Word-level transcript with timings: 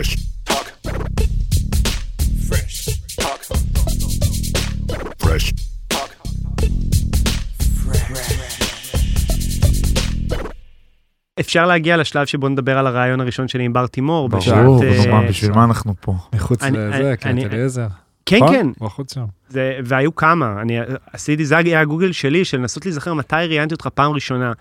Fresh 0.00 0.16
talk. 0.48 0.66
Fresh 2.48 2.76
talk. 3.20 3.42
Fresh 5.22 5.46
talk. 5.92 6.10
אפשר 11.40 11.66
להגיע 11.66 11.96
לשלב 11.96 12.26
שבו 12.26 12.48
נדבר 12.48 12.78
על 12.78 12.86
הרעיון 12.86 13.20
הראשון 13.20 13.48
שלי 13.48 13.64
עם 13.64 13.72
בר 13.72 13.86
תימור. 13.86 14.28
ברור, 14.28 14.82
אה, 14.84 15.28
בשביל 15.28 15.52
מה 15.52 15.64
אנחנו 15.64 15.94
פה? 16.00 16.14
מחוץ 16.34 16.62
לזה, 16.62 16.88
אני- 16.96 17.16
קריית 17.16 17.52
אליעזר. 17.52 17.86
כן, 18.26 18.36
נכון? 18.36 18.54
כן, 18.54 18.66
החוץ 18.86 19.14
שם. 19.14 19.24
זה, 19.48 19.78
והיו 19.84 20.14
כמה, 20.14 20.60
אני 20.62 20.78
עשיתי, 21.12 21.44
זה 21.46 21.56
היה 21.56 21.80
הגוגל 21.80 22.12
שלי, 22.12 22.44
של 22.44 22.58
לנסות 22.58 22.84
להיזכר 22.86 23.14
מתי 23.14 23.36
ראיינתי 23.36 23.74
אותך 23.74 23.86
פעם 23.86 24.12
ראשונה. 24.12 24.52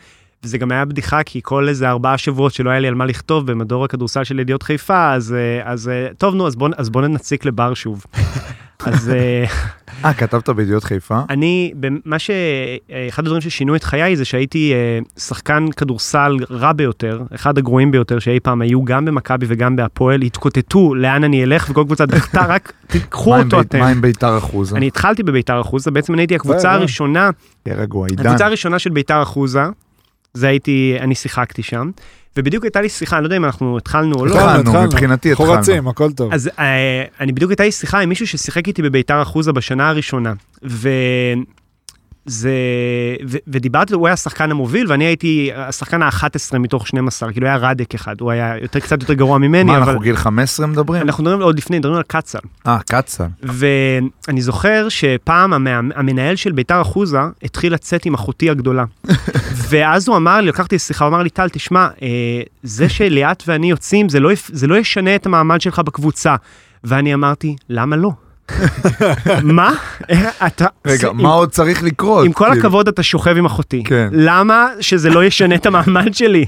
וזה 0.43 0.57
גם 0.57 0.71
היה 0.71 0.85
בדיחה, 0.85 1.23
כי 1.23 1.39
כל 1.43 1.69
איזה 1.69 1.89
ארבעה 1.89 2.17
שבועות 2.17 2.53
שלא 2.53 2.69
היה 2.69 2.79
לי 2.79 2.87
על 2.87 2.95
מה 2.95 3.05
לכתוב 3.05 3.51
במדור 3.51 3.85
הכדורסל 3.85 4.23
של 4.23 4.39
ידיעות 4.39 4.63
חיפה, 4.63 5.13
אז, 5.13 5.33
אה, 5.33 5.71
אז 5.71 5.89
אה, 5.89 6.07
טוב, 6.17 6.35
נו, 6.35 6.47
אז 6.47 6.55
בוא, 6.55 6.69
אז 6.77 6.89
בוא 6.89 7.01
נציק 7.01 7.45
לבר 7.45 7.73
שוב. 7.73 8.05
אז 8.85 9.09
אה, 9.09 9.45
אה, 10.05 10.13
כתבת 10.13 10.49
בידיעות 10.49 10.83
חיפה? 10.83 11.19
אני, 11.29 11.73
מה 12.05 12.19
ש... 12.19 12.31
אחד 13.09 13.23
הדברים 13.23 13.41
ששינו 13.41 13.75
את 13.75 13.83
חיי 13.83 14.15
זה 14.15 14.25
שהייתי 14.25 14.73
שחקן 15.17 15.65
כדורסל 15.77 16.37
רע 16.51 16.73
ביותר, 16.73 17.21
אחד 17.35 17.57
הגרועים 17.57 17.91
ביותר 17.91 18.19
שאי 18.19 18.39
פעם 18.39 18.61
היו 18.61 18.85
גם 18.85 19.05
במכבי 19.05 19.45
וגם 19.49 19.75
בהפועל, 19.75 20.21
התקוטטו 20.21 20.95
לאן 20.95 21.23
אני 21.23 21.43
אלך 21.43 21.67
וכל 21.69 21.83
קבוצה 21.83 22.05
דחתה, 22.05 22.45
רק 22.45 22.73
תיקחו 22.87 23.37
אותו 23.37 23.61
אתם. 23.61 23.79
מה 23.79 23.87
עם 23.87 24.01
ביתר 24.01 24.37
אחוזה? 24.37 24.77
אני 24.77 24.87
התחלתי 24.87 25.23
בביתר 25.23 25.61
אחוזה, 25.61 25.91
בעצם 25.91 26.13
אני 26.13 26.21
הייתי 26.21 26.35
הקבוצה. 26.35 26.71
הראשונה, 26.71 27.29
תהיה 27.63 27.75
רגוע, 27.75 28.07
עידן. 28.07 28.25
הקבוצה 28.25 28.45
הראשונה 28.45 28.79
של 28.79 28.89
ביתר 28.89 29.21
אחוזה, 29.21 29.63
זה 30.33 30.47
הייתי, 30.47 30.97
אני 30.99 31.15
שיחקתי 31.15 31.63
שם, 31.63 31.91
ובדיוק 32.37 32.63
הייתה 32.63 32.81
לי 32.81 32.89
שיחה, 32.89 33.15
אני 33.15 33.23
לא 33.23 33.27
יודע 33.27 33.37
אם 33.37 33.45
אנחנו 33.45 33.77
התחלנו 33.77 34.15
או 34.15 34.25
לא, 34.25 34.39
התחלנו, 34.39 34.83
מבחינתי 34.83 35.31
התחלנו. 35.31 35.49
חורצים, 35.49 35.87
הכל 35.87 36.11
טוב. 36.11 36.33
אז 36.33 36.49
אה, 36.59 37.03
אני 37.19 37.31
בדיוק 37.31 37.51
הייתה 37.51 37.63
לי 37.63 37.71
שיחה 37.71 37.99
עם 37.99 38.09
מישהו 38.09 38.27
ששיחק 38.27 38.67
איתי 38.67 38.81
בביתר 38.81 39.21
אחוזה 39.21 39.51
בשנה 39.51 39.89
הראשונה, 39.89 40.33
וזה, 42.29 42.51
ו, 43.27 43.37
ודיברתי, 43.47 43.93
הוא 43.93 44.07
היה 44.07 44.13
השחקן 44.13 44.51
המוביל, 44.51 44.85
ואני 44.91 45.05
הייתי 45.05 45.49
השחקן 45.55 46.01
ה-11 46.01 46.57
מתוך 46.59 46.87
12, 46.87 47.31
כאילו 47.31 47.47
היה 47.47 47.55
רדק 47.57 47.95
אחד, 47.95 48.15
הוא 48.21 48.31
היה 48.31 48.53
יותר, 48.61 48.79
קצת 48.79 49.01
יותר 49.01 49.13
גרוע 49.13 49.37
ממני, 49.37 49.63
מה, 49.63 49.77
אבל 49.77 49.83
אנחנו 49.85 49.99
גיל 50.01 50.15
15 50.15 50.67
מדברים? 50.67 51.01
אנחנו 51.01 51.23
מדברים 51.23 51.41
עוד 51.41 51.57
לפני, 51.57 51.79
מדברים 51.79 51.97
על 51.97 52.03
קצ"ל. 52.07 52.39
אה, 52.67 52.77
קצ"ל. 52.89 53.23
ואני 53.43 54.41
זוכר 54.41 54.89
שפעם 54.89 55.53
המ- 55.53 55.67
המנהל 55.95 56.35
של 56.35 56.51
ביתר 56.51 56.81
אחוזה 56.81 57.19
התחיל 57.43 57.73
לצאת 57.73 58.05
עם 58.05 58.13
אחותי 58.13 58.49
הגדולה. 58.49 58.85
ואז 59.69 60.07
הוא 60.07 60.17
אמר 60.17 60.41
לי, 60.41 60.47
לקחתי 60.47 60.75
לשיחה, 60.75 61.05
הוא 61.05 61.13
אמר 61.13 61.23
לי, 61.23 61.29
טל, 61.29 61.49
תשמע, 61.49 61.87
אה, 62.01 62.07
זה 62.63 62.89
שליאת 62.89 63.43
ואני 63.47 63.69
יוצאים, 63.69 64.09
זה 64.09 64.19
לא, 64.19 64.29
זה 64.47 64.67
לא 64.67 64.75
ישנה 64.77 65.15
את 65.15 65.25
המעמד 65.25 65.61
שלך 65.61 65.79
בקבוצה. 65.79 66.35
ואני 66.83 67.13
אמרתי, 67.13 67.55
למה 67.69 67.95
לא? 67.95 68.11
מה? 69.43 69.73
איך 70.09 70.27
אתה... 70.47 70.65
רגע, 70.85 71.11
מה 71.11 71.29
עוד 71.29 71.49
צריך 71.51 71.83
לקרות? 71.83 72.25
עם 72.25 72.33
כל 72.33 72.45
כאילו? 72.45 72.59
הכבוד, 72.59 72.87
אתה 72.87 73.03
שוכב 73.03 73.37
עם 73.37 73.45
אחותי. 73.45 73.83
כן. 73.83 74.09
למה 74.11 74.67
שזה 74.79 75.09
לא 75.09 75.23
ישנה 75.25 75.55
את 75.55 75.65
המעמד 75.65 76.13
שלי? 76.13 76.45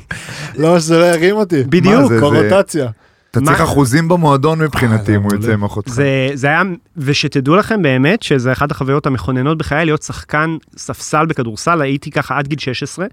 לא, 0.57 0.79
שזה 0.79 0.99
לא 0.99 1.05
ירים 1.05 1.35
אותי. 1.35 1.63
בדיוק. 1.63 2.07
זה- 2.11 2.17
קורוטציה. 2.19 2.87
אתה 3.31 3.41
צריך 3.41 3.61
אחוזים 3.61 4.07
במועדון 4.07 4.59
מבחינתי 4.59 5.11
אה, 5.11 5.17
אם 5.17 5.21
הוא 5.21 5.29
זה 5.31 5.35
יוצא. 5.37 5.53
עם 5.53 5.63
אחותך. 5.63 5.91
זה, 5.91 6.05
זה 6.33 6.47
היה, 6.47 6.61
ושתדעו 6.97 7.55
לכם 7.55 7.81
באמת 7.81 8.23
שזה 8.23 8.51
אחת 8.51 8.71
החוויות 8.71 9.05
המכוננות 9.07 9.57
בחיי, 9.57 9.85
להיות 9.85 10.01
שחקן 10.03 10.57
ספסל 10.77 11.25
בכדורסל, 11.25 11.81
הייתי 11.81 12.11
ככה 12.11 12.37
עד 12.37 12.47
גיל 12.47 12.59
16, 12.59 13.05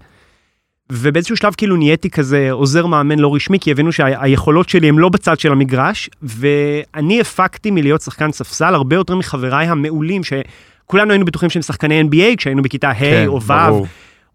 ובאיזשהו 0.91 1.37
שלב 1.37 1.53
כאילו 1.57 1.75
נהייתי 1.75 2.09
כזה 2.09 2.51
עוזר 2.51 2.85
מאמן 2.85 3.19
לא 3.19 3.35
רשמי, 3.35 3.59
כי 3.59 3.71
הבינו 3.71 3.91
שהיכולות 3.91 4.69
שלי 4.69 4.89
הן 4.89 4.95
לא 4.95 5.09
בצד 5.09 5.39
של 5.39 5.51
המגרש, 5.51 6.09
ואני 6.21 7.21
הפקתי 7.21 7.71
מלהיות 7.71 8.01
שחקן 8.01 8.31
ספסל 8.31 8.75
הרבה 8.75 8.95
יותר 8.95 9.15
מחבריי 9.15 9.67
המעולים, 9.67 10.21
שכולנו 10.23 11.11
היינו 11.11 11.25
בטוחים 11.25 11.49
שהם 11.49 11.61
שחקני 11.61 12.01
NBA 12.01 12.35
כשהיינו 12.37 12.61
בכיתה 12.61 12.89
ה' 12.89 12.95
כן, 12.99 13.27
או 13.27 13.41
ו'. 13.41 13.53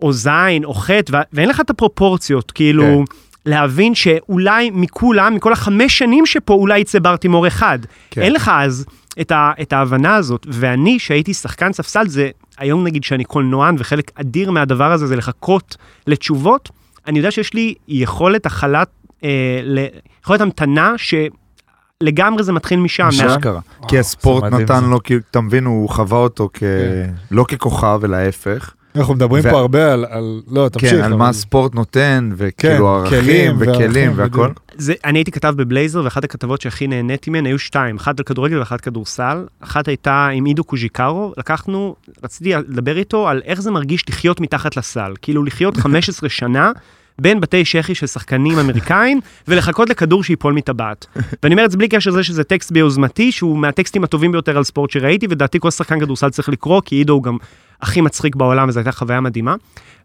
או 0.02 0.12
ז' 0.12 0.28
או 0.64 0.74
ח', 0.74 0.90
ו- 0.90 1.16
ואין 1.32 1.48
לך 1.48 1.60
את 1.60 1.70
הפרופורציות, 1.70 2.50
כאילו, 2.50 3.04
להבין 3.46 3.94
שאולי 3.94 4.70
מכולם, 4.70 5.34
מכל 5.34 5.52
החמש 5.52 5.98
שנים 5.98 6.26
שפה, 6.26 6.54
אולי 6.54 6.78
יצא 6.78 6.98
בר 6.98 7.16
תימור 7.16 7.46
אחד. 7.46 7.78
כן. 8.10 8.22
אין 8.22 8.32
לך 8.32 8.50
אז 8.54 8.86
את, 9.20 9.32
ה, 9.32 9.52
את 9.62 9.72
ההבנה 9.72 10.14
הזאת. 10.14 10.46
ואני, 10.50 10.98
שהייתי 10.98 11.34
שחקן 11.34 11.72
ספסל, 11.72 12.08
זה 12.08 12.30
היום 12.58 12.84
נגיד 12.84 13.04
שאני 13.04 13.24
קולנוען, 13.24 13.76
וחלק 13.78 14.10
אדיר 14.14 14.50
מהדבר 14.50 14.92
הזה 14.92 15.06
זה 15.06 15.16
לחכות 15.16 15.76
לתשובות, 16.06 16.68
אני 17.06 17.18
יודע 17.18 17.30
שיש 17.30 17.54
לי 17.54 17.74
יכולת 17.88 18.46
הכלת, 18.46 18.88
אה, 19.24 19.30
ל- 19.62 19.86
יכולת 20.24 20.40
המתנה 20.40 20.92
שלגמרי 20.98 22.42
זה 22.42 22.52
מתחיל 22.52 22.78
משם. 22.78 23.08
מה- 23.24 23.36
אשכרה. 23.36 23.60
כי 23.88 23.98
הספורט 23.98 24.44
נתן. 24.44 24.84
לו, 24.84 24.98
אתה 25.30 25.40
מבין, 25.40 25.64
הוא 25.64 25.88
חווה 25.88 26.18
אותו 26.18 26.48
כ... 26.52 26.58
כן. 26.58 27.10
לא 27.30 27.44
ככוכב, 27.44 28.00
אלא 28.04 28.16
ההפך. 28.16 28.74
אנחנו 28.96 29.14
מדברים 29.14 29.42
ו- 29.46 29.50
פה 29.50 29.58
הרבה 29.58 29.92
על, 29.92 30.04
על- 30.10 30.40
לא, 30.50 30.68
תמשיך. 30.68 30.90
כן, 30.90 30.96
על 30.96 31.04
אבל- 31.04 31.14
מה 31.14 31.28
הספורט 31.28 31.74
נותן, 31.74 32.30
וכאילו 32.36 32.76
כן, 32.76 33.14
ערכים, 33.14 33.20
כלים 33.20 33.56
וכלים 33.58 34.12
והכל. 34.16 34.50
זה, 34.76 34.94
אני 35.04 35.18
הייתי 35.18 35.30
כתב 35.30 35.54
בבלייזר, 35.56 36.00
ואחת 36.04 36.24
הכתבות 36.24 36.60
שהכי 36.60 36.86
נהניתי 36.86 37.30
מהן 37.30 37.46
היו 37.46 37.58
שתיים, 37.58 37.96
אחת 37.96 38.18
על 38.20 38.24
כדורגל 38.24 38.58
ואחת 38.58 38.80
כדורסל. 38.80 39.44
אחת 39.60 39.88
הייתה 39.88 40.28
עם 40.32 40.44
עידו 40.44 40.64
קוז'יקרו, 40.64 41.32
לקחנו, 41.38 41.96
רציתי 42.24 42.52
לדבר 42.54 42.98
איתו 42.98 43.28
על 43.28 43.42
איך 43.44 43.60
זה 43.62 43.70
מרגיש 43.70 44.08
לחיות 44.08 44.40
מתחת 44.40 44.76
לסל. 44.76 45.12
כאילו 45.22 45.44
לחיות 45.44 45.76
15 45.84 46.28
שנה 46.28 46.72
בין 47.20 47.40
בתי 47.40 47.64
שחי 47.64 47.94
של 47.94 48.06
שחקנים 48.06 48.58
אמריקאים, 48.58 49.20
ולחכות 49.48 49.88
לכדור 49.88 50.24
שיפול 50.24 50.52
מטבעת. 50.52 51.06
ואני 51.42 51.54
אומר 51.54 51.64
את 51.64 51.70
זה 51.70 51.76
בלי 51.76 51.88
קשר 51.88 52.10
לזה 52.10 52.22
שזה 52.22 52.44
טקסט 52.44 52.72
ביוזמתי, 52.72 53.32
שהוא 53.32 53.58
מהטקסטים 53.58 54.04
הטובים 54.04 54.32
ביותר 54.32 54.56
על 54.56 54.64
ספורט 54.64 54.90
שראיתי, 54.90 55.26
ודעתי 55.30 55.60
כל 55.60 55.70
שחקן 55.70 56.00
כדורסל 56.00 56.30
צריך 56.30 56.48
לקרוא, 56.48 56.82
כי 56.84 56.96
עידו 56.96 57.12
הוא 57.12 57.22
גם 57.22 57.36
הכי 57.82 58.00
מצחיק 58.00 58.36
בעולם, 58.36 58.68
וזו 58.68 58.80
הייתה 58.80 58.92
חוויה 58.92 59.20
מדהימה. 59.20 59.54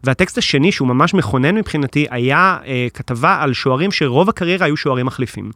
והטקסט 0.04 0.38
השני, 0.38 0.72
שהוא 0.72 0.88
ממש 0.88 1.14
מכונן 1.14 1.54
מבחינתי, 1.54 2.06
היה 2.10 2.58
אה, 2.66 2.86
כתבה 2.94 3.38
על 3.40 3.52
שוערים 3.52 3.92
שרוב 3.92 4.28
הקריירה 4.28 4.66
היו 4.66 4.76
שוערים 4.76 5.06
מחליפים. 5.06 5.50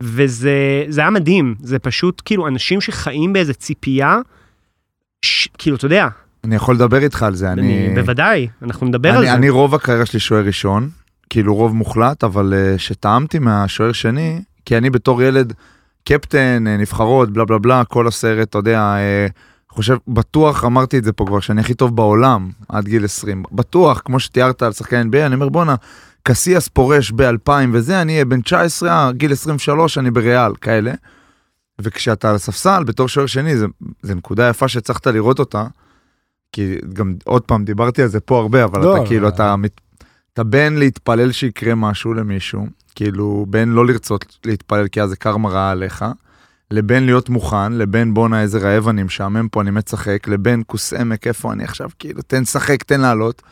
וזה 0.00 0.84
זה 0.88 1.00
היה 1.00 1.10
מדהים, 1.10 1.54
זה 1.60 1.78
פשוט 1.78 2.22
כאילו 2.24 2.48
אנשים 2.48 2.80
שחיים 2.80 3.32
באיזה 3.32 3.54
ציפייה, 3.54 4.18
ש, 5.24 5.48
כאילו, 5.58 5.76
אתה 5.76 5.86
יודע, 5.86 6.08
אני 6.44 6.54
יכול 6.54 6.74
לדבר 6.74 6.98
איתך 6.98 7.22
על 7.22 7.34
זה, 7.34 7.52
אני... 7.52 7.88
אני... 7.88 7.94
בוודאי, 7.94 8.48
אנחנו 8.62 8.86
נדבר 8.86 9.10
על 9.10 9.16
אני, 9.16 9.26
זה. 9.26 9.34
אני 9.34 9.50
רוב 9.50 9.74
הקריירה 9.74 10.06
שלי 10.06 10.20
שוער 10.20 10.44
ראשון, 10.44 10.90
כאילו 11.30 11.54
רוב 11.54 11.74
מוחלט, 11.74 12.24
אבל 12.24 12.54
uh, 12.54 12.78
שטעמתי 12.78 13.38
מהשוער 13.38 13.92
שני, 13.92 14.42
כי 14.64 14.76
אני 14.76 14.90
בתור 14.90 15.22
ילד 15.22 15.52
קפטן, 16.04 16.64
uh, 16.66 16.80
נבחרות, 16.80 17.30
בלה 17.32 17.44
בלה 17.44 17.58
בלה, 17.58 17.84
כל 17.84 18.06
הסרט, 18.06 18.48
אתה 18.48 18.58
יודע, 18.58 18.96
uh, 19.28 19.32
חושב, 19.74 19.96
בטוח 20.08 20.64
אמרתי 20.64 20.98
את 20.98 21.04
זה 21.04 21.12
פה 21.12 21.24
כבר, 21.26 21.40
שאני 21.40 21.60
הכי 21.60 21.74
טוב 21.74 21.96
בעולם 21.96 22.50
עד 22.68 22.84
גיל 22.84 23.04
20. 23.04 23.42
בטוח, 23.52 24.02
כמו 24.04 24.20
שתיארת 24.20 24.62
על 24.62 24.72
שחקן 24.72 25.08
NBA, 25.12 25.26
אני 25.26 25.34
אומר 25.34 25.48
בואנה, 25.48 25.74
קסיאס 26.22 26.68
פורש 26.68 27.10
ב-2000 27.10 27.50
וזה, 27.72 28.02
אני 28.02 28.12
אהיה 28.12 28.24
בן 28.24 28.40
19, 28.40 28.90
אה, 28.90 29.12
גיל 29.12 29.32
23, 29.32 29.98
אני 29.98 30.10
בריאל, 30.10 30.52
כאלה. 30.60 30.92
וכשאתה 31.80 32.30
על 32.30 32.34
הספסל 32.34 32.84
בתור 32.84 33.08
שוער 33.08 33.26
שני, 33.26 33.56
זה, 33.56 33.66
זה 34.02 34.14
נקודה 34.14 34.48
יפה 34.48 34.68
שהצלחת 34.68 35.06
לראות 35.06 35.38
אותה. 35.38 35.66
כי 36.52 36.76
גם 36.92 37.14
עוד 37.24 37.42
פעם 37.42 37.64
דיברתי 37.64 38.02
על 38.02 38.08
זה 38.08 38.20
פה 38.20 38.38
הרבה, 38.38 38.64
אבל 38.64 38.80
לא, 38.80 38.96
אתה 38.96 39.06
כאילו, 39.06 39.22
לא. 39.22 39.28
אתה, 39.28 39.54
אתה 40.32 40.44
בין 40.44 40.78
להתפלל 40.78 41.32
שיקרה 41.32 41.74
משהו 41.74 42.14
למישהו, 42.14 42.66
כאילו 42.94 43.46
בין 43.48 43.68
לא 43.68 43.86
לרצות 43.86 44.38
להתפלל 44.44 44.88
כי 44.88 45.02
אז 45.02 45.10
זה 45.10 45.16
קרמה 45.16 45.48
רעה 45.48 45.70
עליך, 45.70 46.04
לבין 46.70 47.06
להיות 47.06 47.28
מוכן, 47.28 47.72
לבין 47.72 48.14
בואנה 48.14 48.42
איזה 48.42 48.58
רעב 48.58 48.88
אני 48.88 49.02
משעמם 49.02 49.48
פה, 49.48 49.60
אני 49.60 49.70
מת 49.70 49.88
לשחק, 49.88 50.28
לבין 50.28 50.62
כוס 50.66 50.92
עמק, 50.92 51.26
איפה 51.26 51.52
אני 51.52 51.64
עכשיו, 51.64 51.88
כאילו, 51.98 52.22
תן 52.22 52.42
לשחק, 52.42 52.82
תן 52.82 53.00
לעלות. 53.00 53.42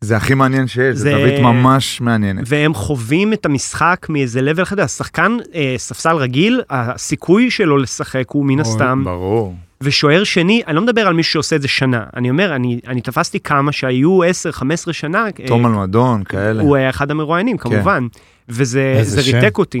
זה 0.00 0.16
הכי 0.16 0.34
מעניין 0.34 0.66
שיש, 0.66 0.96
זה 0.96 1.10
תווית 1.10 1.40
ממש 1.42 2.00
מעניינת. 2.00 2.44
והם 2.46 2.74
חווים 2.74 3.32
את 3.32 3.46
המשחק 3.46 4.06
מאיזה 4.08 4.42
לבל 4.42 4.62
אחר, 4.62 4.80
השחקן 4.82 5.36
אה, 5.54 5.74
ספסל 5.78 6.16
רגיל, 6.16 6.62
הסיכוי 6.70 7.50
שלו 7.50 7.78
לשחק 7.78 8.24
הוא 8.28 8.46
מן 8.46 8.60
הסתם, 8.60 9.02
ברור. 9.04 9.54
ושוער 9.82 10.24
שני, 10.24 10.62
אני 10.66 10.76
לא 10.76 10.82
מדבר 10.82 11.06
על 11.06 11.14
מישהו 11.14 11.32
שעושה 11.32 11.56
את 11.56 11.62
זה 11.62 11.68
שנה, 11.68 12.04
אני 12.16 12.30
אומר, 12.30 12.56
אני, 12.56 12.80
אני 12.86 13.00
תפסתי 13.00 13.40
כמה 13.40 13.72
שהיו 13.72 14.20
10-15 14.22 14.92
שנה, 14.92 15.24
אה, 15.26 15.46
תום 15.46 15.66
אלמדון, 15.66 16.24
כאלה. 16.24 16.62
הוא 16.62 16.76
היה 16.76 16.90
אחד 16.90 17.10
המרואיינים, 17.10 17.58
כמובן, 17.58 18.06
וזה 18.48 18.94
איזה 18.96 19.16
זה 19.16 19.22
שם. 19.22 19.36
ריתק 19.36 19.58
אותי. 19.58 19.80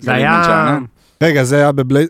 זה 0.00 0.12
היה... 0.12 0.78
רגע, 1.22 1.44
זה 1.44 1.56
היה 1.56 1.72
בבלייזר, 1.72 2.08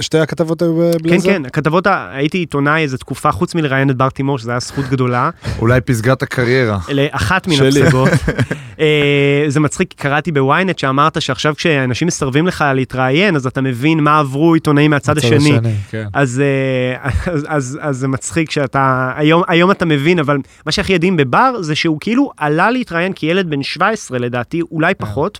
שתי 0.00 0.18
הכתבות 0.18 0.62
היו 0.62 0.76
כן, 0.92 0.98
בבלייזר? 0.98 1.28
כן, 1.32 1.46
הכתבות, 1.46 1.86
ה- 1.86 2.08
הייתי 2.12 2.38
עיתונאי 2.38 2.82
איזה 2.82 2.98
תקופה, 2.98 3.32
חוץ 3.32 3.54
מלראיין 3.54 3.90
את 3.90 3.96
בר 3.96 4.08
תימור, 4.08 4.38
שזו 4.38 4.50
הייתה 4.50 4.66
זכות 4.66 4.84
גדולה, 4.84 5.30
אולי 5.58 5.80
פסגת 5.80 6.22
הקריירה. 6.22 6.78
אלה 6.90 7.06
אחת 7.10 7.46
מן. 7.48 7.54
הפסגות. 7.54 8.08
אה, 8.80 9.44
זה 9.48 9.60
מצחיק, 9.60 9.94
קראתי 9.96 10.32
בוויינט 10.32 10.78
שאמרת 10.78 11.22
שעכשיו 11.22 11.54
כשאנשים 11.56 12.08
מסרבים 12.08 12.46
לך 12.46 12.64
להתראיין, 12.74 13.36
אז 13.36 13.46
אתה 13.46 13.60
מבין 13.60 14.00
מה 14.00 14.18
עברו 14.18 14.54
עיתונאים 14.54 14.90
מהצד 14.90 15.18
הצד 15.18 15.26
השני. 15.26 15.58
כן. 15.90 16.06
אז, 16.12 16.42
אה, 16.44 17.08
אז, 17.32 17.44
אז, 17.48 17.78
אז 17.82 17.96
זה 17.96 18.08
מצחיק 18.08 18.50
שאתה, 18.50 19.12
היום, 19.16 19.42
היום 19.48 19.70
אתה 19.70 19.84
מבין, 19.84 20.18
אבל 20.18 20.36
מה 20.66 20.72
שהכי 20.72 20.92
ידעים 20.92 21.16
בבר 21.16 21.62
זה 21.62 21.74
שהוא 21.74 21.98
כאילו 22.00 22.30
עלה 22.36 22.70
להתראיין 22.70 23.12
כילד 23.14 23.50
בן 23.50 23.62
17 23.62 24.18
לדעתי, 24.18 24.62
אולי 24.72 24.94
כן. 24.94 25.04
פחות, 25.04 25.38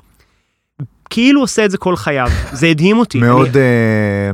כאילו 1.10 1.40
עושה 1.40 1.64
את 1.64 1.70
זה 1.70 1.78
כל 1.78 1.96
חייו, 1.96 2.28
זה 2.52 2.66
הדהים 2.66 2.98
אותי. 2.98 3.18
מאוד, 3.18 3.48
אני- 3.48 3.56
אה, 3.64 4.30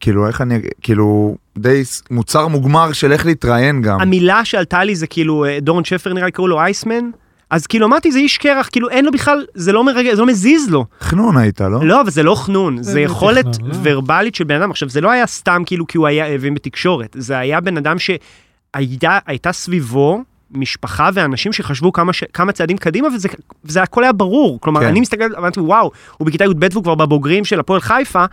כאילו, 0.00 0.26
איך 0.28 0.40
אני 0.40 0.54
כאילו, 0.82 1.36
די 1.58 1.82
מוצר 2.10 2.48
מוגמר 2.48 2.92
של 2.92 3.12
איך 3.12 3.26
להתראיין 3.26 3.82
גם. 3.82 4.00
המילה 4.00 4.44
שעלתה 4.44 4.84
לי 4.84 4.94
זה 4.94 5.06
כאילו, 5.06 5.44
אה, 5.44 5.58
דורון 5.60 5.84
שפר 5.84 6.12
נראה 6.12 6.26
לי 6.26 6.32
קראו 6.32 6.48
לו 6.48 6.60
אייסמן, 6.60 7.10
אז 7.50 7.66
כאילו 7.66 7.86
אמרתי 7.86 8.12
זה 8.12 8.18
איש 8.18 8.38
קרח, 8.38 8.68
כאילו 8.72 8.88
אין 8.88 9.04
לו 9.04 9.12
בכלל, 9.12 9.44
זה 9.54 9.72
לא 9.72 9.84
מרגע, 9.84 10.14
זה 10.14 10.20
לא 10.20 10.26
מזיז 10.26 10.68
לו. 10.70 10.86
חנון 11.00 11.36
היית, 11.36 11.60
לא? 11.60 11.84
לא, 11.86 12.00
אבל 12.00 12.10
זה 12.10 12.22
לא 12.22 12.34
חנון, 12.34 12.82
זה 12.82 13.00
יכולת 13.00 13.46
תכנון, 13.52 13.70
לא. 13.70 13.76
ורבלית 13.82 14.34
של 14.34 14.44
בן 14.44 14.54
אדם. 14.62 14.70
עכשיו, 14.70 14.88
זה 14.88 15.00
לא 15.00 15.10
היה 15.10 15.26
סתם 15.26 15.62
כאילו 15.66 15.86
כי 15.86 15.98
הוא 15.98 16.06
היה 16.06 16.26
הבין 16.26 16.54
בתקשורת, 16.54 17.16
זה 17.18 17.38
היה 17.38 17.60
בן 17.60 17.76
אדם 17.76 17.96
שהייתה 17.98 19.18
הייתה 19.26 19.52
סביבו 19.52 20.22
משפחה 20.54 21.10
ואנשים 21.14 21.52
שחשבו 21.52 21.92
כמה, 21.92 22.12
ש... 22.12 22.24
כמה 22.32 22.52
צעדים 22.52 22.76
קדימה, 22.76 23.08
וזה, 23.14 23.28
וזה 23.64 23.82
הכל 23.82 24.02
היה 24.02 24.12
ברור. 24.12 24.60
כלומר, 24.60 24.80
כן. 24.80 24.86
אני 24.86 25.00
מסתכל, 25.00 25.34
אמרתי, 25.38 25.60
וואו, 25.60 25.90
הוא 26.18 26.26
בכיתה 26.26 26.44
י"ב 26.44 26.66
והוא 26.72 26.84
כבר 26.84 26.94
בבוגרים 26.94 27.44
של 27.44 27.60
הפועל 27.60 27.80
חיפה, 27.80 28.24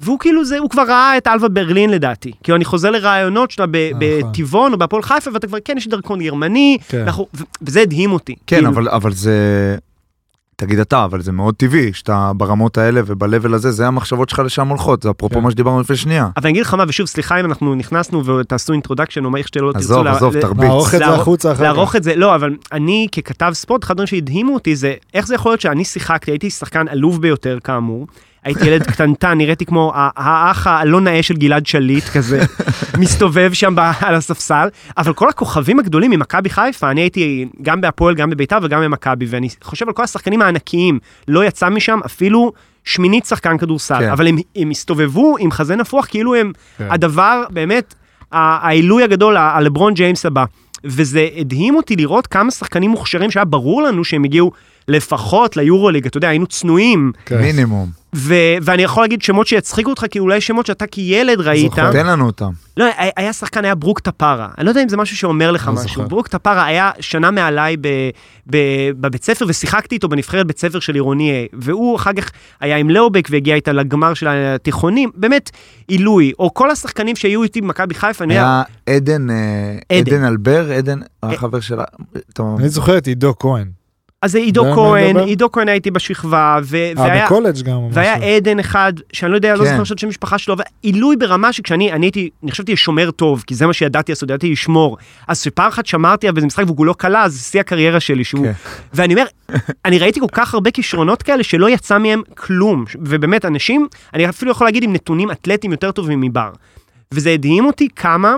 והוא 0.00 0.18
כאילו 0.18 0.44
זה, 0.44 0.58
הוא 0.58 0.70
כבר 0.70 0.82
ראה 0.82 1.16
את 1.16 1.26
אלבה 1.26 1.48
ברלין 1.48 1.90
לדעתי. 1.90 2.32
כאילו, 2.42 2.56
אני 2.56 2.64
חוזר 2.64 2.90
לרעיונות 2.90 3.50
שלה 3.50 3.66
ב- 3.70 3.90
נכון. 3.90 4.32
בטבעון 4.32 4.72
או 4.72 4.78
בהפועל 4.78 5.02
חיפה, 5.02 5.30
ואתה 5.34 5.46
כבר, 5.46 5.58
כן, 5.64 5.74
יש 5.76 5.88
דרכון 5.88 6.22
גרמני, 6.22 6.78
כן. 6.88 7.02
אנחנו, 7.02 7.26
וזה 7.62 7.80
הדהים 7.80 8.12
אותי. 8.12 8.34
כן, 8.46 8.56
כאילו, 8.56 8.68
אבל, 8.70 8.88
אבל 8.88 9.12
זה... 9.12 9.76
תגיד 10.60 10.78
אתה, 10.78 11.04
אבל 11.04 11.20
זה 11.22 11.32
מאוד 11.32 11.54
טבעי, 11.54 11.92
שאתה 11.92 12.32
ברמות 12.36 12.78
האלה 12.78 13.00
וב-level 13.06 13.54
הזה, 13.54 13.70
זה 13.70 13.86
המחשבות 13.86 14.28
שלך 14.28 14.38
לשם 14.38 14.68
הולכות, 14.68 15.02
זה 15.02 15.10
אפרופו 15.10 15.34
כן. 15.34 15.42
מה 15.42 15.50
שדיברנו 15.50 15.80
לפני 15.80 15.96
שנייה. 15.96 16.28
אבל 16.36 16.46
אני 16.46 16.50
אגיד 16.50 16.62
לך 16.62 16.74
מה, 16.74 16.84
ושוב, 16.88 17.06
סליחה 17.06 17.40
אם 17.40 17.44
אנחנו 17.44 17.74
נכנסנו 17.74 18.26
ותעשו 18.26 18.72
introduction, 18.72 19.24
או 19.24 19.30
מה 19.30 19.38
איך 19.38 19.48
שלא 19.54 19.72
תרצו. 19.72 19.78
עזוב, 19.78 20.04
לה- 20.04 20.12
עזוב, 20.16 20.40
תרביץ. 20.40 20.64
נערוך 20.68 20.86
את 20.94 20.98
זה 20.98 21.04
לערוך- 21.04 21.20
החוצה 21.20 21.48
אחר 21.52 21.56
כך. 21.56 21.62
לערוך 21.62 21.96
את 21.96 22.02
זה, 22.02 22.16
לא, 22.16 22.34
אבל 22.34 22.56
אני 22.72 23.06
ככתב 23.12 23.50
ספורט, 23.54 23.84
אחד 23.84 23.90
הדברים 23.92 24.06
שהדהימו 24.06 24.54
אותי 24.54 24.76
זה 24.76 24.94
איך 25.14 25.26
זה 25.26 25.34
יכול 25.34 25.52
להיות 25.52 25.60
שאני 25.60 25.84
שיחקתי, 25.84 26.30
הייתי 26.30 26.50
שחקן 26.50 26.88
עלוב 26.88 27.22
ביותר 27.22 27.58
כאמור, 27.64 28.06
הייתי 28.48 28.66
ילד 28.66 28.82
קטנטן, 28.82 29.38
נראיתי 29.38 29.66
כמו 29.66 29.92
האח 29.94 30.66
הלא 30.66 31.00
נאה 31.00 31.22
של 31.22 31.34
גלעד 31.34 31.66
שליט 31.66 32.04
כזה, 32.04 32.42
מסתובב 33.00 33.52
שם 33.52 33.74
על 34.00 34.14
הספסל, 34.14 34.68
אבל 34.98 35.12
כל 35.12 35.28
הכוכבים 35.28 35.78
הגדולים 35.78 36.10
ממכבי 36.10 36.50
חיפה, 36.50 36.90
אני 36.90 37.00
הייתי 37.00 37.48
גם 37.62 37.80
בהפועל, 37.80 38.14
גם 38.14 38.30
בביתר 38.30 38.58
וגם 38.62 38.82
במכבי, 38.82 39.26
ואני 39.28 39.48
חושב 39.62 39.88
על 39.88 39.94
כל 39.94 40.02
השחקנים 40.02 40.42
הענקיים, 40.42 40.98
לא 41.28 41.44
יצא 41.44 41.68
משם 41.68 42.00
אפילו 42.06 42.52
שמינית 42.84 43.26
שחקן 43.26 43.58
כדורסל, 43.58 43.98
כן. 43.98 44.10
אבל 44.10 44.26
הם, 44.26 44.36
הם 44.56 44.70
הסתובבו 44.70 45.36
עם 45.38 45.50
חזה 45.50 45.76
נפוח 45.76 46.06
כאילו 46.06 46.34
הם 46.34 46.52
כן. 46.78 46.86
הדבר, 46.90 47.44
באמת, 47.50 47.94
העילוי 48.32 49.02
הגדול, 49.02 49.36
הלברון 49.36 49.94
ג'יימס 49.94 50.26
הבא. 50.26 50.44
וזה 50.84 51.28
הדהים 51.36 51.76
אותי 51.76 51.96
לראות 51.96 52.26
כמה 52.26 52.50
שחקנים 52.50 52.90
מוכשרים 52.90 53.30
שהיה 53.30 53.44
ברור 53.44 53.82
לנו 53.82 54.04
שהם 54.04 54.24
הגיעו 54.24 54.52
לפחות 54.88 55.56
ליורוליג, 55.56 56.06
אתה 56.06 56.16
יודע, 56.18 56.28
היינו 56.28 56.46
צנועים. 56.46 57.12
כן. 57.26 57.40
מינימום. 57.40 57.88
ו- 58.16 58.34
ואני 58.62 58.82
יכול 58.82 59.02
להגיד 59.02 59.22
שמות 59.22 59.46
שיצחיקו 59.46 59.90
אותך, 59.90 60.04
כי 60.10 60.18
אולי 60.18 60.40
שמות 60.40 60.66
שאתה 60.66 60.86
כילד 60.86 61.40
ראית. 61.40 61.70
זוכר. 61.70 61.92
תן 61.92 62.06
לנו 62.06 62.26
אותם. 62.26 62.50
לא, 62.76 62.84
היה- 63.16 63.32
שחקן, 63.32 63.64
היה 63.64 63.74
ברוק 63.74 64.00
טפרה. 64.00 64.48
אני 64.58 64.64
לא 64.64 64.70
יודע 64.70 64.82
אם 64.82 64.88
זה 64.88 64.96
משהו 64.96 65.16
שאומר 65.16 65.50
לך 65.50 65.66
לא 65.66 65.72
משהו. 65.72 65.88
זוכר. 65.88 66.02
ברוק 66.08 66.28
טפרה 66.28 66.64
היה 66.64 66.90
שנה 67.00 67.30
מעליי 67.30 67.76
ב- 67.80 67.88
ב- 68.50 68.56
בבית 69.00 69.24
ספר, 69.24 69.44
ושיחקתי 69.48 69.94
איתו 69.94 70.08
בנבחרת 70.08 70.46
בית 70.46 70.58
ספר 70.58 70.80
של 70.80 70.94
עירוני 70.94 71.46
A. 71.52 71.56
והוא 71.58 71.96
אחר 71.96 72.12
כך 72.12 72.30
היה 72.60 72.76
עם 72.76 72.90
לאובק 72.90 73.28
והגיע 73.30 73.54
איתה 73.54 73.72
לגמר 73.72 74.14
של 74.14 74.26
התיכונים. 74.30 75.10
באמת, 75.14 75.50
עילוי. 75.88 76.32
או 76.38 76.54
כל 76.54 76.70
השחקנים 76.70 77.16
שהיו 77.16 77.42
איתי 77.42 77.60
במכבי 77.60 77.94
חיפה, 77.94 78.24
אני 78.24 78.34
יודע, 78.34 78.62
היה 78.86 78.96
עדן, 78.96 79.30
אה, 79.30 79.36
עדן. 79.98 80.14
עדן 80.14 80.24
אלבר, 80.24 80.72
עדן, 80.72 80.98
החבר 81.22 81.60
שלה, 81.60 81.84
אני 82.58 82.68
זוכר 82.68 82.98
את 82.98 83.06
עידו 83.06 83.34
כהן. 83.38 83.77
אז 84.22 84.32
זה 84.32 84.38
עידו 84.38 84.64
כהן? 84.74 85.16
עידו 85.18 85.52
כהן 85.52 85.68
הייתי 85.68 85.90
בשכבה, 85.90 86.58
ו- 86.62 86.76
אה, 86.76 86.92
והיה... 86.96 87.24
בקולג' 87.24 87.62
גם. 87.62 87.78
והיה 87.90 88.16
משהו. 88.16 88.28
עדן 88.28 88.58
אחד, 88.58 88.92
שאני 89.12 89.30
לא 89.30 89.36
יודע, 89.36 89.54
לא 89.54 89.64
כן. 89.64 89.64
זוכר 89.64 89.80
עכשיו 89.80 89.98
שם 89.98 90.08
משפחה 90.08 90.38
שלו, 90.38 90.56
ועילוי 90.58 91.16
ברמה 91.16 91.52
שכשאני 91.52 91.92
אני 91.92 92.06
הייתי, 92.06 92.30
אני 92.42 92.52
חשבתי 92.52 92.72
לשומר 92.72 93.10
טוב, 93.10 93.44
כי 93.46 93.54
זה 93.54 93.66
מה 93.66 93.72
שידעתי 93.72 94.12
לעשות, 94.12 94.28
ידעתי 94.28 94.52
לשמור. 94.52 94.96
אז 95.28 95.40
כשפעם 95.40 95.68
אחת 95.68 95.86
שמרתי 95.86 96.28
על 96.28 96.36
איזה 96.36 96.46
משחק 96.46 96.64
והוא 96.66 96.86
לא 96.86 96.94
אז 97.16 97.32
זה 97.32 97.38
שיא 97.38 97.60
הקריירה 97.60 98.00
שלי, 98.00 98.24
שהוא... 98.24 98.46
כן. 98.46 98.52
ואני 98.94 99.14
אומר, 99.14 99.24
אני 99.84 99.98
ראיתי 99.98 100.20
כל 100.20 100.26
כך 100.32 100.54
הרבה 100.54 100.70
כישרונות 100.70 101.22
כאלה 101.22 101.42
שלא 101.42 101.70
יצא 101.70 101.98
מהם 101.98 102.22
כלום. 102.36 102.84
ובאמת, 103.00 103.44
אנשים, 103.44 103.88
אני 104.14 104.28
אפילו 104.28 104.50
יכול 104.50 104.66
להגיד 104.66 104.82
עם 104.82 104.92
נתונים 104.92 105.30
אתלטיים 105.30 105.72
יותר 105.72 105.92
טובים 105.92 106.20
מבר. 106.20 106.50
וזה 107.12 107.30
הדהים 107.30 107.66
אותי 107.66 107.88
כמה 107.96 108.34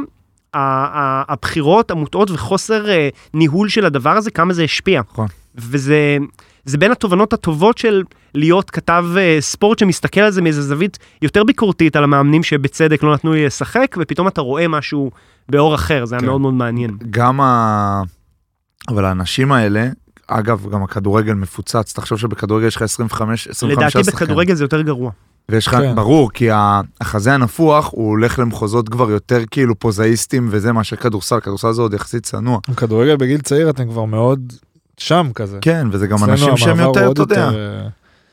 הבחירות 0.55 1.91
המוטעות 1.91 2.31
וחוסר 2.31 2.91
אה, 2.91 3.09
ניהול 3.35 3.69
של 3.69 3.85
הדבר 3.85 4.11
הזה, 4.11 4.31
כמה 4.31 4.53
זה 4.53 4.63
השפיע. 4.63 5.01
נכון. 5.13 5.27
וזה 5.55 6.19
זה 6.65 6.79
בין 6.79 6.93
התובנות 6.93 7.33
הטובות 7.33 7.79
של 7.79 8.03
להיות 8.35 8.71
כתב 8.71 9.05
אה, 9.17 9.37
ספורט 9.41 9.79
שמסתכל 9.79 10.21
על 10.21 10.31
זה 10.31 10.43
מאיזה 10.43 10.63
זווית 10.63 10.99
יותר 11.23 11.45
ביקורתית 11.45 11.97
על 11.97 12.05
המאמנים 12.05 12.43
שבצדק 12.43 13.03
לא 13.03 13.15
נתנו 13.15 13.33
לי 13.33 13.47
לשחק, 13.47 13.97
ופתאום 14.01 14.29
אתה 14.29 14.41
רואה 14.41 14.69
משהו 14.69 15.11
באור 15.49 15.75
אחר, 15.75 16.05
זה 16.05 16.15
היה 16.15 16.21
כן. 16.21 16.27
מאוד 16.27 16.41
מאוד 16.41 16.55
מעניין. 16.55 16.97
גם 17.11 17.41
ה... 17.41 18.03
אבל 18.89 19.05
האנשים 19.05 19.53
האלה, 19.53 19.89
אגב, 20.27 20.67
גם 20.73 20.83
הכדורגל 20.83 21.33
מפוצץ, 21.33 21.93
תחשוב 21.93 22.19
שבכדורגל 22.19 22.67
יש 22.67 22.77
לך 22.77 22.83
25, 22.83 23.49
25 23.49 23.79
לדעתי 23.79 24.05
שחקנים. 24.05 24.27
בכדורגל 24.27 24.55
זה 24.55 24.65
יותר 24.65 24.83
גרוע. 24.83 25.11
ויש 25.49 25.67
לך, 25.67 25.75
כן. 25.75 25.95
ברור, 25.95 26.31
כי 26.31 26.49
החזה 27.01 27.35
הנפוח, 27.35 27.89
הוא 27.93 28.09
הולך 28.09 28.39
למחוזות 28.39 28.89
כבר 28.89 29.11
יותר 29.11 29.41
כאילו 29.51 29.79
פוזאיסטים 29.79 30.49
וזה 30.51 30.73
מאשר 30.73 30.97
כדורסל, 30.97 31.41
כדורסל 31.41 31.73
זה 31.73 31.83
עוד 31.83 31.95
יחסית 31.95 32.23
צנוע. 32.23 32.59
כדורגל 32.77 33.17
בגיל 33.17 33.41
צעיר 33.41 33.71
אתם 33.71 33.89
כבר 33.89 34.05
מאוד 34.05 34.53
שם 35.01 35.31
כזה. 35.35 35.59
כן, 35.61 35.87
וזה 35.93 36.07
גם 36.07 36.25
אנשים 36.25 36.57
שהם 36.57 36.81
יותר, 36.81 37.13
אתה 37.13 37.23
יודע, 37.23 37.51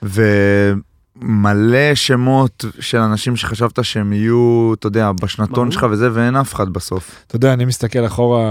ומלא 0.03 1.95
שמות 1.95 2.65
של 2.79 2.97
אנשים 2.97 3.35
שחשבת 3.35 3.83
שהם 3.83 4.13
יהיו, 4.13 4.73
אתה 4.79 4.87
יודע, 4.87 5.11
בשנתון. 5.11 5.71
שלך 5.71 5.85
וזה, 5.91 6.09
ואין 6.13 6.35
אף 6.35 6.53
אחד 6.53 6.69
בסוף. 6.69 7.23
אתה 7.27 7.35
יודע, 7.35 7.53
אני 7.53 7.65
מסתכל 7.65 8.05
אחורה 8.05 8.43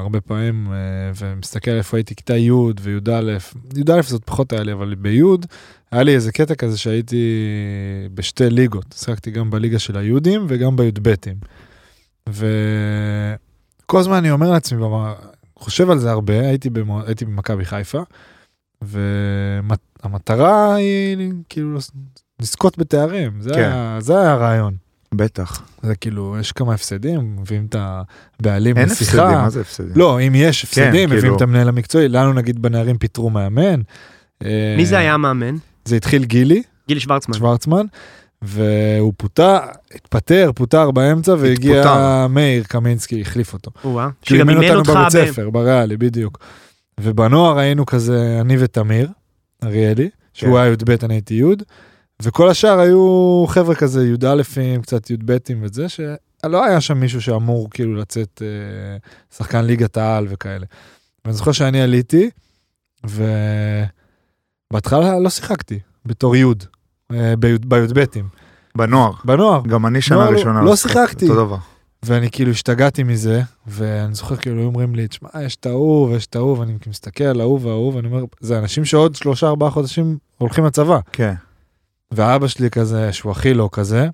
הרבה 0.00 0.20
פעמים, 0.20 0.66
אה, 0.72 0.76
ומסתכל 1.16 1.70
איפה 1.70 1.96
הייתי 1.96 2.14
כיתה 2.14 2.36
י' 2.36 2.50
וי"א, 2.82 3.38
י"א 3.76 4.02
זאת 4.02 4.22
פחות 4.24 4.52
היה 4.52 4.62
לי, 4.62 4.72
אבל 4.72 4.94
בי' 4.94 5.22
היה 5.92 6.02
לי 6.02 6.14
איזה 6.14 6.32
קטע 6.32 6.54
כזה 6.54 6.78
שהייתי 6.78 7.46
בשתי 8.14 8.50
ליגות, 8.50 8.94
שיחקתי 8.98 9.30
גם 9.30 9.50
בליגה 9.50 9.78
של 9.78 9.96
היהודים 9.96 10.46
וגם 10.48 10.76
בי"בתים. 10.76 11.34
וכל 12.28 13.98
הזמן 13.98 14.16
אני 14.16 14.30
אומר 14.30 14.50
לעצמי, 14.50 14.78
חושב 15.58 15.90
על 15.90 15.98
זה 15.98 16.10
הרבה, 16.10 16.40
הייתי, 16.40 16.70
במו... 16.70 17.02
הייתי 17.06 17.24
במכבי 17.24 17.64
חיפה, 17.64 18.00
והמטרה 18.82 20.74
היא 20.74 21.16
כאילו 21.48 21.78
לזכות 22.40 22.78
בתארים, 22.78 23.40
זה, 23.40 23.50
כן. 23.50 23.58
היה, 23.58 23.96
זה 24.00 24.20
היה 24.20 24.32
הרעיון. 24.32 24.74
בטח. 25.14 25.62
זה 25.82 25.94
כאילו, 25.94 26.36
יש 26.40 26.52
כמה 26.52 26.74
הפסדים, 26.74 27.36
מביאים 27.40 27.66
את 27.68 27.76
הבעלים 27.78 28.76
אין 28.76 28.88
לשיחה. 28.88 29.22
הפסדים, 29.22 29.38
מה 29.38 29.50
זה 29.50 29.60
הפסדים? 29.60 29.92
לא, 29.94 30.20
אם 30.20 30.32
יש 30.34 30.64
הפסדים, 30.64 30.92
כן, 30.92 31.04
מביאים 31.04 31.20
כאילו- 31.20 31.36
את 31.36 31.42
המנהל 31.42 31.68
המקצועי, 31.68 32.08
לנו 32.08 32.32
נגיד 32.32 32.62
בנערים 32.62 32.98
פיטרו 32.98 33.30
מאמן. 33.30 33.80
אה, 34.44 34.74
מי 34.76 34.86
זה 34.86 34.98
היה 34.98 35.14
המאמן? 35.14 35.56
זה 35.84 35.96
התחיל 35.96 36.24
גילי, 36.24 36.62
גיל 36.88 36.98
שוורצמן. 36.98 37.34
שוורצמן, 37.34 37.86
והוא 38.42 39.12
פוטר, 39.16 39.58
התפטר, 39.94 40.50
פוטר 40.54 40.90
באמצע, 40.90 41.34
והגיע 41.38 41.80
התפוטר. 41.80 42.26
מאיר 42.26 42.64
קמינסקי, 42.64 43.20
החליף 43.20 43.52
אותו. 43.52 43.70
או-אה. 43.84 44.08
שהוא 44.22 44.38
שגם 44.38 44.48
אימן 44.50 44.64
אותנו 44.64 44.78
אותך 44.78 44.90
בבית 44.90 45.06
ב- 45.06 45.30
ספר, 45.30 45.50
בריאלי, 45.50 45.96
בדיוק. 45.96 46.38
ובנוער 47.00 47.58
היינו 47.58 47.86
כזה, 47.86 48.38
אני 48.40 48.56
ותמיר, 48.58 49.08
אריאלי, 49.64 50.10
שהוא 50.34 50.50
כן. 50.52 50.56
היה 50.62 50.72
י"ב, 50.72 50.90
אני 51.04 51.14
הייתי 51.14 51.34
י', 51.34 51.44
וכל 52.22 52.48
השאר 52.48 52.78
היו 52.80 53.44
חבר'ה 53.48 53.74
כזה 53.74 54.06
י"א, 54.08 54.42
קצת 54.82 55.10
י"בים 55.10 55.58
וזה, 55.62 55.88
שלא 55.88 56.64
היה 56.64 56.80
שם 56.80 57.00
מישהו 57.00 57.22
שאמור 57.22 57.70
כאילו 57.70 57.94
לצאת 57.96 58.42
אה, 58.44 58.96
שחקן 59.36 59.64
ליגת 59.64 59.96
העל 59.96 60.26
וכאלה. 60.28 60.66
ואני 61.24 61.36
זוכר 61.36 61.52
שאני 61.52 61.80
עליתי, 61.82 62.30
ובהתחלה 64.70 65.18
לא 65.20 65.30
שיחקתי, 65.30 65.78
בתור 66.06 66.36
י', 66.36 66.44
אה, 66.44 66.48
בי"ב- 66.52 66.77
בי"בים, 67.38 68.28
בנוער. 68.76 69.12
בנוער. 69.24 69.62
גם 69.68 69.86
אני 69.86 70.00
שנה 70.00 70.16
לא, 70.16 70.32
לא, 70.32 70.38
ראשונה. 70.38 70.62
לא 70.62 70.76
שיחקתי. 70.76 71.28
אותו 71.28 71.44
דבר. 71.46 71.56
ואני 72.02 72.30
כאילו 72.30 72.50
השתגעתי 72.50 73.02
מזה, 73.02 73.42
ואני 73.66 74.14
זוכר 74.14 74.36
כאילו 74.36 74.62
אומרים 74.62 74.94
לי, 74.94 75.08
תשמע, 75.08 75.28
יש 75.42 75.56
את 75.56 75.66
ההוא 75.66 76.10
ויש 76.10 76.26
את 76.26 76.36
ההוא, 76.36 76.58
ואני 76.58 76.74
מסתכל 76.86 77.24
על 77.24 77.40
ההוא 77.40 77.60
וההוא, 77.62 77.94
ואני 77.94 78.08
אומר, 78.08 78.24
זה 78.40 78.58
אנשים 78.58 78.84
שעוד 78.84 79.14
שלושה 79.14 79.46
ארבעה 79.46 79.70
חודשים 79.70 80.18
הולכים 80.38 80.64
לצבא. 80.64 80.98
כן. 81.12 81.34
ואבא 82.10 82.46
שלי 82.46 82.70
כזה, 82.70 83.12
שהוא 83.12 83.32
הכי 83.32 83.54
לא 83.54 83.68
כזה, 83.72 84.08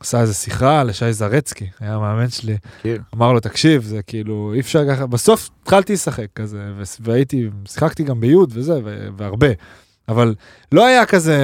עשה 0.00 0.20
איזה 0.20 0.34
שיחה 0.34 0.82
לשי 0.82 1.12
זרצקי, 1.12 1.66
היה 1.80 1.94
המאמן 1.94 2.30
שלי, 2.30 2.56
מכיר. 2.78 3.02
אמר 3.14 3.32
לו, 3.32 3.40
תקשיב, 3.40 3.82
זה 3.82 4.02
כאילו, 4.02 4.52
אי 4.54 4.60
אפשר 4.60 4.88
ככה, 4.88 5.06
בסוף 5.06 5.50
התחלתי 5.62 5.92
לשחק 5.92 6.26
כזה, 6.34 6.62
והייתי, 7.00 7.50
שיחקתי 7.68 8.02
גם 8.02 8.20
ביוד 8.20 8.52
וזה, 8.54 8.80
והרבה, 9.16 9.48
אבל 10.08 10.34
לא 10.72 10.86
היה 10.86 11.06
כזה, 11.06 11.38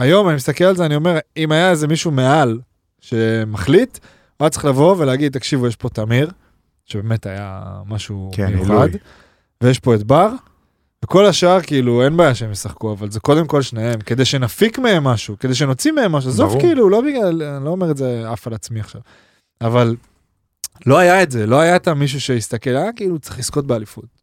היום 0.00 0.28
אני 0.28 0.36
מסתכל 0.36 0.64
על 0.64 0.76
זה, 0.76 0.86
אני 0.86 0.96
אומר, 0.96 1.18
אם 1.36 1.52
היה 1.52 1.70
איזה 1.70 1.88
מישהו 1.88 2.10
מעל 2.10 2.60
שמחליט, 3.00 3.98
הוא 4.36 4.44
היה 4.44 4.50
צריך 4.50 4.64
לבוא 4.64 4.96
ולהגיד, 4.98 5.32
תקשיבו, 5.32 5.66
יש 5.66 5.76
פה 5.76 5.88
תמיר, 5.88 6.30
שבאמת 6.84 7.26
היה 7.26 7.62
משהו 7.86 8.30
כן, 8.34 8.54
מיוחד. 8.54 8.88
ויש 9.62 9.78
פה 9.78 9.94
את 9.94 10.02
בר, 10.02 10.28
וכל 11.04 11.26
השאר, 11.26 11.60
כאילו, 11.60 12.02
אין 12.04 12.16
בעיה 12.16 12.34
שהם 12.34 12.52
ישחקו, 12.52 12.92
אבל 12.92 13.10
זה 13.10 13.20
קודם 13.20 13.46
כל 13.46 13.62
שניהם, 13.62 14.00
כדי 14.00 14.24
שנפיק 14.24 14.78
מהם 14.78 15.04
משהו, 15.04 15.36
כדי 15.40 15.54
שנוציא 15.54 15.92
מהם 15.92 16.12
משהו. 16.12 16.30
עזוב. 16.30 16.60
כאילו, 16.60 16.90
לא 16.90 17.00
בגלל, 17.00 17.42
אני 17.42 17.64
לא 17.64 17.70
אומר 17.70 17.90
את 17.90 17.96
זה 17.96 18.30
עף 18.30 18.46
על 18.46 18.54
עצמי 18.54 18.80
עכשיו. 18.80 19.00
אבל 19.60 19.96
לא 20.86 20.98
היה 20.98 21.22
את 21.22 21.30
זה, 21.30 21.46
לא 21.46 21.60
היה 21.60 21.76
את 21.76 21.88
המישהו 21.88 22.20
שהסתכל, 22.20 22.70
היה 22.70 22.92
כאילו, 22.92 23.18
צריך 23.18 23.38
לזכות 23.38 23.66
באליפות. 23.66 24.19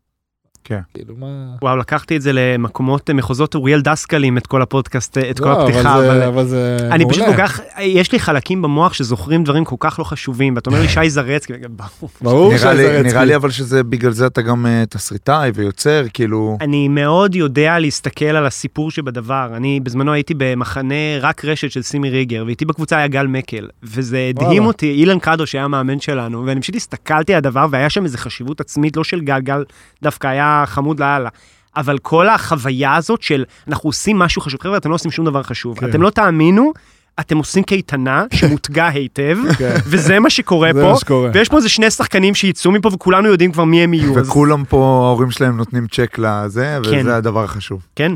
כן. 0.68 0.80
כאילו, 0.94 1.14
מה... 1.20 1.26
וואו, 1.62 1.78
לקחתי 1.78 2.16
את 2.18 2.22
זה 2.22 2.32
למקומות, 2.34 3.10
מחוזות 3.10 3.56
אוריאל 3.56 3.82
דסקלים, 3.82 4.38
את 4.38 4.48
כל 4.48 4.62
הפודקאסט, 4.62 5.18
את 5.18 5.40
כל 5.40 5.46
לא, 5.46 5.62
הפתיחה, 5.64 5.96
אבל 5.96 6.06
אבל... 6.10 6.18
זה- 6.20 6.28
אבל 6.28 6.46
זה 6.46 6.78
אני 6.92 7.06
פשוט 7.10 7.24
מעולה. 7.24 7.38
כל 7.38 7.44
כך, 7.48 7.60
יש 7.80 8.12
לי 8.12 8.20
חלקים 8.20 8.62
במוח 8.62 8.94
שזוכרים 8.94 9.44
דברים 9.44 9.66
כל 9.66 9.76
כך 9.80 10.00
לא 10.00 10.04
חשובים, 10.04 10.56
ואתה 10.56 10.70
אומר 10.70 10.82
לי 10.82 10.88
שי 10.90 11.10
זרצקי, 11.10 11.54
ברור. 11.70 12.10
ברור 12.22 12.52
לי- 12.52 12.58
שזה 12.58 13.02
נראה 13.04 13.26
לי 13.26 13.36
אבל 13.36 13.50
שזה 13.50 13.84
בגלל 13.84 14.12
זה 14.12 14.28
אתה 14.28 14.42
גם 14.42 14.66
אה, 14.66 14.84
תסריטאי 14.90 15.52
ויוצר, 15.56 16.04
כאילו... 16.14 16.58
אני 16.62 16.88
מאוד 16.88 17.36
יודע 17.36 17.80
להסתכל 17.80 18.26
על 18.26 18.46
הסיפור 18.46 18.92
שבדבר. 18.92 19.50
אני 19.54 19.80
בזמנו 19.80 20.14
הייתי 20.14 20.34
במחנה 20.38 20.96
רק 21.22 21.46
רשת 21.46 21.72
של 21.72 21.82
סימי 21.82 22.10
ריגר, 22.10 22.44
ואיתי 22.48 22.66
בקבוצה 22.66 22.98
היה 22.98 23.08
גל 23.08 23.28
מקל, 23.28 23.68
וזה 23.84 24.26
הדהים. 24.30 24.66
אותי, 24.66 24.92
אילן 24.92 25.20
קדו 25.20 25.48
שהיה 25.48 25.64
המאמן 25.64 26.00
שלנו, 26.00 26.44
ואני 26.46 26.62
פשוט 26.62 26.76
הסתכלתי 26.76 27.34
על 27.34 27.38
הדבר, 27.38 27.68
והיה 27.72 27.90
שם 27.90 28.04
איזו 28.04 28.18
חשיבות 28.18 28.62
עצמית, 28.62 28.98
לא 28.98 29.04
של 29.04 29.22
גל, 29.22 29.40
גל 29.40 29.64
דווקא 30.04 30.28
היה 30.28 30.57
חמוד 30.66 31.00
לאללה. 31.00 31.30
אבל 31.78 31.98
כל 31.98 32.30
החוויה 32.30 32.96
הזאת 32.96 33.22
של 33.22 33.44
אנחנו 33.68 33.90
עושים 33.90 34.20
משהו 34.20 34.42
חשוב, 34.42 34.62
חבר'ה, 34.62 34.78
אתם 34.78 34.90
לא 34.90 34.96
עושים 34.96 35.12
שום 35.12 35.26
דבר 35.26 35.44
חשוב. 35.44 35.80
כן. 35.80 35.90
אתם 35.90 36.02
לא 36.02 36.10
תאמינו, 36.10 36.74
אתם 37.20 37.38
עושים 37.38 37.64
קייטנה 37.64 38.26
שמותגה 38.36 38.88
היטב, 38.88 39.38
כן. 39.58 39.76
וזה 39.86 40.20
מה 40.20 40.30
שקורה 40.30 40.74
פה, 40.74 40.92
מה 40.92 40.98
שקורה. 40.98 41.30
ויש 41.34 41.50
פה 41.50 41.58
איזה 41.58 41.70
שני 41.70 41.92
שחקנים 41.92 42.36
שיצאו 42.36 42.72
מפה, 42.72 42.90
וכולנו 42.94 43.28
יודעים 43.28 43.52
כבר 43.52 43.64
מי 43.64 43.84
הם 43.84 43.94
יהיו. 43.94 44.16
וכולם 44.16 44.66
פה, 44.66 45.04
ההורים 45.08 45.32
שלהם 45.32 45.58
נותנים 45.58 45.88
צ'ק 45.88 46.18
לזה, 46.20 46.78
כן. 46.84 47.00
וזה 47.00 47.16
הדבר 47.16 47.44
החשוב. 47.44 47.88
כן. 47.96 48.12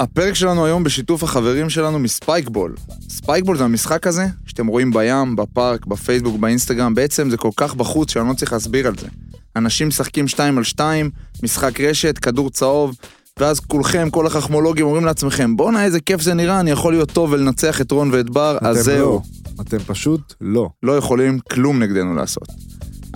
הפרק 0.00 0.34
שלנו 0.34 0.66
היום 0.66 0.84
בשיתוף 0.84 1.22
החברים 1.22 1.70
שלנו 1.70 1.98
מספייקבול. 1.98 2.74
ספייקבול 3.08 3.56
זה 3.56 3.64
המשחק 3.64 4.06
הזה 4.06 4.26
שאתם 4.46 4.66
רואים 4.66 4.90
בים, 4.92 5.36
בפארק, 5.36 5.86
בפייסבוק, 5.86 6.36
באינסטגרם, 6.36 6.94
בעצם 6.94 7.30
זה 7.30 7.36
כל 7.36 7.50
כך 7.56 7.74
בחוץ 7.74 8.10
שאני 8.10 8.28
לא 8.28 8.34
צריך 8.34 8.52
להסביר 8.52 8.86
על 8.86 8.94
זה. 9.00 9.06
אנשים 9.56 9.88
משחקים 9.88 10.28
2 10.28 10.58
על 10.58 10.64
2, 10.64 11.10
משחק 11.42 11.80
רשת, 11.80 12.18
כדור 12.18 12.50
צהוב, 12.50 12.96
ואז 13.38 13.60
כולכם, 13.60 14.10
כל 14.10 14.26
החכמולוגים 14.26 14.86
אומרים 14.86 15.04
לעצמכם, 15.04 15.56
בואנה 15.56 15.84
איזה 15.84 16.00
כיף 16.00 16.20
זה 16.20 16.34
נראה, 16.34 16.60
אני 16.60 16.70
יכול 16.70 16.92
להיות 16.92 17.12
טוב 17.12 17.32
ולנצח 17.32 17.80
את 17.80 17.90
רון 17.90 18.10
ואת 18.12 18.30
בר, 18.30 18.58
אז 18.60 18.76
זהו. 18.76 19.10
לא. 19.10 19.20
אתם 19.60 19.78
פשוט 19.78 20.34
לא. 20.40 20.68
לא 20.82 20.96
יכולים 20.96 21.38
כלום 21.38 21.82
נגדנו 21.82 22.14
לעשות. 22.14 22.48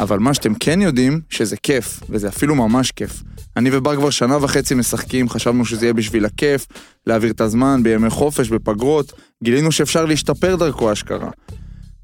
אבל 0.00 0.19
מה 0.19 0.35
שאתם 0.35 0.54
כן 0.54 0.83
יודעים, 0.83 1.21
שזה 1.30 1.57
כיף, 1.57 2.00
וזה 2.11 2.28
אפילו 2.28 2.54
ממש 2.54 2.90
כיף. 2.90 3.23
אני 3.57 3.71
ובר 3.73 3.97
כבר 3.97 4.11
שנה 4.11 4.45
וחצי 4.45 4.75
משחקים, 4.75 5.28
חשבנו 5.28 5.64
שזה 5.64 5.85
יהיה 5.87 5.92
בשביל 5.92 6.25
הכיף, 6.25 6.66
להעביר 7.07 7.30
את 7.30 7.40
הזמן 7.40 7.83
בימי 7.83 8.11
חופש, 8.11 8.49
בפגרות, 8.49 9.12
גילינו 9.45 9.73
שאפשר 9.73 10.04
להשתפר 10.04 10.57
דרכו 10.57 10.92
אשכרה. 10.92 11.30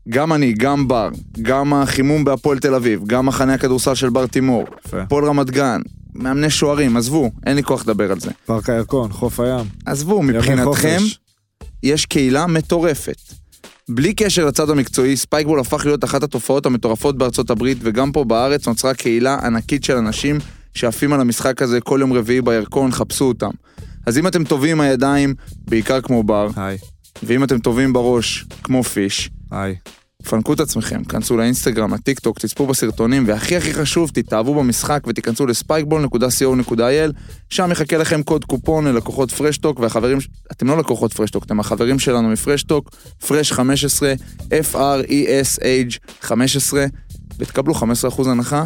גם 0.09 0.33
אני, 0.33 0.53
גם 0.53 0.89
בר, 0.89 1.09
גם 1.43 1.75
החימום 1.75 2.25
בהפועל 2.25 2.59
תל 2.59 2.75
אביב, 2.75 3.01
גם 3.07 3.27
מחנה 3.27 3.55
הכדורסל 3.55 3.95
של 3.95 4.11
בר 4.11 4.27
תימור. 4.27 4.65
הפועל 4.93 5.25
רמת 5.25 5.51
גן, 5.51 5.81
מאמני 6.15 6.51
שוערים, 6.51 6.97
עזבו, 6.97 7.31
אין 7.47 7.57
לי 7.57 7.63
כוח 7.63 7.83
לדבר 7.83 8.13
על 8.13 8.21
זה. 8.21 8.31
פארק 8.47 8.71
הירקון, 8.71 9.13
חוף 9.13 9.41
הים. 9.41 9.67
עזבו, 9.87 10.23
מבחינתכם. 10.23 10.99
יש 11.83 12.07
קהילה 12.07 12.47
מטורפת. 12.47 13.33
בלי 13.91 14.15
קשר 14.15 14.45
לצד 14.45 14.71
המקצועי, 14.71 15.17
ספייקבול 15.17 15.61
הפך 15.61 15.87
להיות 15.87 16.05
אחת 16.05 16.23
התופעות 16.23 16.67
המטורפות 16.67 17.19
בארצות 17.19 17.51
הברית, 17.51 17.79
וגם 17.81 18.13
פה 18.13 18.25
בארץ 18.25 18.69
נוצרה 18.69 18.95
קהילה 18.95 19.39
ענקית 19.43 19.85
של 19.85 19.97
אנשים 19.97 20.39
שעפים 20.75 21.13
על 21.13 21.21
המשחק 21.21 21.63
הזה 21.63 21.81
כל 21.81 21.99
יום 22.01 22.13
רביעי 22.13 22.41
בירקון, 22.43 22.93
חפשו 22.93 23.25
אותם. 23.25 23.51
אז 24.07 24.19
אם 24.19 24.27
אתם 24.27 24.45
טובים 24.45 24.71
עם 24.71 24.81
הידיים, 24.81 25.35
בעיקר 25.69 26.01
כמו 26.01 26.23
בר, 26.23 26.49
היי, 26.57 26.79
ואם 27.23 27.45
אתם 27.45 27.59
טובים 27.59 27.93
בראש, 27.93 28.45
כמו 28.63 28.83
פיש, 28.83 29.31
היי. 29.51 29.77
פנקו 30.29 30.53
את 30.53 30.61
עצמכם, 30.61 31.05
כנסו 31.05 31.37
לאינסטגרם, 31.37 31.93
הטיק 31.93 32.19
טוק, 32.19 32.39
תצפו 32.39 32.67
בסרטונים, 32.67 33.25
והכי 33.27 33.57
הכי 33.57 33.75
חשוב, 33.75 34.11
תתאהבו 34.15 34.55
במשחק 34.55 35.03
ותיכנסו 35.07 35.47
לספייקבול.co.il, 35.47 37.13
שם 37.51 37.73
יחכה 37.73 37.97
לכם 37.97 38.23
קוד 38.23 38.45
קופון 38.45 38.87
ללקוחות 38.87 39.31
פרשטוק, 39.31 39.81
והחברים, 39.81 40.19
אתם 40.53 40.67
לא 40.67 40.79
לקוחות 40.79 41.13
פרשטוק, 41.13 41.45
אתם 41.45 41.61
החברים 41.61 41.99
שלנו 41.99 42.29
מפרשטוק, 42.29 42.91
פרש 43.27 43.53
15, 43.53 44.15
F-R-E-S-H 44.41 45.99
15, 46.21 46.87
ותקבלו 47.39 47.75
15% 47.75 48.29
הנחה. 48.31 48.65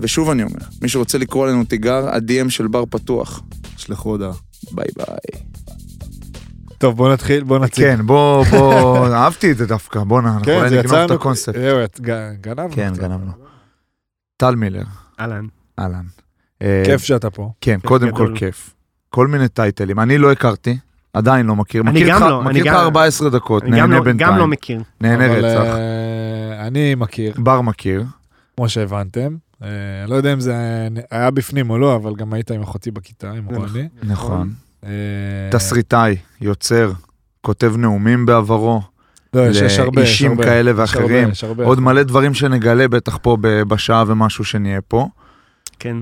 ושוב 0.00 0.30
אני 0.30 0.42
אומר, 0.42 0.60
מי 0.82 0.88
שרוצה 0.88 1.18
לקרוא 1.18 1.44
עלינו 1.44 1.64
תיגר, 1.64 2.08
ה-DM 2.08 2.50
של 2.50 2.66
בר 2.66 2.84
פתוח. 2.90 3.42
שלחו 3.76 4.10
הודעה. 4.10 4.32
ביי 4.70 4.86
ביי. 4.96 5.42
טוב, 6.78 6.96
בוא 6.96 7.12
נתחיל, 7.12 7.44
בוא 7.44 7.58
נציג. 7.58 7.84
כן, 7.84 8.06
בוא, 8.06 8.44
בוא, 8.44 9.06
אהבתי 9.14 9.52
את 9.52 9.56
זה 9.56 9.66
דווקא, 9.66 9.98
אנחנו 9.98 10.40
כן, 10.44 10.64
נגנוב 10.64 10.84
יצא 10.84 11.04
את. 11.04 11.10
הקונספט. 11.10 11.54
זהו, 11.54 11.84
את- 11.84 12.00
ג- 12.00 12.32
גנבנו. 12.40 12.70
כן, 12.72 12.90
קצת. 12.92 13.02
גנבנו. 13.02 13.32
טל 14.36 14.56
מילר, 14.56 14.82
אהלן. 15.20 15.46
אהלן. 15.78 16.04
אה, 16.62 16.82
כיף 16.86 17.02
שאתה 17.04 17.30
פה. 17.30 17.50
כן, 17.60 17.78
קודם 17.84 18.10
כל. 18.12 18.32
כיף. 18.36 18.74
כל 19.10 19.26
מיני 19.26 19.48
טייטלים, 19.48 20.00
אני 20.00 20.18
לא 20.18 20.32
הכרתי, 20.32 20.78
עדיין 21.12 21.46
לא 21.46 21.56
מכיר. 21.56 21.82
אני 21.82 21.90
מכיר 21.90 22.08
גם 22.08 22.16
לך- 22.16 22.28
לא, 22.30 22.40
אני 22.42 22.60
מכיר 22.60 22.64
לך 22.72 22.78
גם- 22.78 22.84
14 22.84 23.30
דקות, 23.30 23.62
אני 23.62 23.70
גם 23.70 23.76
נהנה 23.76 23.94
לא- 23.94 23.98
גם 23.98 24.04
לא 24.06 24.12
בינתיים. 24.34 24.50
מכיר. 24.50 24.82
נהנה 25.00 25.26
אבל, 25.26 25.44
רצח. 25.44 25.60
אה, 25.74 26.66
אני 26.66 26.94
מכיר, 26.94 27.34
בר 27.38 27.60
מכיר. 27.60 28.04
כמו 28.56 28.68
שהבנתם. 28.68 29.36
אה, 29.62 29.68
לא 30.08 30.14
יודע 30.14 30.32
אם 30.32 30.40
זה 30.40 30.54
היה 31.10 31.30
בפנים 31.30 31.70
או 31.70 31.78
לא, 31.78 31.96
אבל 31.96 32.14
גם 32.14 32.32
היית 32.32 32.50
עם 32.50 32.62
אחותי 32.62 32.90
בכיתה, 32.90 33.30
עם 33.30 33.44
נכון. 33.50 33.54
רוני. 33.68 33.88
נכון. 34.02 34.52
אה, 34.86 34.90
תסריטאי, 35.50 36.16
יוצר, 36.40 36.92
כותב 37.40 37.74
נאומים 37.76 38.26
בעברו, 38.26 38.82
לא, 39.34 39.40
יש 39.40 39.56
יש 39.56 39.78
הרבה, 39.78 40.02
יש 40.02 40.08
לאישים 40.08 40.30
הרבה. 40.30 40.42
כאלה 40.44 40.70
יש 40.70 40.78
הרבה, 40.78 40.82
ואחרים. 40.82 41.28
יש 41.28 41.44
הרבה. 41.44 41.64
עוד 41.64 41.80
מלא 41.80 42.02
דברים 42.02 42.34
שנגלה 42.34 42.88
בטח 42.88 43.18
פה 43.22 43.36
בשעה 43.40 44.04
ומשהו 44.06 44.44
שנהיה 44.44 44.80
פה. 44.80 45.08
כן, 45.78 45.96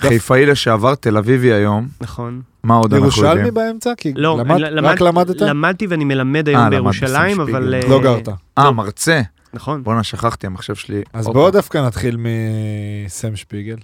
וחיפאי 0.00 0.46
לשעבר, 0.46 0.94
תל 0.94 1.16
אביבי 1.16 1.52
היום, 1.52 1.88
נכון. 2.00 2.40
מה 2.64 2.74
עוד 2.74 2.94
אנחנו 2.94 3.06
יודעים? 3.06 3.26
ירושלמי 3.28 3.50
באמצע? 3.50 3.92
כי 3.96 4.12
לא, 4.16 4.36
למד- 4.40 4.62
אני 4.62 4.80
רק 4.80 5.00
למדת? 5.00 5.40
למדתי 5.40 5.86
ואני 5.86 6.04
מלמד 6.04 6.48
אה, 6.48 6.54
היום 6.54 6.60
למדת 6.66 6.80
בירושלים, 6.80 7.38
בסן 7.38 7.50
אבל... 7.50 7.74
אה, 7.74 7.88
לא 7.88 8.02
גרת. 8.02 8.28
אה, 8.58 8.70
מרצה. 8.70 9.20
נכון. 9.54 9.82
בואנה, 9.82 10.02
שכחתי, 10.02 10.46
המחשב 10.46 10.74
שלי. 10.74 11.02
אז. 11.12 11.26
בואו 11.26 11.50
דווקא 11.50 11.78
נתחיל 11.78 12.16
מסם 13.06 13.36
שפיגל. 13.36 13.76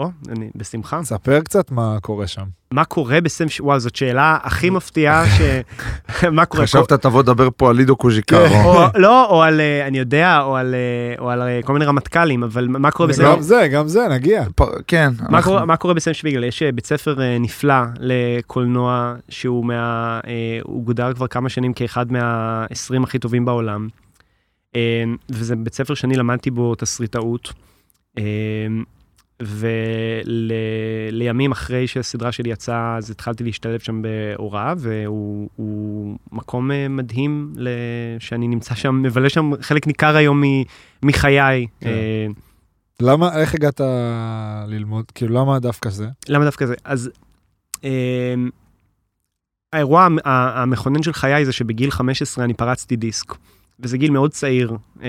או, 0.00 0.10
אני 0.28 0.50
בשמחה. 0.56 1.02
ספר 1.02 1.40
קצת 1.40 1.70
מה 1.70 1.98
קורה 2.00 2.26
שם. 2.26 2.44
מה 2.74 2.84
קורה 2.84 3.20
בסם... 3.20 3.48
ש- 3.48 3.60
וואו, 3.60 3.80
זאת 3.80 3.96
שאלה 3.96 4.38
הכי 4.42 4.70
מפתיעה 4.70 5.24
ש... 5.28 5.40
מה 6.32 6.44
קורה? 6.44 6.64
חשבת 6.64 6.92
תבוא 6.92 7.22
לדבר 7.22 7.48
פה 7.56 7.70
על 7.70 7.76
לידו 7.76 7.96
קוז'יקרו. 7.96 8.38
או, 8.64 8.86
לא, 8.94 9.26
או 9.30 9.42
על, 9.42 9.60
אה, 9.60 9.86
אני 9.86 9.98
יודע, 9.98 10.40
או 10.40 10.56
על, 10.56 10.74
אה, 10.74 11.22
או 11.24 11.30
על 11.30 11.42
אה, 11.42 11.60
כל 11.64 11.72
מיני 11.72 11.84
רמטכ"לים, 11.84 12.42
אבל 12.42 12.68
מה 12.68 12.90
קורה 12.90 13.08
בסם... 13.08 13.24
גם 13.24 13.40
זה, 13.42 13.68
גם 13.72 13.88
זה, 13.88 14.08
נגיע. 14.10 14.44
כן. 14.86 15.10
מה 15.66 15.76
קורה, 15.76 15.94
בסם 15.94 16.14
שפיגל? 16.14 16.44
יש 16.44 16.62
בית 16.62 16.86
ספר 16.86 17.16
נפלא 17.40 17.74
לקולנוע, 17.98 19.14
שהוא 19.28 19.64
מה... 19.64 20.20
הוא 20.62 20.84
גודר 20.84 21.12
כבר 21.12 21.26
כמה 21.26 21.48
שנים 21.48 21.72
כאחד 21.72 22.12
מה-20 22.12 23.02
הכי 23.02 23.18
טובים 23.18 23.44
בעולם. 23.44 23.88
וזה 25.30 25.56
בית 25.56 25.74
ספר 25.74 25.94
שאני 25.94 26.16
למדתי 26.16 26.50
בו 26.50 26.74
תסריטאות. 26.74 27.52
ולימים 31.10 31.52
אחרי 31.52 31.86
שהסדרה 31.86 32.32
שלי 32.32 32.50
יצאה, 32.50 32.96
אז 32.96 33.10
התחלתי 33.10 33.44
להשתלב 33.44 33.80
שם 33.80 34.02
בהוראה, 34.02 34.74
והוא 34.78 35.48
הוא 35.56 36.16
מקום 36.32 36.70
אה, 36.70 36.88
מדהים 36.88 37.52
ל- 37.56 37.68
שאני 38.18 38.48
נמצא 38.48 38.74
שם, 38.74 39.02
מבלה 39.02 39.28
שם 39.28 39.50
חלק 39.60 39.86
ניכר 39.86 40.16
היום 40.16 40.44
מ- 40.44 40.62
מחיי. 41.02 41.66
כן. 41.80 41.88
אה, 41.88 42.26
למה, 43.02 43.40
איך 43.40 43.54
הגעת 43.54 43.80
ללמוד? 44.68 45.04
כאילו, 45.14 45.34
למה 45.34 45.58
דווקא 45.58 45.90
זה? 45.90 46.08
למה 46.28 46.44
דווקא 46.44 46.66
זה? 46.66 46.74
אז 46.84 47.10
אה, 47.84 48.34
האירוע 49.72 50.08
המכונן 50.24 51.02
של 51.02 51.12
חיי 51.12 51.44
זה 51.44 51.52
שבגיל 51.52 51.90
15 51.90 52.44
אני 52.44 52.54
פרצתי 52.54 52.96
דיסק. 52.96 53.34
וזה 53.82 53.98
גיל 53.98 54.10
מאוד 54.10 54.30
צעיר 54.30 54.76
אה, 55.02 55.08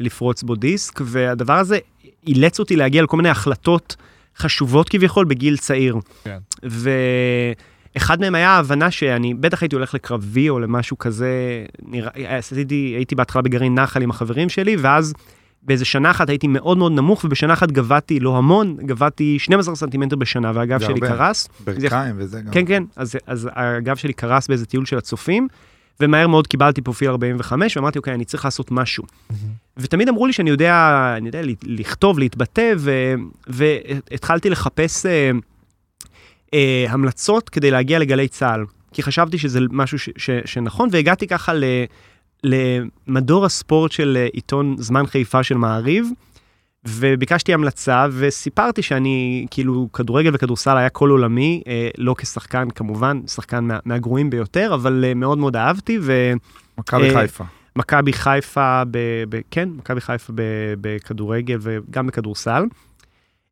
לפרוץ 0.00 0.42
בו 0.42 0.54
דיסק, 0.54 1.00
והדבר 1.04 1.52
הזה 1.52 1.78
אילץ 2.26 2.58
אותי 2.58 2.76
להגיע 2.76 3.02
לכל 3.02 3.16
מיני 3.16 3.28
החלטות 3.28 3.96
חשובות 4.36 4.88
כביכול 4.88 5.24
בגיל 5.24 5.56
צעיר. 5.56 5.96
כן. 6.24 6.38
ואחד 6.62 8.20
מהם 8.20 8.34
היה 8.34 8.50
ההבנה 8.50 8.90
שאני 8.90 9.34
בטח 9.34 9.62
הייתי 9.62 9.76
הולך 9.76 9.94
לקרבי 9.94 10.48
או 10.48 10.58
למשהו 10.58 10.98
כזה, 10.98 11.64
נראה, 11.82 12.38
עשיתי, 12.38 12.92
הייתי 12.96 13.14
בהתחלה 13.14 13.42
בגרעין 13.42 13.74
נחל 13.74 14.02
עם 14.02 14.10
החברים 14.10 14.48
שלי, 14.48 14.76
ואז 14.76 15.14
באיזה 15.62 15.84
שנה 15.84 16.10
אחת 16.10 16.28
הייתי 16.28 16.46
מאוד 16.46 16.78
מאוד 16.78 16.92
נמוך, 16.92 17.24
ובשנה 17.24 17.52
אחת 17.52 17.70
גבהתי 17.70 18.20
לא 18.20 18.36
המון, 18.36 18.76
גבהתי 18.76 19.38
12 19.38 19.76
סנטימטר 19.76 20.16
בשנה, 20.16 20.52
והגב 20.54 20.80
זה 20.80 20.86
שלי 20.86 20.94
הרבה. 20.94 21.08
קרס. 21.08 21.48
ברכיים 21.64 22.14
וזה 22.18 22.40
גם. 22.40 22.52
כן, 22.52 22.66
כן, 22.66 22.82
אז, 22.96 23.16
אז 23.26 23.48
הגב 23.52 23.96
שלי 23.96 24.12
קרס 24.12 24.48
באיזה 24.48 24.66
טיול 24.66 24.86
של 24.86 24.98
הצופים, 24.98 25.48
ומהר 26.00 26.26
מאוד 26.26 26.46
קיבלתי 26.46 26.82
פרופיל 26.82 27.08
45, 27.08 27.76
ואמרתי, 27.76 27.98
אוקיי, 27.98 28.14
אני 28.14 28.24
צריך 28.24 28.44
לעשות 28.44 28.70
משהו. 28.70 29.04
ותמיד 29.76 30.08
אמרו 30.08 30.26
לי 30.26 30.32
שאני 30.32 30.50
יודע, 30.50 31.14
אני 31.16 31.28
יודע 31.28 31.40
לכתוב, 31.62 32.18
להתבטא, 32.18 32.72
ו, 32.78 33.14
והתחלתי 33.46 34.50
לחפש 34.50 35.06
אה, 35.06 35.30
אה, 36.54 36.86
המלצות 36.88 37.48
כדי 37.48 37.70
להגיע 37.70 37.98
לגלי 37.98 38.28
צה"ל. 38.28 38.64
כי 38.92 39.02
חשבתי 39.02 39.38
שזה 39.38 39.60
משהו 39.70 39.98
ש, 39.98 40.08
ש, 40.16 40.30
שנכון, 40.44 40.88
והגעתי 40.92 41.26
ככה 41.26 41.54
ל, 41.54 41.64
למדור 42.44 43.44
הספורט 43.44 43.92
של 43.92 44.16
אה, 44.20 44.28
עיתון 44.32 44.76
זמן 44.78 45.06
חיפה 45.06 45.42
של 45.42 45.56
מעריב, 45.56 46.08
וביקשתי 46.88 47.54
המלצה, 47.54 48.06
וסיפרתי 48.12 48.82
שאני, 48.82 49.46
כאילו, 49.50 49.88
כדורגל 49.92 50.30
וכדורסל 50.34 50.76
היה 50.76 50.88
כל 50.88 51.10
עולמי, 51.10 51.62
אה, 51.66 51.88
לא 51.98 52.14
כשחקן 52.18 52.70
כמובן, 52.70 53.20
שחקן 53.26 53.64
מה, 53.64 53.78
מהגרועים 53.84 54.30
ביותר, 54.30 54.74
אבל 54.74 55.04
אה, 55.08 55.14
מאוד 55.14 55.38
מאוד 55.38 55.56
אהבתי, 55.56 55.98
ו... 56.02 56.32
מכבי 56.78 57.08
אה, 57.08 57.14
חיפה. 57.20 57.44
מכבי 57.76 58.12
חיפה, 58.12 58.82
ב, 58.90 58.98
ב, 59.28 59.40
כן, 59.50 59.68
מכבי 59.76 60.00
חיפה 60.00 60.32
ב, 60.36 60.42
בכדורגל 60.80 61.58
וגם 61.60 62.06
בכדורסל. 62.06 62.64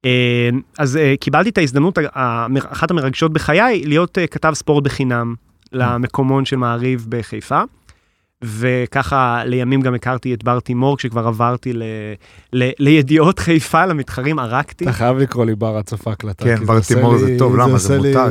אה, 0.04 0.48
אז 0.78 0.96
אה, 0.96 1.14
קיבלתי 1.20 1.50
את 1.50 1.58
ההזדמנות, 1.58 1.98
ה- 1.98 2.02
המר- 2.14 2.72
אחת 2.72 2.90
המרגשות 2.90 3.32
בחיי, 3.32 3.84
להיות 3.84 4.18
אה, 4.18 4.26
כתב 4.26 4.52
ספורט 4.54 4.84
בחינם 4.84 5.34
למקומון 5.72 6.44
של 6.44 6.56
מעריב 6.56 7.06
בחיפה. 7.08 7.62
וככה 8.44 9.42
לימים 9.46 9.80
גם 9.80 9.94
הכרתי 9.94 10.34
את 10.34 10.44
בר 10.44 10.60
תימור 10.60 10.96
כשכבר 10.96 11.26
עברתי 11.26 11.72
ל, 11.72 11.82
ל, 12.52 12.70
לידיעות 12.78 13.38
חיפה, 13.38 13.86
למתחרים 13.86 14.38
ערקתי. 14.38 14.84
אתה 14.84 14.92
חייב 14.92 15.18
לקרוא 15.18 15.44
לי 15.44 15.54
בר 15.54 15.76
הצופה 15.76 16.12
הקלטה. 16.12 16.44
כן, 16.44 16.64
בר 16.66 16.80
תימור 16.80 17.12
לי- 17.12 17.18
זה 17.18 17.34
טוב, 17.38 17.56
למה? 17.56 17.78
זה 17.78 17.98
לי- 17.98 18.08
מותג. 18.14 18.30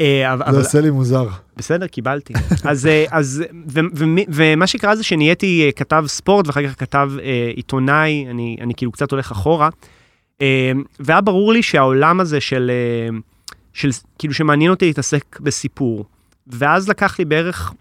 אה, 0.00 0.32
אבל- 0.32 0.44
זה 0.44 0.50
אבל- 0.50 0.58
עושה 0.58 0.80
לי 0.80 0.90
מוזר. 0.90 1.26
בסדר, 1.56 1.86
קיבלתי. 1.86 2.32
אז, 2.70 2.86
אה, 2.86 3.04
אז, 3.10 3.42
ו, 3.68 3.80
ו, 3.94 4.04
ומה 4.28 4.66
שקרה 4.66 4.96
זה 4.96 5.02
שנהייתי 5.02 5.62
אה, 5.66 5.72
כתב 5.72 6.04
ספורט 6.06 6.46
ואחר 6.46 6.68
כך 6.68 6.80
כתב 6.80 7.10
אה, 7.22 7.52
עיתונאי, 7.56 8.26
אני, 8.30 8.56
אני 8.60 8.74
כאילו 8.76 8.92
קצת 8.92 9.10
הולך 9.10 9.30
אחורה. 9.30 9.68
אה, 10.42 10.72
והיה 11.00 11.20
ברור 11.20 11.52
לי 11.52 11.62
שהעולם 11.62 12.20
הזה 12.20 12.40
של, 12.40 12.70
אה, 12.70 13.16
של, 13.72 13.88
כאילו 14.18 14.34
שמעניין 14.34 14.70
אותי 14.70 14.86
להתעסק 14.86 15.40
בסיפור. 15.40 16.04
ואז 16.46 16.88
לקח 16.88 17.18
לי 17.18 17.24
בערך, 17.24 17.70
אה, 17.70 17.74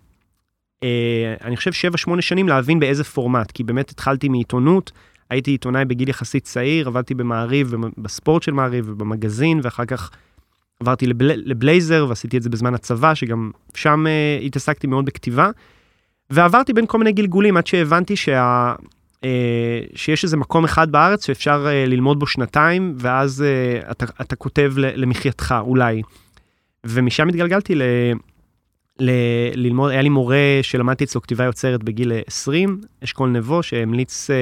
אני 1.43 1.57
חושב 1.57 1.71
7-8 2.17 2.21
שנים 2.21 2.47
להבין 2.47 2.79
באיזה 2.79 3.03
פורמט, 3.03 3.51
כי 3.51 3.63
באמת 3.63 3.89
התחלתי 3.89 4.29
מעיתונות, 4.29 4.91
הייתי 5.29 5.51
עיתונאי 5.51 5.85
בגיל 5.85 6.09
יחסית 6.09 6.43
צעיר, 6.43 6.87
עבדתי 6.87 7.13
במעריב, 7.13 7.73
בספורט 7.97 8.43
של 8.43 8.51
מעריב 8.51 8.85
ובמגזין, 8.89 9.59
ואחר 9.63 9.85
כך 9.85 10.11
עברתי 10.79 11.07
לבל, 11.07 11.31
לבלייזר 11.35 12.05
ועשיתי 12.09 12.37
את 12.37 12.43
זה 12.43 12.49
בזמן 12.49 12.73
הצבא, 12.73 13.13
שגם 13.13 13.51
שם 13.75 14.05
uh, 14.05 14.45
התעסקתי 14.45 14.87
מאוד 14.87 15.05
בכתיבה. 15.05 15.49
ועברתי 16.29 16.73
בין 16.73 16.85
כל 16.85 16.97
מיני 16.97 17.11
גלגולים 17.11 17.57
עד 17.57 17.67
שהבנתי 17.67 18.15
שה, 18.15 18.73
uh, 19.15 19.25
שיש 19.95 20.23
איזה 20.23 20.37
מקום 20.37 20.63
אחד 20.63 20.91
בארץ 20.91 21.25
שאפשר 21.25 21.65
uh, 21.67 21.89
ללמוד 21.89 22.19
בו 22.19 22.27
שנתיים, 22.27 22.95
ואז 22.97 23.43
uh, 23.83 23.91
אתה, 23.91 24.05
אתה 24.21 24.35
כותב 24.35 24.73
למחייתך, 24.75 25.55
אולי. 25.61 26.01
ומשם 26.83 27.27
התגלגלתי 27.27 27.75
ל, 27.75 27.81
ל, 28.99 29.11
ללמוד, 29.55 29.91
היה 29.91 30.01
לי 30.01 30.09
מורה 30.09 30.59
שלמדתי 30.61 31.03
אצלו 31.03 31.21
כתיבה 31.21 31.43
יוצרת 31.43 31.83
בגיל 31.83 32.11
20, 32.27 32.81
אשכול 33.03 33.29
נבו, 33.29 33.63
שהמליץ 33.63 34.29
uh, 34.29 34.33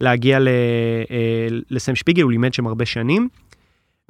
להגיע 0.00 0.38
ל, 0.38 0.48
uh, 0.48 1.64
לסם 1.70 1.94
שפיגל, 1.94 2.22
הוא 2.22 2.30
לימד 2.30 2.54
שם 2.54 2.66
הרבה 2.66 2.86
שנים. 2.86 3.28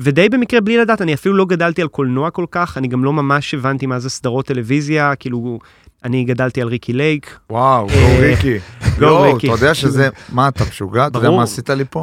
ודי 0.00 0.28
במקרה 0.28 0.60
בלי 0.60 0.76
לדעת, 0.76 1.02
אני 1.02 1.14
אפילו 1.14 1.34
לא 1.34 1.44
גדלתי 1.44 1.82
על 1.82 1.88
קולנוע 1.88 2.30
כל 2.30 2.46
כך, 2.50 2.78
אני 2.78 2.88
גם 2.88 3.04
לא 3.04 3.12
ממש 3.12 3.54
הבנתי 3.54 3.86
מה 3.86 3.98
זה 3.98 4.10
סדרות 4.10 4.46
טלוויזיה, 4.46 5.14
כאילו, 5.14 5.58
אני 6.04 6.24
גדלתי 6.24 6.62
על 6.62 6.68
ריקי 6.68 6.92
לייק. 6.92 7.38
וואו, 7.50 7.86
גו 7.86 7.92
אה, 7.94 8.18
ריקי. 8.20 8.58
גו 9.00 9.20
ריקי. 9.22 9.46
אתה 9.46 9.56
יודע 9.56 9.74
שזה, 9.74 10.08
מה 10.32 10.48
אתה 10.48 10.64
משוגע? 10.70 11.06
אתה 11.06 11.18
יודע. 11.18 11.30
מה 11.30 11.42
עשית 11.42 11.70
לי 11.70 11.84
פה? 11.90 12.02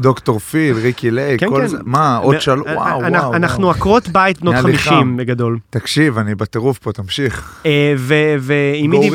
דוקטור 0.00 0.38
פיל, 0.38 0.76
ריקי 0.76 1.10
לייק, 1.10 1.40
כן, 1.40 1.48
כל 1.48 1.60
כן. 1.60 1.66
זה, 1.66 1.76
מה, 1.84 2.16
עוד 2.16 2.36
ו- 2.36 2.40
שלוש, 2.40 2.66
אה, 2.66 2.74
וואו, 2.76 3.00
אנחנו- 3.00 3.18
וואו. 3.28 3.34
אנחנו. 3.34 3.70
עקרות 3.70 4.08
בית 4.08 4.40
בנות 4.40 4.54
נהיה 4.54 4.66
לי 4.66 4.78
50 4.78 4.92
חם. 4.98 5.16
בגדול. 5.16 5.58
תקשיב, 5.70 6.18
אני 6.18 6.34
בטירוף 6.34 6.78
פה, 6.78 6.92
תמשיך. 6.92 7.60
אה, 7.66 7.94
ועם 8.38 8.90
מי 8.90 9.08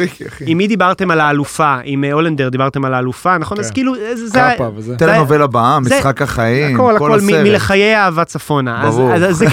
גו 0.64 0.68
דיברתם 0.68 1.12
על 1.12 1.20
האלופה? 1.20 1.78
עם 1.84 2.04
אה, 2.04 2.14
הולנדר 2.14 2.50
דיברתם 2.50 2.86
על 2.86 2.94
האלופה, 2.94 3.38
נכון? 3.38 3.60
אז 3.60 3.68
כן. 3.68 3.74
כאילו, 3.74 3.94
זה- 4.16 4.34
קאפה 4.40 4.70
וזה. 4.76 4.96
טלנובלה 4.98 5.48
בעם, 5.48 5.84
משחק 5.86 6.22
החיים, 6.22 6.76
הכל, 6.76 6.96
כל 7.00 7.12
הכל, 7.12 7.22
מ- 7.22 7.30
הסרט. 7.30 7.44
מלחיי 7.48 7.96
אהבה 7.96 8.26
צפונה. 8.26 8.88
אז- 8.88 8.96
ברור. 8.96 9.14
אז- 9.14 9.24
אז 9.24 9.44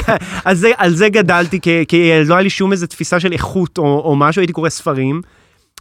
אז 0.45 0.67
על 0.77 0.95
זה 0.95 1.09
גדלתי, 1.09 1.61
כי- 1.61 1.85
כי 1.89 2.11
לא 2.27 2.35
היה 2.35 2.43
לי 2.43 2.51
שום 2.51 2.73
איזה 2.73 2.87
תפיסה 2.87 3.21
של 3.21 3.33
איכות 3.33 3.79
או 3.79 4.03
או 4.05 4.17
משהו, 4.17 4.41
הייתי 4.41 4.53
קורא 4.57 4.69
ספרים. 4.69 5.21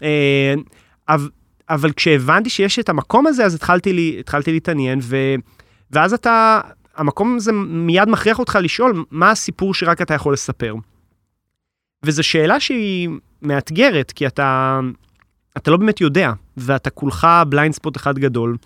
אה, 0.03 0.53
אבל- 1.69 1.91
כשהבנתי 1.95 2.49
שיש 2.49 2.79
את 2.79 2.89
המקום 2.89 3.27
הזה, 3.27 3.45
אז 3.45 3.55
התחלתי 3.55 3.93
לי- 3.93 4.17
התחלתי 4.19 4.51
להתעניין, 4.51 4.99
ו- 5.01 5.35
ואז 5.91 6.13
אתה, 6.13 6.61
המקום 6.95 7.35
הזה 7.35 7.51
מיד 7.67 8.09
מכריח 8.09 8.39
אותך 8.39 8.59
לשאול 8.61 9.05
מה 9.11 9.31
הסיפור 9.31 9.73
שרק 9.73 10.01
אתה 10.01 10.13
יכול 10.13 10.33
לספר. 10.33 10.75
וזו 12.03 12.23
שאלה 12.23 12.59
שהיא 12.59 13.09
מאתגרת, 13.41 14.11
כי 14.11 14.27
אתה, 14.27 14.79
אתה 15.57 15.71
לא 15.71 15.77
באמת 15.77 16.01
יודע, 16.01 16.31
ואתה 16.57 16.89
כולך 16.89 17.27
בליינד 17.49 17.73
ספוט 17.75 17.97
אחד 17.97 18.19
גדול, 18.19 18.57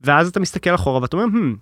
ואז 0.00 0.28
אתה 0.28 0.40
מסתכל 0.40 0.74
אחורה 0.74 1.02
ואתה 1.02 1.16
אומר, 1.16 1.26
hmm, 1.38 1.56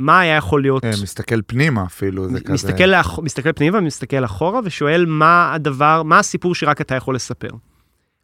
מה 0.00 0.20
היה 0.20 0.36
יכול 0.36 0.62
להיות? 0.62 0.84
אה, 0.84 0.90
מסתכל 1.02 1.42
פנימה 1.46 1.84
אפילו, 1.84 2.28
זה 2.28 2.40
כזה. 2.40 2.52
מסתכל, 2.52 2.84
לאח... 2.84 3.18
מסתכל 3.18 3.52
פנימה 3.52 3.78
ומסתכל 3.78 4.24
אחורה 4.24 4.60
ושואל 4.64 5.06
מה 5.06 5.54
הדבר, 5.54 6.02
מה 6.02 6.18
הסיפור 6.18 6.54
שרק 6.54 6.80
אתה 6.80 6.94
יכול 6.94 7.14
לספר, 7.14 7.50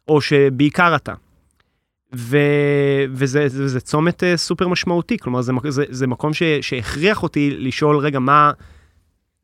או 0.07 0.21
שבעיקר 0.21 0.95
אתה. 0.95 1.13
ו... 2.15 2.37
וזה 3.11 3.47
זה, 3.47 3.67
זה 3.67 3.79
צומת 3.79 4.23
uh, 4.23 4.25
סופר 4.37 4.67
משמעותי, 4.67 5.17
כלומר 5.17 5.41
זה, 5.41 5.53
זה, 5.67 5.83
זה 5.89 6.07
מקום 6.07 6.33
ש... 6.33 6.43
שהכריח 6.61 7.23
אותי 7.23 7.51
לשאול 7.51 7.97
רגע 7.97 8.19
מה, 8.19 8.51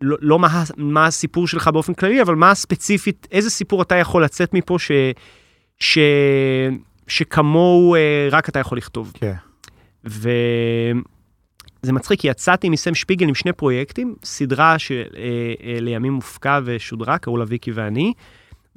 לא, 0.02 0.18
לא 0.22 0.40
מה, 0.40 0.64
מה 0.78 1.06
הסיפור 1.06 1.48
שלך 1.48 1.68
באופן 1.68 1.94
כללי, 1.94 2.22
אבל 2.22 2.36
מה 2.36 2.52
הספציפית, 2.52 3.28
איזה 3.32 3.50
סיפור 3.50 3.82
אתה 3.82 3.96
יכול 3.96 4.24
לצאת 4.24 4.54
מפה 4.54 4.80
ש... 4.80 4.92
ש... 5.80 6.00
שכמוהו 7.08 7.96
uh, 7.96 8.00
רק 8.32 8.50
אתה 8.50 8.60
יכול 8.60 8.78
לכתוב. 8.78 9.12
כן. 9.14 9.34
וזה 11.86 11.93
מצחיק, 11.93 12.19
כי 12.19 12.28
יצאתי 12.28 12.69
מסם 12.69 12.95
שפיגל 12.95 13.28
עם 13.28 13.36
שני 13.36 13.54
פרויקטים, 13.54 14.15
סדרה 14.24 14.76
שלימים 14.80 16.13
הופקה 16.13 16.60
ושודרה, 16.65 17.17
קראו 17.17 17.38
לה 17.38 17.45
ויקי 17.48 17.71
ואני, 17.71 18.13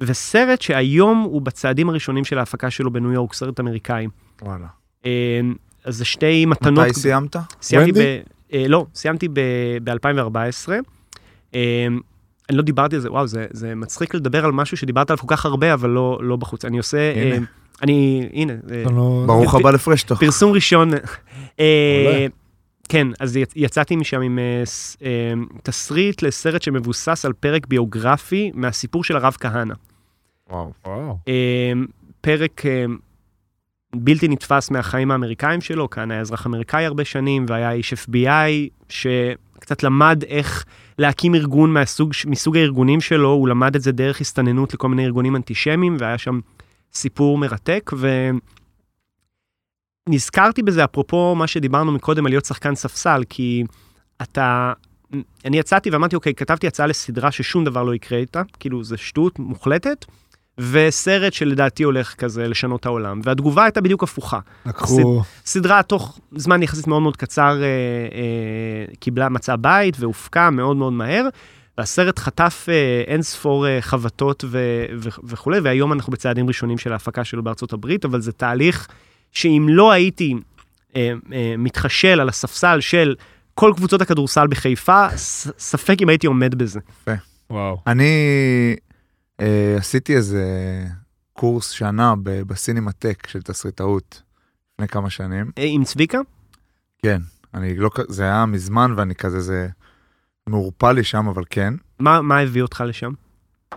וסרט 0.01 0.61
שהיום 0.61 1.21
הוא 1.21 1.41
בצעדים 1.41 1.89
הראשונים 1.89 2.25
של 2.25 2.37
ההפקה 2.37 2.69
שלו 2.69 2.93
בניו 2.93 3.11
יורק, 3.11 3.33
סרט 3.33 3.59
אמריקאי. 3.59 4.07
וואלה. 4.41 4.65
אה, 5.05 5.11
אז 5.85 5.95
זה 5.95 6.05
שתי 6.05 6.45
מתנות. 6.45 6.85
מתי 6.85 6.93
סיימת? 6.93 7.35
סיימתי? 7.61 7.91
ב... 7.91 8.19
אה, 8.53 8.65
לא, 8.67 8.85
סיימתי 8.95 9.27
ב-2014. 9.83 10.69
אה, 11.55 11.87
אני 12.49 12.57
לא 12.57 12.63
דיברתי 12.63 12.95
על 12.95 13.01
זה, 13.01 13.11
וואו, 13.11 13.27
זה, 13.27 13.45
זה 13.51 13.75
מצחיק 13.75 14.13
לדבר 14.15 14.45
על 14.45 14.51
משהו 14.51 14.77
שדיברת 14.77 15.09
עליו 15.09 15.19
כל 15.19 15.35
כך 15.35 15.45
הרבה, 15.45 15.73
אבל 15.73 15.89
לא, 15.89 16.19
לא 16.21 16.35
בחוץ. 16.35 16.65
אני 16.65 16.77
עושה... 16.77 16.97
אה, 16.97 17.35
הנה. 17.35 17.45
אני, 17.81 18.29
הנה, 18.33 18.53
אה, 18.71 18.83
ברוך 19.25 19.55
הבא 19.55 19.71
לפרשטוק. 19.71 20.19
פרסום 20.19 20.51
ראשון. 20.51 20.91
כן, 22.89 23.07
אז 23.19 23.37
יצ- 23.37 23.53
יצאתי 23.55 23.95
משם 23.95 24.21
עם 24.21 24.39
אה, 24.39 24.63
אה, 25.05 25.33
תסריט 25.63 26.21
לסרט 26.21 26.61
שמבוסס 26.61 27.25
על 27.25 27.33
פרק 27.33 27.67
ביוגרפי 27.67 28.51
מהסיפור 28.53 29.03
של 29.03 29.15
הרב 29.17 29.37
כהנא. 29.39 29.73
וואו. 30.49 30.71
וואו. 30.85 31.17
אה, 31.27 31.71
פרק 32.21 32.61
בלתי 33.95 34.27
נתפס 34.27 34.71
מהחיים 34.71 35.11
האמריקאים 35.11 35.61
שלו, 35.61 35.89
כהנא 35.89 36.13
היה 36.13 36.21
אזרח 36.21 36.47
אמריקאי 36.47 36.85
הרבה 36.85 37.05
שנים, 37.05 37.45
והיה 37.49 37.71
איש 37.71 37.93
FBI, 37.93 38.69
שקצת 38.89 39.83
למד 39.83 40.23
איך 40.27 40.65
להקים 40.99 41.35
ארגון 41.35 41.73
מהסוג, 41.73 42.11
מסוג 42.25 42.57
הארגונים 42.57 43.01
שלו, 43.01 43.29
הוא 43.29 43.47
למד 43.47 43.75
את 43.75 43.81
זה 43.81 43.91
דרך 43.91 44.21
הסתננות 44.21 44.73
לכל 44.73 44.87
מיני 44.89 45.05
ארגונים 45.05 45.35
אנטישמיים, 45.35 45.97
והיה 45.99 46.17
שם 46.17 46.39
סיפור 46.93 47.37
מרתק, 47.37 47.91
ו... 47.97 48.29
נזכרתי 50.09 50.63
בזה 50.63 50.83
אפרופו 50.83 51.35
מה 51.35 51.47
שדיברנו 51.47 51.91
מקודם 51.91 52.25
על 52.25 52.31
להיות 52.31 52.45
שחקן 52.45 52.75
ספסל, 52.75 53.23
כי 53.29 53.63
אתה... 54.21 54.73
אני 55.45 55.59
יצאתי 55.59 55.89
ואמרתי, 55.89 56.15
אוקיי, 56.15 56.33
כתבתי 56.33 56.67
הצעה 56.67 56.87
לסדרה 56.87 57.31
ששום 57.31 57.65
דבר 57.65 57.83
לא 57.83 57.95
יקרה 57.95 58.19
איתה, 58.19 58.41
כאילו, 58.59 58.83
זה 58.83 58.97
שטות 58.97 59.39
מוחלטת, 59.39 60.05
וסרט 60.59 61.33
שלדעתי 61.33 61.83
הולך 61.83 62.13
כזה 62.13 62.47
לשנות 62.47 62.85
העולם. 62.85 63.21
והתגובה 63.23 63.63
הייתה 63.63 63.81
בדיוק 63.81 64.03
הפוכה. 64.03 64.39
לקחו... 64.65 65.21
סדרה 65.45 65.83
תוך 65.83 66.19
זמן 66.35 66.63
יחסית 66.63 66.87
מאוד 66.87 67.01
מאוד 67.01 67.17
קצר 67.17 67.61
אה, 67.61 67.65
אה, 67.65 68.95
קיבלה, 68.99 69.29
מצאה 69.29 69.57
בית 69.57 69.95
והופקה 69.99 70.49
מאוד 70.49 70.77
מאוד 70.77 70.93
מהר, 70.93 71.27
והסרט 71.77 72.19
חטף 72.19 72.65
אה, 72.69 73.03
אין 73.07 73.21
ספור 73.21 73.67
אה, 73.67 73.77
חבטות 73.81 74.43
ו- 74.47 74.85
ו- 74.97 75.09
וכולי, 75.23 75.59
והיום 75.59 75.93
אנחנו 75.93 76.11
בצעדים 76.11 76.47
ראשונים 76.47 76.77
של 76.77 76.93
ההפקה 76.93 77.23
שלו 77.23 77.43
בארצות 77.43 77.73
הברית, 77.73 78.05
אבל 78.05 78.21
זה 78.21 78.31
תהליך 78.31 78.87
שאם 79.31 79.65
לא 79.69 79.91
הייתי 79.91 80.33
אה, 80.95 81.11
אה, 81.33 81.55
מתחשל 81.57 82.19
על 82.19 82.29
הספסל 82.29 82.81
של 82.81 83.15
כל 83.55 83.73
קבוצות 83.75 84.01
הכדורסל 84.01 84.47
בחיפה, 84.47 85.17
ס- 85.17 85.47
ספק 85.57 86.01
אם 86.01 86.09
הייתי 86.09 86.27
עומד 86.27 86.55
בזה. 86.55 86.79
וואו. 87.49 87.81
אני 87.87 88.05
אה, 89.41 89.75
עשיתי 89.77 90.15
איזה 90.15 90.45
קורס 91.33 91.69
שנה 91.69 92.13
ב- 92.23 92.41
בסינמטק 92.41 93.27
של 93.27 93.41
תסריטאות 93.41 94.21
לפני 94.73 94.87
כמה 94.87 95.09
שנים. 95.09 95.51
אה, 95.57 95.63
עם 95.67 95.83
צביקה? 95.83 96.17
כן, 97.03 97.21
אני 97.53 97.75
לא, 97.75 97.89
זה 98.07 98.23
היה 98.23 98.45
מזמן 98.45 98.93
ואני 98.97 99.15
כזה, 99.15 99.39
זה 99.41 99.67
מעורפל 100.47 100.91
לי 100.91 101.03
שם, 101.03 101.27
אבל 101.27 101.43
כן. 101.49 101.73
מה 101.99 102.21
מה 102.21 102.39
הביא 102.39 102.61
אותך 102.61 102.83
לשם? 102.87 103.11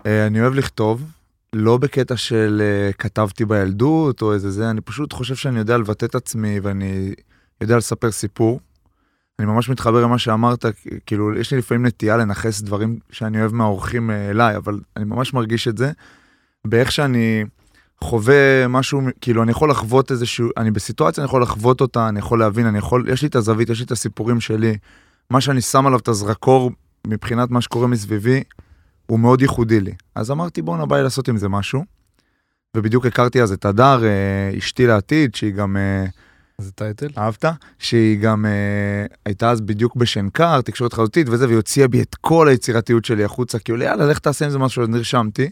אה, 0.05 0.27
אני 0.27 0.41
אוהב 0.41 0.53
לכתוב, 0.53 1.11
לא 1.53 1.77
בקטע 1.77 2.17
של 2.17 2.61
אה, 2.61 2.93
כתבתי 2.93 3.45
בילדות 3.45 4.21
או 4.21 4.33
איזה 4.33 4.51
זה, 4.51 4.69
אני 4.69 4.81
פשוט 4.81 5.13
חושב 5.13 5.35
שאני 5.35 5.59
יודע 5.59 5.77
לבטא 5.77 6.05
את 6.05 6.15
עצמי 6.15 6.59
ואני 6.59 7.13
יודע 7.61 7.77
לספר 7.77 8.11
סיפור. 8.11 8.59
אני 9.39 9.47
ממש 9.47 9.69
מתחבר 9.69 10.01
למה 10.01 10.17
שאמרת, 10.17 10.65
כאילו, 11.05 11.37
יש 11.37 11.51
לי 11.51 11.57
לפעמים 11.57 11.85
נטייה 11.85 12.17
לנכס 12.17 12.61
דברים 12.61 12.99
שאני 13.11 13.41
אוהב 13.41 13.53
מהאורחים 13.53 14.11
אה, 14.11 14.29
אליי, 14.29 14.57
אבל 14.57 14.79
אני 14.97 15.05
ממש 15.05 15.33
מרגיש 15.33 15.67
את 15.67 15.77
זה 15.77 15.91
באיך 16.65 16.91
שאני 16.91 17.45
חווה 18.01 18.67
משהו, 18.67 19.01
כאילו, 19.21 19.43
אני 19.43 19.51
יכול 19.51 19.69
לחוות 19.69 20.11
איזשהו, 20.11 20.49
אני 20.57 20.71
בסיטואציה, 20.71 21.21
אני 21.21 21.27
יכול 21.27 21.41
לחוות 21.41 21.81
אותה, 21.81 22.09
אני 22.09 22.19
יכול 22.19 22.39
להבין, 22.39 22.65
אני 22.65 22.77
יכול, 22.77 23.09
יש 23.09 23.21
לי 23.21 23.27
את 23.27 23.35
הזווית, 23.35 23.69
יש 23.69 23.79
לי 23.79 23.85
את 23.85 23.91
הסיפורים 23.91 24.39
שלי. 24.39 24.77
מה 25.29 25.41
שאני 25.41 25.61
שם 25.61 25.87
עליו 25.87 25.99
את 25.99 26.07
הזרקור 26.07 26.71
מבחינת 27.07 27.49
מה 27.49 27.61
שקורה 27.61 27.87
מסביבי, 27.87 28.43
הוא 29.05 29.19
מאוד 29.19 29.41
ייחודי 29.41 29.79
לי. 29.79 29.93
אז 30.15 30.31
אמרתי, 30.31 30.61
בואנה, 30.61 30.85
בא 30.85 30.97
לי 30.97 31.03
לעשות 31.03 31.27
עם 31.27 31.37
זה 31.37 31.49
משהו. 31.49 31.83
ובדיוק 32.77 33.05
הכרתי 33.05 33.41
אז 33.41 33.51
את 33.51 33.65
הדר, 33.65 34.03
אה, 34.05 34.57
אשתי 34.57 34.87
לעתיד, 34.87 35.35
שהיא 35.35 35.53
גם... 35.53 35.77
אה, 35.77 36.05
זה 36.57 36.71
טייטל? 36.71 37.07
אהבת? 37.17 37.45
שהיא 37.79 38.19
גם 38.19 38.45
אה, 38.45 39.05
הייתה 39.25 39.51
אז 39.51 39.61
בדיוק 39.61 39.95
בשנקר, 39.95 40.61
תקשורת 40.61 40.93
חזותית 40.93 41.29
וזה, 41.29 41.45
והיא 41.45 41.55
הוציאה 41.55 41.87
בי 41.87 42.01
את 42.01 42.15
כל 42.15 42.47
היצירתיות 42.47 43.05
שלי 43.05 43.23
החוצה, 43.23 43.59
כאילו 43.59 43.81
יאללה, 43.81 44.05
לך 44.05 44.19
תעשה 44.19 44.45
עם 44.45 44.51
זה 44.51 44.59
משהו, 44.59 44.83
אז 44.83 44.89
נרשמתי. 44.89 45.49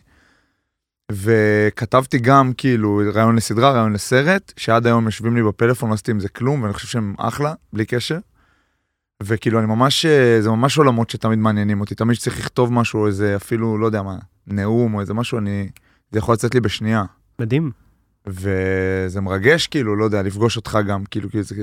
וכתבתי 1.12 2.20
גם 2.20 2.52
כאילו 2.58 3.02
רעיון 3.14 3.36
לסדרה, 3.36 3.72
רעיון 3.72 3.94
לסרט, 3.94 4.54
שעד 4.58 4.86
היום 4.88 5.06
יושבים 5.06 5.36
לי 5.36 5.44
בפלאפון, 5.44 5.90
לא 5.90 5.94
עשיתי 5.94 6.12
עם 6.12 6.20
זה 6.20 6.30
כלום, 6.30 6.64
ואני 6.64 6.74
חושב 6.74 6.88
שהם 6.88 7.16
אחלה, 7.18 7.54
בלי 7.74 7.86
קשר. 7.86 8.18
וכאילו 9.24 9.60
אני 9.60 9.68
ממש, 9.68 10.06
אה, 10.06 10.42
זה 10.42 10.50
ממש 10.50 10.78
עולמות 10.78 11.10
שתמיד 11.10 11.40
מעניינים 11.40 11.82
אותי, 11.82 11.96
תמיד 11.96 12.16
שצריך 12.16 12.40
לכתוב 12.40 12.74
משהו, 12.74 13.08
איזה 13.08 13.36
אפילו, 13.36 13.78
לא 13.78 13.86
יודע 13.86 14.02
מה, 14.02 14.18
נאום 14.48 14.94
או 14.94 15.02
איזה 15.02 15.14
משהו, 15.14 15.38
אני, 15.38 15.70
זה 16.12 16.20
יכול 16.20 16.34
לצאת 16.34 16.56
לי 16.56 16.62
בשנייה. 16.62 17.04
מדהים. 17.40 17.72
וזה 18.28 19.22
מרגש 19.22 19.68
כאילו, 19.68 19.96
לא 19.96 20.06
יודע, 20.06 20.22
לפגוש 20.22 20.58
אותך 20.58 20.80
גם, 20.88 21.04
כאילו, 21.06 21.30
כאילו, 21.30 21.44
זה, 21.44 21.56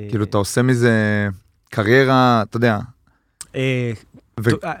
אה, 0.00 0.08
כאילו 0.08 0.24
אתה 0.24 0.38
עושה 0.38 0.62
מזה 0.62 1.28
קריירה, 1.70 2.42
אתה 2.42 2.56
יודע. 2.56 2.78
אה, 3.56 3.92
ו- 4.40 4.64
אה, 4.64 4.72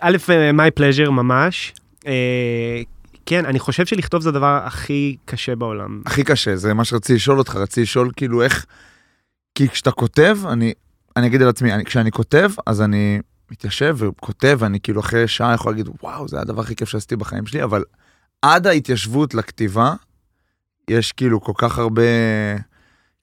א', 0.00 0.16
אה, 0.30 0.50
my 0.50 0.70
pleasure 0.78 1.10
ממש. 1.10 1.74
אה, 2.06 2.82
כן, 3.26 3.46
אני 3.46 3.58
חושב 3.58 3.86
שלכתוב 3.86 4.22
זה 4.22 4.28
הדבר 4.28 4.60
הכי 4.64 5.16
קשה 5.24 5.56
בעולם. 5.56 6.02
הכי 6.06 6.24
קשה, 6.24 6.56
זה 6.56 6.74
מה 6.74 6.84
שרציתי 6.84 7.14
לשאול 7.14 7.38
אותך, 7.38 7.56
רציתי 7.56 7.82
לשאול 7.82 8.10
כאילו 8.16 8.42
איך, 8.42 8.66
כי 9.54 9.68
כשאתה 9.68 9.90
כותב, 9.90 10.38
אני, 10.48 10.72
אני 11.16 11.26
אגיד 11.26 11.42
על 11.42 11.48
עצמי, 11.48 11.72
אני, 11.72 11.84
כשאני 11.84 12.10
כותב, 12.10 12.50
אז 12.66 12.82
אני 12.82 13.20
מתיישב 13.50 13.96
וכותב, 13.98 14.56
ואני 14.60 14.80
כאילו 14.80 15.00
אחרי 15.00 15.28
שעה 15.28 15.54
יכול 15.54 15.72
להגיד, 15.72 15.88
וואו, 16.02 16.28
זה 16.28 16.40
הדבר 16.40 16.60
הכי 16.60 16.76
כיף 16.76 16.88
שעשיתי 16.88 17.16
בחיים 17.16 17.46
שלי, 17.46 17.62
אבל 17.64 17.84
עד 18.42 18.66
ההתיישבות 18.66 19.34
לכתיבה, 19.34 19.94
יש 20.90 21.12
כאילו 21.12 21.40
כל 21.40 21.52
כך 21.56 21.78
הרבה, 21.78 22.02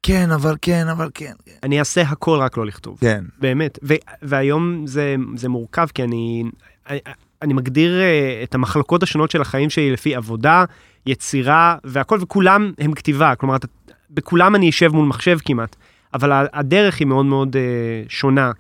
כן, 0.04 0.32
אבל 0.32 0.56
כן, 0.62 0.88
אבל 0.88 1.10
כן, 1.14 1.34
אני 1.64 1.80
אעשה 1.80 2.02
הכל 2.02 2.40
רק 2.40 2.58
לא 2.58 2.66
לכתוב. 2.66 2.98
כן, 3.02 3.24
באמת. 3.40 3.80
ו- 3.84 3.94
והיום 4.22 4.88
זה, 4.88 5.16
זה 5.36 5.50
מורכב, 5.50 5.88
כי 5.94 6.04
אני, 6.04 6.44
אני, 6.90 7.00
אני 7.42 7.54
מגדיר 7.54 8.02
אה, 8.02 8.40
את 8.44 8.56
המחלקות 8.56 9.04
השונות 9.04 9.32
של 9.32 9.42
החיים 9.42 9.70
שלי 9.70 9.92
לפי 9.92 10.16
עבודה, 10.16 10.66
יצירה 11.06 11.78
והכל, 11.84 12.18
וכולם 12.22 12.72
הם 12.80 12.94
כתיבה. 12.94 13.36
כלומר, 13.36 13.56
אתה- 13.56 13.68
בכולם 14.10 14.56
אני 14.56 14.70
אשב 14.70 14.88
מול 14.94 15.06
מחשב 15.08 15.38
כמעט, 15.46 15.76
אבל 16.16 16.48
הדרך 16.54 17.00
היא 17.00 17.08
מאוד 17.08 17.26
מאוד 17.26 17.56
אה, 17.56 17.62
שונה. 18.10 18.52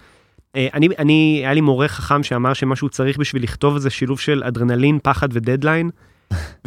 אה, 0.55 0.67
אני, 0.73 0.87
אני, 0.99 1.41
היה 1.43 1.53
לי 1.53 1.61
מורה 1.61 1.87
חכם 1.87 2.23
שאמר 2.23 2.53
שמה 2.53 2.75
שהוא 2.75 2.89
צריך 2.89 3.17
בשביל 3.17 3.43
לכתוב 3.43 3.77
זה 3.77 3.89
שילוב 3.89 4.19
של 4.19 4.43
אדרנלין, 4.43 4.99
פחד 5.03 5.27
ודדליין. 5.31 5.89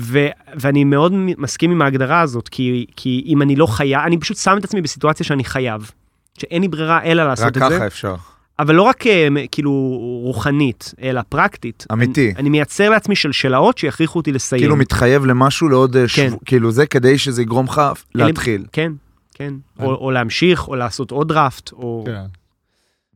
ו, 0.01 0.27
ואני 0.55 0.85
מאוד 0.85 1.13
מסכים 1.15 1.71
עם 1.71 1.83
ההגדרה 1.83 2.21
הזאת, 2.21 2.49
כי, 2.49 2.87
כי 2.97 3.23
אם 3.27 3.43
אני 3.43 3.57
לא 3.57 3.67
חייב, 3.67 4.01
אני 4.07 4.19
פשוט 4.19 4.37
שם 4.37 4.57
את 4.59 4.65
עצמי 4.65 4.81
בסיטואציה 4.81 5.27
שאני 5.27 5.45
חייב. 5.45 5.91
שאין 6.39 6.63
לי 6.63 6.69
ברירה 6.69 7.03
אלא 7.03 7.25
לעשות 7.25 7.57
רק 7.57 7.63
את 7.63 7.69
זה. 7.69 7.77
ככה 7.77 7.87
אפשר. 7.87 8.15
אבל 8.59 8.75
לא 8.75 8.83
רק 8.83 9.07
אה, 9.07 9.29
כאילו 9.53 9.99
רוחנית, 10.23 10.95
אלא 11.03 11.21
פרקטית. 11.29 11.87
אמיתי. 11.93 12.27
אני, 12.27 12.35
אני 12.37 12.49
מייצר 12.49 12.91
לעצמי 12.91 13.17
שלשלאות 13.17 13.79
שיכריחו 13.79 14.19
אותי 14.19 14.33
לסיים. 14.33 14.63
כאילו 14.63 14.77
מתחייב 14.77 15.27
למשהו 15.27 15.69
לעוד, 15.69 15.93
כן. 15.97 16.07
שבוע, 16.07 16.39
כאילו 16.45 16.71
זה 16.71 16.87
כדי 16.87 17.19
שזה 17.19 17.43
יגרום 17.43 17.67
לך 17.67 17.83
להתחיל. 18.15 18.65
כן, 18.73 18.93
כן. 19.39 19.55
או, 19.81 19.95
או 19.95 20.11
להמשיך, 20.11 20.69
או 20.69 20.77
לעשות 20.77 21.11
עוד 21.11 21.29
דראפט, 21.29 21.73
או... 21.73 22.03
כן. 22.07 22.25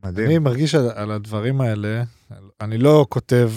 מדהים. 0.04 0.26
אני 0.26 0.38
מרגיש 0.38 0.74
על, 0.74 0.90
על 0.94 1.10
הדברים 1.10 1.60
האלה, 1.60 2.02
אני 2.60 2.78
לא 2.78 3.06
כותב, 3.08 3.50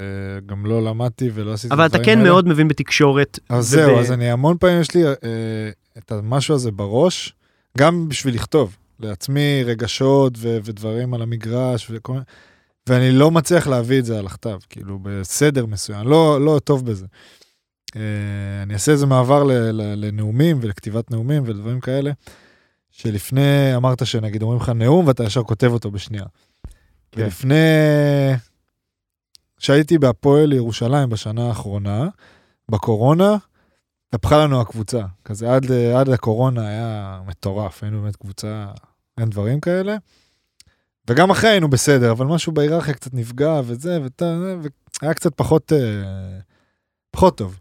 אה, 0.00 0.04
גם 0.46 0.66
לא 0.66 0.84
למדתי 0.84 1.30
ולא 1.34 1.52
עשיתי 1.52 1.66
את 1.68 1.72
אבל 1.72 1.86
אתה 1.86 1.96
הדברים 1.96 2.04
כן 2.14 2.18
האלה. 2.18 2.30
מאוד 2.30 2.48
מבין 2.48 2.68
בתקשורת. 2.68 3.38
אז 3.48 3.74
וב- 3.74 3.80
זהו, 3.80 3.98
אז 3.98 4.12
אני 4.12 4.30
המון 4.30 4.56
פעמים 4.60 4.80
יש 4.80 4.94
לי 4.94 5.06
אה, 5.06 5.14
את 5.98 6.12
המשהו 6.12 6.54
הזה 6.54 6.70
בראש, 6.70 7.34
גם 7.78 8.08
בשביל 8.08 8.34
לכתוב 8.34 8.76
לעצמי 9.00 9.62
רגשות 9.64 10.32
ו- 10.38 10.58
ודברים 10.64 11.14
על 11.14 11.22
המגרש 11.22 11.86
וכל 11.90 12.12
מיני, 12.12 12.24
ואני 12.88 13.12
לא 13.12 13.30
מצליח 13.30 13.66
להביא 13.66 13.98
את 13.98 14.04
זה 14.04 14.18
על 14.18 14.26
הכתב, 14.26 14.58
כאילו 14.70 14.98
בסדר 15.02 15.66
מסוים, 15.66 16.08
לא, 16.08 16.44
לא 16.44 16.60
טוב 16.64 16.86
בזה. 16.86 17.06
אה, 17.96 18.62
אני 18.62 18.74
אעשה 18.74 18.92
איזה 18.92 19.06
מעבר 19.06 19.44
ל- 19.44 19.52
ל- 19.52 20.04
לנאומים 20.04 20.58
ולכתיבת 20.60 21.10
נאומים 21.10 21.42
ולדברים 21.46 21.80
כאלה, 21.80 22.12
שלפני, 22.90 23.76
אמרת 23.76 24.06
שנגיד 24.06 24.42
אומרים 24.42 24.60
לך 24.60 24.68
נאום 24.68 25.06
ואתה 25.06 25.24
ישר 25.24 25.42
כותב 25.42 25.70
אותו 25.72 25.90
בשנייה. 25.90 26.24
כן. 27.12 27.22
ולפני, 27.22 27.54
כשהייתי 29.56 29.98
בהפועל 29.98 30.52
ירושלים 30.52 31.08
בשנה 31.08 31.48
האחרונה, 31.48 32.08
בקורונה, 32.70 33.36
התהפכה 34.08 34.38
לנו 34.38 34.60
הקבוצה. 34.60 35.02
כזה 35.24 35.54
עד, 35.54 35.72
עד 35.72 36.08
הקורונה 36.08 36.68
היה 36.68 37.20
מטורף, 37.26 37.82
היינו 37.82 38.02
באמת 38.02 38.16
קבוצה, 38.16 38.66
אין 39.18 39.30
דברים 39.30 39.60
כאלה. 39.60 39.96
וגם 41.08 41.30
אחרי 41.30 41.50
היינו 41.50 41.70
בסדר, 41.70 42.12
אבל 42.12 42.26
משהו 42.26 42.52
בהיררכיה 42.52 42.94
קצת 42.94 43.14
נפגע 43.14 43.60
וזה, 43.64 43.98
ות, 44.04 44.22
והיה 45.02 45.14
קצת 45.14 45.34
פחות, 45.34 45.72
אה, 45.72 46.38
פחות 47.10 47.38
טוב. 47.38 47.60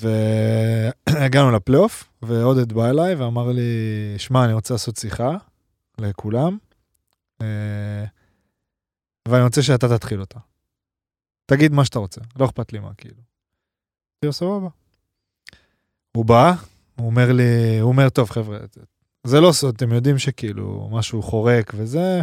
והגענו 0.00 1.50
לפלייאוף, 1.50 2.04
ועודד 2.22 2.72
בא 2.72 2.90
אליי 2.90 3.14
ואמר 3.14 3.52
לי, 3.52 4.14
שמע, 4.18 4.44
אני 4.44 4.52
רוצה 4.52 4.74
לעשות 4.74 4.96
שיחה 4.96 5.36
לכולם, 5.98 6.58
אה, 7.42 8.04
ואני 9.28 9.44
רוצה 9.44 9.62
שאתה 9.62 9.98
תתחיל 9.98 10.20
אותה. 10.20 10.38
תגיד 11.46 11.72
מה 11.72 11.84
שאתה 11.84 11.98
רוצה, 11.98 12.20
לא 12.36 12.44
אכפת 12.44 12.72
לי 12.72 12.78
מה, 12.78 12.94
כאילו. 12.96 13.14
אמרתי 13.14 14.26
לו, 14.26 14.32
סבבה. 14.32 14.68
הוא 16.16 16.24
בא, 16.24 16.52
הוא 16.96 17.06
אומר 17.06 17.32
לי, 17.32 17.78
הוא 17.80 17.88
אומר, 17.88 18.08
טוב, 18.08 18.30
חבר'ה, 18.30 18.58
זה 19.24 19.40
לא 19.40 19.52
סוד, 19.52 19.74
אתם 19.74 19.92
יודעים 19.92 20.18
שכאילו 20.18 20.88
משהו 20.92 21.22
חורק 21.22 21.72
וזה, 21.76 22.20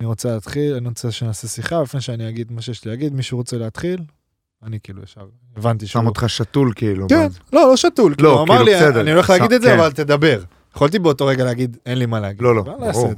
אני 0.00 0.06
רוצה 0.06 0.34
להתחיל, 0.34 0.74
אני 0.74 0.88
רוצה 0.88 1.12
שנעשה 1.12 1.48
שיחה, 1.48 1.82
לפני 1.82 2.00
שאני 2.00 2.28
אגיד 2.28 2.52
מה 2.52 2.62
שיש 2.62 2.84
לי 2.84 2.90
להגיד, 2.90 3.12
מישהו 3.12 3.38
רוצה 3.38 3.58
להתחיל? 3.58 4.00
אני 4.62 4.78
כאילו 4.82 5.02
ישר 5.02 5.26
הבנתי 5.56 5.86
שהוא... 5.86 6.02
שם 6.02 6.06
אותך 6.06 6.24
שתול 6.28 6.72
כאילו. 6.76 7.08
כן, 7.08 7.26
לא, 7.52 7.68
לא 7.68 7.76
שתול, 7.76 8.14
כאילו, 8.14 8.32
הוא 8.32 8.42
אמר 8.42 8.64
כאילו, 8.64 8.90
לי. 8.94 9.00
אני 9.00 9.12
הולך 9.12 9.30
להגיד 9.30 9.52
את 9.52 9.62
זה, 9.62 9.68
כן. 9.68 9.78
אבל 9.78 9.92
תדבר. 9.92 10.42
יכולתי 10.74 10.98
באותו 10.98 11.26
רגע 11.26 11.44
להגיד, 11.44 11.76
אין 11.86 11.98
לי 11.98 12.06
מה 12.06 12.20
להגיד. 12.20 12.42
לא, 12.42 12.54
לא, 12.54 12.62
ברור. 12.62 13.12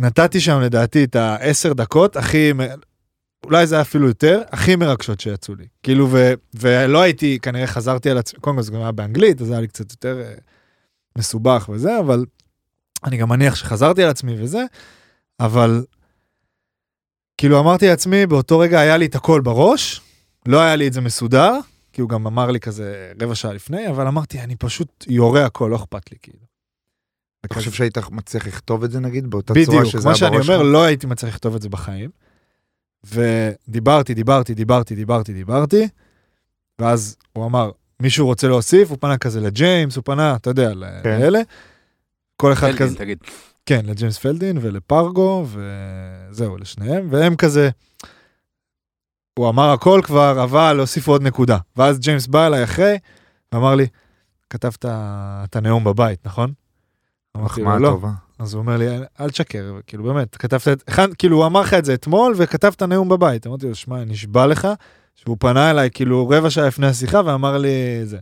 נתתי 0.00 0.40
שם 0.40 0.60
לדעתי 0.60 1.04
את 1.04 1.16
העשר 1.16 1.72
דקות 1.72 2.16
הכי, 2.16 2.52
אולי 3.44 3.66
זה 3.66 3.74
היה 3.74 3.82
אפילו 3.82 4.08
יותר, 4.08 4.42
הכי 4.50 4.76
מרגשות 4.76 5.20
שיצאו 5.20 5.54
לי. 5.54 5.66
כאילו, 5.82 6.08
ו, 6.10 6.32
ולא 6.54 7.00
הייתי, 7.02 7.38
כנראה 7.42 7.66
חזרתי 7.66 8.10
על 8.10 8.18
עצמי, 8.18 8.40
קודם 8.40 8.56
כל 8.56 8.62
זה 8.62 8.72
גם 8.72 8.80
היה 8.80 8.92
באנגלית, 8.92 9.40
אז 9.40 9.50
היה 9.50 9.60
לי 9.60 9.68
קצת 9.68 9.90
יותר 9.90 10.20
אה, 10.20 10.34
מסובך 11.18 11.68
וזה, 11.72 11.98
אבל 11.98 12.24
אני 13.04 13.16
גם 13.16 13.28
מניח 13.28 13.54
שחזרתי 13.54 14.02
על 14.02 14.10
עצמי 14.10 14.42
וזה, 14.42 14.64
אבל 15.40 15.84
כאילו 17.42 17.60
אמרתי 17.60 17.86
לעצמי, 17.88 18.26
באותו 18.26 18.58
רגע 18.58 18.80
היה 18.80 18.96
לי 18.96 19.06
את 19.06 19.14
הכל 19.14 19.40
בראש, 19.40 20.00
לא 20.46 20.60
היה 20.60 20.76
לי 20.76 20.88
את 20.88 20.92
זה 20.92 21.00
מסודר, 21.00 21.52
כי 21.92 22.00
הוא 22.00 22.08
גם 22.08 22.26
אמר 22.26 22.50
לי 22.50 22.60
כזה 22.60 23.12
רבע 23.22 23.34
שעה 23.34 23.52
לפני, 23.52 23.88
אבל 23.88 24.06
אמרתי, 24.06 24.40
אני 24.40 24.56
פשוט 24.56 25.04
יורה 25.08 25.46
הכל, 25.46 25.68
לא 25.70 25.76
אכפת 25.76 26.12
לי, 26.12 26.16
כאילו. 26.22 26.38
אתה 27.46 27.54
חושב 27.54 27.72
שהיית 27.72 27.98
מצליח 28.10 28.46
לכתוב 28.46 28.84
את 28.84 28.90
זה 28.90 29.00
נגיד 29.00 29.30
באותה 29.30 29.54
צורה 29.54 29.66
בדיוק, 29.66 29.84
שזה 29.84 30.04
מה 30.04 30.10
היה 30.10 30.16
שאני 30.16 30.36
בראש 30.36 30.48
אומר, 30.48 30.58
שלך? 30.58 30.72
לא 30.72 30.84
הייתי 30.84 31.06
מצליח 31.06 31.32
לכתוב 31.34 31.54
את 31.54 31.62
זה 31.62 31.68
בחיים. 31.68 32.10
ודיברתי, 33.04 34.14
דיברתי, 34.14 34.54
דיברתי, 34.54 34.94
דיברתי, 34.94 35.32
דיברתי, 35.32 35.88
ואז 36.78 37.16
הוא 37.32 37.46
אמר, 37.46 37.70
מישהו 38.00 38.26
רוצה 38.26 38.48
להוסיף? 38.48 38.90
הוא 38.90 38.98
פנה 39.00 39.18
כזה 39.18 39.40
לג'יימס, 39.40 39.96
הוא 39.96 40.02
פנה, 40.04 40.36
אתה 40.36 40.50
יודע, 40.50 40.74
ל- 40.74 41.00
כן. 41.02 41.20
לאלה. 41.20 41.40
כל 42.36 42.52
אחד 42.52 42.66
פלדיין, 42.70 42.86
כזה, 42.86 42.96
תגיד. 42.96 43.18
כן, 43.66 43.86
לג'יימס 43.86 44.18
פלדיין 44.18 44.58
ולפרגו, 44.60 45.46
וזהו, 45.46 46.56
לשניהם, 46.56 47.08
והם 47.10 47.36
כזה, 47.36 47.70
הוא 49.38 49.48
אמר 49.48 49.70
הכל 49.70 50.00
כבר, 50.04 50.44
אבל 50.44 50.76
הוסיפו 50.80 51.12
עוד 51.12 51.22
נקודה. 51.22 51.58
ואז 51.76 51.98
ג'יימס 51.98 52.26
בא 52.26 52.46
אליי 52.46 52.64
אחרי, 52.64 52.98
ואמר 53.52 53.74
לי, 53.74 53.86
כתבת 54.50 54.84
את 54.84 55.56
הנאום 55.56 55.84
בבית, 55.84 56.26
נכון? 56.26 56.52
אמרתי 57.36 57.60
לו, 57.60 57.66
מחמאה 57.66 57.78
לא. 57.78 57.88
טובה. 57.88 58.10
אז 58.38 58.54
הוא 58.54 58.60
אומר 58.60 58.76
לי, 58.76 58.86
אל 59.20 59.30
תשקר, 59.30 59.78
כאילו 59.86 60.04
באמת, 60.04 60.36
כתבת 60.36 60.68
את, 60.68 60.90
כאילו 61.18 61.36
הוא 61.36 61.46
אמר 61.46 61.60
לך 61.60 61.74
את 61.74 61.84
זה 61.84 61.94
אתמול 61.94 62.34
וכתבת 62.36 62.82
נאום 62.82 63.08
בבית. 63.08 63.46
אמרתי 63.46 63.68
לו, 63.68 63.74
שמע, 63.74 64.04
נשבע 64.04 64.46
לך, 64.46 64.68
שהוא 65.14 65.36
פנה 65.40 65.70
אליי 65.70 65.90
כאילו 65.90 66.28
רבע 66.28 66.50
שעה 66.50 66.66
לפני 66.66 66.86
השיחה 66.86 67.20
ואמר 67.24 67.58
לי 67.58 68.00
זה. 68.04 68.18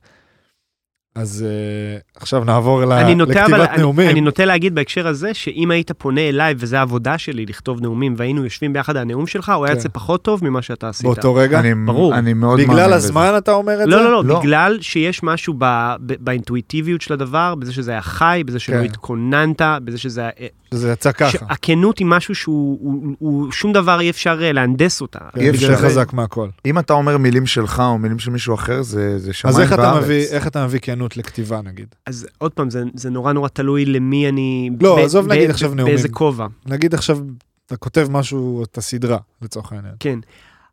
אז 1.15 1.47
uh, 1.47 2.21
עכשיו 2.23 2.45
נעבור 2.45 2.85
ל- 2.85 2.93
אני 2.93 3.15
נוטה, 3.15 3.33
אבל, 3.33 3.53
לכתיבת 3.53 3.69
אני, 3.71 3.79
נאומים. 3.83 4.11
אני 4.11 4.21
נוטה 4.21 4.45
להגיד 4.45 4.75
בהקשר 4.75 5.07
הזה, 5.07 5.35
שאם 5.35 5.71
היית 5.71 5.91
פונה 5.93 6.21
אליי, 6.21 6.55
וזו 6.59 6.77
העבודה 6.77 7.19
שלי 7.19 7.47
לכתוב 7.47 7.81
נאומים, 7.81 8.15
והיינו 8.17 8.45
יושבים 8.45 8.73
ביחד 8.73 8.97
על 8.97 9.03
הנאום 9.03 9.27
שלך, 9.27 9.53
הוא 9.57 9.65
היה 9.65 9.75
כן. 9.75 9.79
יוצא 9.79 9.89
פחות 9.93 10.23
טוב 10.23 10.45
ממה 10.45 10.63
שאתה 10.63 10.89
עשית. 10.89 11.07
באותו 11.07 11.35
רגע, 11.35 11.61
אני, 11.61 11.75
ברור. 11.75 12.15
אני 12.15 12.33
מאוד 12.33 12.59
מאמין 12.59 12.71
בגלל 12.71 12.87
בזה. 12.87 12.95
הזמן 12.95 13.35
אתה 13.39 13.53
אומר 13.53 13.73
את 13.75 13.79
זה? 13.79 13.87
לא, 13.87 14.05
לא, 14.05 14.13
לא, 14.13 14.25
לא. 14.25 14.41
בגלל 14.41 14.79
שיש 14.81 15.23
משהו 15.23 15.55
ב, 15.59 15.65
ב, 16.07 16.13
באינטואיטיביות 16.21 17.01
של 17.01 17.13
הדבר, 17.13 17.55
בזה 17.55 17.73
שזה 17.73 17.91
היה 17.91 18.03
חי, 18.03 18.43
בזה 18.47 18.59
שלא 18.59 18.77
כן. 18.77 18.85
התכוננת, 18.85 19.63
בזה 19.85 19.99
שזה 19.99 20.21
היה... 20.21 20.31
שזה 20.75 20.93
יצא 20.93 21.13
ככה. 21.13 21.47
הכנות 21.49 21.99
היא 21.99 22.07
משהו 22.07 22.35
שהוא, 22.35 22.79
הוא, 22.83 23.15
הוא, 23.19 23.53
שום 23.53 23.73
דבר 23.73 24.01
אי 24.01 24.11
אפשר 24.11 24.39
אה, 24.43 24.53
להנדס 24.53 25.01
אותה. 25.01 25.19
אי 25.37 25.45
זה 25.45 25.51
אפשר- 25.51 25.77
חזק 25.77 26.13
מהכל. 26.13 26.49
אם 26.67 26.79
אתה 26.79 26.93
אומר 26.93 27.19
מילים 27.19 27.47
שלך 27.47 27.83
או 27.87 27.99
מילים 27.99 28.19
של 28.19 28.31
מישהו 28.31 28.55
אחר, 28.55 28.83
זה, 28.83 29.19
זה 29.19 29.33
שמיים 29.33 29.55
אז 29.57 29.59
וארץ. 29.59 29.71
איך 29.73 29.81
אתה 29.81 30.01
מביא, 30.01 30.25
איך 30.31 30.47
אתה 30.47 30.65
מביא 30.67 30.79
כנות 30.83 31.17
לכתיבה 31.17 31.61
נגיד? 31.65 31.87
אז 32.07 32.27
עוד 32.39 32.53
פעם, 32.53 32.71
זה, 32.71 32.83
זה 32.95 33.11
נורא 33.11 33.33
נורא 33.33 33.49
תלוי 33.49 33.85
למי 33.85 34.29
אני... 34.29 34.71
לא, 34.81 34.97
ב- 34.97 34.99
עזוב 34.99 35.27
ב- 35.27 35.33
נגיד 35.33 35.47
ב- 35.49 35.51
עכשיו 35.51 35.75
נאומים. 35.75 35.95
באיזה 35.95 36.09
כובע. 36.09 36.47
נגיד 36.67 36.95
עכשיו 36.95 37.19
אתה 37.67 37.77
כותב 37.77 38.07
משהו, 38.11 38.63
את 38.65 38.79
הסדרה, 38.79 39.19
לצורך 39.43 39.73
העניין. 39.73 39.95
כן. 40.01 40.19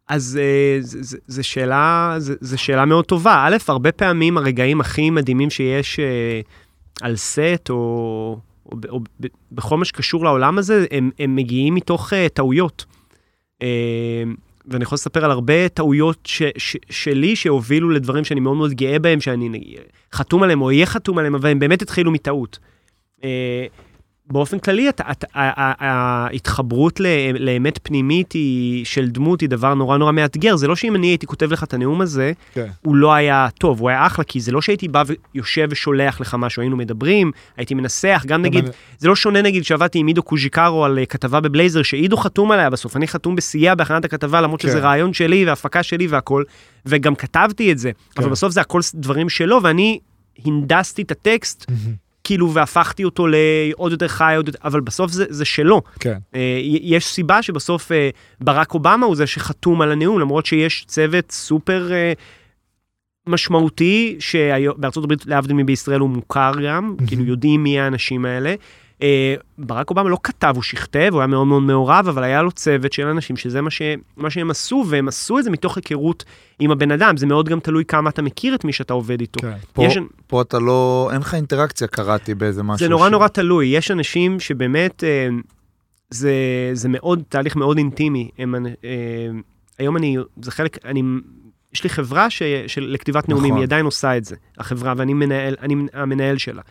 אז 0.10 0.40
אה, 0.42 0.78
זה- 0.82 1.04
זה- 1.04 1.18
זה 1.28 1.44
שאלה, 1.44 2.16
זה- 2.18 2.36
זה 2.42 2.58
שאלה 2.58 2.86
מאוד 2.86 3.06
טובה. 3.06 3.46
א', 3.48 3.58
הרבה 3.68 3.92
פעמים 3.92 4.38
הרגעים 4.38 4.82
הכי 4.82 5.10
מדהימים 5.10 5.50
שיש 5.50 6.00
אה, 6.00 6.06
על 7.02 7.16
סט, 7.16 7.70
או, 7.70 8.38
או, 8.72 8.78
או 8.90 9.00
בכל 9.52 9.78
מה 9.78 9.86
שקשור 9.86 10.24
לעולם 10.24 10.58
הזה, 10.58 10.86
הם, 10.92 11.12
הם 11.20 11.36
מגיעים 11.36 11.76
מתוך 11.76 12.14
אה, 12.14 12.30
טעויות. 12.30 12.86
אה, 13.62 14.24
ואני 14.68 14.84
יכול 14.84 14.96
לספר 14.96 15.26
על 15.26 15.32
הרבה 15.32 15.70
טעויות 15.70 16.18
ש, 16.26 16.42
ש, 16.58 16.78
שלי 16.90 17.36
שהובילו 17.36 17.90
לדברים 17.90 18.24
שאני 18.24 18.40
מאוד 18.40 18.58
מאוד 18.58 18.72
גאה 18.72 19.00
בהם, 19.00 19.22
שאני 19.22 19.76
חתום 20.14 20.44
עליהם 20.44 20.62
או 20.62 20.68
אהיה 20.68 20.86
חתום 20.86 21.18
עליהם, 21.18 21.36
אבל 21.36 21.50
הם 21.50 21.60
באמת 21.60 21.82
התחילו 21.82 22.12
מטעות. 22.12 22.60
אה, 23.24 23.66
באופן 24.32 24.60
כללי, 24.60 24.88
ה- 24.88 24.92
ה- 25.34 25.86
ההתחברות 25.88 27.00
לאמת 27.40 27.80
פנימית 27.84 28.32
היא, 28.32 28.86
של 28.86 29.08
דמות 29.10 29.42
היא 29.42 29.50
דבר 29.50 29.74
נורא 29.74 29.98
נורא 29.98 30.12
מאתגר. 30.12 30.56
זה 30.56 30.68
לא 30.68 30.76
שאם 30.76 30.96
אני 30.96 31.08
הייתי 31.08 31.26
כותב 31.28 31.52
לך 31.52 31.64
את 31.64 31.74
הנאום 31.74 32.02
הזה, 32.02 32.32
כן. 32.54 32.68
הוא 32.82 32.96
לא 32.96 33.14
היה 33.14 33.48
טוב, 33.60 33.80
הוא 33.80 33.90
היה 33.90 34.06
אחלה, 34.06 34.26
כי 34.26 34.40
זה 34.40 34.52
לא 34.52 34.62
שהייתי 34.62 34.88
בא 34.88 35.04
ויושב 35.36 35.68
ושולח 35.72 36.22
לך 36.22 36.36
משהו, 36.40 36.62
היינו 36.62 36.78
מדברים, 36.78 37.32
הייתי 37.58 37.74
מנסח, 37.74 38.24
גם 38.28 38.42
נגיד, 38.42 38.64
אבל- 38.64 38.74
זה 38.98 39.08
לא 39.08 39.16
שונה 39.16 39.42
נגיד 39.42 39.64
שעבדתי 39.64 40.00
עם 40.00 40.08
עידו 40.08 40.24
קוז'יקרו 40.24 40.86
על 40.86 41.00
אה, 41.00 41.06
כתבה 41.06 41.40
בבלייזר, 41.40 41.82
שעידו 41.84 42.18
חתום 42.18 42.52
עליה 42.52 42.70
בסוף, 42.70 42.96
אני 42.98 43.08
חתום 43.08 43.36
בסייע 43.36 43.76
בהכנת 43.76 44.06
הכתבה, 44.06 44.42
למרות 44.42 44.62
כן. 44.62 44.68
שזה 44.68 44.80
רעיון 44.80 45.14
שלי 45.14 45.46
והפקה 45.46 45.84
שלי 45.84 46.08
והכל, 46.08 46.44
וגם 46.86 47.16
כתבתי 47.16 47.72
את 47.72 47.78
זה, 47.78 47.92
אבל 48.18 48.26
כן. 48.26 48.32
בסוף 48.32 48.52
זה 48.54 48.62
הכל 48.62 48.80
דברים 48.96 49.30
שלו, 49.30 49.60
ואני 49.64 50.00
הנדסתי 50.46 51.02
את 51.02 51.12
הטקסט, 51.12 51.72
כאילו, 52.28 52.54
והפכתי 52.54 53.04
אותו 53.04 53.28
לעוד 53.28 53.92
יותר 53.92 54.08
חי, 54.08 54.34
עוד 54.38 54.48
יותר, 54.48 54.60
אבל 54.64 54.82
בסוף 54.82 55.12
זה, 55.12 55.26
זה 55.30 55.46
שלו. 55.46 55.82
כן. 56.00 56.18
אה, 56.36 56.60
יש 56.64 57.06
סיבה 57.06 57.42
שבסוף 57.42 57.92
אה, 57.92 58.10
ברק 58.42 58.74
אובמה 58.74 59.06
הוא 59.06 59.16
זה 59.16 59.28
שחתום 59.28 59.82
על 59.82 59.92
הנאום, 59.92 60.20
למרות 60.20 60.46
שיש 60.46 60.86
צוות 60.88 61.32
סופר 61.32 61.92
אה, 61.92 62.14
משמעותי, 63.28 64.16
שבארצות 64.20 65.04
הברית, 65.04 65.26
להבדיל 65.26 65.56
מבישראל, 65.56 66.00
הוא 66.00 66.10
מוכר 66.10 66.52
גם, 66.68 66.96
כאילו 67.08 67.24
יודעים 67.26 67.64
מי 67.64 67.80
האנשים 67.80 68.26
האלה. 68.26 68.56
אה, 69.04 69.36
ברק 69.58 69.90
אובמה 69.90 70.10
לא 70.10 70.18
כתב, 70.24 70.52
הוא 70.56 70.64
שכתב, 70.64 71.10
הוא 71.12 71.20
היה 71.20 71.28
מאוד 71.28 71.48
מאוד 71.48 71.64
מעורב, 71.64 72.06
אבל 72.08 72.24
היה 72.24 72.42
לו 72.42 72.52
צוות 72.52 72.94
של 72.94 73.08
אנשים 73.08 73.38
שזה 73.38 73.62
מה, 73.62 73.70
ש, 73.72 73.82
מה 74.18 74.30
שהם 74.30 74.52
עשו, 74.52 74.84
והם 74.88 75.08
עשו 75.08 75.40
את 75.40 75.44
זה 75.44 75.50
מתוך 75.50 75.78
היכרות 75.78 76.24
עם 76.60 76.72
הבן 76.72 76.92
אדם. 76.92 77.18
זה 77.18 77.26
מאוד 77.26 77.50
גם 77.50 77.60
תלוי 77.60 77.86
כמה 77.86 78.10
אתה 78.10 78.22
מכיר 78.22 78.56
את 78.56 78.66
מי 78.66 78.74
שאתה 78.74 78.94
עובד 78.94 79.22
איתו. 79.22 79.40
כן. 79.42 79.54
פה, 79.74 79.84
יש- 79.84 79.98
פה 80.28 80.42
אתה 80.42 80.60
לא, 80.60 81.10
אין 81.14 81.22
לך 81.22 81.34
אינטראקציה, 81.34 81.88
קראתי 81.88 82.36
באיזה 82.36 82.64
משהו. 82.64 82.86
זה 82.86 82.90
נורא 82.90 83.10
ש- 83.10 83.12
נורא 83.12 83.28
תלוי, 83.28 83.66
יש 83.68 83.92
אנשים 83.92 84.40
שבאמת, 84.40 85.04
אה, 85.04 85.28
זה, 86.10 86.34
זה 86.74 86.90
מאוד, 86.90 87.24
תהליך 87.30 87.56
מאוד 87.56 87.78
אינטימי. 87.78 88.30
הם, 88.38 88.56
אה, 88.66 88.70
היום 89.80 89.98
אני, 89.98 90.18
זה 90.42 90.52
חלק, 90.52 90.86
אני, 90.86 91.04
יש 91.74 91.84
לי 91.84 91.90
חברה 91.90 92.30
ש, 92.30 92.44
של, 92.68 92.82
לכתיבת 92.90 93.30
נאומים, 93.30 93.46
נכון. 93.52 93.58
היא 93.58 93.66
עדיין 93.66 93.86
עושה 93.86 94.18
את 94.18 94.26
זה, 94.26 94.36
החברה, 94.58 94.94
ואני 94.98 95.14
מנהל, 95.14 95.56
אני 95.62 95.76
המנהל 95.94 96.38
שלה. 96.38 96.62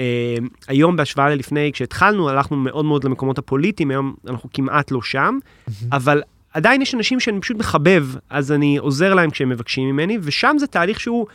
אה, 0.00 0.36
היום 0.68 0.96
בהשוואה 0.96 1.30
ללפני, 1.30 1.70
כשהתחלנו, 1.72 2.28
הלכנו 2.28 2.56
מאוד 2.56 2.84
מאוד 2.84 3.04
למקומות 3.04 3.38
הפוליטיים, 3.38 3.90
היום 3.90 4.14
אנחנו 4.28 4.48
כמעט 4.52 4.90
לא 4.90 5.02
שם, 5.02 5.38
אבל 5.92 6.22
עדיין 6.54 6.82
יש 6.82 6.94
אנשים 6.94 7.20
שאני 7.20 7.40
פשוט 7.40 7.56
מחבב, 7.56 8.06
אז 8.30 8.52
אני 8.52 8.76
עוזר 8.76 9.14
להם 9.14 9.30
כשהם 9.30 9.48
מבקשים 9.48 9.88
ממני, 9.88 10.18
ושם 10.22 10.56
זה 10.58 10.66
תהליך 10.66 11.00
שהוא 11.00 11.26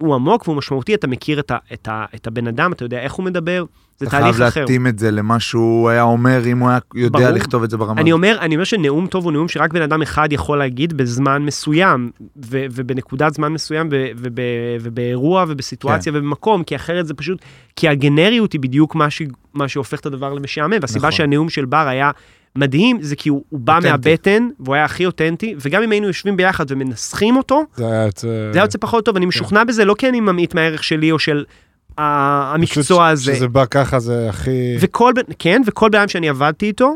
הוא 0.00 0.14
עמוק 0.14 0.48
והוא 0.48 0.56
משמעותי, 0.56 0.94
אתה 0.94 1.06
מכיר 1.06 1.40
את, 1.40 1.50
ה, 1.50 1.56
את, 1.72 1.88
ה, 1.88 2.04
את 2.14 2.26
הבן 2.26 2.46
אדם, 2.46 2.72
אתה 2.72 2.84
יודע 2.84 3.00
איך 3.00 3.12
הוא 3.12 3.24
מדבר, 3.24 3.64
זה 3.98 4.06
אתה 4.06 4.18
תהליך 4.18 4.36
חייב 4.36 4.48
אחר. 4.48 4.60
להתאים 4.60 4.86
את 4.86 4.98
זה 4.98 5.10
למה 5.10 5.40
שהוא 5.40 5.88
היה 5.88 6.02
אומר, 6.02 6.40
אם 6.46 6.58
הוא 6.58 6.68
היה 6.68 6.78
יודע 6.94 7.18
ברור. 7.18 7.30
לכתוב 7.30 7.62
את 7.62 7.70
זה 7.70 7.76
ברמה. 7.76 8.00
אני 8.00 8.12
אומר, 8.12 8.36
אני 8.40 8.54
אומר 8.54 8.64
שנאום 8.64 9.06
טוב 9.06 9.24
הוא 9.24 9.32
נאום 9.32 9.48
שרק 9.48 9.72
בן 9.72 9.82
אדם 9.82 10.02
אחד 10.02 10.32
יכול 10.32 10.58
להגיד 10.58 10.96
בזמן 10.96 11.42
מסוים, 11.42 12.10
ו- 12.46 12.64
ובנקודת 12.72 13.34
זמן 13.34 13.52
מסוים, 13.52 13.88
ו- 13.92 14.06
וב- 14.16 14.38
ובאירוע 14.80 15.44
ובסיטואציה 15.48 16.12
כן. 16.12 16.18
ובמקום, 16.18 16.64
כי 16.64 16.76
אחרת 16.76 17.06
זה 17.06 17.14
פשוט, 17.14 17.38
כי 17.76 17.88
הגנריות 17.88 18.52
היא 18.52 18.60
בדיוק 18.60 18.94
מה, 18.94 19.10
ש- 19.10 19.22
מה 19.54 19.68
שהופך 19.68 20.00
את 20.00 20.06
הדבר 20.06 20.34
למשעמם, 20.34 20.78
והסיבה 20.80 20.98
נכון. 21.08 21.12
שהנאום 21.12 21.48
של 21.48 21.64
בר 21.64 21.86
היה 21.88 22.10
מדהים, 22.56 23.02
זה 23.02 23.16
כי 23.16 23.28
הוא, 23.28 23.44
הוא 23.48 23.60
בא 23.60 23.76
אותנטי. 23.76 23.90
מהבטן, 23.90 24.48
והוא 24.60 24.74
היה 24.74 24.84
הכי 24.84 25.06
אותנטי, 25.06 25.54
וגם 25.60 25.82
אם 25.82 25.90
היינו 25.90 26.06
יושבים 26.06 26.36
ביחד 26.36 26.64
ומנסחים 26.68 27.36
אותו, 27.36 27.62
זה 27.76 27.86
היה 27.86 28.06
יוצא... 28.06 28.26
זה 28.26 28.58
היה 28.58 28.64
יוצא 28.64 28.78
פחות 28.80 29.04
טוב, 29.04 29.16
אני 29.16 29.26
משוכנע 29.26 29.64
בזה, 29.64 29.84
לא 29.84 29.94
כי 29.98 30.08
אני 30.08 30.20
ממעיט 30.20 30.54
מהערך 30.54 30.84
שלי 30.84 31.12
או 31.12 31.18
של 31.18 31.44
פשוט 31.44 31.70
המקצוע 31.98 33.08
הזה. 33.08 33.34
שזה 33.34 33.48
בא 33.48 33.64
ככה 33.70 33.98
זה 33.98 34.28
הכי... 34.28 34.76
וכל, 34.80 35.12
כן, 35.38 35.62
וכל 35.66 35.88
בן 35.88 36.08
שאני 36.08 36.28
עבדתי 36.28 36.66
איתו, 36.66 36.94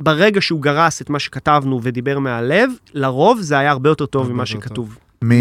ברגע 0.00 0.40
שהוא 0.40 0.62
גרס 0.62 1.02
את 1.02 1.10
מה 1.10 1.18
שכתבנו 1.18 1.80
ודיבר 1.82 2.18
מהלב, 2.18 2.70
לרוב 2.94 3.40
זה 3.40 3.58
היה 3.58 3.70
הרבה 3.70 3.90
יותר 3.90 4.06
טוב 4.06 4.32
ממה 4.32 4.46
שכתוב. 4.46 4.98
מי 5.22 5.34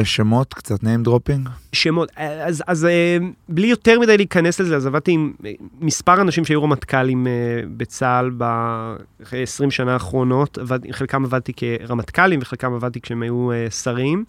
יש 0.00 0.16
שמות? 0.16 0.54
קצת 0.54 0.80
name 0.80 1.06
dropping? 1.06 1.48
שמות, 1.72 2.08
אז, 2.16 2.62
אז 2.66 2.84
אה, 2.84 3.18
בלי 3.48 3.66
יותר 3.66 4.00
מדי 4.00 4.16
להיכנס 4.16 4.60
לזה, 4.60 4.76
אז 4.76 4.86
עבדתי 4.86 5.12
עם 5.12 5.32
אה, 5.44 5.52
מספר 5.80 6.20
אנשים 6.20 6.44
שהיו 6.44 6.62
רמטכ"לים 6.62 7.26
אה, 7.26 7.32
בצה"ל 7.76 8.30
ב-20 8.36 9.70
שנה 9.70 9.92
האחרונות, 9.92 10.58
עבד, 10.58 10.92
חלקם 10.92 11.24
עבדתי 11.24 11.52
כרמטכ"לים 11.56 12.38
וחלקם 12.42 12.74
עבדתי 12.74 13.00
כשהם 13.00 13.22
היו 13.22 13.48
שרים. 13.70 14.24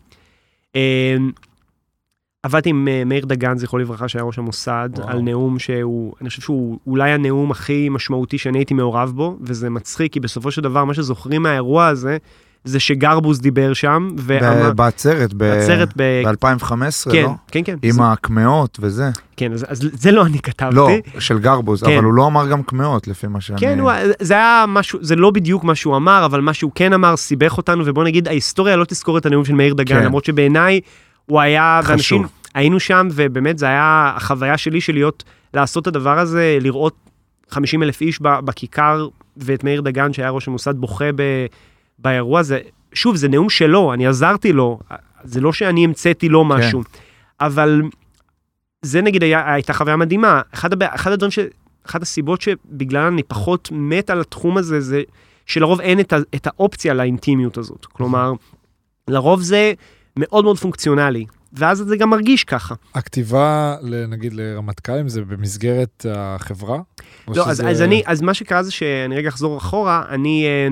עבדתי 2.43 2.69
עם 2.69 2.87
מאיר 3.05 3.25
דגן, 3.25 3.57
זכרו 3.57 3.79
לברכה, 3.79 4.07
שהיה 4.07 4.23
ראש 4.23 4.37
המוסד, 4.37 4.89
וואו. 4.97 5.09
על 5.09 5.21
נאום 5.21 5.59
שהוא, 5.59 6.13
אני 6.21 6.29
חושב 6.29 6.41
שהוא 6.41 6.79
אולי 6.87 7.11
הנאום 7.11 7.51
הכי 7.51 7.89
משמעותי 7.89 8.37
שאני 8.37 8.57
הייתי 8.57 8.73
מעורב 8.73 9.11
בו, 9.15 9.37
וזה 9.41 9.69
מצחיק, 9.69 10.13
כי 10.13 10.19
בסופו 10.19 10.51
של 10.51 10.61
דבר, 10.61 10.85
מה 10.85 10.93
שזוכרים 10.93 11.41
מהאירוע 11.41 11.87
הזה, 11.87 12.17
זה 12.63 12.79
שגרבוז 12.79 13.41
דיבר 13.41 13.73
שם, 13.73 14.09
ב- 14.25 14.69
בעצרת, 14.75 15.33
ב- 15.33 15.37
בעצרת 15.37 15.89
ב... 15.95 16.23
ב-2015, 16.27 17.11
כן, 17.11 17.23
לא? 17.23 17.29
כן, 17.47 17.61
כן. 17.65 17.75
עם 17.83 17.91
זה- 17.91 18.03
הקמעות 18.11 18.77
וזה. 18.81 19.09
כן, 19.37 19.53
אז, 19.53 19.65
אז 19.69 19.89
זה 19.93 20.11
לא 20.11 20.25
אני 20.25 20.39
כתבתי. 20.39 20.75
לא, 20.75 20.89
של 21.19 21.39
גרבוז, 21.39 21.83
כן. 21.83 21.95
אבל 21.95 22.03
הוא 22.03 22.13
לא 22.13 22.27
אמר 22.27 22.47
גם 22.47 22.63
קמעות, 22.63 23.07
לפי 23.07 23.27
מה 23.27 23.41
שאני... 23.41 23.59
כן, 23.59 23.79
הוא, 23.79 23.91
זה 24.21 24.33
היה 24.33 24.65
משהו, 24.67 24.99
זה 25.01 25.15
לא 25.15 25.31
בדיוק 25.31 25.63
מה 25.63 25.75
שהוא 25.75 25.95
אמר, 25.95 26.25
אבל 26.25 26.41
מה 26.41 26.53
שהוא 26.53 26.71
כן 26.75 26.93
אמר 26.93 27.17
סיבך 27.17 27.57
אותנו, 27.57 27.83
ובוא 27.85 28.03
נגיד, 28.03 28.27
ההיסטוריה 28.27 28.75
לא 28.75 28.85
תזכור 28.85 29.17
את 29.17 29.25
הנאום 29.25 29.45
של 29.45 29.53
מאיר 29.53 29.73
דגן, 29.73 29.99
כן. 29.99 30.05
למרות 30.05 30.25
שבעיניי 30.25 30.79
הוא 31.25 31.39
היה, 31.41 31.79
חשוב. 31.83 31.91
ואנשים, 31.91 32.23
היינו 32.55 32.79
שם, 32.79 33.07
ובאמת 33.15 33.57
זה 33.57 33.65
היה 33.65 34.13
החוויה 34.15 34.57
שלי 34.57 34.81
של 34.81 34.93
להיות, 34.93 35.23
לעשות 35.53 35.83
את 35.83 35.87
הדבר 35.87 36.19
הזה, 36.19 36.57
לראות 36.61 36.95
50 37.49 37.83
אלף 37.83 38.01
איש 38.01 38.19
בכיכר, 38.21 39.07
ואת 39.37 39.63
מאיר 39.63 39.81
דגן, 39.81 40.13
שהיה 40.13 40.29
ראש 40.29 40.47
המוסד, 40.47 40.75
בוכה 40.77 41.05
ב, 41.15 41.21
באירוע 42.01 42.39
הזה. 42.39 42.59
שוב, 42.93 43.15
זה 43.15 43.27
נאום 43.27 43.49
שלו, 43.49 43.93
אני 43.93 44.07
עזרתי 44.07 44.53
לו, 44.53 44.79
זה 45.23 45.41
לא 45.41 45.53
שאני 45.53 45.83
המצאתי 45.83 46.29
לו 46.29 46.43
משהו, 46.45 46.83
אבל 47.41 47.81
זה 48.81 49.01
נגיד 49.01 49.23
היה, 49.23 49.53
הייתה 49.53 49.73
חוויה 49.73 49.95
מדהימה. 49.97 50.41
אחד. 50.53 50.83
אחד 50.83 51.11
הדברים 51.11 51.31
ש... 51.31 51.39
אחת 51.87 52.01
הסיבות 52.01 52.41
שבגלל 52.41 53.05
אני 53.05 53.23
פחות 53.23 53.69
מת 53.71 54.09
על 54.09 54.21
התחום 54.21 54.57
הזה, 54.57 54.81
זה 54.81 55.01
שלרוב 55.45 55.81
אין 55.81 55.99
את, 55.99 56.13
ה... 56.13 56.17
את 56.35 56.47
האופציה 56.47 56.93
לאינטימיות 56.93 57.57
הזאת. 57.57 57.85
כלומר, 57.85 58.33
לרוב 59.07 59.41
זה 59.41 59.73
מאוד 60.19 60.43
מאוד 60.43 60.57
פונקציונלי, 60.57 61.25
ואז 61.53 61.77
זה 61.77 61.97
גם 61.97 62.09
מרגיש 62.09 62.43
ככה. 62.43 62.75
הכתיבה, 62.95 63.75
נגיד 64.07 64.33
לרמטכ"לים, 64.33 65.09
זה 65.09 65.21
במסגרת 65.21 66.05
החברה? 66.15 66.79
לא, 67.27 67.47
אז, 67.49 67.57
שזה- 67.57 67.69
אז 67.69 67.81
אני, 67.81 68.03
אז 68.05 68.21
מה 68.21 68.33
שקרה 68.33 68.63
זה 68.63 68.71
שאני 68.71 69.15
רגע 69.15 69.29
אחזור 69.29 69.57
אחורה, 69.57 70.03
אני, 70.09 70.45
אה, 70.45 70.67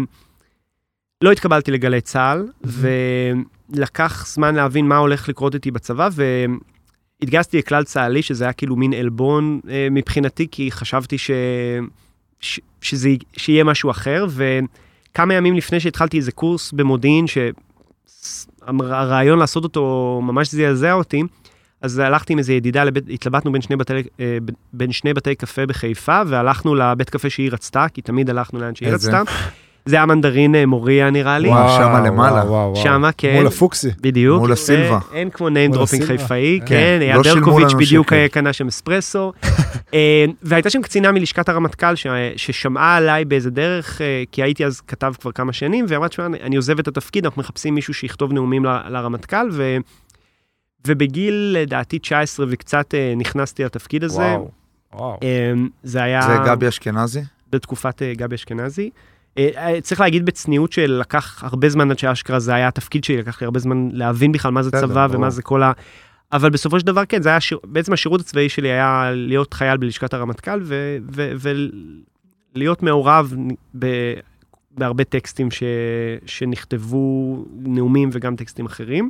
לא 1.23 1.31
התקבלתי 1.31 1.71
לגלי 1.71 2.01
צה"ל, 2.01 2.47
ולקח 2.63 4.27
זמן 4.27 4.55
להבין 4.55 4.87
מה 4.87 4.97
הולך 4.97 5.29
לקרות 5.29 5.55
איתי 5.55 5.71
בצבא, 5.71 6.09
והתגייסתי 7.21 7.57
לכלל 7.57 7.83
צה"לי, 7.83 8.21
שזה 8.21 8.43
היה 8.43 8.53
כאילו 8.53 8.75
מין 8.75 8.93
עלבון 8.93 9.59
אה, 9.69 9.87
מבחינתי, 9.91 10.47
כי 10.51 10.71
חשבתי 10.71 11.17
ש... 11.17 11.31
ש... 12.39 12.59
שזה... 12.81 13.09
שיהיה 13.37 13.63
משהו 13.63 13.91
אחר, 13.91 14.25
וכמה 14.29 15.33
ימים 15.33 15.55
לפני 15.55 15.79
שהתחלתי 15.79 16.17
איזה 16.17 16.31
קורס 16.31 16.71
במודיעין, 16.71 17.25
שהרעיון 18.67 19.39
לעשות 19.39 19.63
אותו 19.63 20.19
ממש 20.23 20.51
זעזע 20.51 20.93
אותי, 20.93 21.23
אז 21.81 21.99
הלכתי 21.99 22.33
עם 22.33 22.39
איזה 22.39 22.53
ידידה, 22.53 22.83
לבית, 22.83 23.03
התלבטנו 23.09 23.51
בין 23.51 23.61
שני, 23.61 23.75
בתי, 23.75 23.93
אה, 24.19 24.37
בין 24.73 24.91
שני 24.91 25.13
בתי 25.13 25.35
קפה 25.35 25.65
בחיפה, 25.65 26.21
והלכנו 26.27 26.75
לבית 26.75 27.09
קפה 27.09 27.29
שהיא 27.29 27.51
רצתה, 27.51 27.85
כי 27.93 28.01
תמיד 28.01 28.29
הלכנו 28.29 28.59
לאן 28.59 28.75
שהיא 28.75 28.89
איזה? 28.89 29.21
רצתה. 29.21 29.33
זה 29.89 29.95
היה 29.95 30.05
מנדרין 30.05 30.55
אה, 30.55 30.65
מוריה 30.65 31.09
נראה 31.09 31.39
לי. 31.39 31.49
וואו, 31.49 31.77
שמה 31.77 32.01
למעלה. 32.07 32.35
וואו, 32.35 32.71
וואו. 32.71 32.75
שמה, 32.75 33.11
כן. 33.11 33.35
מול 33.37 33.47
הפוקסי. 33.47 33.89
בדיוק. 34.01 34.39
מול 34.39 34.51
הסילבה. 34.51 34.99
אין 35.13 35.29
כמו 35.29 35.47
name 35.49 35.75
dropping. 35.75 36.05
חיפאי, 36.05 36.59
כן. 36.65 36.99
כן, 36.99 37.15
לא 37.17 37.23
שילמו 37.23 37.45
ברקוביץ' 37.45 37.73
בדיוק 37.73 38.07
שקל. 38.07 38.15
אה, 38.15 38.27
קנה 38.29 38.53
שם 38.53 38.67
אספרסו. 38.67 39.33
אה, 39.93 40.25
והייתה 40.43 40.69
שם 40.69 40.81
קצינה 40.81 41.11
מלשכת 41.11 41.49
הרמטכ"ל 41.49 41.95
ש- 41.95 42.07
ששמעה 42.35 42.95
עליי 42.95 43.25
באיזה 43.25 43.49
דרך, 43.49 44.01
אה, 44.01 44.23
כי 44.31 44.43
הייתי 44.43 44.65
אז 44.65 44.81
כתב 44.81 45.13
כבר 45.21 45.31
כמה 45.31 45.53
שנים, 45.53 45.85
ואמרה, 45.87 46.07
תשמע, 46.09 46.25
אני 46.25 46.55
עוזב 46.55 46.79
את 46.79 46.87
התפקיד, 46.87 47.25
אנחנו 47.25 47.39
מחפשים 47.41 47.75
מישהו 47.75 47.93
שיכתוב 47.93 48.33
נאומים 48.33 48.65
ל- 48.65 48.81
לרמטכ"ל, 48.89 49.49
ו... 49.51 49.77
ובגיל, 50.87 51.55
לדעתי, 51.59 51.99
19 51.99 52.45
וקצת 52.49 52.93
נכנסתי 53.17 53.63
לתפקיד 53.63 54.03
הזה. 54.03 54.21
וואו. 54.21 54.49
וואו. 54.93 55.19
אה, 55.23 55.51
זה 55.83 56.03
היה... 56.03 56.21
זה 56.21 56.35
גבי 56.45 56.67
אשכנזי? 56.67 57.21
בתקופת 57.51 58.01
גבי 58.17 58.35
אשכנזי. 58.35 58.89
אה, 59.37 59.49
אה, 59.57 59.81
צריך 59.81 60.01
להגיד 60.01 60.25
בצניעות 60.25 60.71
שלקח 60.71 61.43
הרבה 61.43 61.69
זמן 61.69 61.91
עד 61.91 61.99
שאשכרה 61.99 62.39
זה 62.39 62.53
היה 62.53 62.67
התפקיד 62.67 63.03
שלי, 63.03 63.17
לקח 63.17 63.41
לי 63.41 63.45
הרבה 63.45 63.59
זמן 63.59 63.89
להבין 63.91 64.31
בכלל 64.31 64.51
מה 64.51 64.63
זה 64.63 64.71
צבא. 64.71 65.07
ומה 65.11 65.29
זה 65.29 65.41
כל 65.41 65.63
ה... 65.63 65.71
אבל 66.31 66.49
בסופו 66.49 66.79
של 66.79 66.85
דבר 66.85 67.05
כן, 67.05 67.21
זה 67.21 67.29
היה, 67.29 67.39
שיר... 67.39 67.57
בעצם 67.63 67.93
השירות 67.93 68.21
הצבאי 68.21 68.49
שלי 68.49 68.71
היה 68.71 69.11
להיות 69.13 69.53
חייל 69.53 69.77
בלשכת 69.77 70.13
הרמטכ"ל 70.13 70.59
ולהיות 72.55 72.83
מעורב 72.83 73.35
ב... 73.79 74.13
בהרבה 74.71 75.03
טקסטים 75.03 75.51
ש... 75.51 75.63
שנכתבו, 76.25 77.45
נאומים 77.55 78.09
וגם 78.13 78.35
טקסטים 78.35 78.65
אחרים. 78.65 79.09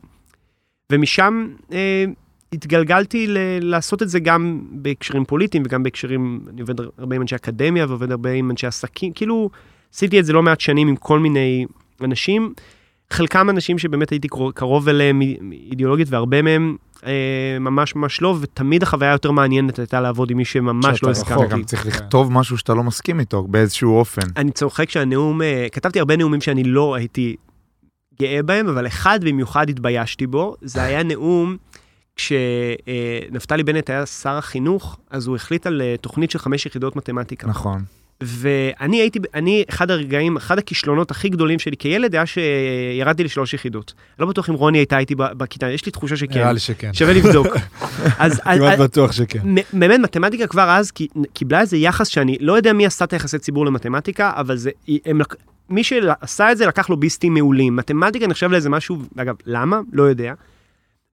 ומשם 0.91 1.47
אה, 1.71 2.05
התגלגלתי 2.53 3.27
ל... 3.27 3.37
לעשות 3.61 4.03
את 4.03 4.09
זה 4.09 4.19
גם 4.19 4.61
בהקשרים 4.71 5.25
פוליטיים 5.25 5.63
וגם 5.65 5.83
בהקשרים, 5.83 6.45
אני 6.49 6.61
עובד 6.61 6.79
הרבה 6.97 7.15
עם 7.15 7.21
אנשי 7.21 7.35
אקדמיה 7.35 7.85
ועובד 7.85 8.11
הרבה 8.11 8.31
עם 8.31 8.51
אנשי 8.51 8.67
עסקים, 8.67 9.13
כאילו 9.13 9.49
עשיתי 9.93 10.19
את 10.19 10.25
זה 10.25 10.33
לא 10.33 10.43
מעט 10.43 10.59
שנים 10.59 10.87
עם 10.87 10.95
כל 10.95 11.19
מיני 11.19 11.65
אנשים, 12.03 12.53
חלקם 13.13 13.49
אנשים 13.49 13.79
שבאמת 13.79 14.09
הייתי 14.09 14.27
קרוב, 14.53 14.89
אליהם 14.89 15.21
אידיאולוגית 15.51 16.07
והרבה 16.09 16.41
מהם 16.41 16.75
אה, 17.05 17.57
ממש 17.59 17.95
ממש 17.95 18.21
לא, 18.21 18.37
ותמיד 18.41 18.83
החוויה 18.83 19.11
היותר 19.11 19.31
מעניינת 19.31 19.79
הייתה 19.79 20.01
לעבוד 20.01 20.31
עם 20.31 20.37
מי 20.37 20.45
שממש 20.45 21.03
לא 21.03 21.09
רחוק. 21.09 21.27
אתה 21.27 21.33
הסכמתי. 21.33 21.53
גם 21.53 21.63
צריך 21.63 21.85
לכתוב 21.85 22.31
משהו 22.31 22.57
שאתה 22.57 22.73
לא 22.73 22.83
מסכים 22.83 23.19
איתו 23.19 23.43
באיזשהו 23.43 23.97
אופן. 23.97 24.21
אני 24.37 24.51
צוחק 24.51 24.89
שהנאום, 24.89 25.41
אה, 25.41 25.67
כתבתי 25.71 25.99
הרבה 25.99 26.17
נאומים 26.17 26.41
שאני 26.41 26.63
לא 26.63 26.95
הייתי 26.95 27.35
גאה 28.21 28.43
בהם, 28.43 28.67
אבל 28.67 28.87
אחד 28.87 29.19
במיוחד 29.23 29.69
התביישתי 29.69 30.27
בו, 30.27 30.55
זה 30.61 30.83
היה 30.83 31.03
נאום 31.03 31.57
כשנפתלי 32.15 33.63
בנט 33.63 33.89
היה 33.89 34.05
שר 34.05 34.37
החינוך, 34.37 34.97
אז 35.09 35.27
הוא 35.27 35.35
החליט 35.35 35.67
על 35.67 35.81
אה, 35.81 35.95
תוכנית 36.01 36.31
של 36.31 36.39
חמש 36.39 36.65
יחידות 36.65 36.95
מתמטיקה. 36.95 37.47
נכון. 37.47 37.83
ואני 38.23 39.01
הייתי, 39.01 39.19
אני, 39.33 39.63
אחד 39.69 39.91
הרגעים, 39.91 40.37
אחד 40.37 40.57
הכישלונות 40.57 41.11
הכי 41.11 41.29
גדולים 41.29 41.59
שלי 41.59 41.77
כילד 41.77 42.15
היה 42.15 42.25
שירדתי 42.25 43.23
לשלוש 43.23 43.53
יחידות. 43.53 43.93
לא 44.19 44.25
בטוח 44.25 44.49
אם 44.49 44.55
רוני 44.55 44.77
הייתה 44.77 44.97
איתי 44.97 45.15
בכיתה, 45.17 45.69
יש 45.69 45.85
לי 45.85 45.91
תחושה 45.91 46.15
שכן. 46.15 46.39
נראה 46.39 46.53
לי 46.53 46.59
שכן. 46.59 46.93
שווה 46.93 47.13
לבדוק. 47.13 47.47
אז, 48.19 48.39
כמעט 48.39 48.79
בטוח 48.79 49.11
שכן. 49.11 49.39
באמת, 49.73 49.99
מתמטיקה 49.99 50.47
כבר 50.47 50.69
אז 50.69 50.91
קיבלה 51.33 51.61
איזה 51.61 51.77
יחס 51.77 52.07
שאני 52.07 52.37
לא 52.39 52.53
יודע 52.53 52.73
מי 52.73 52.85
עשה 52.85 53.05
את 53.05 53.13
היחסי 53.13 53.39
ציבור 53.39 53.65
למתמטיקה, 53.65 54.31
אבל 54.35 54.57
זה, 54.57 54.71
הם, 55.05 55.21
מי 55.69 55.83
שעשה 55.83 56.51
את 56.51 56.57
זה 56.57 56.67
לקח 56.67 56.89
לוביסטים 56.89 57.33
מעולים. 57.33 57.75
מתמטיקה 57.75 58.27
נחשב 58.27 58.51
לאיזה 58.51 58.69
משהו, 58.69 58.97
אגב, 59.17 59.35
למה? 59.45 59.79
לא 59.93 60.03
יודע. 60.03 60.33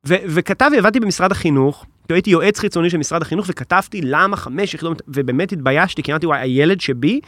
וכתב, 0.07 0.71
עבדתי 0.79 1.01
במשרד 1.01 1.33
החינוך, 1.33 1.87
הייתי 2.15 2.31
יועץ 2.31 2.59
חיצוני 2.59 2.91
של 2.91 2.99
משרד 2.99 3.23
החינוך, 3.23 3.47
וכתבתי 3.49 4.01
למה 4.03 4.37
חמש 4.37 4.75
יחידות, 4.75 5.03
ובאמת 5.09 5.53
התביישתי, 5.53 6.03
כי 6.03 6.13
אמרתי, 6.13 6.27
וואי, 6.27 6.41
הילד 6.41 6.81
שבי, 6.81 7.21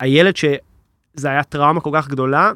הילד 0.00 0.36
שזה 0.36 1.28
היה 1.28 1.42
טראומה 1.42 1.80
כל 1.80 1.90
כך 1.94 2.08
גדולה, 2.08 2.52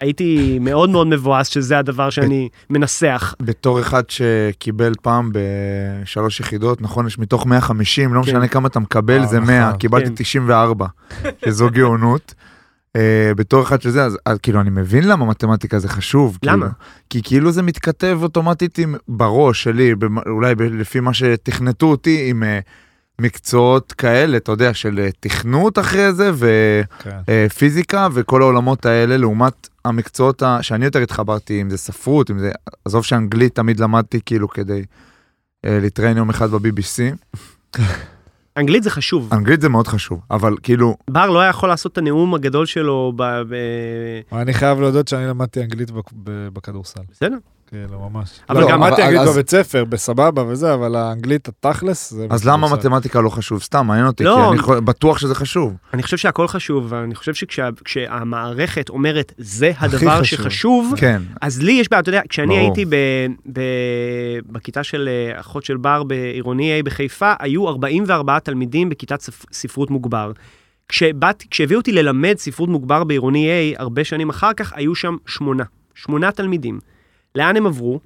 הייתי 0.00 0.58
מאוד 0.60 0.90
מאוד 0.90 1.06
מבואס 1.06 1.48
שזה 1.48 1.78
הדבר 1.78 2.10
שאני 2.10 2.48
מנסח. 2.70 3.34
בתור 3.40 3.80
אחד 3.80 4.02
שקיבל 4.08 4.92
פעם 5.02 5.30
בשלוש 5.32 6.40
יחידות, 6.40 6.82
נכון, 6.82 7.06
יש 7.06 7.18
מתוך 7.18 7.46
150, 7.46 8.14
לא 8.14 8.22
כן. 8.22 8.30
משנה 8.30 8.48
כמה 8.48 8.68
אתה 8.68 8.80
מקבל, 8.80 9.18
וואו, 9.18 9.28
זה 9.28 9.40
100, 9.40 9.66
נכון. 9.66 9.78
קיבלתי 9.78 10.06
כן. 10.06 10.14
94, 10.14 10.86
שזו 11.44 11.68
גאונות. 11.70 12.34
אה, 12.96 13.32
בתור 13.36 13.62
אחד 13.62 13.82
שזה, 13.82 14.04
אז 14.04 14.18
אז 14.26 14.38
כאילו 14.42 14.60
אני 14.60 14.70
מבין 14.70 15.08
למה 15.08 15.24
מתמטיקה 15.26 15.78
זה 15.78 15.88
חשוב. 15.88 16.38
למה? 16.42 16.66
כאילו, 16.66 16.72
כי 17.10 17.22
כאילו 17.22 17.52
זה 17.52 17.62
מתכתב 17.62 18.18
אוטומטית 18.22 18.78
עם, 18.78 18.94
בראש 19.08 19.62
שלי, 19.62 19.94
במ- 19.94 20.18
אולי 20.18 20.54
ב- 20.54 20.62
לפי 20.62 21.00
מה 21.00 21.14
שתכנתו 21.14 21.86
אותי, 21.86 22.26
עם 22.30 22.42
אה, 22.42 22.58
מקצועות 23.20 23.92
כאלה, 23.92 24.36
אתה 24.36 24.52
יודע, 24.52 24.74
של 24.74 24.98
אה, 24.98 25.08
תכנות 25.20 25.78
אחרי 25.78 26.12
זה, 26.12 26.30
ו... 26.34 26.48
כן. 26.98 27.18
אה, 27.28 27.46
וכל 28.12 28.42
העולמות 28.42 28.86
האלה 28.86 29.16
לעומת 29.16 29.68
המקצועות 29.84 30.42
ה- 30.42 30.58
שאני 30.62 30.84
יותר 30.84 30.98
התחברתי 30.98 31.60
אם 31.62 31.70
זה 31.70 31.76
ספרות 31.78 32.30
אם 32.30 32.38
זה 32.38 32.50
עזוב 32.84 33.04
שאנגלית 33.04 33.54
תמיד 33.54 33.80
למדתי 33.80 34.20
כאילו 34.26 34.48
כדי 34.48 34.82
אה, 35.64 35.78
להתראיין 35.82 36.16
יום 36.16 36.30
אחד 36.30 36.50
ב-BBC 36.58 37.14
אנגלית 38.58 38.82
זה 38.82 38.90
חשוב. 38.90 39.28
אנגלית 39.32 39.60
זה 39.60 39.68
מאוד 39.68 39.88
חשוב 39.88 40.20
אבל 40.30 40.56
כאילו 40.62 40.96
בר 41.10 41.30
לא 41.30 41.40
היה 41.40 41.50
יכול 41.50 41.68
לעשות 41.68 41.92
את 41.92 41.98
הנאום 41.98 42.34
הגדול 42.34 42.66
שלו 42.66 43.12
ב... 43.16 43.22
ב... 43.22 43.54
אני 44.32 44.54
חייב 44.54 44.80
להודות 44.80 45.08
שאני 45.08 45.26
למדתי 45.26 45.62
אנגלית 45.62 45.90
בכדורסל. 46.24 47.00
בסדר. 47.10 47.36
כאילו, 47.68 48.08
ממש. 48.10 48.30
אבל 48.50 48.60
לא, 48.60 48.68
גם- 48.70 48.82
אנגלית 48.84 48.98
אז- 49.20 49.28
בבית 49.28 49.50
ספר, 49.50 49.84
בסבבה 49.84 50.42
וזה, 50.48 50.74
אבל 50.74 50.96
האנגלית 50.96 51.48
התכלס 51.48 52.10
זה... 52.10 52.26
אז 52.30 52.44
למה. 52.44 52.72
מתמטיקה 52.72 53.20
לא 53.20 53.28
חשוב 53.28 53.62
סתם 53.62 53.86
מעניין 53.86 54.06
אותי 54.06 54.24
לא. 54.24 54.50
כי 54.52 54.70
אני 54.72 54.80
בטוח 54.80 55.18
שזה 55.18 55.34
חשוב 55.34 55.74
אני 55.94 56.02
חושב 56.02 56.16
שהכל 56.16 56.48
חשוב, 56.48 56.86
ואני 56.88 57.14
חושב 57.14 57.34
שכשהמערכת 57.34 58.88
אומרת, 58.88 59.32
זה 59.38 59.72
הדבר 59.78 60.20
חשוב. 60.20 60.24
שחשוב, 60.38 60.94
כן 60.96 61.22
אז 61.40 61.62
לי 61.62 61.72
יש 61.72 61.88
בעיה, 61.90 62.00
אתה 62.00 62.08
יודע, 62.08 62.20
כשאני 62.28 62.46
ברור. 62.46 62.60
הייתי 62.60 62.84
ב, 62.84 62.94
ב, 63.52 63.60
בכיתה 64.46 64.84
של 64.84 65.08
אה, 65.08 65.40
אחות 65.40 65.64
של 65.64 65.76
בר 65.76 66.02
בעירוני 66.02 66.80
A 66.80 66.84
בחיפה, 66.84 67.32
היו 67.38 67.68
44 67.68 68.38
תלמידים 68.38 68.88
בכיתת 68.88 69.20
ספ, 69.20 69.44
ספרות 69.52 69.90
מוגבר. 69.90 70.32
כשבאת, 70.88 71.42
כשהביאו 71.50 71.78
אותי 71.80 71.92
ללמד 71.92 72.34
ספרות 72.38 72.68
מוגבר 72.68 73.04
בעירוני 73.04 73.48
A, 73.76 73.80
הרבה 73.80 74.04
שנים 74.04 74.28
אחר 74.28 74.52
כך, 74.52 74.72
היו 74.76 74.94
שם 74.94 75.16
שמונה. 75.26 75.64
שמונה 75.94 76.30
תלמידים. 76.32 76.78
לאן 77.38 77.56
הם 77.56 77.66
עברו? 77.66 78.00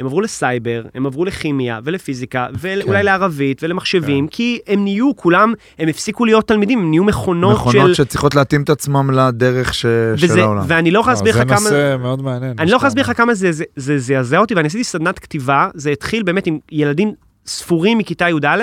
הם 0.00 0.06
עברו 0.06 0.20
לסייבר, 0.20 0.82
הם 0.94 1.06
עברו 1.06 1.24
לכימיה 1.24 1.80
ולפיזיקה, 1.84 2.46
ואולי 2.58 2.82
כן. 2.98 3.04
לערבית 3.04 3.62
ולמחשבים, 3.62 4.28
כי 4.28 4.58
הם 4.66 4.84
נהיו, 4.84 5.16
כולם, 5.16 5.52
הם 5.78 5.88
הפסיקו 5.88 6.24
להיות 6.24 6.48
תלמידים, 6.48 6.78
הם 6.78 6.90
נהיו 6.90 7.04
מכונות, 7.04 7.54
מכונות 7.54 7.94
של... 7.94 8.04
שצריכות 8.04 8.34
להתאים 8.34 8.62
את 8.62 8.70
עצמם 8.70 9.10
לדרך 9.10 9.74
ש... 9.74 9.82
של 9.82 10.14
וזה, 10.26 10.42
העולם 10.42 10.64
ואני 10.68 10.90
לא 10.90 11.00
יכול 11.00 11.12
להסביר 11.12 11.32
זה 11.32 11.38
לך 11.40 11.48
כמה... 11.48 11.56
נושא 11.60 11.96
מאוד 12.00 12.22
מעניין. 12.22 12.54
אני 12.58 12.70
לא 12.70 12.76
יכול 12.76 12.86
להסביר 12.86 13.04
לך. 13.04 13.16
כמה 13.16 13.34
זה 13.34 13.52
זה- 13.52 13.64
זה 13.76 13.98
זעזע 13.98 14.38
אותי, 14.38 14.54
ואני 14.54 14.66
עשיתי 14.66 14.84
סדנת 14.84 15.18
כתיבה, 15.18 15.68
זה 15.74 15.90
התחיל 15.90 16.22
באמת 16.22 16.46
עם 16.46 16.58
ילדים 16.72 17.12
ספורים 17.46 17.98
מכיתה 17.98 18.28
י"א, 18.28 18.56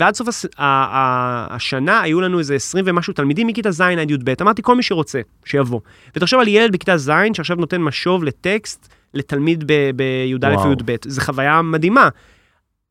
ועד 0.00 0.14
סוף 0.14 0.28
הס... 0.28 0.44
ה- 0.44 0.48
ה- 0.64 1.54
השנה 1.54 2.00
היו 2.00 2.20
לנו 2.20 2.38
איזה 2.38 2.54
20 2.54 2.84
ומשהו 2.88 3.12
תלמידים 3.12 3.46
מכיתה 3.46 3.70
ז' 3.70 3.80
עד 3.80 4.10
י"ב. 4.10 4.34
אמרתי, 4.40 4.62
כל 4.62 4.76
מי 4.76 4.82
שרוצה, 4.82 5.20
שיבוא. 5.44 5.80
ותחשוב 6.16 6.40
על 6.40 6.48
ילד 6.48 6.72
בכיתה 6.72 6.96
ז' 6.96 7.10
שעכשיו 7.32 7.56
נותן 7.56 7.80
משוב 7.80 8.24
לטקסט 8.24 8.88
לתלמיד 9.14 9.64
בי"א. 9.96 10.56
וי"ב. 10.66 10.96
זו 11.04 11.20
חוויה 11.20 11.62
מדהימה. 11.62 12.08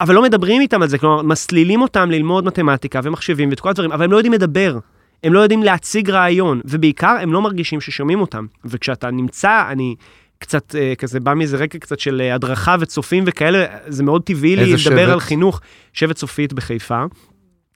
אבל 0.01 0.15
לא 0.15 0.21
מדברים 0.21 0.61
איתם 0.61 0.81
על 0.81 0.87
זה, 0.87 0.97
כלומר, 0.97 1.21
מסלילים 1.21 1.81
אותם 1.81 2.11
ללמוד 2.11 2.45
מתמטיקה 2.45 2.99
ומחשבים 3.03 3.49
ואת 3.49 3.59
כל 3.59 3.69
הדברים, 3.69 3.91
אבל 3.91 4.03
הם 4.03 4.11
לא 4.11 4.17
יודעים 4.17 4.33
לדבר. 4.33 4.79
הם 5.23 5.33
לא 5.33 5.39
יודעים 5.39 5.63
להציג 5.63 6.09
רעיון, 6.09 6.61
ובעיקר 6.65 7.17
הם 7.21 7.33
לא 7.33 7.41
מרגישים 7.41 7.81
ששומעים 7.81 8.21
אותם. 8.21 8.45
וכשאתה 8.65 9.11
נמצא, 9.11 9.63
אני 9.71 9.95
קצת 10.39 10.75
אה, 10.75 10.93
כזה 10.97 11.19
בא 11.19 11.33
מאיזה 11.33 11.57
רקע 11.57 11.79
קצת 11.79 11.99
של 11.99 12.21
אה, 12.21 12.35
הדרכה 12.35 12.75
וצופים 12.79 13.23
וכאלה, 13.27 13.65
זה 13.87 14.03
מאוד 14.03 14.23
טבעי 14.23 14.55
לי 14.55 14.65
לדבר 14.65 14.77
שבט? 14.77 15.09
על 15.09 15.19
חינוך. 15.19 15.61
שבט 15.93 16.15
צופית 16.15 16.53
בחיפה. 16.53 17.03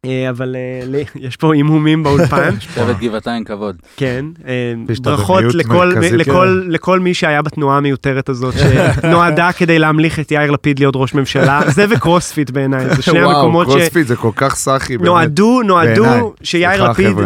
אה, 0.06 0.30
אבל 0.30 0.56
אה, 0.56 1.02
יש 1.28 1.36
פה 1.36 1.54
הימומים 1.54 2.04
באולפן, 2.04 2.60
שבט 2.60 3.00
גבעתיים 3.00 3.44
כבוד. 3.44 3.76
כן. 3.98 4.26
אה, 4.48 4.74
ברכות 5.02 5.38
הדמיות 5.38 5.56
לכל, 5.56 5.92
מרכזית, 5.96 6.12
לכל, 6.12 6.64
לכל 6.68 7.00
מי 7.00 7.14
שהיה 7.14 7.42
בתנועה 7.42 7.78
המיותרת 7.78 8.30
הזאת, 8.30 8.54
שנועדה 8.58 9.52
כדי 9.58 9.80
להמליך 9.80 10.20
את 10.20 10.32
יאיר 10.32 10.52
לפיד 10.52 10.80
להיות 10.80 10.94
ראש 10.98 11.14
ממשלה. 11.14 11.62
זה 11.68 11.86
וקרוספיט 11.90 12.50
בעיניי, 12.50 12.96
זה 12.96 13.02
שני 13.02 13.24
וואו, 13.24 13.38
המקומות 13.38 13.68
קרוספיט 13.68 14.08
זה 14.08 14.16
כל 14.16 14.32
כך 14.36 14.56
סאחי, 14.56 14.98
באמת. 14.98 15.10
בעיניי. 15.10 15.68
נועדו, 15.68 16.34
שיאיר 16.44 16.84
לפיד, 16.84 17.18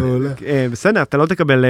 בסדר, 0.72 1.02
אתה 1.02 1.18
לא 1.18 1.26
תקבל... 1.26 1.66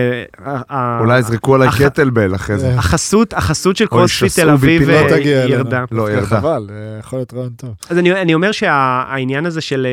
אולי 1.00 1.20
יזרקו 1.20 1.56
עליי 1.56 1.70
קטלבל 1.80 2.36
אחרי 2.36 2.58
זה. 2.58 2.74
החסות, 2.74 3.34
החסות 3.34 3.78
של 3.78 3.86
קרוספיט 3.86 4.40
תל 4.40 4.50
אביב 4.50 4.90
לא. 4.90 4.94
ירדה. 5.26 5.84
לא, 5.92 6.12
ירדה. 6.12 6.26
חבל, 6.26 6.70
יכול 7.00 7.20
להיות 7.20 7.34
רעיון 7.34 7.50
טוב. 7.58 7.70
אז 7.90 7.98
אני, 7.98 8.12
אני 8.12 8.34
אומר 8.34 8.52
שהעניין 8.52 9.46
הזה 9.46 9.62
של... 9.62 9.88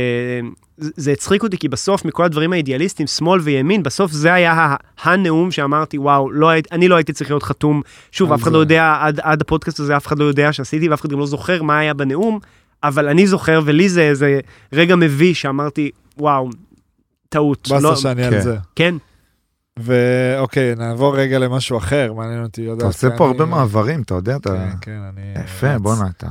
זה 0.79 1.12
הצחיק 1.12 1.43
אותי, 1.43 1.59
כי 1.59 1.68
בסוף, 1.68 2.05
מכל 2.05 2.25
הדברים 2.25 2.53
האידיאליסטיים, 2.53 3.07
שמאל 3.07 3.41
וימין, 3.41 3.83
בסוף 3.83 4.12
זה 4.12 4.35
היה 4.35 4.53
ה- 4.53 4.77
הנאום 5.03 5.51
שאמרתי, 5.51 5.99
וואו, 5.99 6.33
לא, 6.33 6.49
היית- 6.49 6.72
אני 6.72 6.89
לא 6.89 6.97
הייתי 6.97 7.12
צריך 7.12 7.31
להיות 7.31 7.43
חתום. 7.43 7.83
שוב, 8.12 8.33
אף 8.33 8.43
אחד 8.43 8.51
זה. 8.51 8.57
לא 8.57 8.61
יודע, 8.61 8.97
עד, 9.01 9.20
עד 9.22 9.41
הפודקאסט 9.41 9.81
הזה, 9.81 9.97
אף 9.97 10.07
אחד 10.07 10.18
לא 10.18 10.25
יודע 10.25 10.53
שעשיתי, 10.53 10.89
ואף 10.89 11.01
אחד 11.01 11.09
גם 11.11 11.18
לא 11.18 11.27
זוכר 11.27 11.62
מה 11.62 11.79
היה 11.79 11.95
בנאום, 11.95 12.39
אבל 12.85 13.09
אני 13.09 13.27
זוכר, 13.27 13.61
ולי 13.64 13.89
זה 13.89 14.03
איזה 14.03 14.41
רגע 14.72 14.97
מביש 14.97 15.41
שאמרתי, 15.43 15.91
וואו, 16.18 16.51
טעות. 17.29 17.68
באסה 17.70 17.83
לא, 17.89 17.97
שאני 17.97 18.22
כן. 18.31 18.35
על 18.37 18.41
זה. 18.43 18.57
כן, 18.77 18.95
ואוקיי, 19.79 20.75
נעבור 20.75 21.16
רגע 21.16 21.39
למשהו 21.39 21.79
אחר, 21.79 22.12
מעניין 22.12 22.43
אותי. 22.43 22.72
אתה 22.72 22.87
עושה 22.87 23.09
פה 23.16 23.25
אני- 23.25 23.33
הרבה 23.33 23.45
מעברים, 23.45 24.03
אתה 24.03 24.14
יודע, 24.14 24.37
אתה... 24.37 24.51
כן, 24.51 24.70
כן, 24.81 25.01
אני... 25.12 25.45
יפה. 25.45 25.79
בואנה, 25.79 26.09
אתה... 26.16 26.27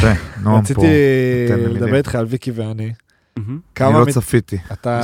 יפה, 0.00 0.12
נועם 0.42 0.54
פה. 0.54 0.60
רציתי. 0.60 0.86
לדבר 1.68 1.96
איתך 1.96 2.14
על 2.14 2.26
ויקי 2.28 2.50
ואני. 2.50 2.92
אני 3.36 3.94
לא 3.94 4.04
צפיתי. 4.10 4.58
אתה. 4.72 5.00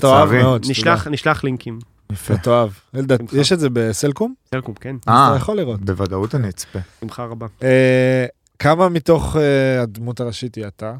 תאהב 0.00 0.32
מאוד, 0.32 0.66
נשלח, 1.10 1.44
לינקים. 1.44 1.78
יפה. 2.12 2.34
אתה 2.34 2.42
תאהב. 2.42 2.70
אלדד. 2.96 3.18
יש 3.32 3.52
את 3.52 3.60
זה 3.60 3.68
בסלקום? 3.72 4.34
סלקום, 4.54 4.74
כן, 4.74 4.96
אז 5.06 5.14
אה, 5.14 5.28
אתה 5.28 5.36
יכול 5.36 5.56
לראות. 5.56 5.80
בוודאות 5.80 6.34
אני 6.34 6.48
אצפה. 6.48 6.78
שמחה 7.00 7.24
רבה. 7.24 7.46
אה, 7.62 8.26
כמה 8.58 8.88
מתוך 8.88 9.36
אה, 9.36 9.82
הדמות 9.82 10.20
הראשית 10.20 10.54
היא 10.54 10.66
אתה? 10.66 10.94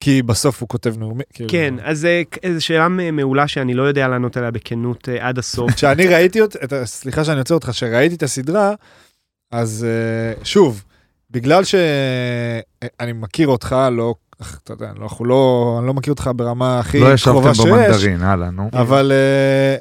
כי 0.00 0.22
בסוף 0.22 0.60
הוא 0.60 0.68
כותב 0.68 0.94
נאומים. 0.98 1.26
כאילו, 1.32 1.50
כן, 1.50 1.74
אז 1.82 2.04
אה, 2.04 2.22
זו 2.54 2.64
שאלה 2.64 2.88
מעולה 2.88 3.48
שאני 3.48 3.74
לא 3.74 3.82
יודע 3.82 4.08
לענות 4.08 4.36
עליה 4.36 4.50
בכנות 4.50 5.08
עד 5.20 5.38
הסוף. 5.38 5.72
כשאני 5.76 6.06
ראיתי 6.06 6.40
אותה, 6.40 6.86
סליחה 6.86 7.24
שאני 7.24 7.38
עוצר 7.38 7.54
אותך, 7.54 7.70
כשראיתי 7.70 8.14
את 8.14 8.22
הסדרה, 8.22 8.74
אז 9.52 9.86
שוב, 10.42 10.84
בגלל 11.30 11.64
שאני 11.64 13.12
מכיר 13.12 13.48
אותך, 13.48 13.76
לא, 13.92 14.14
אתה 14.64 14.72
יודע, 14.72 14.92
לא, 14.96 15.02
אנחנו 15.02 15.24
לא, 15.24 15.76
אני 15.78 15.86
לא 15.86 15.94
מכיר 15.94 16.12
אותך 16.12 16.30
ברמה 16.36 16.78
הכי 16.78 17.00
לא 17.00 17.14
ישבתם 17.14 17.32
קרובה 17.40 17.54
שיש, 17.54 17.66
במנדרין, 17.66 18.22
הלאה, 18.22 18.50
נו. 18.50 18.70
אבל 18.72 19.12
אה, 19.14 19.76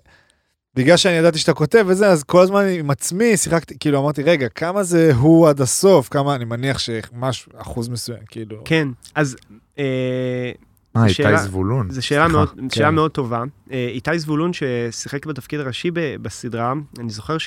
בגלל 0.75 0.97
שאני 0.97 1.15
ידעתי 1.15 1.39
שאתה 1.39 1.53
כותב 1.53 1.85
וזה, 1.87 2.07
אז 2.07 2.23
כל 2.23 2.41
הזמן 2.41 2.65
עם 2.65 2.89
עצמי 2.89 3.37
שיחקתי, 3.37 3.77
כאילו 3.79 3.99
אמרתי, 3.99 4.23
רגע, 4.23 4.49
כמה 4.49 4.83
זה 4.83 5.11
הוא 5.15 5.49
עד 5.49 5.61
הסוף, 5.61 6.09
כמה, 6.09 6.35
אני 6.35 6.45
מניח 6.45 6.79
שמשהו, 6.79 7.51
אחוז 7.57 7.89
מסוים, 7.89 8.19
כאילו. 8.29 8.61
כן, 8.65 8.87
אז 9.15 9.35
אה, 9.79 9.83
אה, 10.95 11.01
זו 11.01 11.05
איתי 11.05 11.37
זבולון. 11.37 11.91
זו 11.91 12.05
שאלה. 12.05 12.27
מאוד, 12.27 12.49
כן. 12.49 12.69
שאלה 12.69 12.91
מאוד 12.91 13.11
טובה. 13.11 13.43
אה, 13.71 13.87
איתי 13.91 14.19
זבולון 14.19 14.51
ששיחק 14.53 15.25
בתפקיד 15.25 15.59
הראשי 15.59 15.91
ב- 15.91 16.15
בסדרה, 16.21 16.73
אני 16.99 17.09
זוכר 17.09 17.37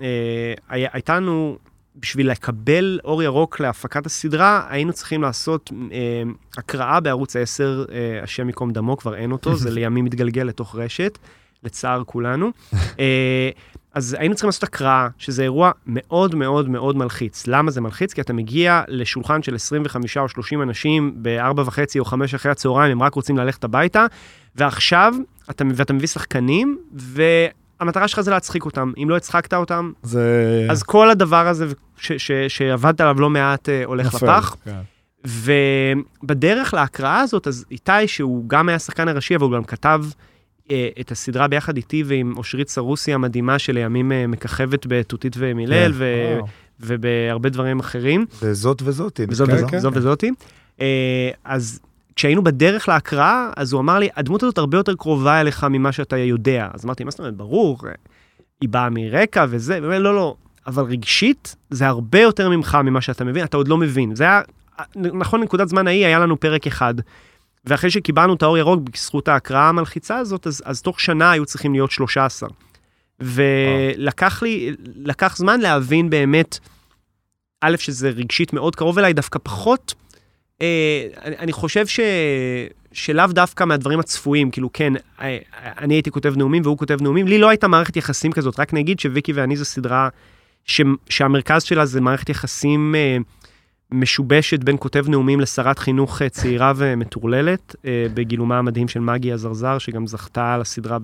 שהייתה 0.00 1.16
לנו, 1.16 1.58
בשביל 1.96 2.30
לקבל 2.30 2.98
אור 3.04 3.22
ירוק 3.22 3.60
להפקת 3.60 4.06
הסדרה, 4.06 4.66
היינו 4.68 4.92
צריכים 4.92 5.22
לעשות 5.22 5.72
אה, 5.92 6.22
הקראה 6.56 7.00
בערוץ 7.00 7.36
10, 7.36 7.84
אה, 7.92 8.20
השם 8.22 8.46
ייקום 8.46 8.72
דמו, 8.72 8.96
כבר 8.96 9.14
אין 9.14 9.32
אותו, 9.32 9.56
זה 9.56 9.70
לימים 9.76 10.04
מתגלגל 10.04 10.42
לתוך 10.42 10.76
רשת, 10.76 11.18
לצער 11.64 12.02
כולנו. 12.06 12.50
אה, 12.98 13.50
אז 13.94 14.16
היינו 14.18 14.34
צריכים 14.34 14.48
לעשות 14.48 14.62
הקראה, 14.62 15.08
שזה 15.18 15.42
אירוע 15.42 15.70
מאוד 15.86 16.34
מאוד 16.34 16.68
מאוד 16.68 16.96
מלחיץ. 16.96 17.46
למה 17.46 17.70
זה 17.70 17.80
מלחיץ? 17.80 18.12
כי 18.12 18.20
אתה 18.20 18.32
מגיע 18.32 18.82
לשולחן 18.88 19.42
של 19.42 19.54
25 19.54 20.16
או 20.16 20.28
30 20.28 20.62
אנשים 20.62 21.14
ב-4 21.22 21.60
וחצי 21.60 21.98
או 21.98 22.04
5 22.04 22.34
אחרי 22.34 22.52
הצהריים, 22.52 22.92
הם 22.92 23.02
רק 23.02 23.14
רוצים 23.14 23.36
ללכת 23.38 23.64
הביתה, 23.64 24.06
ועכשיו 24.56 25.14
אתה, 25.50 25.64
ואתה 25.74 25.92
מביא 25.92 26.08
שחקנים, 26.08 26.78
והמטרה 27.82 28.08
שלך 28.08 28.20
זה 28.20 28.30
להצחיק 28.30 28.64
אותם. 28.64 28.92
אם 29.02 29.10
לא 29.10 29.16
הצחקת 29.16 29.54
אותם, 29.54 29.92
זה... 30.02 30.66
אז 30.70 30.82
כל 30.82 31.10
הדבר 31.10 31.48
הזה 31.48 31.66
ש, 31.96 32.12
ש, 32.12 32.32
שעבדת 32.48 33.00
עליו 33.00 33.20
לא 33.20 33.30
מעט 33.30 33.68
אה, 33.68 33.84
הולך 33.84 34.14
נופל, 34.14 34.26
לפח. 34.26 34.56
כן. 34.64 34.80
ובדרך 36.22 36.74
להקראה 36.74 37.20
הזאת, 37.20 37.46
אז 37.46 37.64
איתי, 37.70 38.06
שהוא 38.06 38.44
גם 38.48 38.68
היה 38.68 38.76
השחקן 38.76 39.08
הראשי, 39.08 39.36
אבל 39.36 39.44
הוא 39.44 39.52
גם 39.52 39.64
כתב 39.64 40.04
אה, 40.70 40.88
את 41.00 41.10
הסדרה 41.10 41.48
ביחד 41.48 41.76
איתי 41.76 42.02
ועם 42.06 42.34
אושרית 42.36 42.68
סרוסי 42.68 43.12
המדהימה, 43.12 43.58
שלימים 43.58 44.12
אה, 44.12 44.26
מככבת 44.26 44.86
בתותית 44.88 45.36
ומילאל, 45.38 45.92
כן. 45.92 45.98
ו-. 45.98 46.38
ובהרבה 46.80 47.48
דברים 47.48 47.80
אחרים. 47.80 48.26
וזאת 48.42 48.82
וזאתי. 48.84 49.26
וזאת 49.28 49.48
כן, 49.48 49.54
וזאת, 49.54 49.70
כן. 49.70 49.78
זאת 49.78 49.96
וזאתי. 49.96 50.30
אה, 50.80 51.30
אז 51.44 51.80
כשהיינו 52.16 52.44
בדרך 52.44 52.88
להקראה, 52.88 53.50
אז 53.56 53.72
הוא 53.72 53.80
אמר 53.80 53.98
לי, 53.98 54.08
הדמות 54.16 54.42
הזאת 54.42 54.58
הרבה 54.58 54.78
יותר 54.78 54.94
קרובה 54.94 55.40
אליך 55.40 55.64
ממה 55.70 55.92
שאתה 55.92 56.16
יודע. 56.16 56.68
אז 56.74 56.84
אמרתי, 56.84 57.04
מה 57.04 57.10
זאת 57.10 57.18
אומרת, 57.20 57.34
ברור, 57.34 57.78
היא 58.60 58.68
באה 58.68 58.90
מרקע 58.90 59.46
וזה, 59.48 59.74
והוא 59.74 59.86
אומר, 59.86 59.98
לא, 59.98 60.14
לא, 60.14 60.34
אבל 60.66 60.84
רגשית, 60.84 61.56
זה 61.70 61.86
הרבה 61.86 62.20
יותר 62.20 62.48
ממך 62.48 62.78
ממה 62.84 63.00
שאתה 63.00 63.24
מבין, 63.24 63.44
אתה 63.44 63.56
עוד 63.56 63.68
לא 63.68 63.76
מבין. 63.76 64.14
זה 64.14 64.24
היה, 64.24 64.40
נכון, 64.96 65.40
לנקודת 65.40 65.68
זמן 65.68 65.86
ההיא 65.86 66.06
היה 66.06 66.18
לנו 66.18 66.40
פרק 66.40 66.66
אחד. 66.66 66.94
ואחרי 67.64 67.90
שקיבלנו 67.90 68.34
את 68.34 68.42
האור 68.42 68.58
ירוק 68.58 68.80
בזכות 68.92 69.28
ההקראה 69.28 69.68
המלחיצה 69.68 70.18
הזאת, 70.18 70.46
אז, 70.46 70.62
אז 70.64 70.82
תוך 70.82 71.00
שנה 71.00 71.30
היו 71.30 71.46
צריכים 71.46 71.72
להיות 71.72 71.90
13. 71.90 72.48
ולקח 73.20 74.42
לי, 74.42 74.74
לקח 74.96 75.36
זמן 75.36 75.60
להבין 75.60 76.10
באמת, 76.10 76.58
א', 77.60 77.76
שזה 77.76 78.08
רגשית 78.10 78.52
מאוד 78.52 78.76
קרוב 78.76 78.98
אליי, 78.98 79.12
דווקא 79.12 79.38
פחות, 79.42 79.94
אני, 81.24 81.36
אני 81.38 81.52
חושב 81.52 81.86
ש, 81.86 82.00
שלאו 82.92 83.26
דווקא 83.26 83.64
מהדברים 83.64 84.00
הצפויים, 84.00 84.50
כאילו 84.50 84.72
כן, 84.72 84.92
אה, 85.20 85.38
אני 85.54 85.94
הייתי 85.94 86.10
כותב 86.10 86.34
נאומים 86.36 86.62
והוא 86.64 86.78
כותב 86.78 87.02
נאומים, 87.02 87.26
לי 87.26 87.38
לא 87.38 87.48
הייתה 87.48 87.68
מערכת 87.68 87.96
יחסים 87.96 88.32
כזאת, 88.32 88.60
רק 88.60 88.74
נגיד 88.74 89.00
שוויקי 89.00 89.32
ואני 89.32 89.56
זו 89.56 89.64
סדרה 89.64 90.08
ש, 90.64 90.80
שהמרכז 91.08 91.62
שלה 91.62 91.86
זה 91.86 92.00
מערכת 92.00 92.28
יחסים 92.28 92.94
אה, 92.94 93.16
משובשת 93.90 94.64
בין 94.64 94.76
כותב 94.80 95.08
נאומים 95.08 95.40
לשרת 95.40 95.78
חינוך 95.78 96.22
אה, 96.22 96.28
צעירה 96.28 96.72
ומטורללת, 96.76 97.76
אה, 97.84 98.06
בגילומה 98.14 98.58
המדהים 98.58 98.88
של 98.88 99.00
מגי 99.00 99.32
הזרזר, 99.32 99.78
שגם 99.78 100.06
זכתה 100.06 100.54
על 100.54 100.60
הסדרה 100.60 100.98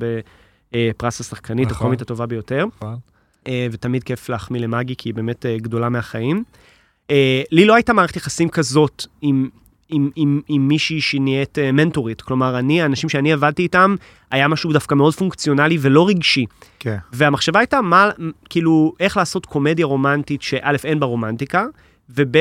בפרס 0.72 1.20
השחקנית, 1.20 1.68
נכון. 1.68 1.76
הקומית 1.76 2.02
הטובה 2.02 2.26
ביותר. 2.26 2.66
נכון. 2.76 2.96
אה, 3.46 3.66
ותמיד 3.72 4.04
כיף 4.04 4.28
להחמיא 4.28 4.60
למגי, 4.60 4.94
כי 4.98 5.08
היא 5.08 5.14
באמת 5.14 5.46
אה, 5.46 5.56
גדולה 5.58 5.88
מהחיים. 5.88 6.44
אה, 7.10 7.42
לי 7.50 7.64
לא 7.64 7.74
הייתה 7.74 7.92
מערכת 7.92 8.16
יחסים 8.16 8.48
כזאת 8.48 9.06
עם, 9.22 9.48
עם, 9.88 10.10
עם, 10.16 10.40
עם 10.48 10.68
מישהי 10.68 11.00
שנהיית 11.00 11.58
אה, 11.58 11.72
מנטורית. 11.72 12.20
כלומר, 12.20 12.58
אני, 12.58 12.82
האנשים 12.82 13.08
שאני 13.08 13.32
עבדתי 13.32 13.62
איתם, 13.62 13.94
היה 14.30 14.48
משהו 14.48 14.72
דווקא 14.72 14.94
מאוד 14.94 15.14
פונקציונלי 15.14 15.78
ולא 15.80 16.08
רגשי. 16.08 16.46
כן. 16.78 16.96
והמחשבה 17.12 17.60
הייתה, 17.60 17.80
מה, 17.80 18.10
כאילו, 18.50 18.94
איך 19.00 19.16
לעשות 19.16 19.46
קומדיה 19.46 19.86
רומנטית 19.86 20.42
שא', 20.42 20.76
אין 20.84 21.00
בה 21.00 21.06
רומנטיקה, 21.06 21.66
וב', 22.10 22.36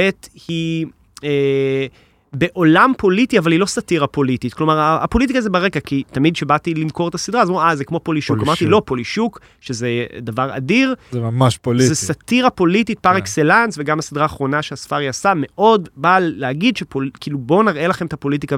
היא 0.48 0.86
אה, 1.24 1.86
בעולם 2.34 2.94
פוליטי, 2.98 3.40
אבל 3.40 3.52
היא 3.52 3.60
לא 3.60 3.66
סאטירה 3.66 4.08
פוליטית. 4.08 4.54
כלומר, 4.54 4.98
הפוליטיקה 5.02 5.42
זה 5.42 5.50
ברקע, 5.50 5.80
כי 5.80 6.04
תמיד 6.12 6.34
כשבאתי 6.34 6.74
למכור 6.74 7.08
את 7.08 7.16
הסדרה, 7.16 7.42
אז 7.42 7.50
אמרו, 7.50 7.62
אה, 7.62 7.76
זה 7.76 7.86
כמו 7.86 8.00
פולישוק. 8.00 8.38
פולישוק. 8.38 8.48
אמרתי, 8.48 8.66
לא, 8.66 8.82
פולישוק, 8.86 9.40
שזה 9.62 10.06
דבר 10.22 10.58
אדיר, 10.58 10.96
זה 11.12 11.20
ממש 11.20 11.58
פוליטי. 11.58 11.88
זה 11.88 11.96
סאטירה 11.96 12.50
פוליטית 12.50 13.00
פר 13.00 13.12
כן. 13.12 13.18
אקסלנס, 13.18 13.76
וגם 13.78 14.00
הסדרה 14.00 14.24
האחרונה 14.24 14.62
שהספארי 14.62 15.08
עשה, 15.08 15.34
מאוד 15.36 15.90
באה 15.96 16.20
להגיד 16.20 16.78
שפול... 16.78 17.10
כאילו 17.20 17.38
בואו 17.38 17.64
נראה 17.64 17.88
לכם 17.88 18.06
את 18.06 18.14
הפוליטיקה, 18.14 18.56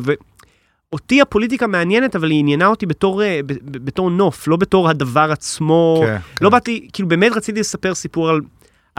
ואותי 0.92 1.22
הפוליטיקה 1.22 1.68
מעניינת, 1.68 2.16
אבל 2.16 2.32
היא 2.32 2.40
עניינה 2.40 2.68
אותי 2.68 2.86
בתור, 2.86 3.24
אה, 3.24 3.40
בתור 3.66 4.12
נוף, 4.12 4.48
לא 4.48 4.56
בתור 4.56 4.90
הדבר 4.90 5.30
עצמו. 5.32 6.04
כן, 6.06 6.18
כן. 6.36 6.46
לא 6.46 6.50
באתי, 6.50 6.88
כאילו 6.94 7.08
באמת 7.08 7.32
רציתי 7.32 7.60
לספר 7.60 7.96
סיפור 7.96 8.30
על, 8.30 8.42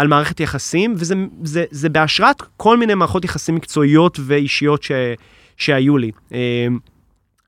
על 0.00 0.08
מערכת 0.08 0.40
יחסים, 0.40 0.94
וזה 0.96 1.14
זה, 1.44 1.64
זה 1.70 1.88
בהשראת 1.88 2.42
כל 2.56 2.76
מיני 2.76 2.94
מערכות 2.94 3.24
יחסים 3.24 3.54
מקצועיות 3.54 4.20
ואישיות 4.22 4.82
ש, 4.82 4.92
שהיו 5.56 5.98
לי. 5.98 6.10
אה, 6.32 6.66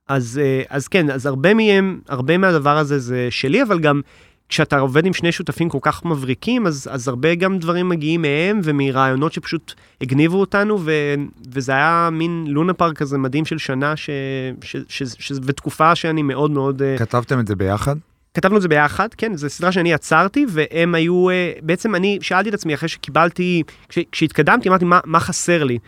אז, 0.08 0.40
אה, 0.42 0.62
אז 0.68 0.88
כן, 0.88 1.10
אז 1.10 1.26
הרבה 1.26 1.54
מהם, 1.54 2.00
הרבה 2.08 2.38
מהדבר 2.38 2.78
הזה 2.78 2.98
זה 2.98 3.28
שלי, 3.30 3.62
אבל 3.62 3.80
גם 3.80 4.00
כשאתה 4.48 4.78
עובד 4.78 5.06
עם 5.06 5.12
שני 5.12 5.32
שותפים 5.32 5.68
כל 5.68 5.78
כך 5.82 6.04
מבריקים, 6.04 6.66
אז, 6.66 6.88
אז 6.90 7.08
הרבה 7.08 7.34
גם 7.34 7.58
דברים 7.58 7.88
מגיעים 7.88 8.22
מהם 8.22 8.60
ומרעיונות 8.64 9.32
שפשוט 9.32 9.74
הגניבו 10.00 10.40
אותנו, 10.40 10.78
ו, 10.80 10.92
וזה 11.52 11.72
היה 11.72 12.08
מין 12.12 12.44
לונה 12.48 12.74
פארק 12.74 12.96
כזה 12.96 13.18
מדהים 13.18 13.44
של 13.44 13.58
שנה, 13.58 13.96
ש, 13.96 14.10
ש, 14.62 14.76
ש, 14.88 15.02
ש, 15.02 15.32
ותקופה 15.42 15.94
שאני 15.94 16.22
מאוד 16.22 16.50
מאוד... 16.50 16.82
אה, 16.82 16.98
כתבתם 16.98 17.40
את 17.40 17.46
זה 17.46 17.56
ביחד? 17.56 17.96
כתבנו 18.34 18.56
את 18.56 18.62
זה 18.62 18.68
ביחד, 18.68 19.08
כן, 19.16 19.36
זו 19.36 19.50
סדרה 19.50 19.72
שאני 19.72 19.94
עצרתי, 19.94 20.46
והם 20.48 20.94
היו, 20.94 21.30
אה, 21.30 21.52
בעצם 21.62 21.94
אני 21.94 22.18
שאלתי 22.20 22.48
את 22.48 22.54
עצמי 22.54 22.74
אחרי 22.74 22.88
שקיבלתי, 22.88 23.62
כש, 23.88 23.98
כשהתקדמתי, 24.12 24.68
אמרתי, 24.68 24.84
מה, 24.84 25.00
מה 25.04 25.20
חסר 25.20 25.64
לי? 25.64 25.78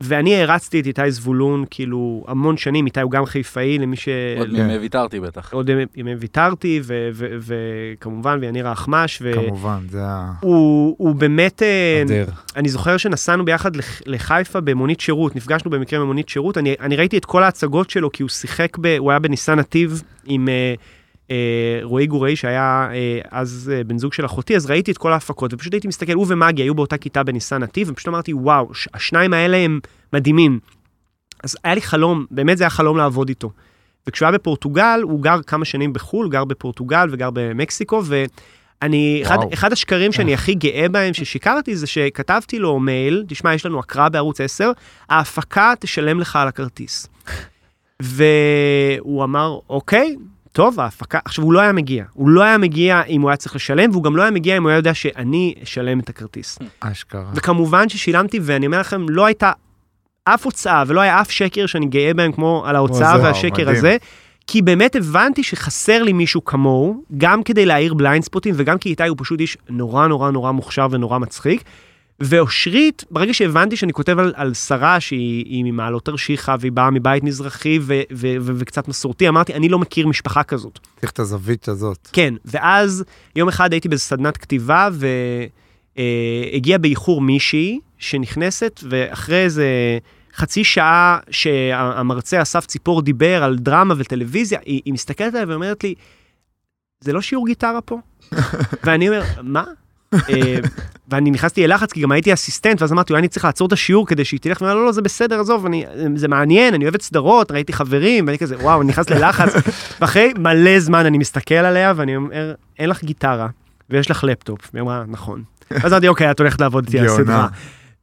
ואני 0.00 0.34
הערצתי 0.36 0.80
את 0.80 0.86
איתי 0.86 1.10
זבולון, 1.10 1.64
כאילו, 1.70 2.24
המון 2.28 2.56
שנים, 2.56 2.86
איתי 2.86 3.00
הוא 3.00 3.10
גם 3.10 3.26
חיפאי, 3.26 3.78
למי 3.78 3.96
ש... 3.96 4.08
עוד 4.38 4.52
מימי 4.52 4.78
ויתרתי 4.78 5.20
בטח. 5.20 5.52
עוד 5.54 5.70
ימי 5.96 6.14
ויתרתי, 6.14 6.80
ו- 6.84 7.08
ו- 7.12 7.36
וכמובן, 7.40 8.38
ויניר 8.40 8.68
האחמש, 8.68 9.22
כמובן, 9.34 9.78
זה 9.90 10.00
ה... 10.02 10.32
והוא 10.42 10.96
הוא 10.98 11.14
באמת, 11.14 11.62
אה, 11.62 12.02
אדיר. 12.04 12.26
אני 12.56 12.68
זוכר 12.68 12.96
שנסענו 12.96 13.44
ביחד 13.44 13.76
לח- 13.76 14.02
לחיפה 14.06 14.60
במונית 14.60 15.00
שירות, 15.00 15.36
נפגשנו 15.36 15.70
במקרה 15.70 16.00
במונית 16.00 16.28
שירות, 16.28 16.58
אני, 16.58 16.74
אני 16.80 16.96
ראיתי 16.96 17.18
את 17.18 17.24
כל 17.24 17.42
ההצגות 17.42 17.90
שלו, 17.90 18.12
כי 18.12 18.22
הוא 18.22 18.30
שיחק, 18.30 18.76
ב, 18.80 18.86
הוא 18.98 19.10
היה 19.10 19.18
בניסן 19.18 19.58
נתיב 19.58 20.02
עם 20.24 20.48
אה, 20.48 20.54
אה, 20.54 20.74
רועי 21.82 22.06
גורי, 22.06 22.36
שהיה 22.36 22.88
אה, 22.92 23.20
אז 23.30 23.72
אה, 23.74 23.84
בן 23.84 23.98
זוג 23.98 24.12
של 24.12 24.24
אחותי, 24.24 24.56
אז 24.56 24.66
ראיתי 24.66 24.90
את 24.90 24.98
כל 24.98 25.12
ההפקות, 25.12 25.54
ופשוט 25.54 25.72
הייתי 25.72 25.88
מסתכל, 25.88 26.12
הוא 26.12 26.26
ומגי 26.28 26.62
היו 26.62 26.74
באותה 26.74 26.98
כיתה 26.98 27.22
בניסן 27.22 27.62
נתיב, 27.62 27.88
ופשוט 27.90 28.08
אמרתי, 28.08 28.32
וואו, 28.32 28.70
השניים 28.94 29.32
האלה 29.32 29.56
הם 29.56 29.80
מדהימים. 30.12 30.58
אז 31.44 31.56
היה 31.64 31.74
לי 31.74 31.82
חלום, 31.82 32.26
באמת 32.30 32.58
זה 32.58 32.64
היה 32.64 32.70
חלום 32.70 32.96
לעבוד 32.96 33.28
איתו. 33.28 33.50
וכשהוא 34.06 34.26
היה 34.26 34.38
בפורטוגל, 34.38 35.00
הוא 35.02 35.22
גר 35.22 35.42
כמה 35.42 35.64
שנים 35.64 35.92
בחו"ל, 35.92 36.28
גר 36.28 36.44
בפורטוגל 36.44 37.08
וגר 37.10 37.30
במקסיקו, 37.32 38.02
ואני, 38.04 39.22
אחד. 39.22 39.36
אחד 39.52 39.72
השקרים 39.72 40.12
שאני 40.12 40.34
הכי 40.34 40.54
גאה 40.54 40.88
בהם 40.88 41.14
ששיקרתי, 41.14 41.76
זה 41.76 41.86
שכתבתי 41.86 42.58
לו 42.58 42.80
מייל, 42.80 43.24
תשמע, 43.28 43.54
יש 43.54 43.66
לנו 43.66 43.78
הקראה 43.78 44.08
בערוץ 44.08 44.40
10, 44.40 44.70
ההפקה 45.08 45.72
תשלם 45.80 46.20
לך 46.20 46.36
על 46.36 46.48
הכרטיס. 46.48 47.08
והוא 48.02 49.24
אמר, 49.24 49.58
אוקיי, 49.68 50.16
טוב, 50.56 50.80
ההפקה, 50.80 51.18
עכשיו 51.24 51.44
הוא 51.44 51.52
לא 51.52 51.60
היה 51.60 51.72
מגיע, 51.72 52.04
הוא 52.12 52.28
לא 52.28 52.42
היה 52.42 52.58
מגיע 52.58 53.02
אם 53.02 53.20
הוא 53.20 53.30
היה 53.30 53.36
צריך 53.36 53.56
לשלם, 53.56 53.90
והוא 53.90 54.02
גם 54.02 54.16
לא 54.16 54.22
היה 54.22 54.30
מגיע 54.30 54.56
אם 54.56 54.62
הוא 54.62 54.70
היה 54.70 54.76
יודע 54.76 54.94
שאני 54.94 55.54
אשלם 55.62 56.00
את 56.00 56.08
הכרטיס. 56.08 56.58
אשכרה. 56.80 57.30
וכמובן 57.34 57.88
ששילמתי, 57.88 58.38
ואני 58.42 58.66
אומר 58.66 58.80
לכם, 58.80 59.08
לא 59.08 59.26
הייתה 59.26 59.52
אף 60.24 60.44
הוצאה 60.44 60.84
ולא 60.86 61.00
היה 61.00 61.20
אף 61.20 61.30
שקר 61.30 61.66
שאני 61.66 61.86
גאה 61.86 62.14
בהם 62.14 62.32
כמו 62.32 62.64
על 62.66 62.76
ההוצאה 62.76 63.18
והשקר 63.22 63.62
מדהים. 63.62 63.76
הזה. 63.76 63.96
כי 64.46 64.62
באמת 64.62 64.96
הבנתי 64.96 65.42
שחסר 65.42 66.02
לי 66.02 66.12
מישהו 66.12 66.44
כמוהו, 66.44 67.02
גם 67.18 67.42
כדי 67.42 67.66
להעיר 67.66 67.94
בליינד 67.94 68.24
ספוטים 68.24 68.54
וגם 68.56 68.78
כי 68.78 68.88
איתי 68.88 69.08
הוא 69.08 69.16
פשוט 69.20 69.40
איש 69.40 69.56
נורא 69.68 70.06
נורא 70.06 70.30
נורא 70.30 70.52
מוכשר 70.52 70.86
ונורא 70.90 71.18
מצחיק. 71.18 71.62
ואושרית, 72.20 73.04
ברגע 73.10 73.34
שהבנתי 73.34 73.76
שאני 73.76 73.92
כותב 73.92 74.18
על, 74.18 74.32
על 74.36 74.54
שרה 74.54 75.00
שהיא 75.00 75.44
היא 75.44 75.64
ממעלות 75.64 76.04
תרשיחא 76.04 76.56
והיא 76.60 76.72
באה 76.72 76.90
מבית 76.90 77.24
מזרחי 77.24 77.78
ו, 77.82 78.00
ו, 78.12 78.36
ו, 78.40 78.52
וקצת 78.56 78.88
מסורתי, 78.88 79.28
אמרתי, 79.28 79.54
אני 79.54 79.68
לא 79.68 79.78
מכיר 79.78 80.06
משפחה 80.06 80.42
כזאת. 80.42 80.78
צריך 81.00 81.12
את 81.12 81.18
הזווית 81.18 81.68
הזאת. 81.68 82.08
כן, 82.12 82.34
ואז 82.44 83.04
יום 83.36 83.48
אחד 83.48 83.72
הייתי 83.72 83.88
בסדנת 83.88 84.36
כתיבה 84.36 84.88
והגיע 85.96 86.78
באיחור 86.78 87.20
מישהי 87.20 87.80
שנכנסת, 87.98 88.80
ואחרי 88.88 89.44
איזה 89.44 89.68
חצי 90.36 90.64
שעה 90.64 91.18
שהמרצה 91.30 92.42
אסף 92.42 92.66
ציפור 92.66 93.02
דיבר 93.02 93.42
על 93.42 93.56
דרמה 93.56 93.94
וטלוויזיה, 93.98 94.58
היא, 94.64 94.80
היא 94.84 94.94
מסתכלת 94.94 95.34
עליי 95.34 95.44
ואומרת 95.44 95.84
לי, 95.84 95.94
זה 97.00 97.12
לא 97.12 97.20
שיעור 97.20 97.46
גיטרה 97.46 97.80
פה? 97.80 97.98
ואני 98.84 99.08
אומר, 99.08 99.22
מה? 99.42 99.64
אה, 100.14 100.58
ואני 101.08 101.30
נכנסתי 101.30 101.66
ללחץ 101.66 101.92
כי 101.92 102.00
גם 102.00 102.12
הייתי 102.12 102.32
אסיסטנט, 102.32 102.82
ואז 102.82 102.92
אמרתי, 102.92 103.12
אולי 103.12 103.20
אני 103.20 103.28
צריך 103.28 103.44
לעצור 103.44 103.66
את 103.66 103.72
השיעור 103.72 104.06
כדי 104.06 104.24
שהיא 104.24 104.40
תלך, 104.40 104.60
ואמרה, 104.60 104.74
לא, 104.74 104.84
לא, 104.84 104.92
זה 104.92 105.02
בסדר, 105.02 105.40
עזוב, 105.40 105.66
אני, 105.66 105.84
זה 106.14 106.28
מעניין, 106.28 106.74
אני 106.74 106.84
אוהבת 106.84 107.02
סדרות, 107.02 107.50
ראיתי 107.50 107.72
חברים, 107.72 108.26
ואני 108.26 108.38
כזה, 108.38 108.56
וואו, 108.56 108.80
אני 108.80 108.88
נכנס 108.88 109.10
ללחץ. 109.10 109.52
ואחרי 110.00 110.32
מלא 110.38 110.80
זמן 110.80 111.06
אני 111.06 111.18
מסתכל 111.18 111.54
עליה, 111.54 111.92
ואני 111.96 112.16
אומר, 112.16 112.54
אין 112.78 112.90
לך 112.90 113.04
גיטרה, 113.04 113.48
ויש 113.90 114.10
לך 114.10 114.24
לפטופ. 114.24 114.60
והיא 114.72 114.82
אמרה, 114.82 115.04
נכון. 115.08 115.42
אז 115.70 115.92
אמרתי, 115.92 116.08
אוקיי, 116.08 116.30
את 116.30 116.40
הולכת 116.40 116.60
לעבוד 116.60 116.84
איתי 116.84 116.98
על. 116.98 117.08
סדרה. 117.08 117.48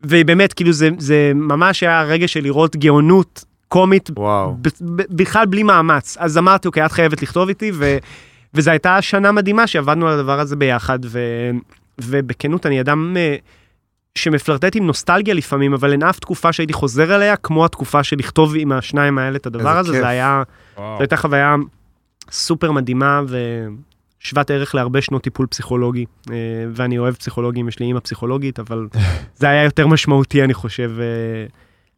והיא 0.03 0.25
באמת, 0.25 0.53
כאילו, 0.53 0.71
זה, 0.71 0.89
זה 0.97 1.31
ממש 1.35 1.83
היה 1.83 2.03
רגע 2.03 2.27
של 2.27 2.43
לראות 2.43 2.75
גאונות 2.75 3.45
קומית, 3.67 4.09
בכלל 5.09 5.45
בלי 5.45 5.63
מאמץ. 5.63 6.17
אז 6.19 6.37
אמרתי, 6.37 6.67
אוקיי, 6.67 6.85
את 6.85 6.91
חייבת 6.91 7.21
לכתוב 7.21 7.47
איתי, 7.49 7.71
ו... 7.73 7.97
וזו 8.53 8.71
הייתה 8.71 9.01
שנה 9.01 9.31
מדהימה 9.31 9.67
שעבדנו 9.67 10.07
על 10.07 10.19
הדבר 10.19 10.39
הזה 10.39 10.55
ביחד, 10.55 10.99
ו... 11.05 11.19
ובכנות, 12.01 12.65
אני 12.65 12.81
אדם 12.81 13.17
אה, 13.17 13.35
שמפלרטט 14.15 14.75
עם 14.75 14.87
נוסטלגיה 14.87 15.33
לפעמים, 15.33 15.73
אבל 15.73 15.91
אין 15.91 16.03
אף 16.03 16.19
תקופה 16.19 16.53
שהייתי 16.53 16.73
חוזר 16.73 17.15
אליה, 17.15 17.35
כמו 17.35 17.65
התקופה 17.65 18.03
של 18.03 18.15
לכתוב 18.19 18.53
עם 18.57 18.71
השניים 18.71 19.17
האלה 19.17 19.35
את 19.35 19.45
הדבר 19.45 19.77
הזה, 19.77 19.91
כיף. 19.91 20.01
זה 20.01 20.07
היה, 20.07 20.43
וואו. 20.77 20.97
זו 20.97 21.01
הייתה 21.01 21.17
חוויה 21.17 21.55
סופר 22.31 22.71
מדהימה 22.71 23.21
ושוות 24.21 24.51
ערך 24.51 24.75
להרבה 24.75 25.01
שנות 25.01 25.23
טיפול 25.23 25.47
פסיכולוגי, 25.47 26.05
אה, 26.31 26.35
ואני 26.73 26.97
אוהב 26.97 27.15
פסיכולוגים, 27.15 27.67
יש 27.67 27.79
לי 27.79 27.85
אימא 27.85 27.99
פסיכולוגית, 27.99 28.59
אבל 28.59 28.87
זה 29.39 29.49
היה 29.49 29.63
יותר 29.63 29.87
משמעותי, 29.87 30.43
אני 30.43 30.53
חושב, 30.53 30.91
אה, 30.99 31.45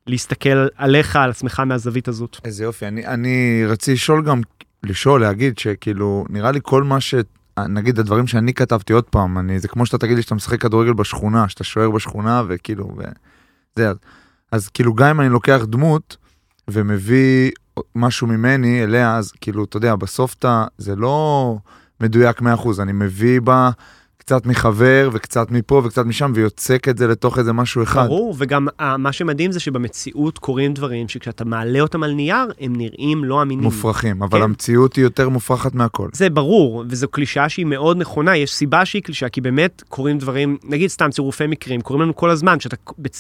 להסתכל 0.08 0.68
עליך, 0.76 1.16
על 1.16 1.30
עצמך 1.30 1.60
מהזווית 1.60 2.08
הזאת. 2.08 2.38
איזה 2.46 2.64
יופי, 2.64 2.88
אני, 2.88 3.08
אני 3.08 3.64
רציתי 3.68 3.94
לשאול 3.94 4.24
גם, 4.24 4.42
לשאול, 4.84 5.22
להגיד 5.22 5.58
שכאילו, 5.58 6.26
נראה 6.30 6.52
לי 6.52 6.60
כל 6.64 6.84
מה 6.84 7.02
ש... 7.02 7.16
נגיד 7.60 8.00
הדברים 8.00 8.28
שאני 8.28 8.54
כתבתי 8.54 8.94
עוד 8.94 9.04
פעם, 9.04 9.38
אני, 9.38 9.60
זה 9.60 9.68
כמו 9.68 9.86
שאתה 9.86 9.98
תגיד 9.98 10.16
לי 10.16 10.22
שאתה 10.22 10.36
משחק 10.36 10.62
כדורגל 10.62 10.94
בשכונה, 10.94 11.50
שאתה 11.50 11.64
שוער 11.64 11.90
בשכונה 11.92 12.44
וכאילו, 12.48 12.96
ו... 12.98 13.04
זה, 13.76 13.90
אז, 13.90 13.96
אז 14.52 14.70
כאילו 14.70 14.94
גם 14.94 15.08
אם 15.08 15.22
אני 15.22 15.30
לוקח 15.30 15.62
דמות 15.68 16.18
ומביא 16.68 17.52
משהו 17.96 18.28
ממני 18.28 18.84
אליה, 18.84 19.18
אז 19.18 19.32
כאילו, 19.42 19.64
אתה 19.64 19.78
יודע, 19.78 19.96
בסוף 19.96 20.34
אתה, 20.34 20.66
זה 20.78 20.96
לא 20.96 21.58
מדויק 22.02 22.42
100%, 22.42 22.44
אני 22.80 22.92
מביא 22.92 23.42
בה 23.42 23.70
קצת 24.26 24.46
מחבר 24.46 25.10
וקצת 25.14 25.52
מפה 25.52 25.82
וקצת 25.86 26.06
משם 26.06 26.32
ויוצק 26.36 26.88
את 26.90 26.98
זה 26.98 27.08
לתוך 27.08 27.40
איזה 27.40 27.54
משהו 27.54 27.84
אחד. 27.84 28.06
ברור, 28.06 28.36
וגם 28.38 28.68
אה, 28.80 28.98
מה 28.98 29.12
שמדהים 29.12 29.52
זה 29.52 29.60
שבמציאות 29.60 30.38
קורים 30.38 30.74
דברים 30.74 31.08
שכשאתה 31.08 31.46
מעלה 31.46 31.80
אותם 31.80 32.04
על 32.04 32.12
נייר, 32.12 32.48
הם 32.62 32.76
נראים 32.76 33.24
לא 33.24 33.42
אמינים. 33.42 33.64
מופרכים, 33.64 34.24
אבל 34.24 34.40
כן. 34.40 34.44
המציאות 34.44 34.96
היא 34.96 35.04
יותר 35.04 35.30
מופרכת 35.30 35.76
מהכל. 35.76 36.10
זה 36.14 36.30
ברור, 36.30 36.84
וזו 36.90 37.08
קלישאה 37.08 37.50
שהיא 37.50 37.66
מאוד 37.66 37.98
נכונה, 37.98 38.38
יש 38.38 38.54
סיבה 38.54 38.86
שהיא 38.86 39.02
קלישאה, 39.02 39.30
כי 39.30 39.42
באמת 39.42 39.84
קורים 39.90 40.18
דברים, 40.18 40.58
נגיד 40.64 40.90
סתם 40.90 41.10
צירופי 41.12 41.48
מקרים, 41.48 41.82
קורים 41.82 42.02
לנו 42.02 42.16
כל 42.16 42.30
הזמן, 42.30 42.60
שאתה 42.60 42.76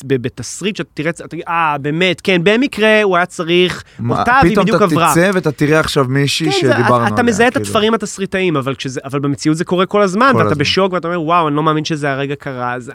בתסריט, 0.05 0.75
שאתה 0.75 0.89
תראה, 0.93 1.09
אתה 1.09 1.27
תגיד, 1.27 1.45
אה, 1.47 1.77
באמת, 1.81 2.21
כן, 2.21 2.41
במקרה 2.43 3.03
הוא 3.03 3.15
היה 3.15 3.25
צריך, 3.25 3.83
מה, 3.99 4.19
אותה 4.19 4.39
והיא 4.41 4.57
בדיוק 4.57 4.77
פתאום 4.77 4.91
עברה. 4.91 5.11
אתה 5.11 5.21
תצא 5.21 5.31
ואתה 5.33 5.51
תראה 5.51 5.79
עכשיו 5.79 6.05
מישהי 6.09 6.51
כן, 6.51 6.57
שדיברנו 6.61 6.95
עליה. 6.95 7.07
אתה 7.07 7.23
מזהה 7.23 7.47
את 7.47 7.53
כאילו. 7.53 7.65
התפרים 7.65 7.93
התסריטאיים, 7.93 8.57
אבל, 8.57 8.75
כשזה, 8.75 8.99
אבל 9.03 9.19
במציאות 9.19 9.57
זה 9.57 9.65
קורה 9.65 9.85
כל 9.85 10.01
הזמן, 10.01 10.31
כל 10.33 10.43
ואתה. 10.43 10.55
בשוק 10.55 10.94
ואתה 10.95 11.07
אומר, 11.07 11.21
וואו, 11.21 11.47
אני 11.47 11.55
לא 11.55 11.63
מאמין 11.63 11.85
שזה 11.85 12.11
הרגע 12.11 12.35
קרה. 12.35 12.73
אז 12.73 12.91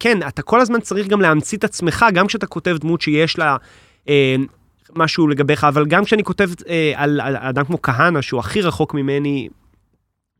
כן, 0.00 0.18
אתה 0.28 0.42
כל 0.42 0.60
הזמן 0.60 0.80
צריך 0.80 1.06
גם 1.06 1.20
להמציא 1.20 1.58
את 1.58 1.64
עצמך, 1.64 2.06
גם 2.14 2.26
כשאתה 2.26 2.46
כותב 2.46 2.76
דמות 2.80 3.00
שיש 3.00 3.38
לה 3.38 3.56
אה, 4.08 4.36
משהו 4.96 5.28
לגביך, 5.28 5.64
אבל 5.64 5.86
גם 5.86 6.04
כשאני 6.04 6.24
כותב 6.24 6.50
אה, 6.68 6.92
על, 6.96 7.20
על 7.20 7.36
אדם 7.36 7.64
כמו 7.64 7.82
כהנא, 7.82 8.22
שהוא 8.22 8.40
הכי 8.40 8.60
רחוק 8.60 8.94
ממני 8.94 9.48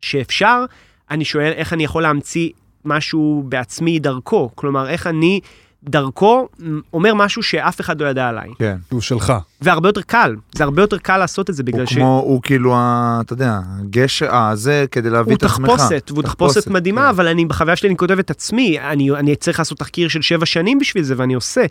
שאפשר, 0.00 0.64
אני 1.10 1.24
שואל 1.24 1.52
איך 1.52 1.72
אני 1.72 1.84
יכול 1.84 2.02
להמציא 2.02 2.50
משהו 2.84 3.44
בעצמי 3.48 3.98
דרכו. 3.98 4.50
כלומר, 4.54 4.88
איך 4.88 5.06
אני 5.06 5.40
דרכו 5.88 6.48
אומר 6.92 7.14
משהו 7.14 7.42
שאף 7.42 7.80
אחד 7.80 8.00
לא 8.00 8.06
ידע 8.06 8.28
עליי. 8.28 8.48
כן. 8.58 8.76
הוא 8.88 9.00
שלך. 9.00 9.32
והרבה 9.60 9.88
יותר 9.88 10.00
קל, 10.02 10.36
זה 10.54 10.64
הרבה 10.64 10.82
יותר 10.82 10.98
קל 10.98 11.16
לעשות 11.16 11.50
את 11.50 11.54
זה 11.54 11.62
בגלל 11.62 11.80
הוא 11.80 11.86
ש... 11.86 11.94
כמו, 11.94 12.22
הוא 12.26 12.42
כאילו, 12.42 12.74
אתה 13.20 13.32
יודע, 13.32 13.60
הגשר, 13.80 14.26
אה, 14.26 14.56
זה 14.56 14.84
כדי 14.90 15.10
להביא 15.10 15.32
הוא 15.32 15.38
את 15.38 15.42
עצמך. 15.42 15.70
תחפושת, 15.70 16.10
והוא 16.10 16.22
תחפושת 16.22 16.66
מדהימה, 16.66 17.00
כן. 17.00 17.08
אבל 17.08 17.28
אני, 17.28 17.44
בחוויה 17.44 17.76
שלי 17.76 17.88
אני 17.88 17.96
כותב 17.96 18.18
את 18.18 18.30
עצמי, 18.30 18.78
אני, 18.80 19.10
אני 19.10 19.36
צריך 19.36 19.58
לעשות 19.58 19.78
תחקיר 19.78 20.08
של 20.08 20.22
שבע 20.22 20.46
שנים 20.46 20.78
בשביל 20.78 21.02
זה, 21.02 21.14
ואני 21.16 21.34
עושה. 21.34 21.64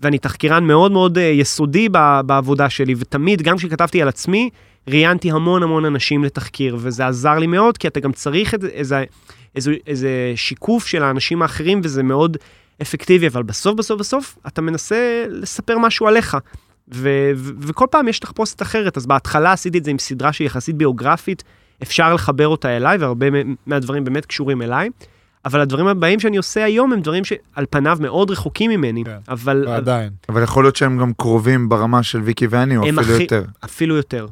ואני 0.00 0.18
תחקירן 0.18 0.64
מאוד 0.64 0.92
מאוד 0.92 1.18
אה, 1.18 1.22
יסודי 1.24 1.88
ב- 1.92 2.20
בעבודה 2.26 2.70
שלי, 2.70 2.94
ותמיד, 2.98 3.42
גם 3.42 3.56
כשכתבתי 3.56 4.02
על 4.02 4.08
עצמי, 4.08 4.50
ראיינתי 4.88 5.30
המון 5.30 5.62
המון 5.62 5.84
אנשים 5.84 6.24
לתחקיר, 6.24 6.76
וזה 6.80 7.06
עזר 7.06 7.38
לי 7.38 7.46
מאוד, 7.46 7.78
כי 7.78 7.88
אתה 7.88 8.00
גם 8.00 8.12
צריך 8.12 8.54
איזה, 8.54 9.04
איזה, 9.54 9.74
איזה 9.86 10.32
שיקוף 10.36 10.86
של 10.86 11.02
האנשים 11.02 11.42
האחרים, 11.42 11.80
וזה 11.84 12.02
מאוד 12.02 12.36
אפקטיבי, 12.82 13.26
אבל 13.28 13.42
בסוף, 13.42 13.74
בסוף, 13.78 14.00
בסוף, 14.00 14.38
אתה 14.46 14.62
מנסה 14.62 14.96
לספר 15.28 15.78
משהו 15.78 16.06
עליך. 16.08 16.36
ו- 16.94 17.30
ו- 17.36 17.50
וכל 17.60 17.86
פעם 17.90 18.08
יש 18.08 18.18
תחפושת 18.18 18.62
אחרת, 18.62 18.96
אז 18.96 19.06
בהתחלה 19.06 19.52
עשיתי 19.52 19.78
את 19.78 19.84
זה 19.84 19.90
עם 19.90 19.98
סדרה 19.98 20.32
שהיא 20.32 20.46
יחסית 20.46 20.76
ביוגרפית, 20.76 21.44
אפשר 21.82 22.14
לחבר 22.14 22.48
אותה 22.48 22.76
אליי, 22.76 22.98
והרבה 22.98 23.26
מהדברים 23.66 24.04
באמת 24.04 24.26
קשורים 24.26 24.62
אליי. 24.62 24.88
אבל 25.44 25.60
הדברים 25.60 25.86
הבאים 25.86 26.20
שאני 26.20 26.36
עושה 26.36 26.64
היום 26.64 26.92
הם 26.92 27.00
דברים 27.00 27.24
שעל 27.24 27.64
פניו 27.70 27.98
מאוד 28.00 28.30
רחוקים 28.30 28.70
ממני, 28.70 29.04
כן. 29.04 29.16
אבל 29.28 29.64
ועדיין. 29.68 30.10
אבל 30.28 30.42
יכול 30.42 30.64
להיות 30.64 30.76
שהם 30.76 30.98
גם 30.98 31.12
קרובים 31.12 31.68
ברמה 31.68 32.02
של 32.02 32.20
ויקי 32.20 32.46
ואני, 32.46 32.76
או 32.76 32.82
אפילו 32.82 33.00
הכי- 33.02 33.22
יותר. 33.22 33.42
אפילו 33.64 33.96
יותר. 33.96 34.26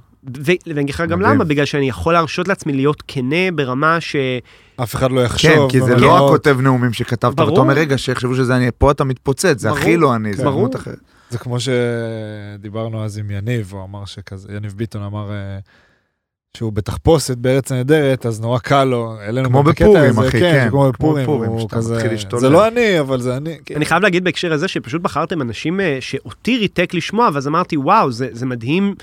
ואני 0.45 0.81
אגיד 0.81 0.95
לך 0.95 1.01
גם. 1.09 1.20
למה, 1.20 1.45
בגלל 1.45 1.64
שאני 1.64 1.89
יכול 1.89 2.12
להרשות 2.12 2.49
לעצמי 2.49 2.72
להיות 2.72 3.03
כנה 3.09 3.51
ברמה 3.55 4.01
ש... 4.01 4.16
אף 4.83 4.95
אחד 4.95 5.11
לא 5.11 5.20
יחשוב. 5.20 5.51
כן, 5.51 5.59
כי 5.70 5.81
זה 5.81 5.97
לא 5.97 6.26
הכותב 6.26 6.61
נאומים 6.61 6.93
שכתבת. 6.93 7.41
ואתה 7.41 7.61
אומר, 7.61 7.74
רגע, 7.74 7.99
שיחשבו 7.99 8.35
שזה 8.35 8.57
אני, 8.57 8.68
פה 8.79 8.91
אתה 8.91 9.05
מתפוצץ, 9.05 9.61
זה 9.61 9.70
הכי 9.70 9.97
לא 9.97 10.14
אני, 10.14 10.35
זה 10.35 10.45
ברור. 10.45 10.61
דמות 10.61 10.76
אחרת. 10.76 10.99
זה 11.31 11.39
כמו 11.39 11.57
שדיברנו 11.61 13.05
אז 13.05 13.18
עם 13.18 13.31
יניב, 13.31 13.72
הוא 13.72 13.85
אמר 13.85 14.05
שכזה, 14.05 14.53
יניב 14.57 14.72
ביטון 14.72 15.03
אמר 15.03 15.31
אה, 15.31 15.59
שהוא 16.57 16.72
בתחפושת 16.72 17.37
בארץ 17.37 17.72
נהדרת, 17.72 18.26
אז 18.26 18.41
נורא 18.41 18.59
קל 18.59 18.85
לו, 18.85 19.16
העלינו 19.20 19.49
כמו 19.49 19.62
בפורים, 19.62 20.18
אחי, 20.18 20.31
כן, 20.31 20.41
כן, 20.41 20.68
כמו 20.70 20.93
בפורים, 20.93 21.26
הוא 21.26 21.68
כזה. 21.70 22.16
זה 22.37 22.49
לא 22.49 22.68
אני, 22.68 23.01
אבל 23.01 23.20
זה 23.20 23.37
אני. 23.37 23.59
כן. 23.64 23.74
אני 23.74 23.85
חייב 23.85 24.03
להגיד 24.03 24.24
בהקשר 24.24 24.53
הזה 24.53 24.68
שפשוט 24.68 25.03
בחרתם 25.03 25.43
אנשים 25.43 25.81
אה, 25.81 25.97
שאותי 26.01 26.59
ריתק 26.59 26.95
לשמוע, 26.95 27.31
ואז 27.35 27.49
אמרתי, 27.49 27.76
וואו, 27.76 28.12
זה, 28.12 28.29
זה 28.33 28.47
מדהים, 28.47 28.95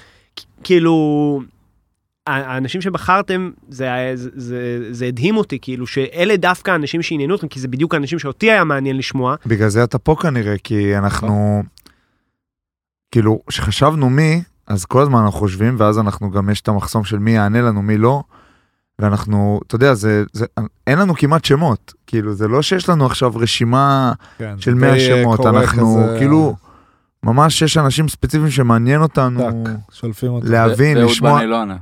כאילו, 0.66 1.42
האנשים 2.28 2.82
שבחרתם, 2.82 3.52
זה, 3.70 4.12
זה, 4.16 4.30
זה, 4.36 4.80
זה 4.92 5.06
הדהים 5.06 5.38
אותי, 5.38 5.60
כאילו, 5.62 5.88
שאלה 5.88 6.38
דווקא 6.38 6.72
האנשים 6.72 7.02
שעניינו 7.02 7.36
אתכם, 7.36 7.48
כי 7.48 7.60
זה 7.60 7.68
בדיוק 7.68 7.94
האנשים 7.94 8.20
שאותי 8.20 8.52
היה 8.52 8.64
מעניין 8.64 8.98
לשמוע. 8.98 9.36
בגלל 9.46 9.70
זה 9.70 9.84
אתה 9.84 9.98
פה 9.98 10.16
כנראה, 10.22 10.56
כי 10.64 10.98
אנחנו, 10.98 11.64
כאילו, 13.12 13.42
כשחשבנו 13.48 14.10
מי, 14.10 14.42
אז 14.68 14.86
כל 14.86 15.02
הזמן 15.02 15.20
אנחנו 15.20 15.40
חושבים, 15.40 15.76
ואז 15.80 16.00
אנחנו 16.00 16.32
גם, 16.32 16.50
יש 16.50 16.62
את 16.62 16.68
המחסום 16.68 17.04
של 17.04 17.20
מי 17.20 17.32
יענה 17.32 17.62
לנו, 17.62 17.82
מי 17.82 17.98
לא, 17.98 18.24
ואנחנו, 19.00 19.60
אתה 19.68 19.76
יודע, 19.76 19.94
זה, 19.94 20.24
זה, 20.34 20.46
אין 20.88 21.00
לנו 21.00 21.16
כמעט 21.16 21.46
שמות, 21.46 21.94
כאילו, 22.08 22.34
זה 22.34 22.48
לא 22.48 22.62
שיש 22.62 22.90
לנו 22.90 23.06
עכשיו 23.06 23.32
רשימה 23.36 24.14
כן, 24.38 24.56
של 24.58 24.72
זה 24.72 24.78
100 24.78 24.94
די, 24.94 25.12
אה, 25.12 25.22
שמות, 25.22 25.46
אנחנו, 25.46 25.98
כזה, 26.06 26.16
כאילו, 26.18 26.56
ממש 27.26 27.62
יש 27.62 27.78
אנשים 27.78 28.08
ספציפיים 28.08 28.52
שמעניין 28.52 29.02
אותנו 29.02 29.64
שולפים. 29.92 30.40
להבין, 30.44 30.98
לשמוע. 30.98 31.34
בנאי 31.34 31.48
לא 31.48 31.62
ענה. 31.62 31.78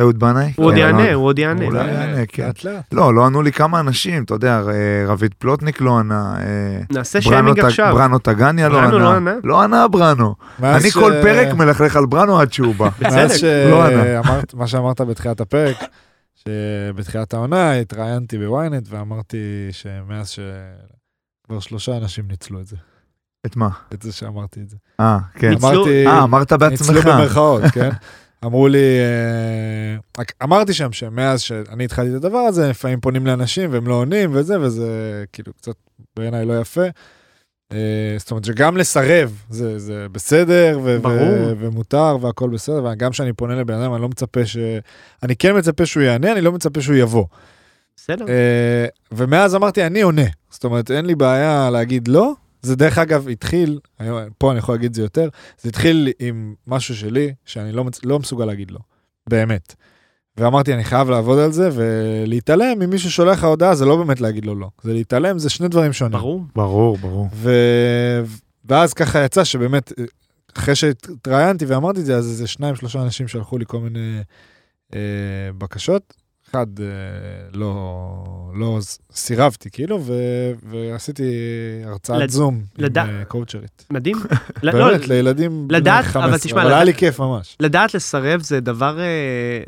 אהוד 0.00 0.18
בנאי? 0.18 0.52
הוא 0.56 0.66
עוד 0.66 0.74
כן, 0.74 0.80
יענה, 0.80 1.06
לא- 1.10 1.12
הוא 1.12 1.24
עוד 1.24 1.38
יענה. 1.38 1.64
אולי 1.64 1.92
יענה, 1.92 2.26
כן. 2.28 2.50
לא, 2.92 3.14
לא 3.14 3.26
ענו 3.26 3.42
לי 3.42 3.52
כמה 3.52 3.80
אנשים, 3.80 4.22
אתה 4.24 4.34
יודע, 4.34 4.60
אה, 4.68 5.04
רביד 5.06 5.34
פלוטניק 5.38 5.80
לא 5.80 5.98
ענה, 5.98 6.34
אה, 6.40 6.80
נעשה 6.92 7.20
בראנו 7.20 7.34
שיימינג 7.36 7.60
עכשיו. 7.60 7.94
בראנו 7.94 8.18
טגניה 8.18 8.68
לא 8.68 8.74
בראנו 8.80 8.98
לא 8.98 9.08
ענה. 9.08 9.16
ענה? 9.30 9.40
לא 9.44 9.62
ענה 9.62 9.88
בראנו. 9.88 10.34
אני 10.62 10.90
כל 10.90 11.12
פרק 11.22 11.54
מלכלך 11.54 11.96
על 11.96 12.06
בראנו 12.06 12.38
עד 12.40 12.52
שהוא 12.52 12.74
בא. 12.74 12.88
בצדק. 13.00 13.42
לא 13.70 13.84
ענה. 13.86 14.20
מה 14.54 14.66
שאמרת 14.66 15.00
בתחילת 15.00 15.40
הפרק, 15.40 15.76
שבתחילת 16.34 17.34
העונה 17.34 17.72
התראיינתי 17.72 18.38
בוויינט 18.38 18.86
ואמרתי 18.90 19.38
שמאז 19.70 20.28
שכבר 20.28 21.60
שלושה 21.60 21.96
אנשים 21.96 22.24
ניצלו 22.28 22.60
את 22.60 22.66
זה, 22.66 22.76
את 23.46 23.56
מה? 23.56 23.68
את 23.94 24.02
זה 24.02 24.12
שאמרתי 24.12 24.60
את 24.60 24.68
זה. 24.70 24.76
אה, 25.00 25.18
כן. 25.34 25.50
ניצלו- 25.50 25.68
אמרתי, 25.68 26.06
אה, 26.06 26.22
אמרת 26.22 26.52
ניצלו 26.52 26.68
בעצמך. 26.94 27.06
במרכאות, 27.06 27.62
כן? 27.72 27.90
אמרו 28.44 28.68
לי, 28.68 28.78
אה, 30.18 30.24
אמרתי 30.42 30.72
שם 30.74 30.92
שמאז 30.92 31.40
שאני 31.40 31.84
התחלתי 31.84 32.10
את 32.10 32.24
הדבר 32.24 32.38
הזה, 32.38 32.68
לפעמים 32.70 33.00
פונים 33.00 33.26
לאנשים 33.26 33.72
והם 33.72 33.86
לא 33.86 33.94
עונים 33.94 34.30
וזה, 34.32 34.60
וזה 34.60 34.88
כאילו 35.32 35.52
קצת 35.54 35.72
בעיניי 36.16 36.46
לא 36.46 36.60
יפה. 36.60 36.84
אה, 37.72 37.78
זאת 38.18 38.30
אומרת 38.30 38.44
שגם 38.44 38.76
לסרב 38.76 39.42
זה, 39.50 39.78
זה 39.78 40.06
בסדר 40.12 40.78
ו-. 40.84 40.98
ו- 41.20 41.52
ומותר 41.58 42.16
והכל 42.20 42.50
בסדר, 42.50 42.84
וגם 42.84 43.10
כשאני 43.10 43.32
פונה 43.32 43.54
לבן 43.54 43.74
אדם 43.74 43.92
אני 43.94 44.02
לא 44.02 44.08
מצפה 44.08 44.46
ש... 44.46 44.56
אני 45.22 45.36
כן 45.36 45.56
מצפה 45.58 45.86
שהוא 45.86 46.02
יענה, 46.02 46.32
אני 46.32 46.40
לא 46.40 46.52
מצפה 46.52 46.80
שהוא 46.80 46.96
יבוא. 46.96 47.24
בסדר. 47.96 48.28
אה, 48.28 48.86
ומאז 49.12 49.54
אמרתי, 49.54 49.86
אני 49.86 50.00
עונה. 50.02 50.22
זאת 50.50 50.64
אומרת, 50.64 50.90
אין 50.90 51.06
לי 51.06 51.14
בעיה 51.14 51.70
להגיד 51.70 52.08
לא. 52.08 52.32
זה 52.62 52.76
דרך 52.76 52.98
אגב 52.98 53.28
התחיל, 53.28 53.78
היום, 53.98 54.18
פה 54.38 54.50
אני 54.50 54.58
יכול 54.58 54.74
להגיד 54.74 54.88
את 54.88 54.94
זה 54.94 55.02
יותר, 55.02 55.28
זה 55.60 55.68
התחיל 55.68 56.08
עם 56.18 56.54
משהו 56.66 56.96
שלי, 56.96 57.34
שאני 57.44 57.72
לא, 57.72 57.84
מצ- 57.84 58.04
לא 58.04 58.18
מסוגל 58.18 58.44
להגיד 58.44 58.70
לא. 58.70 58.78
באמת. 59.28 59.74
ואמרתי, 60.36 60.74
אני 60.74 60.84
חייב 60.84 61.10
לעבוד 61.10 61.38
על 61.38 61.52
זה, 61.52 61.68
ולהתעלם, 61.72 62.82
אם 62.82 62.90
מישהו 62.90 63.10
שולח 63.10 63.38
לך 63.38 63.44
הודעה, 63.44 63.74
זה 63.74 63.84
לא 63.84 63.96
באמת 63.96 64.20
להגיד 64.20 64.44
לו 64.44 64.54
לא. 64.54 64.68
זה 64.82 64.92
להתעלם, 64.92 65.38
זה 65.38 65.50
שני 65.50 65.68
דברים 65.68 65.92
שונים. 65.92 66.18
ברור. 66.18 66.44
ברור, 66.54 66.98
ברור. 66.98 67.28
ו... 67.32 67.50
ואז 68.64 68.94
ככה 68.94 69.24
יצא 69.24 69.44
שבאמת, 69.44 69.92
אחרי 70.58 70.74
שהתראיינתי 70.74 71.64
ואמרתי 71.64 72.00
את 72.00 72.06
זה, 72.06 72.16
אז 72.16 72.26
איזה 72.30 72.46
שניים, 72.46 72.74
שלושה 72.76 73.02
אנשים 73.02 73.28
שלחו 73.28 73.58
לי 73.58 73.64
כל 73.68 73.78
מיני 73.80 74.20
אה, 74.94 74.98
בקשות. 75.58 76.14
אחד, 76.54 76.66
אה, 76.80 76.84
לא, 77.54 78.14
לא 78.54 78.78
סירבתי, 79.12 79.70
כאילו, 79.70 80.00
ו... 80.02 80.12
ועשיתי 80.62 81.22
הרצאת 81.84 82.16
לד- 82.20 82.30
זום 82.30 82.60
לד- 82.78 82.98
עם 82.98 83.08
אה, 83.10 83.24
קואוצ'רית. 83.24 83.86
מדהים. 83.90 84.16
לא, 84.62 84.72
באמת, 84.72 85.08
לילדים 85.08 85.68
בני 85.68 85.78
לדעת, 85.78 86.04
15, 86.04 86.24
אבל 86.24 86.38
תשמע, 86.38 86.62
אבל 86.62 86.70
היה 86.70 86.76
לדעת- 86.84 86.86
לי 86.94 87.00
כיף 87.00 87.20
ממש. 87.20 87.56
לדעת 87.60 87.94
לסרב 87.94 88.40
זה 88.42 88.60
דבר 88.60 89.00
אה, 89.00 89.04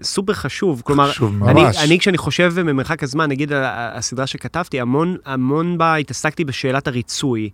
סופר 0.03 0.33
חשוב. 0.33 0.83
כלומר, 0.85 1.11
חשוב 1.11 1.35
מאוד. 1.35 1.51
אני, 1.51 1.63
ממש. 1.63 1.77
אני 1.79 1.99
כשאני 1.99 2.19
חושב 2.19 2.53
ממרחק 2.63 3.03
הזמן, 3.03 3.29
נגיד 3.31 3.53
הסדרה 3.55 4.27
שכתבתי, 4.27 4.81
המון, 4.81 5.17
המון 5.25 5.79
בה 5.79 5.95
התעסקתי 5.97 6.45
בשאלת 6.45 6.87
הריצוי. 6.89 7.51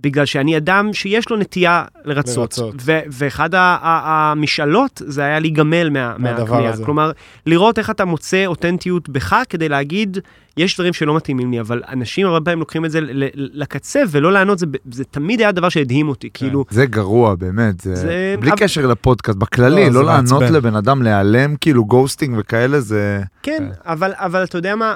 בגלל 0.00 0.24
שאני 0.26 0.56
אדם 0.56 0.92
שיש 0.92 1.30
לו 1.30 1.36
נטייה 1.36 1.84
לרצות. 2.04 2.36
לרצות. 2.38 2.74
ו- 2.84 3.00
ואחד 3.12 3.50
המשאלות 3.54 5.02
זה 5.06 5.22
היה 5.22 5.38
להיגמל 5.38 5.90
מה, 5.90 6.14
מהדבר 6.18 6.44
מהקנייה. 6.44 6.70
הזה. 6.72 6.84
כלומר, 6.84 7.10
לראות 7.46 7.78
איך 7.78 7.90
אתה 7.90 8.04
מוצא 8.04 8.46
אותנטיות 8.46 9.08
בך 9.08 9.36
כדי 9.48 9.68
להגיד, 9.68 10.18
יש 10.56 10.74
דברים 10.76 10.92
שלא 10.92 11.16
מתאימים 11.16 11.50
לי, 11.50 11.60
אבל 11.60 11.82
אנשים 11.88 12.26
הרבה 12.26 12.44
פעמים 12.44 12.58
לוקחים 12.58 12.84
את 12.84 12.90
זה 12.90 12.98
לקצה 13.34 14.02
ולא 14.10 14.32
לענות, 14.32 14.58
זה, 14.58 14.66
זה 14.90 15.04
תמיד 15.04 15.40
היה 15.40 15.52
דבר 15.52 15.68
שהדהים 15.68 16.08
אותי. 16.08 16.28
כאילו, 16.34 16.64
זה 16.70 16.86
גרוע, 16.86 17.34
באמת. 17.34 17.80
זה... 17.80 17.94
זה- 17.96 18.34
בלי 18.40 18.50
אבל- 18.50 18.58
קשר 18.58 18.86
לפודקאסט, 18.86 19.38
בכללי, 19.38 19.86
לא, 19.90 19.94
לא 19.94 20.04
לענות 20.04 20.32
מעצבן. 20.32 20.52
לבן 20.52 20.74
אדם, 20.76 21.02
להיעלם, 21.02 21.56
כאילו 21.60 21.84
גוסטינג 21.84 22.34
וכאלה, 22.38 22.80
זה... 22.80 23.20
כן, 23.42 23.56
כן. 23.58 23.90
אבל, 23.90 24.12
אבל 24.16 24.44
אתה 24.44 24.58
יודע 24.58 24.76
מה, 24.76 24.94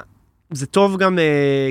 זה 0.53 0.65
טוב 0.65 0.97
גם, 0.97 1.19
אה, 1.19 1.23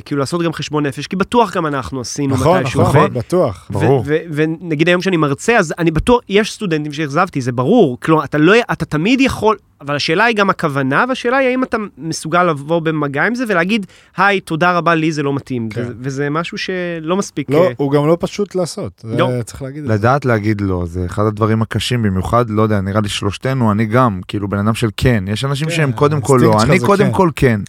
כאילו, 0.04 0.18
לעשות 0.20 0.42
גם 0.42 0.52
חשבון 0.52 0.86
נפש, 0.86 1.06
כי 1.06 1.16
בטוח 1.16 1.56
גם 1.56 1.66
אנחנו 1.66 2.00
עשינו 2.00 2.34
נכון, 2.34 2.60
מתישהו. 2.60 2.82
נכון, 2.82 3.10
ו- 3.10 3.14
בטוח. 3.18 3.66
ברור. 3.70 4.04
ונגיד 4.32 4.88
היום 4.88 5.02
שאני 5.02 5.16
מרצה, 5.16 5.56
אז 5.58 5.74
אני 5.78 5.90
בטוח, 5.90 6.20
יש 6.28 6.52
סטודנטים 6.52 6.92
שאכזבתי, 6.92 7.40
זה 7.40 7.52
ברור. 7.52 7.98
כלומר, 8.00 8.24
אתה 8.24 8.38
לא, 8.38 8.52
אתה 8.72 8.84
תמיד 8.84 9.20
יכול, 9.20 9.56
אבל 9.80 9.96
השאלה 9.96 10.24
היא 10.24 10.36
גם 10.36 10.50
הכוונה, 10.50 11.04
והשאלה 11.08 11.36
היא 11.36 11.48
האם 11.48 11.62
אתה 11.64 11.76
מסוגל 11.98 12.42
לבוא 12.44 12.80
במגע 12.80 13.24
עם 13.26 13.34
זה 13.34 13.44
ולהגיד, 13.48 13.86
היי, 14.16 14.40
תודה 14.40 14.72
רבה, 14.72 14.94
לי 14.94 15.12
זה 15.12 15.22
לא 15.22 15.34
מתאים. 15.34 15.68
כן. 15.68 15.80
וזה- 15.82 15.92
וזה 16.00 16.30
משהו 16.30 16.58
שלא 16.58 17.16
מספיק... 17.16 17.50
לא, 17.50 17.64
אה, 17.64 17.72
הוא 17.76 17.92
גם 17.92 18.06
לא 18.06 18.16
פשוט 18.20 18.54
לעשות, 18.54 18.92
זה 19.06 19.16
לא. 19.18 19.28
צריך 19.44 19.62
להגיד 19.62 19.82
את 19.82 19.88
זה. 19.88 19.94
לדעת 19.94 20.24
להגיד 20.24 20.60
לא, 20.60 20.82
זה 20.86 21.06
אחד 21.06 21.22
הדברים 21.26 21.62
הקשים, 21.62 22.02
במיוחד, 22.02 22.50
לא 22.50 22.62
יודע, 22.62 22.80
נראה 22.80 23.00
לי 23.00 23.08
שלושתנו, 23.08 23.72
אני 23.72 23.84
גם, 23.86 24.20
כאילו 24.28 24.48
בן 24.48 24.58
אדם 24.58 24.74
של 24.74 24.88
כן. 24.96 25.24
יש 25.26 25.44
אנשים 25.44 25.68
כן, 25.68 25.74
שהם 25.74 25.92
קודם 25.92 26.20
כל 26.20 26.38
לא, 26.42 26.62
אני 26.62 26.78
קודם 26.80 27.06
כן. 27.06 27.12
כל 27.12 27.30
כן. 27.36 27.60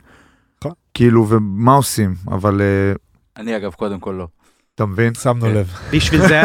כאילו, 0.93 1.29
ומה 1.29 1.75
עושים? 1.75 2.15
אבל 2.27 2.61
אה, 2.61 2.93
אני 3.37 3.57
אגב, 3.57 3.73
קודם 3.73 3.99
כל 3.99 4.11
לא. 4.11 4.27
אתה 4.75 4.85
מבין? 4.85 5.13
שמנו 5.13 5.45
כן. 5.45 5.53
לב. 5.53 5.73
בשביל 5.91 6.21
זה, 6.27 6.41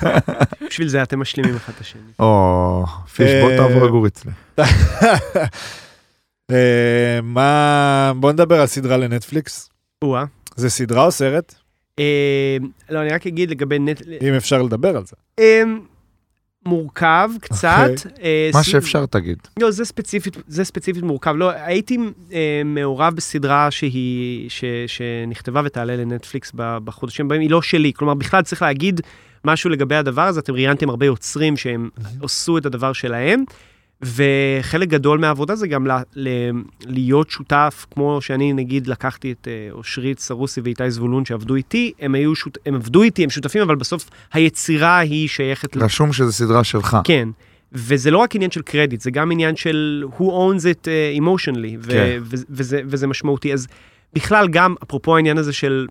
בשביל 0.68 0.88
זה 0.88 1.02
אתם 1.02 1.20
משלימים 1.20 1.56
אחד 1.56 1.72
את 1.76 1.80
השני. 1.80 2.02
או, 2.18 2.84
פיש, 3.14 3.30
בוא 3.42 3.50
אה, 3.50 3.56
תעבור 3.56 3.86
לגור 3.86 4.06
אצלי. 4.06 4.32
אה, 6.50 7.20
מה, 7.22 8.12
בוא 8.16 8.32
נדבר 8.32 8.60
על 8.60 8.66
סדרה 8.66 8.96
לנטפליקס. 8.96 9.70
או-אה. 10.02 10.24
זה 10.56 10.70
סדרה 10.70 11.04
או 11.04 11.10
סרט? 11.10 11.54
לא, 12.90 13.00
אני 13.02 13.10
רק 13.10 13.26
אגיד 13.26 13.50
לגבי 13.50 13.78
נט... 13.78 14.02
אם 14.22 14.34
אפשר 14.34 14.62
לדבר 14.62 14.96
על 14.96 15.02
זה. 15.06 15.16
מורכב 16.66 17.30
קצת. 17.40 17.90
אה, 18.22 18.50
מה 18.54 18.62
ס- 18.62 18.66
שאפשר 18.66 19.06
תגיד. 19.06 19.38
לא, 19.60 19.70
זה 19.70 19.84
ספציפית, 19.84 20.36
זה 20.48 20.64
ספציפית 20.64 21.02
מורכב. 21.02 21.34
לא, 21.36 21.50
הייתי 21.50 21.98
אה, 22.32 22.62
מעורב 22.64 23.14
בסדרה 23.14 23.70
שהיא, 23.70 24.50
ש, 24.50 24.64
שנכתבה 24.86 25.62
ותעלה 25.64 25.96
לנטפליקס 25.96 26.52
בחודשים 26.54 27.26
הבאים, 27.26 27.40
היא 27.40 27.50
לא 27.50 27.62
שלי. 27.62 27.92
כלומר, 27.92 28.14
בכלל 28.14 28.42
צריך 28.42 28.62
להגיד 28.62 29.00
משהו 29.44 29.70
לגבי 29.70 29.94
הדבר 29.94 30.22
הזה. 30.22 30.40
אתם 30.40 30.52
ראיינתם 30.52 30.88
הרבה 30.88 31.06
יוצרים 31.06 31.56
שהם 31.56 31.88
עשו 32.22 32.58
את 32.58 32.66
הדבר 32.66 32.92
שלהם, 32.92 33.44
וחלק 34.04 34.88
גדול 34.88 35.18
מהעבודה 35.18 35.56
זה 35.56 35.66
גם 35.66 35.86
ל, 35.86 35.90
ל, 36.16 36.28
להיות 36.86 37.30
שותף, 37.30 37.86
כמו 37.90 38.20
שאני 38.20 38.52
נגיד 38.52 38.86
לקחתי 38.86 39.32
את 39.32 39.48
אה, 39.48 39.68
אושרית 39.72 40.18
סרוסי 40.18 40.60
ואיתי 40.60 40.90
זבולון 40.90 41.24
שעבדו 41.24 41.54
איתי, 41.54 41.92
הם, 42.00 42.14
היו 42.14 42.34
שות, 42.34 42.58
הם 42.66 42.74
עבדו 42.74 43.02
איתי, 43.02 43.24
הם 43.24 43.30
שותפים, 43.30 43.62
אבל 43.62 43.74
בסוף 43.74 44.10
היצירה 44.32 44.98
היא 44.98 45.28
שייכת... 45.28 45.76
ל- 45.76 45.82
רשום 45.82 46.12
שזה 46.12 46.32
סדרה 46.32 46.64
שלך. 46.64 46.96
כן. 47.04 47.28
וזה 47.72 48.10
לא 48.10 48.18
רק 48.18 48.34
עניין 48.34 48.50
של 48.50 48.62
קרדיט, 48.62 49.00
זה 49.00 49.10
גם 49.10 49.30
עניין 49.30 49.56
של 49.56 50.04
who 50.16 50.22
owns 50.22 50.62
it 50.62 50.84
uh, 50.84 51.20
emotionally, 51.20 51.76
ו- 51.80 51.90
כן. 51.90 52.18
ו- 52.22 52.36
וזה, 52.50 52.80
וזה 52.86 53.06
משמעותי. 53.06 53.52
אז 53.52 53.66
בכלל 54.12 54.48
גם, 54.48 54.74
אפרופו 54.82 55.16
העניין 55.16 55.38
הזה 55.38 55.52
של, 55.52 55.86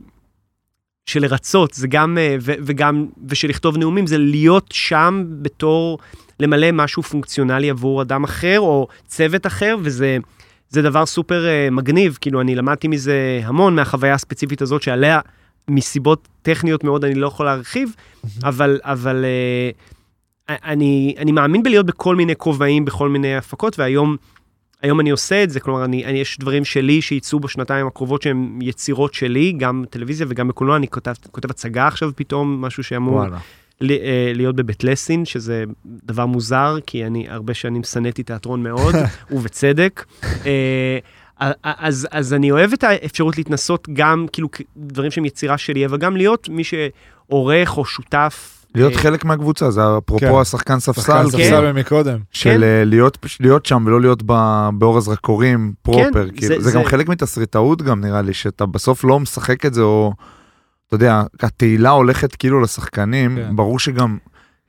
של 1.06 1.22
לרצות, 1.22 1.74
זה 1.74 1.88
גם, 1.88 2.18
uh, 2.18 2.42
ו- 2.42 2.54
וגם, 2.60 3.06
ושל 3.28 3.48
לכתוב 3.48 3.78
נאומים, 3.78 4.08
זה 4.08 4.18
להיות 4.18 4.70
שם 4.72 5.24
בתור 5.42 6.00
למלא 6.40 6.72
משהו 6.72 7.04
פונקציונלי 7.04 7.70
עבור 7.70 8.02
אדם 8.02 8.24
אחר, 8.24 8.60
או 8.60 8.88
צוות 9.08 9.48
אחר, 9.48 9.76
וזה... 9.82 10.18
זה 10.74 10.82
דבר 10.82 11.06
סופר 11.06 11.46
uh, 11.46 11.74
מגניב, 11.74 12.18
כאילו 12.22 12.42
אני 12.42 12.56
למדתי 12.56 12.88
מזה 12.88 13.42
המון 13.44 13.76
מהחוויה 13.76 14.14
הספציפית 14.14 14.62
הזאת 14.62 14.82
שעליה 14.82 15.20
מסיבות 15.68 16.28
טכניות 16.42 16.84
מאוד 16.84 17.06
אני 17.06 17.16
לא 17.16 17.28
יכול 17.28 17.46
להרחיב, 17.46 17.96
אבל, 18.44 18.80
אבל 18.84 19.26
uh, 19.26 20.52
אני, 20.64 21.16
אני 21.18 21.32
מאמין 21.32 21.64
בלהיות 21.64 21.86
בכל 21.86 22.16
מיני 22.16 22.36
כובעים, 22.36 22.86
בכל 22.86 23.10
מיני 23.10 23.36
הפקות, 23.36 23.80
והיום 23.80 24.16
היום 24.82 25.00
אני 25.00 25.10
עושה 25.10 25.44
את 25.44 25.50
זה, 25.50 25.60
כלומר, 25.60 25.86
אני, 25.86 26.06
אני, 26.06 26.20
יש 26.20 26.40
דברים 26.40 26.66
שלי 26.66 27.02
שייצאו 27.02 27.40
בשנתיים 27.40 27.88
הקרובות 27.88 28.22
שהם 28.22 28.60
יצירות 28.62 29.14
שלי, 29.14 29.52
גם 29.52 29.82
בטלוויזיה 29.82 30.28
וגם 30.30 30.48
בקולנוע, 30.48 30.78
אני 30.78 30.88
כותב, 30.88 31.14
כותב 31.32 31.50
הצגה 31.50 31.88
עכשיו 31.88 32.12
פתאום, 32.16 32.62
משהו 32.62 32.84
שאמור 32.84 33.16
וואלה. 33.16 33.38
אה, 33.82 33.88
להיות 34.36 34.56
בבית 34.56 34.84
לסין, 34.84 35.26
שזה 35.26 35.64
דבר 35.86 36.26
מוזר, 36.26 36.78
כי 36.88 37.06
אני 37.06 37.30
הרבה 37.30 37.54
שנים 37.54 37.84
שנאתי 37.84 38.24
תיאטרון 38.24 38.64
מאוד, 38.64 38.96
ובצדק. 39.32 40.06
אה, 40.46 40.98
אז, 41.64 42.08
אז 42.12 42.34
אני 42.34 42.52
אוהב 42.52 42.74
את 42.74 42.84
האפשרות 42.84 43.38
להתנסות 43.38 43.88
גם, 43.94 44.26
כאילו, 44.34 44.48
דברים 44.78 45.12
שהם 45.12 45.26
יצירה 45.26 45.58
שלי, 45.58 45.86
אבל 45.86 45.98
גם 45.98 46.18
להיות 46.18 46.50
מי 46.50 46.64
שעורך 46.64 47.78
או 47.78 47.86
שותף. 47.86 48.66
להיות 48.76 48.94
אה, 48.94 48.98
חלק 48.98 49.26
מהקבוצה, 49.26 49.72
זה 49.72 49.82
אפרופו 49.98 50.26
כן. 50.26 50.42
השחקן 50.42 50.80
ספסל, 50.80 51.02
שחקן 51.02 51.14
כאילו, 51.38 51.44
ספסל 51.58 51.72
מקודם. 51.72 52.18
של 52.32 52.50
כן. 52.50 52.90
להיות 52.90 53.18
להיות 53.40 53.66
שם 53.66 53.84
ולא 53.88 54.02
להיות 54.02 54.24
ב- 54.26 54.70
באור 54.78 54.98
הזרקורים 54.98 55.74
פרופר, 55.82 56.04
כן, 56.30 56.36
כאילו, 56.36 56.56
זה- 56.56 56.62
זה 56.62 56.78
גם 56.78 56.84
זה- 56.84 56.90
חלק 56.90 57.10
מתסריטאות 57.10 57.82
גם 57.82 58.02
נראה 58.02 58.22
לי, 58.22 58.34
שאתה 58.34 58.66
בסוף 58.66 59.04
לא 59.04 59.20
משחק 59.20 59.66
את 59.66 59.74
זה, 59.74 59.82
או, 59.82 60.14
אתה 60.96 61.04
יודע, 61.04 61.24
התהילה 61.40 61.90
הולכת 61.90 62.36
כאילו 62.36 62.62
לשחקנים, 62.62 63.36
כן. 63.36 63.56
ברור 63.56 63.80
שגם 63.80 64.18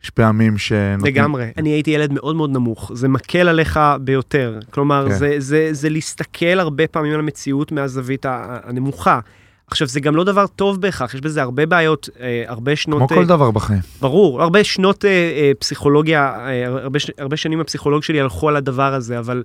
יש 0.05 0.11
פעמים 0.11 0.59
שנותנים... 0.59 1.15
לגמרי. 1.15 1.51
אני 1.57 1.71
הייתי 1.71 1.91
ילד 1.91 2.13
מאוד 2.13 2.37
מאוד 2.37 2.51
נמוך, 2.51 2.91
זה 2.95 3.09
מקל 3.09 3.49
עליך 3.49 3.81
ביותר. 4.01 4.59
כלומר, 4.71 5.07
כן. 5.09 5.15
זה, 5.15 5.35
זה, 5.39 5.69
זה 5.73 5.89
להסתכל 5.89 6.61
הרבה 6.61 6.87
פעמים 6.87 7.13
על 7.13 7.19
המציאות 7.21 7.73
מהזווית 7.73 8.27
ה- 8.27 8.59
הנמוכה. 8.65 9.21
עכשיו, 9.67 9.89
זה 9.89 10.01
גם 10.01 10.17
לא 10.17 10.25
דבר 10.25 10.47
טוב 10.47 10.81
בהכרח, 10.81 11.15
יש 11.15 11.21
בזה 11.21 11.43
הרבה 11.43 11.67
בעיות, 11.67 12.09
אה, 12.21 12.45
הרבה 12.47 12.77
שנות... 12.77 12.99
כמו 12.99 13.09
כל 13.09 13.19
אה, 13.19 13.25
דבר 13.25 13.51
בחיים. 13.51 13.81
ברור, 14.01 14.43
הרבה 14.43 14.65
שנות 14.65 15.05
אה, 15.05 15.11
אה, 15.11 15.53
פסיכולוגיה, 15.59 16.35
אה, 16.47 16.67
הרבה, 16.67 16.99
ש- 16.99 17.11
הרבה 17.19 17.37
שנים 17.37 17.61
הפסיכולוג 17.61 18.03
שלי 18.03 18.21
הלכו 18.21 18.49
על 18.49 18.57
הדבר 18.57 18.95
הזה, 18.95 19.19
אבל 19.19 19.43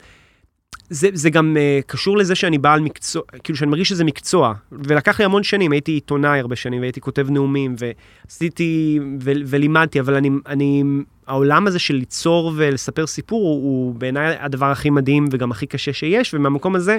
זה, 0.89 1.09
זה 1.13 1.29
גם 1.29 1.57
אה, 1.59 1.79
קשור 1.87 2.17
לזה 2.17 2.35
שאני 2.35 2.57
בעל 2.57 2.81
מקצוע, 2.81 3.21
כאילו 3.43 3.57
שאני 3.57 3.71
מרגיש 3.71 3.89
שזה 3.89 4.03
מקצוע, 4.03 4.53
ולקח 4.71 5.19
לי 5.19 5.25
המון 5.25 5.43
שנים, 5.43 5.71
הייתי 5.71 5.91
עיתונאי 5.91 6.39
הרבה 6.39 6.55
שנים, 6.55 6.81
והייתי 6.81 7.01
כותב 7.01 7.27
נאומים, 7.29 7.75
ועשיתי, 7.79 8.99
ו, 9.21 9.31
ולימדתי, 9.45 9.99
אבל 9.99 10.15
אני, 10.15 10.29
אני, 10.47 10.83
העולם 11.27 11.67
הזה 11.67 11.79
של 11.79 11.93
ליצור 11.93 12.53
ולספר 12.55 13.07
סיפור 13.07 13.41
הוא, 13.41 13.63
הוא 13.63 13.95
בעיניי 13.95 14.35
הדבר 14.39 14.65
הכי 14.65 14.89
מדהים 14.89 15.27
וגם 15.31 15.51
הכי 15.51 15.67
קשה 15.67 15.93
שיש, 15.93 16.33
ומהמקום 16.33 16.75
הזה, 16.75 16.97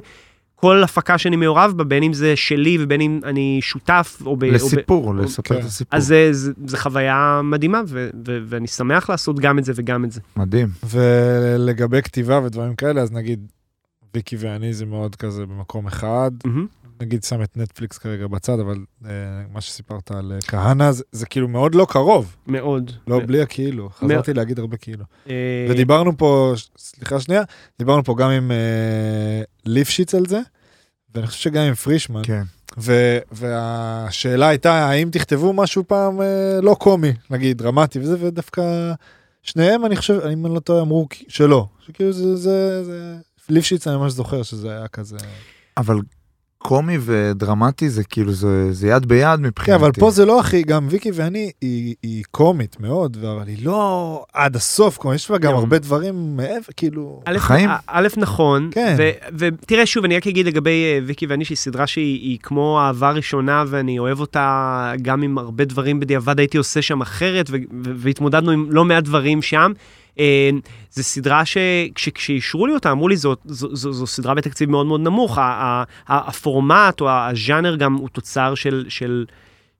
כל 0.54 0.82
הפקה 0.82 1.18
שאני 1.18 1.36
מעורב 1.36 1.72
בה, 1.76 1.84
בין 1.84 2.02
אם 2.02 2.12
זה 2.12 2.36
שלי 2.36 2.78
ובין 2.80 3.00
אם 3.00 3.20
אני 3.24 3.58
שותף, 3.62 4.18
או 4.20 4.36
ב... 4.36 4.44
או 4.44 4.50
ב- 4.50 4.54
לסיפור, 4.54 5.14
לספר 5.14 5.54
כן. 5.54 5.60
את 5.60 5.64
הסיפור. 5.64 5.96
אז 5.98 6.06
זה, 6.06 6.28
זה, 6.32 6.52
זה 6.66 6.76
חוויה 6.76 7.40
מדהימה, 7.44 7.82
ו, 7.86 8.10
ו, 8.26 8.38
ואני 8.46 8.66
שמח 8.66 9.10
לעשות 9.10 9.40
גם 9.40 9.58
את 9.58 9.64
זה 9.64 9.72
וגם 9.76 10.04
את 10.04 10.12
זה. 10.12 10.20
מדהים. 10.36 10.68
ולגבי 10.90 12.02
כתיבה 12.02 12.40
ודברים 12.44 12.74
כאלה, 12.74 13.00
אז 13.00 13.12
נגיד, 13.12 13.46
ויקי 14.14 14.36
ואני 14.38 14.74
זה 14.74 14.86
מאוד 14.86 15.16
כזה 15.16 15.46
במקום 15.46 15.86
אחד. 15.86 16.30
נגיד 17.00 17.24
שם 17.24 17.42
את 17.42 17.56
נטפליקס 17.56 17.98
כרגע 17.98 18.26
בצד, 18.26 18.60
אבל 18.60 18.78
אה, 19.04 19.10
מה 19.52 19.60
שסיפרת 19.60 20.10
על 20.10 20.32
אה, 20.32 20.38
כהנא, 20.40 20.92
זה, 20.92 21.04
זה 21.12 21.26
כאילו 21.26 21.48
מאוד 21.48 21.74
לא 21.74 21.86
קרוב. 21.90 22.36
מאוד. 22.46 22.92
לא 23.06 23.20
בלי 23.26 23.42
הכאילו, 23.42 23.90
חזרתי 23.90 24.34
להגיד 24.34 24.58
הרבה 24.58 24.76
כאילו. 24.76 25.04
אה, 25.30 25.66
ודיברנו 25.70 26.16
פה, 26.16 26.52
סליחה 26.78 27.20
שנייה, 27.20 27.42
דיברנו 27.78 28.04
פה 28.04 28.14
גם 28.18 28.30
עם 28.30 28.50
אה, 28.50 29.42
ליפשיץ 29.66 30.14
על 30.14 30.26
זה, 30.26 30.40
ואני 31.14 31.26
חושב 31.26 31.40
שגם 31.40 31.62
עם 31.62 31.74
פרישמן. 31.74 32.22
כן. 32.24 32.42
ו- 32.78 33.18
והשאלה 33.32 34.48
הייתה, 34.48 34.72
האם 34.72 35.10
תכתבו 35.12 35.52
משהו 35.52 35.84
פעם 35.86 36.20
אה, 36.20 36.60
לא 36.62 36.76
קומי, 36.78 37.12
נגיד, 37.30 37.58
דרמטי 37.58 37.98
וזה, 37.98 38.16
ודווקא 38.20 38.92
שניהם, 39.42 39.86
אני 39.86 39.96
חושב, 39.96 40.20
אם 40.32 40.46
אני 40.46 40.54
לא 40.54 40.60
טועה, 40.60 40.82
אמרו 40.82 41.08
שלא. 41.28 41.66
שכאילו 41.86 42.12
זה, 42.12 42.36
זה, 42.36 42.84
זה... 42.84 43.16
ליפשיץ, 43.50 43.86
אני 43.86 43.96
ממש 43.96 44.12
זוכר 44.12 44.42
שזה 44.42 44.70
היה 44.70 44.88
כזה... 44.88 45.16
אבל 45.76 45.96
קומי 46.62 46.98
ודרמטי 47.00 47.90
זה 47.90 48.04
כאילו, 48.04 48.32
זה, 48.32 48.72
זה 48.72 48.88
יד 48.88 49.06
ביד 49.06 49.40
מבחינתי. 49.40 49.70
כן, 49.78 49.84
אבל 49.84 49.92
פה 49.92 50.10
זה 50.10 50.24
לא 50.24 50.40
הכי, 50.40 50.62
גם 50.62 50.86
ויקי 50.90 51.10
ואני, 51.14 51.50
היא, 51.60 51.94
היא 52.02 52.24
קומית 52.30 52.80
מאוד, 52.80 53.16
אבל 53.22 53.46
היא 53.46 53.66
לא 53.66 54.24
עד 54.32 54.56
הסוף, 54.56 54.98
כמו 54.98 55.14
יש 55.14 55.30
בה 55.30 55.38
גם. 55.38 55.54
הרבה 55.54 55.78
דברים 55.78 56.36
מעבר, 56.36 56.72
כאילו... 56.76 57.22
א', 57.24 57.38
חיים. 57.38 57.68
א', 57.68 57.74
א', 57.86 58.08
נכון, 58.16 58.70
כן. 58.72 58.94
ו- 58.98 59.10
ותראה 59.38 59.86
שוב, 59.86 60.04
אני 60.04 60.16
רק 60.16 60.26
אגיד 60.26 60.46
לגבי 60.46 60.84
אה, 60.84 60.98
ויקי 61.06 61.26
ואני, 61.26 61.44
שהיא 61.44 61.56
סדרה 61.56 61.86
שהיא 61.86 62.20
היא 62.20 62.38
כמו 62.42 62.80
אהבה 62.80 63.10
ראשונה, 63.10 63.64
ואני 63.68 63.98
אוהב 63.98 64.20
אותה 64.20 64.92
גם 65.02 65.22
עם 65.22 65.38
הרבה 65.38 65.64
דברים 65.64 66.00
בדיעבד 66.00 66.38
הייתי 66.38 66.58
עושה 66.58 66.82
שם 66.82 67.00
אחרת, 67.00 67.50
ו- 67.50 67.56
ו- 67.84 67.92
והתמודדנו 67.96 68.50
עם 68.50 68.66
לא 68.70 68.84
מעט 68.84 69.04
דברים 69.04 69.42
שם. 69.42 69.72
אה, 70.18 70.50
זו 70.90 71.02
סדרה 71.02 71.42
שכשאישרו 71.44 72.66
לי 72.66 72.72
אותה, 72.74 72.90
אמרו 72.92 73.08
לי, 73.08 73.16
זו, 73.16 73.36
זו, 73.44 73.76
זו, 73.76 73.92
זו 73.92 74.06
סדרה 74.06 74.34
בתקציב 74.34 74.70
מאוד 74.70 74.86
מאוד 74.86 75.00
נמוך. 75.00 75.38
ה- 75.38 75.42
ה- 75.42 75.84
ה- 76.08 76.28
הפורמט 76.28 77.00
או 77.00 77.08
הז'אנר 77.10 77.76
גם 77.76 77.94
הוא 77.94 78.08
תוצר 78.08 78.54
של... 78.54 78.84
של 78.88 79.24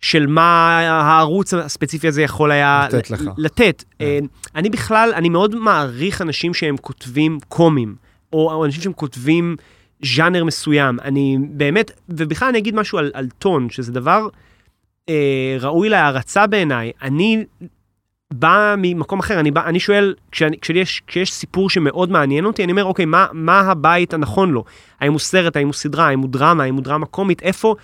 של 0.02 0.26
מה 0.26 0.78
הערוץ 0.78 1.54
הספציפי 1.54 2.08
הזה 2.08 2.22
יכול 2.22 2.50
היה 2.50 2.86
לתת 2.88 3.10
לך. 3.10 3.22
לתת. 3.38 3.84
אה, 4.00 4.18
אני 4.54 4.70
בכלל, 4.70 5.12
אני 5.14 5.28
מאוד 5.28 5.56
מעריך 5.56 6.22
אנשים 6.22 6.54
שהם 6.54 6.76
כותבים 6.76 7.38
קומים, 7.48 7.94
או, 8.32 8.52
או 8.52 8.64
אנשים 8.64 8.82
שהם 8.82 8.92
כותבים 8.92 9.56
ז'אנר 10.04 10.44
מסוים. 10.44 11.00
אני 11.00 11.38
באמת, 11.50 11.90
ובכלל 12.08 12.48
אני 12.48 12.58
אגיד 12.58 12.74
משהו 12.74 12.98
על, 12.98 13.10
על 13.14 13.28
טון, 13.38 13.70
שזה 13.70 13.92
דבר 13.92 14.28
אה, 15.08 15.56
ראוי 15.60 15.88
להערצה 15.88 16.46
בעיניי. 16.46 16.92
אני 17.02 17.44
בא 18.32 18.74
ממקום 18.78 19.18
אחר, 19.18 19.40
אני, 19.40 19.50
בא, 19.50 19.66
אני 19.66 19.80
שואל, 19.80 20.14
כשאני, 20.32 20.58
כשיש, 20.60 21.02
כשיש 21.06 21.32
סיפור 21.32 21.70
שמאוד 21.70 22.10
מעניין 22.10 22.44
אותי, 22.44 22.64
אני 22.64 22.72
אומר, 22.72 22.84
אוקיי, 22.84 23.04
מה, 23.04 23.26
מה 23.32 23.60
הבית 23.60 24.14
הנכון 24.14 24.50
לו? 24.50 24.64
האם 25.00 25.12
הוא 25.12 25.20
סרט, 25.20 25.56
האם 25.56 25.66
הוא 25.66 25.74
סדרה, 25.74 26.06
האם 26.06 26.20
הוא 26.20 26.28
דרמה, 26.28 26.64
האם 26.64 26.74
הוא 26.74 26.84
דרמה 26.84 27.06
קומית, 27.06 27.42
איפה, 27.42 27.74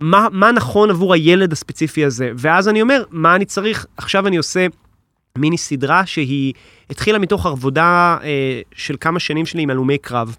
מה, 0.00 0.28
מה 0.32 0.52
נכון 0.52 0.90
עבור 0.90 1.14
הילד 1.14 1.52
הספציפי 1.52 2.04
הזה? 2.04 2.32
ואז 2.36 2.68
אני 2.68 2.82
אומר, 2.82 3.02
מה 3.10 3.36
אני 3.36 3.44
צריך? 3.44 3.86
עכשיו 3.96 4.26
אני 4.26 4.36
עושה 4.36 4.66
מיני 5.38 5.58
סדרה 5.58 6.06
שהיא 6.06 6.52
התחילה 6.90 7.18
מתוך 7.18 7.46
עבודה 7.46 8.16
אה, 8.22 8.60
של 8.74 8.96
כמה 9.00 9.20
שנים 9.20 9.46
שלי 9.46 9.62
עם 9.62 9.70
הלומי 9.70 9.98
קרב. 9.98 10.36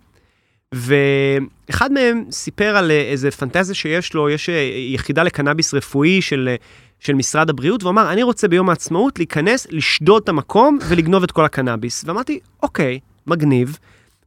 ואחד 0.76 1.92
מהם 1.92 2.24
סיפר 2.32 2.78
על 2.78 2.92
אה, 2.92 3.02
איזה 3.02 3.32
פנטזיה 3.32 3.76
שיש 3.76 4.14
לו, 4.14 4.30
יש 4.30 4.50
אה, 4.50 4.70
יחידה 4.94 5.24
לקנאביס 5.24 5.74
רפואי 5.74 6.22
של, 6.22 6.50
אה, 6.52 6.56
של 7.00 7.14
משרד 7.14 7.50
הבריאות, 7.50 7.84
והוא 7.84 7.92
אמר, 7.92 8.12
אני 8.12 8.24
רוצה 8.24 8.48
ביום 8.48 8.70
העצמאות 8.70 9.20
להיכנס, 9.20 9.68
לשדוד 9.70 10.22
את 10.24 10.30
המקום 10.30 10.78
ולגנוב 10.88 11.24
את 11.24 11.32
כל 11.32 11.46
הקנאביס. 11.46 12.04
ואמרתי, 12.08 12.40
אוקיי, 12.64 13.00
מגניב. 13.28 13.78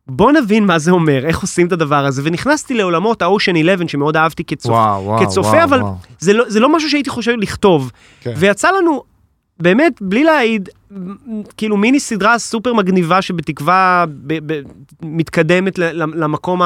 בוא 0.06 0.32
נבין 0.32 0.66
מה 0.66 0.78
זה 0.78 0.90
אומר, 0.90 1.26
איך 1.26 1.40
עושים 1.40 1.66
את 1.66 1.72
הדבר 1.72 2.06
הזה, 2.06 2.22
ונכנסתי 2.24 2.74
לעולמות 2.74 3.22
ה-Ocean 3.22 3.60
11 3.60 3.88
שמאוד 3.88 4.16
אהבתי 4.16 4.44
כצופ... 4.44 4.72
וואו, 4.72 5.04
וואו, 5.04 5.26
כצופה, 5.26 5.48
וואו, 5.48 5.64
אבל 5.64 5.82
וואו. 5.82 5.94
זה 6.18 6.32
לא, 6.32 6.44
זה 6.48 6.60
לא 6.60 6.76
משהו 6.76 6.90
שהייתי 6.90 7.10
חושב 7.10 7.32
לכתוב. 7.38 7.92
כן. 8.20 8.32
ויצא 8.36 8.70
לנו, 8.70 9.02
באמת, 9.60 9.92
בלי 10.00 10.24
להעיד, 10.24 10.68
כאילו 11.56 11.76
מיני 11.76 12.00
סדרה 12.00 12.38
סופר 12.38 12.72
מגניבה 12.74 13.22
שבתקווה 13.22 14.04
ב- 14.26 14.52
ב- 14.52 14.60
מתקדמת 15.02 15.78
ל- 15.78 15.84
ל- 16.02 16.22
למקום 16.24 16.60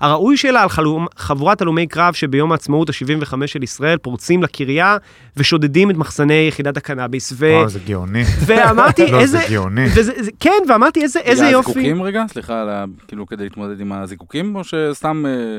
הראוי 0.00 0.36
שלה, 0.36 0.62
על 0.62 0.68
חלום, 0.68 1.06
חבורת 1.16 1.62
הלומי 1.62 1.86
קרב 1.86 2.14
שביום 2.14 2.52
העצמאות 2.52 2.88
ה-75 2.90 3.46
של 3.46 3.62
ישראל 3.62 3.98
פורצים 3.98 4.42
לקריה 4.42 4.96
ושודדים 5.36 5.90
את 5.90 5.96
מחסני 5.96 6.44
יחידת 6.48 6.76
הקנאביס. 6.76 7.32
ו- 7.36 7.46
וואו, 7.46 7.68
זה 7.68 7.78
גאוני. 7.86 8.22
ואמתי, 8.46 9.06
לא, 9.12 9.20
איזה... 9.20 9.38
זה 9.38 9.44
גאוני. 9.50 9.84
וזה, 9.86 10.12
זה, 10.22 10.30
כן, 10.40 10.50
ואמרתי, 10.68 11.02
איזה, 11.02 11.18
איזה 11.20 11.46
יופי. 11.46 11.70
הזיקוקים 11.70 12.02
רגע? 12.02 12.24
סליחה, 12.28 12.60
על 12.62 12.68
ה- 12.68 12.84
כאילו 13.08 13.26
כדי 13.26 13.42
להתמודד 13.44 13.80
עם 13.80 13.92
הזיקוקים, 13.92 14.56
או 14.56 14.60
שסתם... 14.64 15.24
אה, 15.26 15.58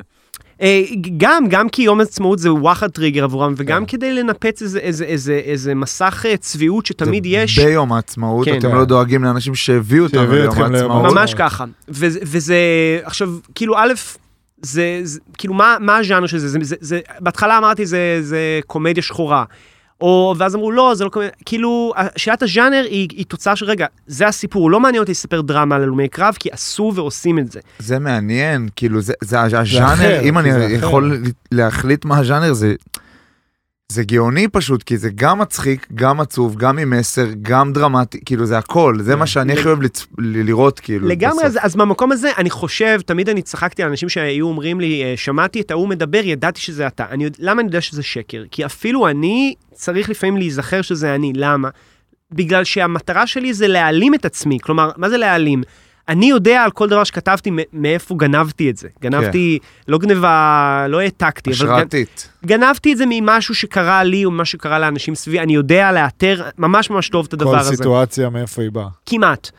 גם, 1.18 1.48
גם 1.50 1.70
כי 1.70 1.82
יום 1.82 2.00
העצמאות 2.00 2.40
זה 2.40 2.54
וואחד 2.54 2.88
טריגר 2.88 3.24
עבורם, 3.24 3.54
וגם 3.58 3.86
כן. 3.86 3.98
כדי 3.98 4.14
לנפץ 4.14 4.62
איזה, 4.62 4.80
איזה, 4.80 5.06
איזה, 5.06 5.42
איזה 5.46 5.76
מסך 5.76 6.26
אה, 6.30 6.38
צביעות 6.38 6.86
שתמיד 6.86 7.24
זה 7.24 7.30
יש. 7.30 7.60
ביום 7.60 7.94
העצמאות, 7.94 8.46
כן. 8.46 8.58
אתם 8.58 8.76
לא 8.76 8.86
דואגים 8.86 9.24
לאנשים 9.24 9.56
שהביאו 9.56 10.10
שהביאו 10.10 10.34
ליום 10.34 10.50
העצמאות. 10.50 10.74
העצמאות. 10.74 11.14
ממש 11.14 11.34
ככה. 11.34 11.66
וזה, 11.90 12.20
וזה, 12.24 12.58
עכשיו, 13.04 13.30
כאילו, 13.56 13.78
א', 13.78 13.94
זה, 14.62 15.00
זה 15.04 15.20
כאילו, 15.38 15.54
מה, 15.54 15.78
מה 15.80 15.98
הז'אנר 15.98 16.28
של 16.28 16.38
זה? 16.38 16.48
זה, 16.48 16.60
זה, 16.62 16.76
זה? 16.80 17.00
בהתחלה 17.20 17.58
אמרתי, 17.58 17.86
זה, 17.86 18.18
זה 18.22 18.60
קומדיה 18.68 19.04
שחורה. 19.04 19.44
או, 20.04 20.36
ואז 20.38 20.56
אמרו, 20.56 20.72
לא, 20.72 20.96
זה 20.96 21.04
לא 21.04 21.10
קומדיה, 21.10 21.32
כאילו, 21.46 21.94
שאלת 22.16 22.44
הז'אנר 22.44 22.86
היא, 22.90 23.08
היא 23.12 23.26
תוצאה 23.26 23.56
של, 23.56 23.66
רגע, 23.66 23.86
זה 24.08 24.28
הסיפור, 24.28 24.72
לא 24.72 24.80
מעניין 24.80 25.02
אותי 25.02 25.12
לספר 25.12 25.42
דרמה 25.42 25.76
על 25.76 25.84
הלומי 25.84 26.08
קרב, 26.08 26.36
כי 26.40 26.50
עשו 26.52 26.92
ועושים 26.96 27.40
את 27.40 27.52
זה. 27.52 27.60
זה 27.80 28.00
מעניין, 28.00 28.70
כאילו 28.76 29.02
זה, 29.02 29.14
זה 29.22 29.42
הז'אנר, 29.42 30.20
אם 30.22 30.38
אני 30.38 30.52
זה 30.54 30.66
אחר. 30.66 30.74
יכול 30.74 31.22
להחליט 31.52 32.06
מה 32.06 32.18
הז'אנר 32.18 32.54
זה, 32.54 32.76
זה 33.94 34.04
גאוני 34.04 34.48
פשוט, 34.48 34.84
כי 34.84 34.98
זה 34.98 35.10
גם 35.16 35.40
מצחיק, 35.40 35.88
גם 35.96 36.20
עצוב, 36.20 36.56
גם 36.56 36.78
עם 36.80 36.90
מסר, 36.90 37.28
גם 37.42 37.74
דרמטי, 37.74 38.20
כאילו 38.26 38.46
זה 38.46 38.58
הכל, 38.58 38.98
זה 39.00 39.16
מה 39.16 39.28
שאני 39.28 39.54
הכי 39.54 39.68
אוהב 39.68 39.80
לראות, 40.18 40.80
כאילו. 40.80 41.08
לגמרי. 41.08 41.44
אז, 41.46 41.60
אז 41.62 41.76
במקום 41.76 42.12
הזה, 42.12 42.32
אני 42.38 42.50
חושב, 42.50 43.00
תמיד 43.06 43.30
אני 43.30 43.42
צחקתי 43.42 43.84
על 43.84 43.90
אנשים 43.90 44.10
שהיו 44.10 44.48
אומרים 44.48 44.80
לי, 44.80 45.04
"אה, 45.04 45.14
שמעתי 45.18 45.62
את 45.62 45.72
ההוא 45.72 45.88
מדבר, 45.88 46.22
ידעתי 46.24 46.62
שזה 46.62 46.88
אתה. 46.88 47.06
אני, 47.12 47.30
למה 47.40 47.62
אני 47.62 47.68
יודע 47.68 47.82
שזה 47.82 48.04
שקר? 48.04 48.44
כי 48.52 48.66
אפילו 48.66 49.08
אני 49.08 49.54
צריך 49.74 50.10
לפעמים 50.10 50.38
להיזכר 50.38 50.82
שזה 50.82 51.16
אני. 51.16 51.34
למה? 51.36 51.70
בגלל 52.32 52.64
שהמטרה 52.64 53.28
שלי 53.28 53.54
זה 53.54 53.68
להעלים 53.68 54.14
את 54.16 54.26
עצמי. 54.26 54.58
כלומר, 54.62 54.92
מה 54.98 55.10
זה 55.10 55.18
להעלים? 55.18 55.64
אני 56.10 56.26
יודע 56.26 56.64
על 56.64 56.72
כל 56.72 56.90
דבר 56.90 57.04
שכתבתי 57.04 57.52
מאיפה 57.74 58.16
גנבתי 58.16 58.70
את 58.70 58.78
זה. 58.78 58.88
גנבתי, 59.02 59.60
לא 59.88 59.98
גניבה, 59.98 60.86
לא 60.90 61.00
העתקתי, 61.00 61.52
אבל 61.52 61.56
השראתית. 61.56 62.30
גנבתי 62.46 62.94
את 62.94 62.98
זה 62.98 63.04
ממשהו 63.10 63.56
שקרה 63.56 64.04
לי 64.04 64.26
או 64.26 64.32
ממה 64.32 64.46
שקרה 64.46 64.80
לאנשים 64.80 65.16
סביבי, 65.16 65.40
אני 65.40 65.56
יודע 65.56 65.92
לאתר 65.92 66.50
ממש 66.58 66.90
ממש 66.90 67.10
טוב 67.10 67.26
את 67.26 67.34
הדבר 67.34 67.52
כל 67.52 67.58
הזה. 67.58 67.76
סיטואציה 67.76 68.30
מאיפה 68.30 68.62
היא 68.62 68.72
באה. 68.72 68.88
כמעט. 69.06 69.52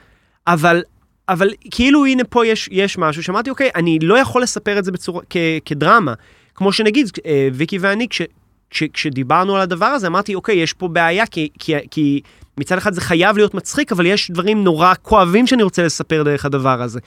אבל, 0.47 0.82
אבל 1.28 1.51
כאילו 1.70 2.07
הנה 2.07 2.24
פה 2.24 2.47
יש, 2.47 2.68
יש 2.72 2.99
משהו 2.99 3.22
שאמרתי, 3.22 3.51
אוקיי, 3.51 3.70
אני 3.74 3.99
לא 4.03 4.18
יכול 4.18 4.42
לספר 4.42 4.78
את 4.78 4.84
זה 4.84 4.92
בצורה, 4.92 5.22
כ, 5.30 5.36
כדרמה. 5.64 6.14
כמו 6.55 6.72
שנגיד, 6.72 7.11
אה, 7.26 7.49
ויקי 7.53 7.78
ואני, 7.78 8.09
כש, 8.09 8.22
כש, 8.70 8.82
כשדיברנו 8.92 9.57
על 9.57 9.62
הדבר 9.62 9.86
הזה, 9.86 10.07
אמרתי, 10.07 10.34
אוקיי, 10.34 10.57
יש 10.57 10.72
פה 10.72 10.88
בעיה, 10.88 11.26
כי, 11.26 11.49
כי, 11.59 11.74
כי 11.90 12.20
מצד 12.59 12.78
אחד 12.78 12.94
זה 12.94 13.00
חייב 13.00 13.36
להיות 13.36 13.55
מצחיק, 13.55 13.92
אבל 13.92 14.07
יש 14.07 14.30
דברים 14.30 14.64
נורא 14.64 14.92
כואבים 15.02 15.46
שאני 15.46 15.62
רוצה 15.62 15.82
לספר 15.82 16.22
דרך 16.22 16.44
הדבר 16.44 16.82
הזה. 16.82 17.00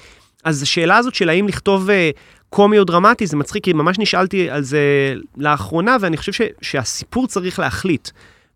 אז 0.43 0.61
השאלה 0.61 0.97
הזאת 0.97 1.15
של 1.15 1.29
האם 1.29 1.47
לכתוב 1.47 1.89
אה, 1.89 2.09
קומי 2.49 2.79
או 2.79 2.83
דרמטי, 2.83 3.27
זה 3.27 3.37
מצחיק, 3.37 3.63
כי 3.63 3.73
ממש 3.73 3.99
נשאלתי 3.99 4.49
על 4.49 4.63
זה 4.63 5.13
לאחרונה, 5.37 5.97
ואני 6.01 6.17
חושב 6.17 6.31
ש, 6.31 6.41
שהסיפור 6.61 7.27
צריך 7.27 7.59
להחליט. 7.59 8.09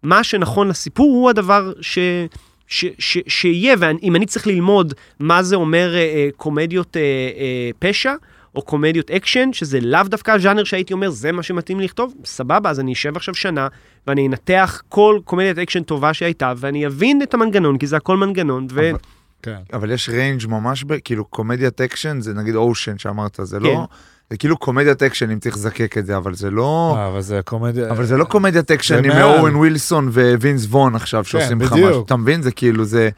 מה 0.03 0.23
שנכון 0.23 0.67
לסיפור 0.67 1.11
הוא 1.11 1.29
הדבר 1.29 1.73
ש... 1.81 1.99
ש, 2.67 2.85
ש, 2.99 3.17
שיהיה, 3.27 3.75
ואם 3.79 4.15
אני 4.15 4.25
צריך 4.25 4.47
ללמוד 4.47 4.93
מה 5.19 5.43
זה 5.43 5.55
אומר 5.55 5.95
אה, 5.95 5.99
אה, 5.99 6.29
קומדיות 6.37 6.97
אה, 6.97 7.01
אה, 7.01 7.69
פשע, 7.79 8.13
או 8.55 8.61
קומדיות 8.61 9.11
אקשן, 9.11 9.49
שזה 9.53 9.79
לאו 9.81 10.03
דווקא 10.03 10.31
הז'אנר 10.31 10.63
שהייתי 10.63 10.93
אומר, 10.93 11.09
זה 11.09 11.31
מה 11.31 11.43
שמתאים 11.43 11.79
לי 11.79 11.85
לכתוב, 11.85 12.13
סבבה, 12.25 12.69
אז 12.69 12.79
אני 12.79 12.93
אשב 12.93 13.15
עכשיו 13.17 13.35
שנה, 13.35 13.67
ואני 14.07 14.27
אנתח 14.27 14.81
כל 14.89 15.19
קומדיית 15.23 15.57
אקשן 15.57 15.83
טובה 15.83 16.13
שהייתה, 16.13 16.53
ואני 16.57 16.87
אבין 16.87 17.21
את 17.21 17.33
המנגנון, 17.33 17.77
כי 17.77 17.87
זה 17.87 17.97
הכל 17.97 18.17
מנגנון, 18.17 18.67
ו... 18.71 18.89
אבל- 18.89 18.97
כן. 19.43 19.57
אבל 19.73 19.91
יש 19.91 20.09
range 20.09 20.47
ממש, 20.47 20.83
ב- 20.83 20.97
כאילו 21.03 21.25
קומדיית 21.25 21.81
אקשן 21.81 22.21
זה 22.21 22.33
נגיד 22.33 22.55
אושן 22.55 22.97
שאמרת, 22.97 23.39
זה 23.43 23.57
כן. 23.57 23.63
לא, 23.63 23.87
זה 24.29 24.37
כאילו 24.37 24.57
קומדיית 24.57 25.03
אקשן 25.03 25.31
אם 25.31 25.39
צריך 25.39 25.55
לזקק 25.55 25.97
את 25.97 26.05
זה, 26.05 26.17
אבל 26.17 26.33
זה 26.35 26.51
לא, 26.51 26.95
אה, 26.97 27.07
אבל 27.07 27.21
זה 27.21 27.39
קומדיה... 27.45 27.89
אבל 27.91 28.05
זה 28.05 28.17
לא 28.17 28.23
קומדיית 28.23 28.71
אקשן 28.71 29.05
עם. 29.05 29.11
אוון 29.11 29.55
ווילסון 29.55 30.09
ווינס 30.39 30.65
וון 30.65 30.95
עכשיו 30.95 31.23
שעושים 31.23 31.61
לך. 31.61 31.73
משהו, 31.73 32.03
אתה 32.05 32.15
מבין? 32.15 32.41
זה 32.41 32.51
כאילו, 32.51 32.85
זה, 32.85 33.09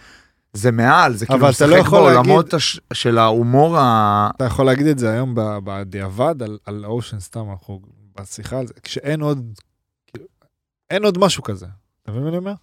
זה 0.53 0.71
מעל, 0.71 1.13
זה 1.13 1.25
כאילו 1.25 1.39
אבל 1.39 1.51
אתה 1.55 1.65
לא 1.67 1.75
משחק 1.75 1.87
יכול 1.87 1.99
בעולמות 1.99 2.45
להגיד- 2.45 2.55
הש- 2.55 2.79
של 2.93 3.17
ההומור 3.17 3.77
ה... 3.77 4.29
אתה 4.35 4.45
יכול 4.45 4.65
להגיד 4.65 4.87
את 4.87 4.99
זה 4.99 5.11
היום 5.11 5.33
בדיעבד 5.63 6.43
על- 6.43 6.57
על 6.65 6.85
אושן 6.85 7.19
סתם, 7.19 7.43
אנחנו 7.51 7.81
בשיחה 8.19 8.59
על 8.59 8.67
זה, 8.67 8.73
כשאין 8.83 9.21
עוד, 9.21 9.45
כאילו, 10.07 10.25
אין 10.89 11.03
עוד 11.05 11.17
משהו 11.17 11.43
כזה. 11.43 11.65
אתה 12.03 12.11
מבין 12.11 12.23
מה 12.23 12.29
אני 12.29 12.37
אומר? 12.37 12.53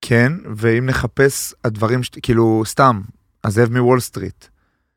כן, 0.00 0.32
ואם 0.56 0.86
נחפש 0.86 1.54
הדברים, 1.64 2.02
ש- 2.02 2.10
כאילו, 2.22 2.62
סתם, 2.66 3.00
הזאב 3.44 3.72
מוול 3.72 4.00
סטריט. 4.00 4.44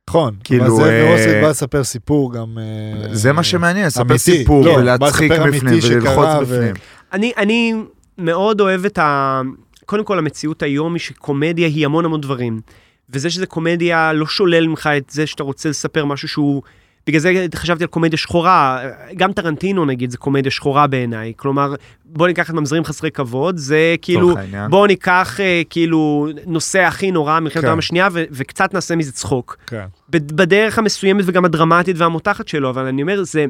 נכון, 0.10 0.36
כאילו, 0.44 0.66
אבל 0.66 0.76
זה 0.76 0.89
אה, 1.02 1.10
מרוסי 1.10 1.41
בא 1.41 1.50
לספר 1.50 1.84
סיפור 1.84 2.34
גם... 2.34 2.58
אה, 2.58 3.16
זה 3.16 3.32
מה 3.34 3.44
שמעניין, 3.44 3.86
לספר 3.86 4.02
אמיתי. 4.02 4.18
סיפור 4.20 4.66
לא, 4.66 4.72
ולהצחיק 4.72 5.32
בפנים 5.32 5.80
וללחוץ 5.84 6.28
ו- 6.28 6.41
בפנים. 6.41 6.74
אני, 7.14 7.32
אני 7.38 7.74
מאוד 8.18 8.62
אוהב 8.62 8.86
את 8.86 8.98
ה... 8.98 9.41
קודם 9.86 10.04
כל, 10.04 10.18
המציאות 10.20 10.64
היום 10.64 10.94
היא 10.94 11.00
שקומדיה 11.02 11.68
היא 11.68 11.86
המון 11.86 12.06
המון 12.06 12.22
דברים. 12.22 12.62
וזה 13.10 13.30
שזה 13.30 13.46
קומדיה 13.46 14.14
לא 14.14 14.26
שולל 14.26 14.68
ממך 14.68 14.90
את 14.98 15.10
זה 15.10 15.28
שאתה 15.28 15.44
רוצה 15.44 15.70
לספר 15.70 16.06
משהו 16.06 16.28
שהוא... 16.28 16.62
בגלל 17.08 17.20
זה 17.22 17.32
חשבתי 17.56 17.84
על 17.84 17.88
קומדיה 17.88 18.18
שחורה, 18.18 18.84
גם 19.16 19.34
טרנטינו 19.34 19.86
נגיד 19.86 20.12
זה 20.12 20.18
קומדיה 20.18 20.52
שחורה 20.52 20.88
בעיניי. 20.88 21.34
כלומר, 21.36 21.76
בוא 22.06 22.28
ניקח 22.28 22.50
את 22.50 22.56
ממזרים 22.56 22.84
חסרי 22.84 23.12
כבוד, 23.12 23.58
זה 23.58 23.96
כאילו. 24.02 24.36
בוא 24.70 24.88
ניקח 24.88 25.40
אה, 25.40 25.62
כאילו 25.70 26.28
נושא 26.46 26.80
הכי 26.82 27.12
נורא 27.12 27.40
מלחמת 27.40 27.62
כן. 27.62 27.68
העולם 27.68 27.80
השנייה 27.80 28.08
ו- 28.12 28.24
וקצת 28.32 28.74
נעשה 28.74 28.96
מזה 28.96 29.12
צחוק. 29.12 29.58
כן. 29.68 29.86
בד- 30.10 30.32
בדרך 30.32 30.78
המסוימת 30.80 31.24
וגם 31.28 31.46
הדרמטית 31.46 31.96
והמותחת 32.00 32.48
שלו, 32.48 32.70
אבל 32.70 32.86
אני 32.86 33.02
אומר, 33.02 33.24
זה... 33.24 33.46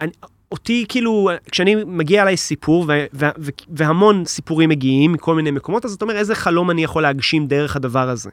אני, 0.00 0.10
אותי 0.52 0.84
כאילו, 0.88 1.30
כשאני 1.50 1.74
מגיע 1.86 2.22
אליי 2.22 2.36
סיפור, 2.36 2.84
ו, 2.88 3.04
ו, 3.14 3.26
ו, 3.38 3.50
והמון 3.68 4.24
סיפורים 4.24 4.68
מגיעים 4.68 5.12
מכל 5.12 5.34
מיני 5.34 5.50
מקומות, 5.50 5.84
אז 5.84 5.92
אתה 5.94 6.04
אומר, 6.04 6.16
איזה 6.16 6.34
חלום 6.34 6.70
אני 6.70 6.84
יכול 6.84 7.02
להגשים 7.02 7.46
דרך 7.46 7.76
הדבר 7.76 8.08
הזה. 8.08 8.30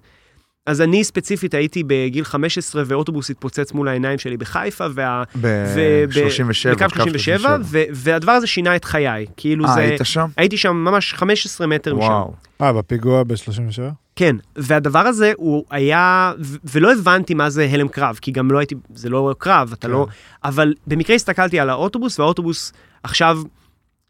אז 0.70 0.82
אני 0.82 1.04
ספציפית 1.04 1.54
הייתי 1.54 1.84
בגיל 1.88 2.24
15 2.24 2.84
ואוטובוס 2.86 3.30
התפוצץ 3.30 3.72
מול 3.74 3.88
העיניים 3.88 4.20
שלי 4.20 4.38
בחיפה, 4.38 4.86
וה... 4.94 5.24
ו- 5.36 5.40
ב- 5.42 6.10
ב-37, 6.10 6.76
בקו 6.76 6.90
37, 6.90 7.58
ו- 7.64 7.84
והדבר 7.94 8.32
הזה 8.32 8.48
שינה 8.48 8.76
את 8.76 8.86
חיי. 8.86 9.26
כאילו 9.38 9.66
אה, 9.66 9.74
זה... 9.74 9.80
היית 9.80 10.02
שם? 10.04 10.28
הייתי 10.38 10.58
שם 10.58 10.76
ממש 10.76 11.14
15 11.14 11.68
מטר 11.68 11.96
משם. 11.96 12.08
וואו. 12.08 12.34
אה, 12.62 12.74
בפיגוע 12.74 13.24
ב-37? 13.24 13.82
כן, 14.16 14.36
והדבר 14.56 15.00
הזה 15.00 15.32
הוא 15.38 15.66
היה, 15.70 16.34
ו- 16.40 16.58
ולא 16.66 16.94
הבנתי 16.94 17.34
מה 17.34 17.50
זה 17.50 17.68
הלם 17.72 17.88
קרב, 17.88 18.20
כי 18.22 18.32
גם 18.32 18.52
לא 18.52 18.58
הייתי, 18.58 18.76
זה 18.96 19.10
לא 19.10 19.36
קרב, 19.38 19.70
אתה 19.74 19.88
כן. 19.88 19.94
לא, 19.94 20.08
אבל 20.44 20.74
במקרה 20.88 21.16
הסתכלתי 21.16 21.60
על 21.60 21.70
האוטובוס, 21.70 22.20
והאוטובוס 22.20 22.74
עכשיו 23.04 23.40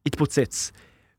התפוצץ. 0.06 0.72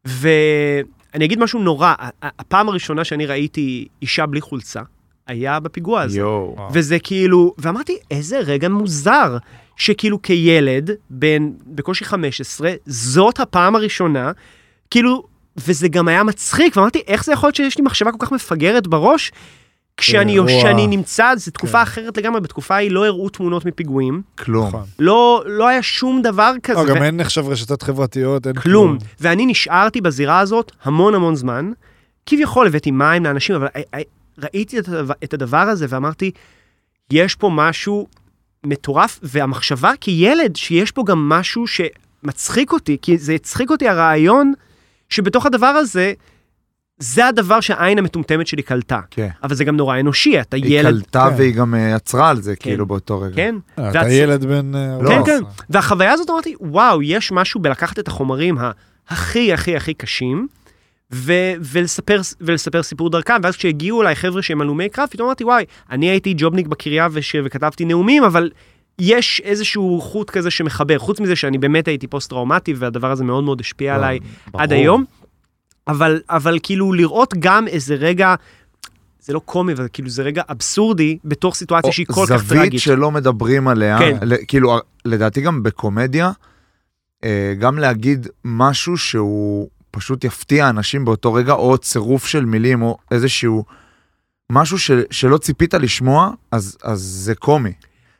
ואני 0.04 1.24
אגיד 1.24 1.38
משהו 1.38 1.62
נורא, 1.62 1.94
הפעם 2.22 2.68
הראשונה 2.68 3.04
שאני 3.04 3.26
ראיתי 3.26 3.88
אישה 4.02 4.26
בלי 4.26 4.40
חולצה, 4.40 4.82
היה 5.30 5.60
בפיגוע 5.60 6.02
הזה. 6.02 6.18
יואו. 6.18 6.56
וזה 6.72 6.98
כאילו, 6.98 7.54
ואמרתי, 7.58 7.96
איזה 8.10 8.38
רגע 8.38 8.68
מוזר, 8.68 9.36
שכאילו 9.76 10.22
כילד, 10.22 10.90
בן 11.10 11.50
בקושי 11.66 12.04
15, 12.04 12.72
זאת 12.86 13.40
הפעם 13.40 13.76
הראשונה, 13.76 14.32
כאילו, 14.90 15.22
וזה 15.56 15.88
גם 15.88 16.08
היה 16.08 16.22
מצחיק, 16.22 16.76
ואמרתי, 16.76 17.02
איך 17.06 17.24
זה 17.24 17.32
יכול 17.32 17.46
להיות 17.46 17.56
שיש 17.56 17.78
לי 17.78 17.84
מחשבה 17.84 18.12
כל 18.12 18.26
כך 18.26 18.32
מפגרת 18.32 18.86
בראש? 18.86 19.32
כשאני. 19.96 20.38
כשאני 20.46 20.86
נמצא, 20.86 21.32
זו 21.36 21.50
תקופה 21.50 21.72
כן. 21.78 21.82
אחרת 21.82 22.18
לגמרי, 22.18 22.40
בתקופה 22.40 22.74
ההיא 22.74 22.90
לא 22.90 23.06
הראו 23.06 23.28
תמונות 23.28 23.64
מפיגועים, 23.64 24.22
כלום. 24.38 24.68
נכון. 24.68 24.82
לא, 24.98 25.42
לא 25.46 25.68
היה 25.68 25.82
שום 25.82 26.22
דבר 26.22 26.52
כזה. 26.62 26.80
לא, 26.80 26.86
גם 26.86 26.96
ו- 27.00 27.04
אין 27.04 27.20
עכשיו 27.20 27.48
רשתות 27.48 27.82
חברתיות, 27.82 28.46
אין 28.46 28.54
כלום. 28.54 28.98
ואני 29.20 29.46
נשארתי 29.46 30.00
בזירה 30.00 30.40
הזאת 30.40 30.72
המון 30.82 31.14
המון 31.14 31.34
זמן. 31.34 31.72
כביכול 32.26 32.66
הבאתי 32.66 32.90
מים 32.90 33.24
לאנשים, 33.24 33.54
אבל 33.54 33.66
ראיתי 34.42 34.78
את 34.78 34.88
הדבר, 34.88 35.14
את 35.24 35.34
הדבר 35.34 35.58
הזה 35.58 35.86
ואמרתי, 35.88 36.30
יש 37.12 37.34
פה 37.34 37.50
משהו 37.54 38.08
מטורף, 38.66 39.20
והמחשבה 39.22 39.92
כילד 40.00 40.56
שיש 40.56 40.90
פה 40.90 41.04
גם 41.06 41.28
משהו 41.28 41.64
שמצחיק 41.66 42.72
אותי, 42.72 42.96
כי 43.02 43.18
זה 43.18 43.32
הצחיק 43.32 43.70
אותי 43.70 43.88
הרעיון 43.88 44.52
שבתוך 45.08 45.46
הדבר 45.46 45.66
הזה, 45.66 46.12
זה 46.98 47.26
הדבר 47.26 47.60
שהעין 47.60 47.98
המטומטמת 47.98 48.46
שלי 48.46 48.62
קלטה. 48.62 49.00
כן. 49.10 49.28
אבל 49.42 49.54
זה 49.54 49.64
גם 49.64 49.76
נורא 49.76 50.00
אנושי, 50.00 50.40
אתה 50.40 50.56
היא 50.56 50.64
ילד, 50.78 50.94
קלטה 51.04 51.26
כן. 51.30 51.36
והיא 51.38 51.54
גם 51.54 51.74
אה, 51.74 51.94
עצרה 51.94 52.28
על 52.30 52.42
זה, 52.42 52.56
כאילו, 52.56 52.86
באותו 52.86 53.20
רגע. 53.20 53.36
כן? 53.36 53.54
אה, 53.78 53.90
אתה 53.90 54.00
והצ- 54.00 54.10
ילד 54.10 54.44
בן... 54.44 54.74
אה, 54.74 54.98
לא. 55.02 55.08
כן, 55.08 55.14
14. 55.16 55.24
כן. 55.38 55.42
והחוויה 55.70 56.12
הזאת 56.12 56.30
אמרתי, 56.30 56.54
וואו, 56.60 57.02
יש 57.02 57.32
משהו 57.32 57.60
בלקחת 57.60 57.98
את 57.98 58.08
החומרים 58.08 58.58
ה- 58.58 58.70
הכי 59.08 59.52
הכי 59.52 59.76
הכי 59.76 59.94
קשים, 59.94 60.48
ו- 61.14 61.32
ולספר, 61.60 62.20
ולספר 62.40 62.82
סיפור 62.82 63.10
דרכם, 63.10 63.34
ואז 63.42 63.56
כשהגיעו 63.56 64.02
אליי 64.02 64.16
חבר'ה 64.16 64.42
שהם 64.42 64.60
הלומי 64.60 64.88
קרב, 64.88 65.08
פתאום 65.10 65.26
אמרתי, 65.28 65.44
וואי, 65.44 65.64
אני 65.90 66.10
הייתי 66.10 66.34
ג'ובניק 66.36 66.66
בקריה 66.66 67.08
וש- 67.12 67.36
וכתבתי 67.44 67.84
נאומים, 67.84 68.24
אבל 68.24 68.50
יש 68.98 69.40
איזשהו 69.44 70.00
חוט 70.00 70.30
כזה 70.30 70.50
שמחבר, 70.50 70.98
חוץ 70.98 71.20
מזה 71.20 71.36
שאני 71.36 71.58
באמת 71.58 71.88
הייתי 71.88 72.06
פוסט-טראומטי, 72.06 72.74
והדבר 72.74 73.10
הזה 73.10 73.24
מאוד 73.24 73.44
מאוד 73.44 73.60
השפיע 73.60 73.94
עליי 73.94 74.18
ברור. 74.50 74.62
עד 74.62 74.72
היום, 74.72 75.04
אבל, 75.88 76.20
אבל 76.30 76.58
כאילו 76.62 76.92
לראות 76.92 77.34
גם 77.38 77.68
איזה 77.68 77.94
רגע, 77.94 78.34
זה 79.20 79.32
לא 79.32 79.38
קומי, 79.38 79.72
אבל 79.72 79.86
כאילו 79.92 80.08
זה 80.08 80.22
רגע 80.22 80.42
אבסורדי 80.50 81.18
בתוך 81.24 81.54
סיטואציה 81.54 81.92
שהיא 81.92 82.06
כל 82.06 82.24
כך 82.28 82.36
זווית 82.36 82.60
טרגית. 82.62 82.80
שלא 82.80 83.10
מדברים 83.10 83.68
עליה, 83.68 83.98
כן. 83.98 84.16
ל- 84.22 84.34
כאילו, 84.48 84.78
לדעתי 85.04 85.40
גם 85.40 85.62
בקומדיה, 85.62 86.30
אה, 87.24 87.54
גם 87.58 87.78
להגיד 87.78 88.28
משהו 88.44 88.96
שהוא 88.96 89.68
פשוט 89.90 90.24
יפתיע 90.24 90.68
אנשים 90.68 91.04
באותו 91.04 91.34
רגע, 91.34 91.52
או 91.52 91.78
צירוף 91.78 92.26
של 92.26 92.44
מילים, 92.44 92.82
או 92.82 92.98
איזשהו 93.10 93.64
משהו 94.52 94.78
ש, 94.78 94.90
שלא 95.10 95.38
ציפית 95.38 95.74
לשמוע, 95.74 96.30
אז, 96.52 96.78
אז 96.82 97.00
זה 97.00 97.34
קומי. 97.34 97.72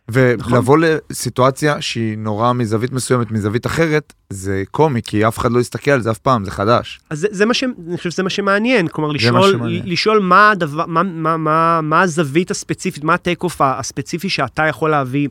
נכון. 0.09 0.53
ולבוא 0.53 0.79
לסיטואציה 0.79 1.81
שהיא 1.81 2.19
נורא 2.19 2.53
מזווית 2.53 2.93
מסוימת, 2.93 3.31
מזווית 3.31 3.67
אחרת, 3.67 4.13
זה 4.31 4.63
קומי, 4.71 5.03
כי 5.03 5.29
אף 5.29 5.39
אחד 5.39 5.53
לא 5.53 5.61
יסתכל 5.61 5.91
על 5.91 6.01
זה 6.01 6.11
אף 6.11 6.19
פעם, 6.19 6.45
זה 6.45 6.51
חדש. 6.51 7.01
אז 7.11 7.19
זה, 7.19 7.29
זה 7.31 7.47
מה 7.47 7.55
ש... 7.55 7.65
אני 7.89 7.97
חושב 7.97 8.11
שזה 8.11 8.23
מה 8.23 8.31
שמעניין, 8.31 8.89
כלומר 8.89 9.09
מה 9.09 9.15
לשאול, 9.15 9.53
שמעניין. 9.53 9.83
לשאול 9.87 10.19
מה, 10.19 10.51
הדבר, 10.51 10.87
מה, 10.87 11.03
מה, 11.03 11.37
מה, 11.37 11.81
מה 11.83 12.03
הזווית 12.03 12.51
הספציפית, 12.51 13.05
מה 13.05 13.15
הטייק 13.15 13.43
אוף 13.43 13.61
הספציפי 13.61 14.29
שאתה 14.29 14.67
יכול 14.67 14.91
להביא 14.91 15.29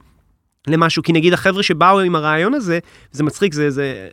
למשהו, 0.68 1.04
כי 1.04 1.14
נגיד 1.14 1.34
החבר'ה 1.34 1.64
שבאו 1.64 2.00
עם 2.00 2.16
הרעיון 2.16 2.54
הזה, 2.54 2.80
זה 3.12 3.24
מצחיק, 3.24 3.54
זה, 3.54 3.70
זה 3.70 4.08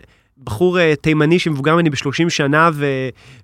בחור 0.45 0.81
אה, 0.81 0.95
תימני 1.01 1.39
שמבוגר 1.39 1.75
ממני 1.75 1.91
ב-30 1.91 2.29
שנה 2.29 2.71
ו, 2.75 2.87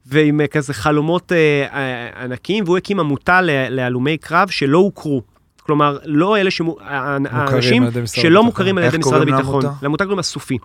ועם 0.07 0.40
אה, 0.40 0.47
כזה 0.47 0.74
חלומות 0.74 1.32
אה, 1.32 2.24
ענקיים, 2.24 2.64
והוא 2.64 2.76
הקים 2.76 3.01
עמותה 3.01 3.40
להלומי 3.43 4.18
קרב 4.18 4.49
שלא 4.49 4.78
הוכרו. 4.78 5.22
כלומר, 5.62 5.99
לא 6.05 6.38
אלה 6.38 6.51
שמו... 6.51 6.76
האנשים 6.80 7.82
על 7.82 7.88
ידי 7.88 8.01
משרד 8.01 8.22
שלא 8.22 8.28
הביטחון. 8.28 8.47
מוכרים 8.47 8.78
על 8.78 8.84
ידי 8.84 8.97
איך 8.97 9.07
משרד 9.07 9.12
קוראים 9.12 9.34
הביטחון. 9.34 9.62
לעמותה? 9.62 9.82
לעמותה 9.82 10.05
קוראים 10.05 10.18
הסופי. 10.18 10.59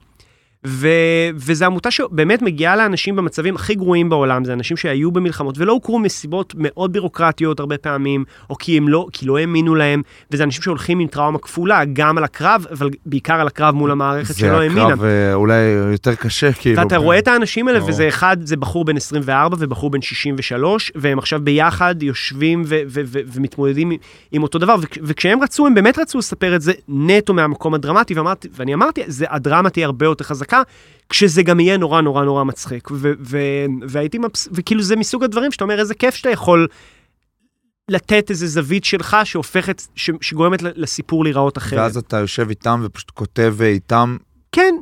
ו, 0.66 0.88
וזו 1.36 1.66
עמותה 1.66 1.92
שבאמת 1.92 2.42
מגיעה 2.42 2.76
לאנשים 2.76 3.16
במצבים 3.16 3.56
הכי 3.56 3.76
גרועים 3.76 4.10
בעולם, 4.10 4.46
זה 4.46 4.54
אנשים 4.54 4.78
שהיו 4.78 5.12
במלחמות 5.12 5.58
ולא 5.58 5.72
הוכרו 5.72 6.00
מסיבות 6.00 6.54
מאוד 6.58 6.94
בירוקרטיות 6.94 7.60
הרבה 7.60 7.78
פעמים, 7.78 8.24
או 8.50 8.56
כי 8.58 8.78
הם 8.78 8.90
לא, 8.90 9.08
כי 9.12 9.26
לא 9.26 9.38
האמינו 9.38 9.76
להם, 9.76 10.02
וזה 10.32 10.44
אנשים 10.44 10.62
שהולכים 10.64 11.00
עם 11.00 11.08
טראומה 11.08 11.40
כפולה, 11.40 11.86
גם 11.94 12.18
על 12.18 12.24
הקרב, 12.24 12.66
אבל 12.72 12.90
בעיקר 13.06 13.34
על 13.34 13.48
הקרב 13.48 13.76
מול 13.76 13.92
המערכת 13.92 14.36
שלא 14.36 14.62
האמינה. 14.62 14.88
זה 14.88 14.94
הקרב 14.94 15.04
אה, 15.04 15.34
אולי 15.34 15.56
יותר 15.92 16.16
קשה, 16.16 16.54
כאילו. 16.54 16.78
ואתה 16.82 16.98
רואה 16.98 17.20
את 17.20 17.28
האנשים 17.28 17.68
האלה, 17.68 17.80
ברור. 17.80 17.92
וזה 17.92 18.08
אחד, 18.08 18.38
זה 18.42 18.58
בחור 18.58 18.86
בן 18.86 18.98
24 18.98 19.58
ובחור 19.60 19.90
בן 19.90 20.02
63, 20.02 20.92
והם 20.96 21.20
עכשיו 21.20 21.40
ביחד 21.44 22.04
יושבים 22.04 22.64
ו- 22.66 22.80
ו- 22.88 23.02
ו- 23.06 23.20
ומתמודדים 23.34 23.92
עם 24.32 24.44
אותו 24.44 24.60
דבר, 24.60 24.76
וכ- 24.82 24.98
וכשהם 25.04 25.44
רצו, 25.44 25.68
הם 25.68 25.74
באמת 25.74 26.00
רצו 26.00 26.18
לספר 26.18 26.56
את 26.56 26.62
זה 26.62 26.72
נטו 26.88 27.34
מהמקום 27.34 27.74
הדרמטי, 27.74 28.14
ואמרתי, 28.14 28.48
ואני 28.54 28.74
אמרתי, 28.74 29.04
זה, 29.08 29.26
הדרמה 29.30 29.70
תהיה 29.70 29.86
הרבה 29.86 30.06
יותר 30.06 30.26
חזקה, 30.26 30.47
כשזה 31.10 31.44
גם 31.44 31.60
יהיה 31.60 31.78
נורא 31.78 32.02
נורא 32.02 32.24
נורא 32.24 32.44
מצחיק. 32.44 32.92
ו- 32.92 33.12
ו- 33.20 33.66
והייתי 33.88 34.18
מבס... 34.18 34.48
וכאילו 34.52 34.84
זה 34.84 34.96
מסוג 34.96 35.24
הדברים 35.24 35.52
שאתה 35.52 35.64
אומר, 35.64 35.80
איזה 35.80 35.96
כיף 35.96 36.16
שאתה 36.16 36.30
יכול 36.30 36.68
לתת 37.90 38.30
איזה 38.30 38.48
זווית 38.48 38.86
שלך 38.86 39.18
שהופכת, 39.24 39.82
ש- 39.96 40.10
שגורמת 40.22 40.62
לסיפור 40.62 41.24
להיראות 41.24 41.58
אחרת. 41.58 41.80
ואז 41.80 41.98
אתה 41.98 42.18
יושב 42.18 42.50
איתם 42.50 42.82
ופשוט 42.84 43.12
כותב 43.12 43.56
אה, 43.62 43.68
איתם, 43.68 44.18
כן, 44.52 44.76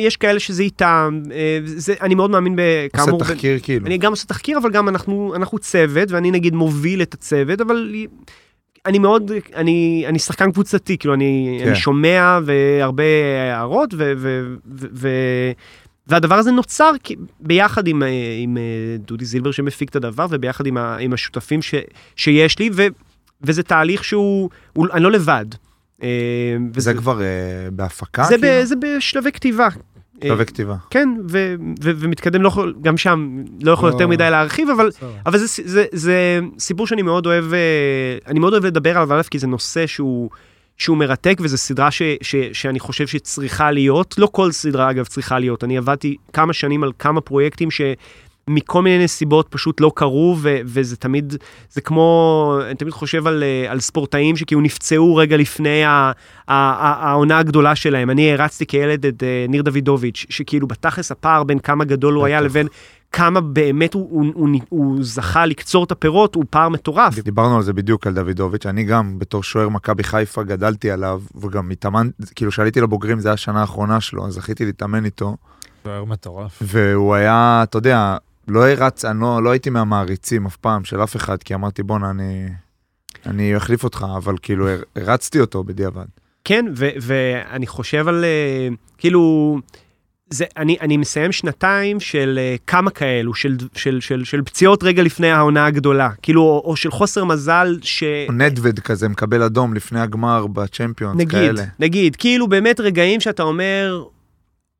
יש 0.00 0.16
כאלה 0.16 0.40
שזה 0.40 0.62
איתם, 0.62 1.22
אה, 1.32 1.58
זה, 1.64 1.94
אני 2.00 2.14
מאוד 2.14 2.30
מאמין 2.30 2.56
בכאמור. 2.56 3.20
עושה 3.20 3.34
תחקיר 3.34 3.58
כאילו. 3.62 3.86
אני 3.86 3.98
גם 3.98 4.12
עושה 4.12 4.26
תחקיר, 4.26 4.58
אבל 4.58 4.70
גם 4.70 4.88
אנחנו, 4.88 5.32
אנחנו 5.36 5.58
צוות, 5.58 6.10
ואני 6.10 6.30
נגיד 6.30 6.54
מוביל 6.54 7.02
את 7.02 7.14
הצוות, 7.14 7.60
אבל 7.60 7.94
אני 8.86 8.98
מאוד, 8.98 9.30
אני, 9.54 10.04
אני 10.06 10.18
שחקן 10.18 10.52
קבוצתי, 10.52 10.98
כאילו 10.98 11.14
אני, 11.14 11.58
כן. 11.62 11.66
אני 11.68 11.76
שומע 11.76 12.38
והרבה 12.44 13.04
הערות, 13.50 13.94
ו, 13.94 14.12
ו, 14.18 14.42
ו, 14.74 14.86
ו, 14.94 15.08
והדבר 16.06 16.34
הזה 16.34 16.50
נוצר 16.50 16.92
כי- 17.02 17.16
ביחד 17.40 17.86
עם, 17.86 18.02
אה, 18.02 18.08
עם 18.42 18.56
אה, 18.56 18.62
דודי 18.98 19.24
זילבר 19.24 19.50
שמפיק 19.50 19.90
את 19.90 19.96
הדבר, 19.96 20.26
וביחד 20.30 20.66
עם, 20.66 20.76
ה, 20.76 20.96
עם 20.96 21.12
השותפים 21.12 21.62
ש, 21.62 21.74
שיש 22.16 22.58
לי, 22.58 22.70
ו, 22.72 22.86
וזה 23.42 23.62
תהליך 23.62 24.04
שהוא, 24.04 24.50
הוא, 24.72 24.86
אני 24.92 25.02
לא 25.02 25.10
לבד. 25.10 25.46
אה, 26.02 26.08
וזה 26.74 26.94
כבר 26.94 27.22
אה, 27.22 27.26
בהפקה? 27.72 28.24
זה, 28.24 28.36
כאילו? 28.38 28.48
ב, 28.62 28.64
זה 28.64 28.74
בשלבי 28.76 29.32
כתיבה. 29.32 29.68
כתיבה. 30.44 30.76
כן, 30.90 31.08
ו, 31.28 31.54
ו, 31.82 31.90
ומתקדם, 31.96 32.42
לא 32.42 32.50
גם 32.82 32.96
שם 32.96 33.42
לא 33.62 33.72
יכול 33.72 33.88
לא. 33.88 33.94
יותר 33.94 34.06
מדי 34.06 34.30
להרחיב, 34.30 34.68
אבל. 34.70 34.90
אבל 35.26 35.38
זה, 35.38 35.46
זה, 35.64 35.84
זה 35.92 36.40
סיפור 36.58 36.86
שאני 36.86 37.02
מאוד 37.02 37.26
אוהב, 37.26 37.52
אה, 37.52 38.18
אני 38.26 38.38
מאוד 38.38 38.52
אוהב 38.52 38.64
לדבר 38.64 38.98
עליו, 38.98 39.18
א', 39.18 39.22
כי 39.30 39.38
זה 39.38 39.46
נושא 39.46 39.86
שהוא, 39.86 40.30
שהוא 40.78 40.96
מרתק, 40.96 41.38
וזו 41.40 41.56
סדרה 41.56 41.90
ש, 41.90 42.02
ש, 42.22 42.36
שאני 42.52 42.80
חושב 42.80 43.06
שצריכה 43.06 43.70
להיות, 43.70 44.14
לא 44.18 44.28
כל 44.32 44.52
סדרה 44.52 44.90
אגב 44.90 45.04
צריכה 45.04 45.38
להיות, 45.38 45.64
אני 45.64 45.78
עבדתי 45.78 46.16
כמה 46.32 46.52
שנים 46.52 46.82
על 46.82 46.92
כמה 46.98 47.20
פרויקטים 47.20 47.68
שמכל 48.50 48.82
מיני 48.82 49.04
נסיבות 49.04 49.46
פשוט 49.50 49.80
לא 49.80 49.92
קרו, 49.94 50.36
ו, 50.40 50.58
וזה 50.64 50.96
תמיד, 50.96 51.36
זה 51.70 51.80
כמו, 51.80 52.58
אני 52.66 52.74
תמיד 52.74 52.92
חושב 52.92 53.26
על, 53.26 53.42
אה, 53.42 53.70
על 53.72 53.80
ספורטאים 53.80 54.36
שכאילו 54.36 54.60
נפצעו 54.60 55.16
רגע 55.16 55.36
לפני 55.36 55.84
ה- 55.84 55.88
ה- 55.88 56.12
ה- 56.48 57.08
העונה 57.10 57.38
הגדולה 57.38 57.74
שלהם. 57.74 58.10
אני 58.10 58.32
הרצתי 58.32 58.66
כילד 58.66 59.06
את 59.06 59.22
אה, 59.22 59.46
ניר 59.48 59.62
דוידוביץ', 59.62 60.26
שכאילו 60.28 60.66
בתכלס 60.66 61.12
הפער 61.12 61.44
בין 61.44 61.58
כמה 61.58 61.84
גדול 61.84 62.14
הוא 62.14 62.26
היה. 62.26 62.40
לבין 62.40 62.66
כמה 63.12 63.40
באמת 63.40 63.94
הוא, 63.94 64.08
הוא, 64.10 64.26
הוא, 64.34 64.48
הוא 64.68 64.98
זכה 65.00 65.46
לקצור 65.46 65.84
את 65.84 65.92
הפירות, 65.92 66.34
הוא 66.34 66.44
פער 66.50 66.68
מטורף. 66.68 67.18
דיברנו 67.18 67.56
על 67.56 67.62
זה 67.62 67.72
בדיוק 67.72 68.06
על 68.06 68.14
דוידוביץ', 68.14 68.66
אני 68.66 68.84
גם 68.84 69.18
בתור 69.18 69.42
שוער 69.42 69.68
מכבי 69.68 70.04
חיפה 70.04 70.42
גדלתי 70.42 70.90
עליו, 70.90 71.20
וגם 71.40 71.70
התאמן, 71.70 72.08
כאילו 72.34 72.50
כשעליתי 72.50 72.80
לבוגרים 72.80 73.20
זה 73.20 73.28
היה 73.28 73.34
השנה 73.34 73.60
האחרונה 73.60 74.00
שלו, 74.00 74.26
אז 74.26 74.32
זכיתי 74.32 74.64
להתאמן 74.64 75.04
איתו, 75.04 75.36
שוער 75.84 76.04
מטורף. 76.04 76.58
והוא 76.60 77.14
היה, 77.14 77.60
אתה 77.62 77.78
יודע, 77.78 78.16
לא 78.48 78.68
הרץ, 78.68 79.04
אני 79.04 79.20
לא, 79.20 79.42
לא 79.42 79.50
הייתי 79.50 79.70
מהמעריצים 79.70 80.46
אף 80.46 80.56
פעם 80.56 80.84
של 80.84 81.02
אף 81.02 81.16
אחד, 81.16 81.42
כי 81.42 81.54
אמרתי 81.54 81.82
בואנה 81.82 82.10
אני, 82.10 82.48
אני 83.26 83.56
אחליף 83.56 83.84
אותך, 83.84 84.06
אבל 84.16 84.34
כאילו 84.42 84.68
הר- 84.68 84.82
הרצתי 84.96 85.40
אותו 85.40 85.64
בדיעבד. 85.64 86.04
כן, 86.44 86.64
ו- 86.76 86.88
ואני 87.00 87.66
חושב 87.66 88.08
על, 88.08 88.24
אה, 88.24 88.68
כאילו, 88.98 89.58
זה, 90.30 90.44
אני, 90.56 90.76
אני 90.80 90.96
מסיים 90.96 91.32
שנתיים 91.32 92.00
של 92.00 92.38
אה, 92.42 92.56
כמה 92.66 92.90
כאלו, 92.90 93.34
של, 93.34 93.56
של, 93.74 94.00
של, 94.00 94.24
של 94.24 94.42
פציעות 94.42 94.82
רגע 94.82 95.02
לפני 95.02 95.30
העונה 95.30 95.66
הגדולה, 95.66 96.10
כאילו, 96.22 96.42
או, 96.42 96.62
או 96.64 96.76
של 96.76 96.90
חוסר 96.90 97.24
מזל 97.24 97.78
ש... 97.82 98.04
נדווד 98.32 98.78
כזה 98.80 99.08
מקבל 99.08 99.42
אדום 99.42 99.74
לפני 99.74 100.00
הגמר 100.00 100.46
בצ'מפיונס, 100.46 101.16
נגיד, 101.16 101.30
כאלה. 101.30 101.64
נגיד, 101.78 102.16
כאילו 102.16 102.48
באמת 102.48 102.80
רגעים 102.80 103.20
שאתה 103.20 103.42
אומר, 103.42 104.04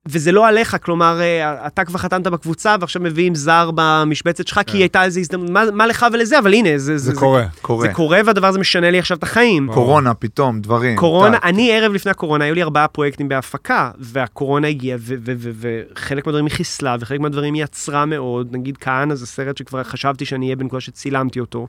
וזה 0.09 0.32
לא 0.32 0.48
עליך, 0.48 0.76
כלומר, 0.82 1.20
אה, 1.20 1.66
אתה 1.66 1.84
כבר 1.84 1.98
חתמת 1.98 2.26
בקבוצה 2.26 2.76
ועכשיו 2.80 3.03
מביאים 3.03 3.34
זר 3.34 3.70
במשבצת 3.74 4.46
שלך, 4.46 4.61
כי 4.66 4.72
כן. 4.72 4.78
הייתה 4.78 5.05
איזו 5.05 5.20
הזדמנות, 5.20 5.51
מה, 5.51 5.64
מה 5.72 5.86
לך 5.86 6.07
ולזה, 6.12 6.38
אבל 6.38 6.55
הנה, 6.55 6.78
זה, 6.78 6.98
זה 6.98 7.12
קורה. 7.14 7.46
קורה. 7.62 7.86
זה 7.86 7.94
קורה 7.94 8.20
והדבר 8.26 8.46
הזה 8.46 8.59
משנה 8.59 8.90
לי 8.90 8.98
עכשיו 8.98 9.16
את 9.16 9.22
החיים. 9.22 9.70
קורונה 9.72 10.14
פתאום, 10.14 10.61
דברים. 10.61 10.96
קורונה, 10.96 11.36
טאק. 11.36 11.44
אני 11.44 11.72
ערב 11.72 11.92
לפני 11.92 12.11
הקורונה, 12.11 12.44
היו 12.44 12.55
לי 12.55 12.62
ארבעה 12.62 12.88
פרויקטים 12.88 13.28
בהפקה, 13.28 13.90
והקורונה 13.98 14.68
הגיעה, 14.68 14.98
וחלק 15.01 16.26
מהדברים 16.26 16.46
היא 16.46 16.55
חיסלה, 16.55 16.96
וחלק 17.01 17.20
מהדברים 17.20 17.55
היא 17.55 17.64
עצרה 17.64 18.07
מאוד. 18.07 18.48
נגיד 18.53 18.76
כהנא 18.76 19.14
זה 19.14 19.26
סרט 19.26 19.57
שכבר 19.57 19.82
חשבתי 19.82 20.24
שאני 20.24 20.46
אהיה 20.46 20.57
בנקודה 20.57 20.80
שצילמתי 20.80 21.40
אותו. 21.40 21.66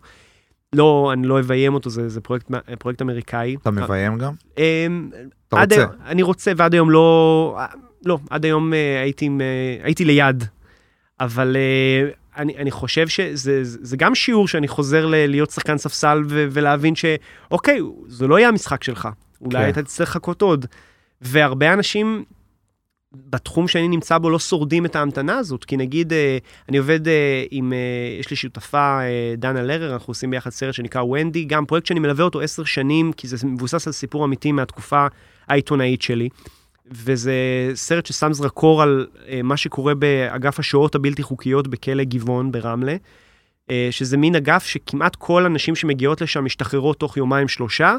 לא, 0.74 1.10
אני 1.14 1.28
לא 1.28 1.40
אביים 1.40 1.74
אותו, 1.74 1.90
זה, 1.90 2.10
זה 2.10 2.22
פרויקט, 2.22 2.52
פרויקט 2.80 3.02
אמריקאי. 3.02 3.56
אתה 3.62 3.72
מביים 3.72 4.18
גם? 4.18 4.34
אמ, 4.58 5.10
אתה 5.48 5.62
עד 5.62 5.74
רוצה? 5.74 5.86
אני 6.06 6.24
רוצה, 6.24 6.52
ועד 6.58 6.74
היום 6.74 6.90
לא, 6.90 7.58
לא, 8.06 8.20
עד 8.30 8.46
היום 8.46 8.74
אה, 8.74 9.02
הייתי, 9.02 9.30
אה, 9.42 9.86
הייתי 9.86 10.06
ליד. 10.06 10.44
אבל 11.20 11.58
אה, 11.58 12.10
אני, 12.38 12.58
אני 12.58 12.72
חושב 12.72 13.08
שזה 13.08 13.60
זה, 13.64 13.98
גם 13.98 14.16
שיעור 14.16 14.48
שאני 14.48 14.68
חוזר 14.68 15.06
ל- 15.06 15.26
להיות 15.26 15.52
שחקן 15.52 15.78
ספסל 15.78 16.24
ו, 16.28 16.48
ולהבין 16.52 16.94
שאוקיי, 16.96 17.80
זה 18.08 18.28
לא 18.28 18.40
יהיה 18.40 18.50
המשחק 18.50 18.84
שלך. 18.84 19.08
אולי 19.42 19.64
כן. 19.64 19.70
אתה 19.70 19.84
תצטרך 19.84 20.10
לחכות 20.10 20.42
עוד. 20.42 20.66
והרבה 21.22 21.74
אנשים 21.74 22.24
בתחום 23.14 23.68
שאני 23.68 23.88
נמצא 23.88 24.18
בו 24.18 24.30
לא 24.30 24.40
שורדים 24.40 24.86
את 24.86 24.96
ההמתנה 24.96 25.38
הזאת, 25.38 25.66
כי 25.66 25.78
נגיד, 25.78 26.14
אני 26.70 26.78
עובד 26.78 27.00
עם, 27.52 27.74
יש 28.20 28.30
לי 28.30 28.36
שותפה, 28.36 29.00
דנה 29.38 29.64
לרר, 29.64 29.94
אנחנו 29.94 30.12
עושים 30.12 30.30
ביחד 30.30 30.50
סרט 30.50 30.74
שנקרא 30.74 31.02
ונדי, 31.02 31.46
גם 31.46 31.66
פרויקט 31.66 31.88
שאני 31.88 32.00
מלווה 32.00 32.26
אותו 32.26 32.42
עשר 32.42 32.64
שנים, 32.64 33.14
כי 33.14 33.28
זה 33.28 33.48
מבוסס 33.48 33.88
על 33.88 33.94
סיפור 33.94 34.26
אמיתי 34.26 34.52
מהתקופה 34.52 35.08
העיתונאית 35.48 36.02
שלי. 36.02 36.30
וזה 36.92 37.34
סרט 37.74 38.06
ששם 38.06 38.34
זרקור 38.34 38.82
על 38.82 39.08
אה, 39.28 39.42
מה 39.44 39.58
שקורה 39.58 39.96
באגף 39.96 40.60
השואות 40.60 40.96
הבלתי 40.96 41.24
חוקיות 41.24 41.68
בכלא 41.68 42.04
גבעון 42.04 42.52
ברמלה, 42.52 42.96
אה, 43.70 43.88
שזה 43.92 44.18
מין 44.18 44.36
אגף 44.36 44.66
שכמעט 44.66 45.16
כל 45.16 45.46
הנשים 45.46 45.76
שמגיעות 45.76 46.22
לשם 46.22 46.46
משתחררות 46.46 47.00
תוך 47.00 47.18
יומיים 47.18 47.48
שלושה, 47.48 47.96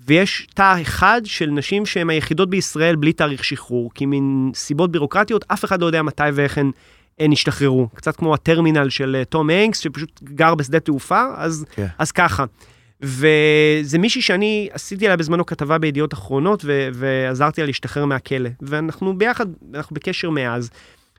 ויש 0.00 0.46
תא 0.54 0.80
אחד 0.82 1.20
של 1.24 1.50
נשים 1.50 1.86
שהן 1.86 2.10
היחידות 2.10 2.50
בישראל 2.50 2.96
בלי 2.96 3.12
תאריך 3.12 3.44
שחרור, 3.44 3.90
כי 3.94 4.06
מן 4.06 4.50
סיבות 4.54 4.92
בירוקרטיות 4.92 5.44
אף 5.48 5.64
אחד 5.64 5.80
לא 5.80 5.86
יודע 5.86 6.02
מתי 6.02 6.22
ואיך 6.34 6.58
הן, 6.58 6.70
הן 7.18 7.32
ישתחררו. 7.32 7.88
קצת 7.94 8.16
כמו 8.16 8.34
הטרמינל 8.34 8.90
של 8.90 9.16
אה, 9.18 9.24
תום 9.24 9.50
הנקס, 9.50 9.78
שפשוט 9.78 10.20
גר 10.22 10.54
בשדה 10.54 10.80
תעופה, 10.80 11.22
אז, 11.36 11.64
כן. 11.70 11.86
אז 11.98 12.12
ככה. 12.12 12.44
וזה 13.02 13.98
מישהי 13.98 14.22
שאני 14.22 14.68
עשיתי 14.72 15.06
עליה 15.06 15.16
בזמנו 15.16 15.46
כתבה 15.46 15.78
בידיעות 15.78 16.12
אחרונות, 16.12 16.62
ו- 16.64 16.88
ועזרתי 16.94 17.60
לה 17.60 17.66
להשתחרר 17.66 18.04
מהכלא. 18.04 18.50
ואנחנו 18.62 19.18
ביחד, 19.18 19.46
אנחנו 19.74 19.94
בקשר 19.94 20.30
מאז. 20.30 20.70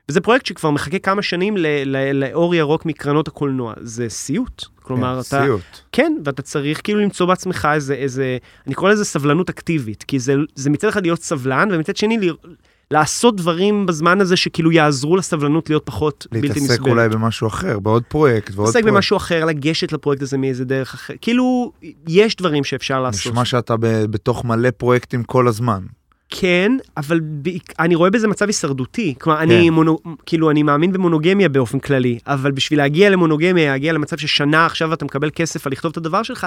וזה 0.08 0.20
פרויקט 0.20 0.46
שכבר 0.46 0.70
מחכה 0.70 0.98
כמה 0.98 1.22
שנים 1.22 1.56
ל- 1.56 1.66
ל- 1.84 2.12
לאור 2.24 2.54
ירוק 2.54 2.86
מקרנות 2.86 3.28
הקולנוע. 3.28 3.74
זה 3.80 4.08
סיוט. 4.08 4.64
כלומר, 4.82 5.14
כן, 5.14 5.20
אתה... 5.20 5.44
סיוט. 5.44 5.62
כן, 5.92 6.12
ואתה 6.24 6.42
צריך 6.42 6.80
כאילו 6.84 7.00
למצוא 7.00 7.26
בעצמך 7.26 7.68
איזה, 7.74 7.94
איזה, 7.94 8.38
אני 8.66 8.74
קורא 8.74 8.92
לזה 8.92 9.04
סבלנות 9.04 9.48
אקטיבית, 9.48 10.02
כי 10.02 10.18
זה, 10.18 10.34
זה 10.54 10.70
מצד 10.70 10.88
אחד 10.88 11.02
להיות 11.02 11.22
סבלן, 11.22 11.68
ומצד 11.72 11.96
שני 11.96 12.18
ל- 12.18 12.34
לעשות 12.90 13.36
דברים 13.36 13.86
בזמן 13.86 14.20
הזה 14.20 14.36
שכאילו 14.36 14.72
יעזרו 14.72 15.16
לסבלנות 15.16 15.70
להיות 15.70 15.82
פחות 15.86 16.26
בלתי 16.32 16.46
נסבלת. 16.48 16.62
להתעסק 16.62 16.80
אולי 16.88 17.08
במשהו 17.08 17.46
אחר, 17.48 17.78
בעוד 17.78 18.02
פרויקט 18.08 18.52
ועוד 18.54 18.66
להתעסק 18.66 18.80
פרויקט. 18.80 18.94
במשהו 18.94 19.16
אחר, 19.16 19.44
לגשת 19.44 19.92
לפרויקט 19.92 20.22
הזה 20.22 20.38
מאיזה 20.38 20.64
דרך 20.64 20.94
אחרת. 20.94 21.16
כאילו, 21.20 21.72
יש 22.08 22.36
דברים 22.36 22.64
שאפשר 22.64 23.02
לעשות. 23.02 23.32
נשמע 23.32 23.44
שאתה 23.44 23.76
ב- 23.76 23.86
בתוך 24.04 24.44
מלא 24.44 24.70
פרויקטים 24.70 25.22
כל 25.24 25.48
הזמן. 25.48 25.82
כן, 26.32 26.72
אבל 26.96 27.20
בעיק- 27.22 27.72
אני 27.78 27.94
רואה 27.94 28.10
בזה 28.10 28.28
מצב 28.28 28.46
הישרדותי. 28.46 29.14
כלומר, 29.20 29.38
כן. 29.38 29.42
אני 29.50 29.70
מונו, 29.70 29.98
כאילו, 30.26 30.50
אני 30.50 30.62
מאמין 30.62 30.92
במונוגמיה 30.92 31.48
באופן 31.48 31.78
כללי, 31.78 32.18
אבל 32.26 32.50
בשביל 32.50 32.78
להגיע 32.78 33.10
למונוגמיה, 33.10 33.70
להגיע 33.70 33.92
למצב 33.92 34.16
ששנה 34.16 34.66
עכשיו 34.66 34.92
אתה 34.92 35.04
מקבל 35.04 35.30
כסף 35.34 35.66
על 35.66 35.72
לכתוב 35.72 35.90
את 35.90 35.96
הדבר 35.96 36.22
שלך, 36.22 36.46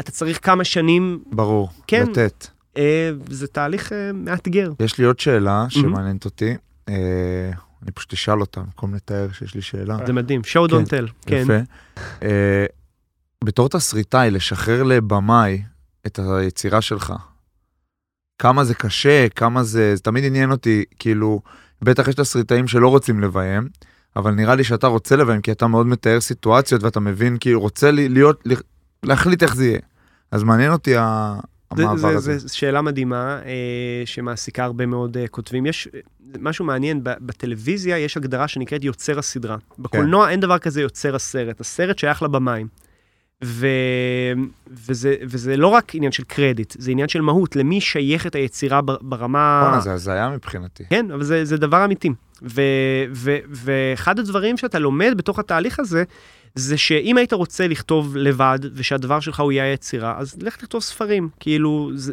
אתה 0.00 0.10
צריך 0.10 0.38
כמה 0.42 0.64
שנים, 0.64 1.18
ברור, 1.32 1.68
כן. 1.86 2.06
לתת. 2.10 2.46
אה, 2.76 3.10
זה 3.30 3.46
תהליך 3.46 3.92
אה, 3.92 4.12
מאתגר. 4.12 4.72
יש 4.80 4.98
לי 4.98 5.04
עוד 5.04 5.20
שאלה 5.20 5.66
שמעניינת 5.68 6.24
אותי. 6.24 6.56
אה, 6.88 7.50
אני 7.82 7.90
פשוט 7.90 8.12
אשאל 8.12 8.40
אותה 8.40 8.60
במקום 8.60 8.94
לתאר 8.94 9.28
שיש 9.32 9.54
לי 9.54 9.62
שאלה. 9.62 9.98
זה 10.06 10.12
מדהים, 10.12 10.40
show 10.40 10.68
כן, 10.68 10.76
don't 10.76 10.88
tell, 10.88 11.12
כן. 11.26 11.42
יפה. 11.42 12.28
בתור 13.44 13.68
תסריטאי, 13.68 14.30
לשחרר 14.30 14.82
לבמאי 14.82 15.62
את 16.06 16.18
היצירה 16.18 16.80
שלך, 16.80 17.12
כמה 18.38 18.64
זה 18.64 18.74
קשה, 18.74 19.28
כמה 19.28 19.62
זה, 19.62 19.96
זה 19.96 20.02
תמיד 20.02 20.24
עניין 20.24 20.50
אותי, 20.50 20.84
כאילו, 20.98 21.40
בטח 21.82 22.08
יש 22.08 22.14
תסריטאים 22.14 22.68
שלא 22.68 22.88
רוצים 22.88 23.20
לביים, 23.20 23.68
אבל 24.16 24.30
נראה 24.30 24.54
לי 24.54 24.64
שאתה 24.64 24.86
רוצה 24.86 25.16
לביים, 25.16 25.40
כי 25.40 25.52
אתה 25.52 25.66
מאוד 25.66 25.86
מתאר 25.86 26.20
סיטואציות 26.20 26.82
ואתה 26.82 27.00
מבין, 27.00 27.36
כאילו, 27.40 27.60
רוצה 27.60 27.90
להיות, 27.90 28.44
להחליט 29.02 29.42
איך 29.42 29.54
זה 29.54 29.66
יהיה. 29.66 29.78
אז 30.30 30.42
מעניין 30.42 30.72
אותי 30.72 30.94
המעבר 31.70 31.96
זה- 31.96 32.08
הזה. 32.08 32.38
זו 32.38 32.56
שאלה 32.56 32.82
מדהימה 32.82 33.38
אה, 33.44 33.52
שמעסיקה 34.04 34.64
הרבה 34.64 34.86
מאוד 34.86 35.16
אה, 35.16 35.28
כותבים. 35.28 35.66
יש 35.66 35.88
אה, 35.94 36.00
משהו 36.40 36.64
מעניין, 36.64 37.04
ב- 37.04 37.10
בטלוויזיה 37.20 37.98
יש 37.98 38.16
הגדרה 38.16 38.48
שנקראת 38.48 38.84
יוצר 38.84 39.18
הסדרה. 39.18 39.56
בקולנוע 39.78 40.30
אין 40.30 40.40
דבר 40.40 40.58
כזה 40.58 40.80
יוצר 40.82 41.14
הסרט, 41.16 41.60
הסרט 41.60 41.98
שייך 41.98 42.22
לבמאי. 42.22 42.64
ו... 43.44 43.66
וזה, 44.88 45.14
וזה 45.22 45.56
לא 45.56 45.66
רק 45.68 45.94
עניין 45.94 46.12
של 46.12 46.22
קרדיט, 46.24 46.74
זה 46.78 46.90
עניין 46.90 47.08
של 47.08 47.20
מהות, 47.20 47.56
למי 47.56 47.80
שייכת 47.80 48.34
היצירה 48.34 48.80
ברמה... 48.82 49.62
בואנה, 49.66 49.80
זה 49.80 49.92
הזיה 49.92 50.28
מבחינתי. 50.28 50.84
כן, 50.90 51.10
אבל 51.10 51.22
זה, 51.24 51.44
זה 51.44 51.56
דבר 51.56 51.84
אמיתי. 51.84 52.10
ו, 52.42 52.62
ו, 53.12 53.36
ואחד 53.50 54.18
הדברים 54.18 54.56
שאתה 54.56 54.78
לומד 54.78 55.14
בתוך 55.16 55.38
התהליך 55.38 55.80
הזה, 55.80 56.04
זה 56.56 56.76
שאם 56.76 57.16
היית 57.16 57.32
רוצה 57.32 57.68
לכתוב 57.68 58.16
לבד, 58.16 58.58
ושהדבר 58.74 59.20
שלך 59.20 59.40
הוא 59.40 59.52
יהיה 59.52 59.64
היצירה, 59.64 60.14
אז 60.18 60.36
לך 60.42 60.56
תכתוב 60.56 60.82
ספרים. 60.82 61.28
כאילו, 61.40 61.90
זה... 61.94 62.12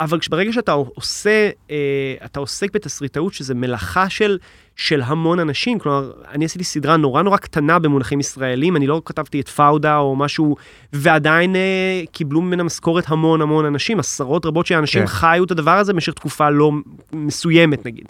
אבל 0.00 0.18
ברגע 0.30 0.52
שאתה 0.52 0.72
עושה, 0.72 1.50
אה, 1.70 2.14
אתה 2.24 2.40
עוסק 2.40 2.74
בתסריטאות, 2.74 3.32
שזה 3.34 3.54
מלאכה 3.54 4.10
של, 4.10 4.38
של 4.76 5.02
המון 5.02 5.40
אנשים, 5.40 5.78
כלומר, 5.78 6.12
אני 6.30 6.44
עשיתי 6.44 6.64
סדרה 6.64 6.96
נורא 6.96 7.22
נורא 7.22 7.36
קטנה 7.36 7.78
במונחים 7.78 8.20
ישראלים, 8.20 8.76
אני 8.76 8.86
לא 8.86 9.02
כתבתי 9.04 9.40
את 9.40 9.48
פאודה 9.48 9.96
או 9.96 10.16
משהו, 10.16 10.56
ועדיין 10.92 11.56
אה, 11.56 12.02
קיבלו 12.12 12.42
ממנה 12.42 12.62
משכורת 12.62 13.04
המון 13.08 13.40
המון 13.40 13.64
אנשים, 13.64 14.00
עשרות 14.00 14.46
רבות 14.46 14.66
של 14.66 14.74
אנשים 14.74 15.00
כן. 15.00 15.06
חיו 15.06 15.44
את 15.44 15.50
הדבר 15.50 15.78
הזה 15.78 15.92
במשך 15.92 16.12
תקופה 16.12 16.50
לא 16.50 16.72
מסוימת, 17.12 17.86
נגיד. 17.86 18.04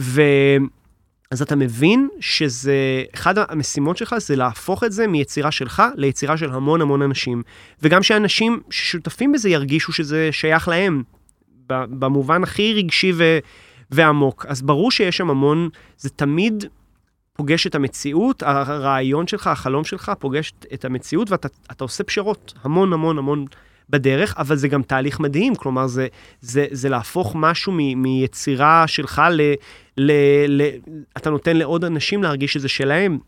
ו... 0.00 0.22
אז 1.32 1.42
אתה 1.42 1.56
מבין 1.56 2.08
שזה, 2.20 3.04
אחד 3.14 3.34
המשימות 3.38 3.96
שלך 3.96 4.14
זה 4.18 4.36
להפוך 4.36 4.84
את 4.84 4.92
זה 4.92 5.06
מיצירה 5.06 5.50
שלך 5.50 5.82
ליצירה 5.96 6.36
של 6.36 6.50
המון 6.50 6.80
המון 6.80 7.02
אנשים. 7.02 7.42
וגם 7.82 8.02
שאנשים 8.02 8.60
ששותפים 8.70 9.32
בזה 9.32 9.48
ירגישו 9.48 9.92
שזה 9.92 10.28
שייך 10.32 10.68
להם, 10.68 11.02
במובן 11.66 12.42
הכי 12.42 12.74
רגשי 12.74 13.12
ו- 13.14 13.38
ועמוק. 13.90 14.46
אז 14.48 14.62
ברור 14.62 14.90
שיש 14.90 15.16
שם 15.16 15.30
המון, 15.30 15.68
זה 15.96 16.10
תמיד 16.10 16.64
פוגש 17.32 17.66
את 17.66 17.74
המציאות, 17.74 18.42
הרעיון 18.42 19.26
שלך, 19.26 19.46
החלום 19.46 19.84
שלך, 19.84 20.12
פוגש 20.18 20.52
את 20.74 20.84
המציאות 20.84 21.30
ואתה 21.30 21.48
אתה 21.70 21.84
עושה 21.84 22.04
פשרות, 22.04 22.54
המון 22.62 22.92
המון 22.92 23.18
המון 23.18 23.44
בדרך, 23.92 24.34
אבל 24.38 24.56
זה 24.56 24.68
גם 24.68 24.82
תהליך 24.82 25.20
מדהים, 25.20 25.54
כלומר 25.54 25.86
זה, 25.86 26.06
זה, 26.40 26.66
זה 26.70 26.88
להפוך 26.88 27.32
משהו 27.38 27.72
מ- 27.76 28.02
מיצירה 28.02 28.84
שלך 28.86 29.22
ל... 29.30 29.40
ל, 29.96 30.12
ל 30.48 30.62
אתה 31.16 31.30
נותן 31.30 31.56
לעוד 31.56 31.84
אנשים 31.84 32.22
להרגיש 32.22 32.52
שזה 32.52 32.68
שלהם, 32.68 33.18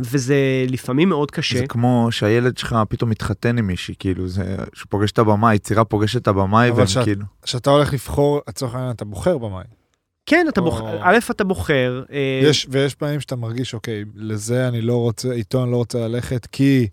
וזה 0.00 0.36
לפעמים 0.70 1.08
מאוד 1.08 1.30
קשה. 1.30 1.58
זה 1.58 1.66
כמו 1.66 2.08
שהילד 2.10 2.58
שלך 2.58 2.76
פתאום 2.88 3.10
מתחתן 3.10 3.58
עם 3.58 3.66
מישהי, 3.66 3.94
כאילו, 3.98 4.28
זה, 4.28 4.42
שהוא 4.74 4.86
פוגש 4.90 5.12
את 5.12 5.18
הבמאי, 5.18 5.54
יצירה 5.54 5.84
פוגשת 5.84 6.22
את 6.22 6.28
הבמאי, 6.28 6.68
אבל 6.68 6.78
והם 6.78 6.86
שאת- 6.86 7.04
כאילו... 7.04 7.24
כשאתה 7.42 7.70
הולך 7.70 7.92
לבחור, 7.92 8.40
לצורך 8.48 8.74
העניין, 8.74 8.90
אתה 8.92 9.04
בוחר 9.04 9.38
במים. 9.38 9.78
כן, 10.26 10.46
אתה 10.48 10.60
או- 10.60 10.64
בוחר, 10.64 10.98
א', 11.02 11.18
אתה 11.30 11.44
בוחר. 11.44 12.02
אה, 12.12 12.40
יש, 12.42 12.66
ויש 12.70 12.94
פעמים 12.94 13.20
שאתה 13.20 13.36
מרגיש, 13.36 13.74
אוקיי, 13.74 14.04
לזה 14.14 14.68
אני 14.68 14.80
לא 14.80 14.96
רוצה, 14.96 15.32
איתו 15.32 15.62
אני 15.64 15.70
לא 15.72 15.76
רוצה 15.76 15.98
ללכת, 16.08 16.46
כי 16.46 16.88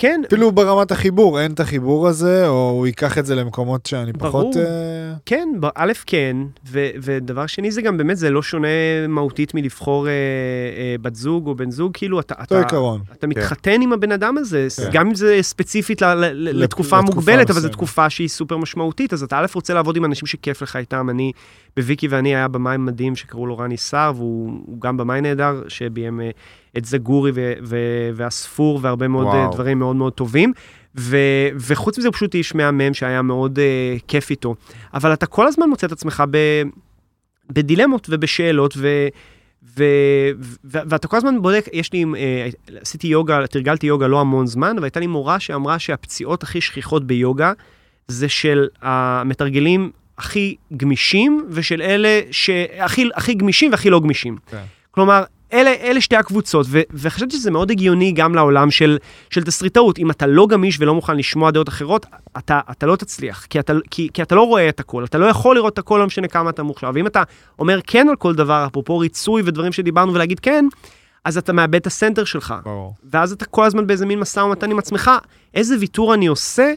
כן, 0.00 0.20
אפילו 0.26 0.52
ברמת 0.52 0.90
החיבור, 0.92 1.40
אין 1.40 1.52
את 1.52 1.60
החיבור 1.60 2.08
הזה, 2.08 2.48
או 2.48 2.70
הוא 2.70 2.86
ייקח 2.86 3.18
את 3.18 3.26
זה 3.26 3.34
למקומות 3.34 3.86
שאני 3.86 4.12
פחות... 4.12 4.54
ברור. 4.54 4.66
אה, 4.66 5.14
כן, 5.26 5.48
א', 5.74 5.92
כן, 6.06 6.36
ו- 6.68 6.88
ודבר 7.02 7.46
שני 7.46 7.70
זה 7.70 7.82
גם 7.82 7.96
באמת, 7.96 8.16
זה 8.16 8.30
לא 8.30 8.42
שונה 8.42 8.68
מהותית 9.08 9.54
מלבחור 9.54 10.06
אה, 10.08 10.12
אה, 10.12 10.96
בת 11.02 11.14
זוג 11.14 11.46
או 11.46 11.54
בן 11.54 11.70
זוג, 11.70 11.92
כאילו 11.94 12.20
אתה, 12.20 12.34
אותו 12.34 12.44
אתה, 12.54 12.58
עיקרון. 12.58 13.00
אתה 13.12 13.26
מתחתן 13.26 13.82
עם 13.82 13.92
הבן 13.92 14.12
אדם 14.12 14.38
הזה, 14.38 14.66
כן. 14.76 14.90
גם 14.92 15.06
אם 15.06 15.14
זה 15.14 15.38
ספציפית 15.42 16.02
ל- 16.02 16.14
ל- 16.14 16.62
לתקופה 16.62 16.98
לתקופה 16.98 17.00
מוגבלת, 17.00 17.50
אבל 17.50 17.60
זו. 17.60 17.68
תקופה 17.68 18.10
שהיא 18.10 18.28
סופר 18.28 18.56
משמעותית, 18.56 19.12
אז 19.12 19.22
אתה 19.22 19.38
א', 19.38 19.46
רוצה 19.54 19.74
לעבוד 19.74 19.96
עם 19.96 20.04
אנשים 20.04 20.26
שכיף 20.26 20.62
לך 20.62 20.76
איתם, 20.76 21.10
אני, 21.10 21.32
בוויקי 21.76 22.08
ואני 22.08 22.34
היה 22.34 22.48
במאי 22.48 22.76
מדהים 22.76 23.16
שקראו 23.16 23.46
לו 23.46 23.58
רני 23.58 23.76
סער, 23.76 24.12
והוא 24.16 24.52
הוא 24.66 24.80
גם 24.80 24.96
במאי 24.96 25.20
נהדר, 25.20 25.62
שביים 25.68 26.20
אה, 26.20 26.30
את 26.78 26.84
זגורי 26.84 27.30
ו- 27.34 27.52
ו- 27.62 28.10
והספור 28.14 28.78
והרבה 28.82 29.08
מאוד 29.08 29.26
וואו. 29.26 29.36
וואו. 29.36 29.52
דברים 29.52 29.78
מאוד 29.78 29.96
מאוד 29.96 30.12
טובים. 30.12 30.52
ו, 30.96 31.16
וחוץ 31.56 31.98
מזה 31.98 32.08
הוא 32.08 32.14
פשוט 32.14 32.34
איש 32.34 32.54
מהמם 32.54 32.94
שהיה 32.94 33.22
מאוד 33.22 33.58
uh, 33.58 34.02
כיף 34.08 34.30
איתו. 34.30 34.54
אבל 34.94 35.12
אתה 35.12 35.26
כל 35.26 35.46
הזמן 35.46 35.68
מוצא 35.68 35.86
את 35.86 35.92
עצמך 35.92 36.22
ב, 36.30 36.62
בדילמות 37.52 38.06
ובשאלות, 38.10 38.74
ו, 38.76 39.08
ו, 39.76 39.84
ו, 40.64 40.78
ואתה 40.88 41.08
כל 41.08 41.16
הזמן 41.16 41.42
בודק, 41.42 41.66
יש 41.72 41.92
לי, 41.92 42.04
uh, 42.04 42.80
עשיתי 42.80 43.06
יוגה, 43.06 43.46
תרגלתי 43.46 43.86
יוגה 43.86 44.06
לא 44.06 44.20
המון 44.20 44.46
זמן, 44.46 44.76
והייתה 44.80 45.00
לי 45.00 45.06
מורה 45.06 45.40
שאמרה 45.40 45.78
שהפציעות 45.78 46.42
הכי 46.42 46.60
שכיחות 46.60 47.06
ביוגה 47.06 47.52
זה 48.08 48.28
של 48.28 48.68
המתרגלים 48.82 49.90
הכי 50.18 50.56
גמישים, 50.76 51.46
ושל 51.48 51.82
אלה 51.82 52.20
שהכי 52.30 53.08
הכי 53.14 53.34
גמישים 53.34 53.70
והכי 53.70 53.90
לא 53.90 54.00
גמישים. 54.00 54.36
כן. 54.50 54.62
כלומר, 54.90 55.24
אלה, 55.52 55.70
אלה 55.70 56.00
שתי 56.00 56.16
הקבוצות, 56.16 56.66
ו- 56.68 56.80
וחשבתי 56.92 57.36
שזה 57.36 57.50
מאוד 57.50 57.70
הגיוני 57.70 58.12
גם 58.12 58.34
לעולם 58.34 58.70
של, 58.70 58.98
של 59.30 59.42
תסריטאות. 59.42 59.98
אם 59.98 60.10
אתה 60.10 60.26
לא 60.26 60.46
גמיש 60.46 60.80
ולא 60.80 60.94
מוכן 60.94 61.16
לשמוע 61.16 61.50
דעות 61.50 61.68
אחרות, 61.68 62.06
אתה, 62.38 62.60
אתה 62.70 62.86
לא 62.86 62.96
תצליח, 62.96 63.46
כי 63.50 63.60
אתה, 63.60 63.72
כי, 63.90 64.08
כי 64.14 64.22
אתה 64.22 64.34
לא 64.34 64.42
רואה 64.42 64.68
את 64.68 64.80
הכל, 64.80 65.04
אתה 65.04 65.18
לא 65.18 65.26
יכול 65.26 65.56
לראות 65.56 65.72
את 65.72 65.78
הכל, 65.78 65.98
לא 65.98 66.06
משנה 66.06 66.28
כמה 66.28 66.50
אתה 66.50 66.62
מוכשר. 66.62 66.90
ואם 66.94 67.06
אתה 67.06 67.22
אומר 67.58 67.80
כן 67.86 68.08
על 68.08 68.16
כל 68.16 68.34
דבר, 68.34 68.66
אפרופו 68.66 68.98
ריצוי 68.98 69.42
ודברים 69.44 69.72
שדיברנו, 69.72 70.14
ולהגיד 70.14 70.40
כן, 70.40 70.64
אז 71.24 71.38
אתה 71.38 71.52
מאבד 71.52 71.74
את 71.74 71.86
הסנטר 71.86 72.24
שלך. 72.24 72.54
ברור. 72.64 72.94
ואז 73.10 73.32
אתה 73.32 73.44
כל 73.44 73.64
הזמן 73.64 73.86
באיזה 73.86 74.06
מין 74.06 74.20
משא 74.20 74.40
ומתן 74.40 74.70
עם 74.70 74.78
עצמך, 74.78 75.10
איזה 75.54 75.76
ויתור 75.80 76.14
אני 76.14 76.26
עושה, 76.26 76.72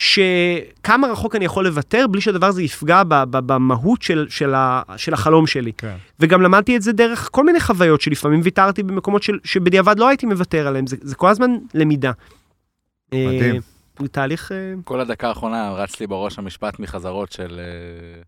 שכמה 0.00 1.06
רחוק 1.06 1.36
אני 1.36 1.44
יכול 1.44 1.64
לוותר 1.64 2.06
בלי 2.10 2.20
שהדבר 2.20 2.46
הזה 2.46 2.62
יפגע 2.62 3.02
במהות 3.30 4.02
של, 4.02 4.26
של, 4.30 4.54
ה, 4.54 4.82
של 4.96 5.14
החלום 5.14 5.46
שלי. 5.46 5.72
כן. 5.72 5.96
וגם 6.20 6.42
למדתי 6.42 6.76
את 6.76 6.82
זה 6.82 6.92
דרך 6.92 7.28
כל 7.32 7.44
מיני 7.44 7.60
חוויות 7.60 8.00
שלפעמים 8.00 8.40
ויתרתי 8.44 8.82
במקומות 8.82 9.22
של, 9.22 9.38
שבדיעבד 9.44 9.98
לא 9.98 10.08
הייתי 10.08 10.26
מוותר 10.26 10.66
עליהם, 10.66 10.86
זה, 10.86 10.96
זה 11.00 11.14
כל 11.14 11.28
הזמן 11.28 11.50
למידה. 11.74 12.12
מדהים. 13.14 13.60
אה, 14.00 14.08
תהליך... 14.08 14.52
אה, 14.52 14.74
כל 14.84 15.00
הדקה 15.00 15.28
האחרונה 15.28 15.72
רץ 15.72 16.00
לי 16.00 16.06
בראש 16.06 16.38
המשפט 16.38 16.78
מחזרות 16.78 17.32
של... 17.32 17.60
אה, 17.60 18.22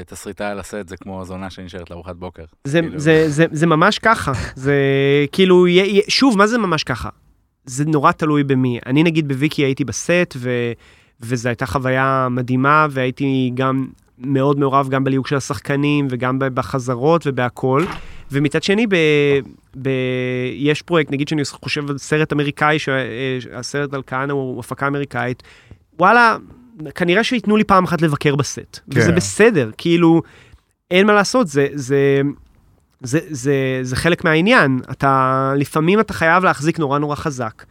שתסריטאי 0.00 0.46
על 0.46 0.58
הסט 0.58 0.88
זה 0.88 0.96
כמו 0.96 1.24
זונה 1.24 1.50
שנשארת 1.50 1.90
לארוחת 1.90 2.16
בוקר. 2.16 2.44
זה, 2.64 2.80
כאילו- 2.80 2.98
זה, 2.98 3.24
זה, 3.28 3.46
זה 3.52 3.66
ממש 3.66 3.98
ככה, 3.98 4.32
זה 4.54 4.74
כאילו, 5.32 5.66
שוב, 6.08 6.38
מה 6.38 6.46
זה 6.46 6.58
ממש 6.58 6.84
ככה? 6.84 7.08
זה 7.66 7.84
נורא 7.84 8.12
תלוי 8.12 8.44
במי. 8.44 8.78
אני 8.86 9.02
נגיד 9.02 9.28
בוויקי 9.28 9.62
הייתי 9.62 9.84
בסט, 9.84 10.36
ו, 10.36 10.50
וזו 11.20 11.48
הייתה 11.48 11.66
חוויה 11.66 12.28
מדהימה, 12.30 12.86
והייתי 12.90 13.50
גם 13.54 13.86
מאוד 14.18 14.58
מעורב 14.58 14.88
גם 14.88 15.04
בליהוק 15.04 15.26
של 15.26 15.36
השחקנים, 15.36 16.06
וגם 16.10 16.38
בחזרות 16.38 17.22
ובהכל. 17.26 17.84
ומצד 18.32 18.62
שני, 18.62 18.86
ב, 18.86 18.94
ב, 19.82 19.90
יש 20.54 20.82
פרויקט, 20.82 21.12
נגיד 21.12 21.28
שאני 21.28 21.42
חושב 21.44 21.90
על 21.90 21.98
סרט 21.98 22.32
אמריקאי, 22.32 22.78
שהסרט 22.78 23.94
על 23.94 24.02
כהנא 24.06 24.32
הוא 24.32 24.60
הפקה 24.60 24.86
אמריקאית, 24.86 25.42
וואלה, 25.98 26.36
כנראה 26.94 27.24
שייתנו 27.24 27.56
לי 27.56 27.64
פעם 27.64 27.84
אחת 27.84 28.02
לבקר 28.02 28.36
בסט. 28.36 28.78
כן. 28.90 29.00
וזה. 29.00 29.12
בסדר, 29.12 29.70
כאילו, 29.78 30.22
אין 30.90 31.06
מה 31.06 31.12
לעשות, 31.12 31.48
זה, 31.48 31.66
זה, 31.74 32.20
זה, 33.00 33.18
זה, 33.30 33.54
זה 33.82 33.96
חלק 33.96 34.24
מהעניין. 34.24 34.80
אתה, 34.90 35.52
לפעמים 35.56 36.00
אתה 36.00 36.12
חייב 36.12 36.44
להחזיק 36.44 36.78
נורא 36.78 36.98
נורא 36.98 37.16
חזק, 37.16 37.64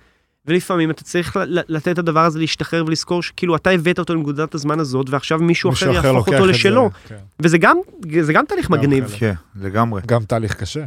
ולפעמים 0.45 0.91
אתה 0.91 1.03
צריך 1.03 1.37
לתת 1.45 1.87
את 1.87 1.97
הדבר 1.97 2.25
הזה 2.25 2.39
להשתחרר 2.39 2.85
ולזכור 2.87 3.23
שכאילו 3.23 3.55
אתה 3.55 3.69
הבאת 3.69 3.99
אותו 3.99 4.15
לנקודת 4.15 4.55
הזמן 4.55 4.79
הזאת, 4.79 5.09
ועכשיו 5.09 5.39
מישהו, 5.39 5.71
אחר 5.71 5.91
יהפוך 5.91 6.15
לוקח 6.15 6.33
אותו 6.33 6.45
לשלו. 6.45 6.89
כן. 7.07 7.15
וזה 7.39 7.57
גם, 7.57 7.77
זה 8.21 8.33
גם 8.33 8.45
תהליך 8.45 8.71
גם 8.71 8.77
מגניב. 8.77 9.07
חלק. 9.07 9.19
כן, 9.19 9.33
לגמרי. 9.55 10.01
גם 10.05 10.23
תהליך 10.23 10.53
קשה. 10.55 10.85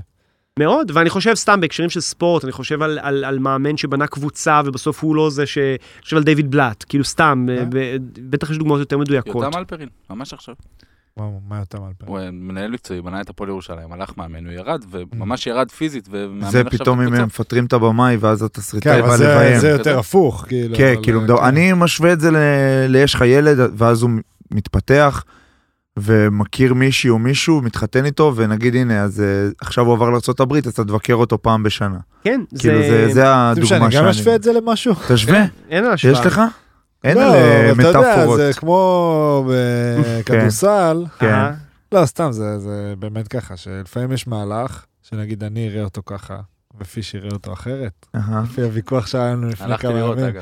מאוד, 0.59 0.91
ואני 0.95 1.11
חושב 1.11 1.35
סתם 1.35 1.61
בהקשרים 1.61 1.91
של 1.91 2.01
ספורט, 2.01 2.45
אני 2.45 2.53
חושב 2.53 2.83
על, 2.83 2.99
על, 3.03 3.25
על 3.25 3.39
מאמן 3.39 3.77
שבנה 3.77 4.07
קבוצה 4.07 4.61
ובסוף 4.65 5.03
הוא 5.05 5.17
לא 5.17 5.31
זה 5.31 5.47
ש... 5.47 5.59
אני 5.59 6.03
חושב 6.03 6.17
על 6.17 6.23
דיוויד 6.23 6.51
בלאט, 6.51 6.85
כאילו 6.89 7.05
סתם, 7.05 7.47
אה? 7.51 7.65
ב- 7.69 7.97
בטח 8.31 8.51
יש 8.51 8.59
דוגמאות 8.59 8.81
יותר 8.81 8.99
מדויקות. 8.99 9.45
יותם 9.45 9.59
אלפרין, 9.59 9.89
ממש 10.11 10.35
עכשיו. 10.35 10.55
וואו, 11.17 11.41
מה 11.49 11.59
יותר 11.59 11.81
מאלפיים? 11.81 12.11
הוא 12.11 12.19
מנהל 12.33 12.71
מקצועי, 12.71 13.03
בנה 13.03 13.21
את 13.21 13.31
הפועל 13.31 13.49
ירושלים, 13.51 13.93
הלך 13.93 14.13
מאמן, 14.17 14.45
הוא 14.47 14.53
ירד, 14.53 14.85
וממש 14.91 15.47
ירד 15.47 15.71
פיזית, 15.71 16.09
ומאמן 16.11 16.51
זה 16.51 16.61
עכשיו 16.61 16.79
פתאום 16.81 17.01
אם. 17.01 17.15
הם 17.15 17.25
מפטרים 17.27 17.65
את 17.65 17.73
הבמאי 17.73 18.17
ואז 18.17 18.39
כן, 18.39 18.45
התסריטאי 18.45 19.03
בא 19.03 19.07
אבל 19.09 19.17
זה- 19.17 19.29
לביים. 19.35 19.59
זה 19.61 19.69
יותר. 19.69 19.99
הפוך, 19.99 20.45
כאילו. 20.49 20.77
כן, 20.77 20.95
כאילו, 21.03 21.21
אה, 21.23 21.27
כן. 21.39 21.45
אני 21.45 21.73
משווה 21.77 22.13
את 22.13 22.21
זה 22.21 22.31
ליש 22.89 23.15
לך 23.15 23.21
ילד, 23.27 23.59
ואז 23.77 24.03
הוא 24.03 24.11
מתפתח, 24.51 25.25
ומכיר 25.97 26.75
מישהי 26.75 27.11
או 27.11 27.19
מישהו, 27.19 27.61
מתחתן 27.63 28.05
איתו, 28.05 28.33
ונגיד 28.37 28.75
הנה, 28.77 29.03
אז 29.03 29.21
אה, 29.21 29.27
עכשיו 29.61 29.85
הוא 29.87 29.95
עבר 29.95 30.11
לארה"ב, 30.11 30.53
אז 30.53 30.73
אתה 30.73 30.85
תבקר 30.85 31.15
אותו 31.15 31.43
פעם 31.43 31.63
בשנה. 31.63 31.99
כן, 32.25 32.41
כאילו, 32.59 32.79
זה- 32.83 33.09
זה 33.13 33.23
אתם 33.53 33.67
שאני 33.67 33.85
הדוגמה 33.85 34.03
גם. 34.03 34.09
אשווה 34.09 34.35
את 34.35 34.43
זה 34.43 34.53
למשהו? 34.53 34.95
תשווה, 35.09 35.45
אין 35.71 35.85
השוואה. 35.85 36.21
יש 36.21 36.27
לך? 36.27 36.41
אין 37.05 37.17
לא, 37.17 37.23
על 37.23 37.35
אה, 37.35 37.71
אבל 37.71 37.81
אתה 37.81 37.99
יודע, 37.99 38.01
מטאפורות. 38.01 38.37
זה 38.37 38.51
כמו 38.57 39.45
בכדורסל, 39.49 41.05
כן. 41.19 41.27
אהה. 41.27 41.55
לא, 41.93 42.07
סתם, 42.07 42.33
זה, 42.33 42.59
זה 42.59 42.95
באמת 42.99 43.29
ככה, 43.29 43.57
שלפעמים 43.57 44.13
יש 44.13 44.27
מהלך, 44.27 44.85
שנגיד 45.03 45.45
אני 45.45 45.69
אראה 45.69 45.85
אותו 45.85 46.03
ככה, 46.07 46.41
ופיש 46.81 47.15
יראה 47.15 47.31
אותו 47.33 47.53
אחרת. 47.53 48.07
לפי 48.45 48.63
הוויכוח 48.63 49.07
שהיה 49.07 49.33
לנו 49.33 49.49
לפני 49.49 49.79
כמה 49.79 49.99
ימים. 49.99 50.35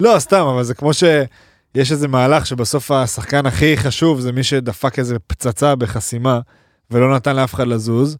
לא, 0.00 0.18
סתם, 0.18 0.46
אבל 0.54 0.62
זה 0.62 0.74
כמו 0.74 0.94
שיש 0.94 1.92
איזה 1.92 2.08
מהלך 2.08 2.46
שבסוף 2.46 2.90
השחקן 2.90 3.46
הכי 3.46 3.76
חשוב 3.76 4.20
זה 4.20 4.32
מי 4.32 4.42
שדפק 4.42 4.98
איזה 4.98 5.18
פצצה 5.18 5.74
בחסימה, 5.76 6.40
ולא 6.90 7.14
נתן 7.14 7.36
לאף 7.36 7.54
אחד 7.54 7.66
לזוז, 7.66 8.16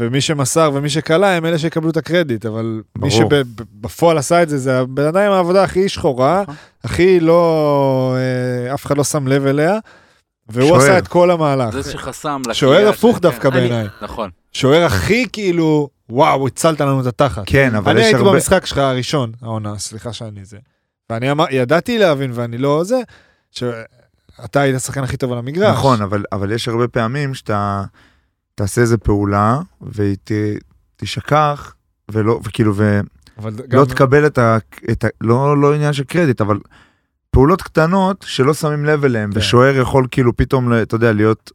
ומי 0.00 0.20
שמסר 0.20 0.70
ומי 0.74 0.88
שקלע 0.88 1.28
הם 1.28 1.46
אלה 1.46 1.58
שיקבלו 1.58 1.90
את 1.90 1.96
הקרדיט, 1.96 2.46
אבל 2.46 2.64
מי 2.98 3.08
ברור. 3.08 3.30
שבפועל 3.30 4.18
עשה 4.18 4.42
את 4.42 4.48
זה, 4.48 4.58
זה 4.58 4.78
הבן 4.80 5.04
אדם 5.06 5.20
עם 5.20 5.32
העבודה 5.32 5.64
הכי 5.64 5.88
שחורה, 5.88 6.42
נכון. 6.42 6.54
הכי 6.84 7.20
לא, 7.20 8.16
אה, 8.68 8.74
אף 8.74 8.86
אחד 8.86 8.96
לא 8.96 9.04
שם 9.04 9.26
לב 9.28 9.46
אליה, 9.46 9.78
והוא 10.48 10.68
שוער. 10.68 10.80
עשה 10.80 10.98
את 10.98 11.08
כל 11.08 11.30
המהלך. 11.30 11.74
זה 11.80 11.92
שחסם 11.92 12.38
לקריאה. 12.40 12.54
שוער 12.54 12.88
הפוך 12.88 13.16
של- 13.16 13.22
דווקא 13.22 13.50
כן. 13.50 13.56
בעיניי. 13.56 13.86
נכון. 14.02 14.30
שוער 14.52 14.84
הכי 14.84 15.26
כאילו, 15.32 15.88
וואו, 16.10 16.46
הצלת 16.46 16.80
לנו 16.80 17.00
את 17.00 17.06
התחת. 17.06 17.42
כן, 17.46 17.74
אבל 17.74 17.90
אני 17.92 18.00
יש 18.00 18.06
הייתי 18.06 18.18
הרבה... 18.18 18.32
במשחק 18.32 18.66
שלך 18.66 18.78
הראשון, 18.78 19.32
העונה, 19.42 19.78
סליחה 19.78 20.12
שאני 20.12 20.44
זה. 20.44 20.56
ואני 21.10 21.30
אמר, 21.30 21.44
ידעתי 21.50 21.98
להבין 21.98 22.30
ואני 22.34 22.58
לא 22.58 22.84
זה, 22.84 23.00
שאתה 23.50 24.60
היית 24.60 24.76
השחקן 24.76 25.02
הכי 25.04 25.16
טוב 25.16 25.32
על 25.32 25.38
המגרש. 25.38 25.70
נכון, 25.76 26.02
אבל, 26.02 26.24
אבל 26.32 26.52
יש 26.52 26.68
הרבה 26.68 26.88
פעמים 26.88 27.34
שאתה 27.34 27.82
תעשה 28.56 28.80
איזה 28.80 28.98
פעולה 28.98 29.58
והיא 29.80 30.16
ת, 30.24 30.30
תשכח, 30.96 31.74
ולא, 32.10 32.40
וכאילו, 32.44 32.74
ולא 32.76 33.50
גם... 33.68 33.84
תקבל 33.84 34.26
את 34.26 34.38
ה... 34.38 34.58
את 34.90 35.04
ה 35.04 35.08
לא, 35.20 35.60
לא 35.60 35.74
עניין 35.74 35.92
של 35.92 36.04
קרדיט, 36.04 36.40
אבל 36.40 36.58
פעולות 37.30 37.62
קטנות 37.62 38.24
שלא 38.28 38.54
שמים 38.54 38.84
לב 38.84 39.04
אליהן, 39.04 39.32
כן. 39.32 39.38
ושוער 39.38 39.76
יכול 39.76 40.06
כאילו 40.10 40.36
פתאום, 40.36 40.72
ל- 40.72 40.82
אתה 40.82 40.94
יודע, 40.94 41.12
להיות 41.12 41.50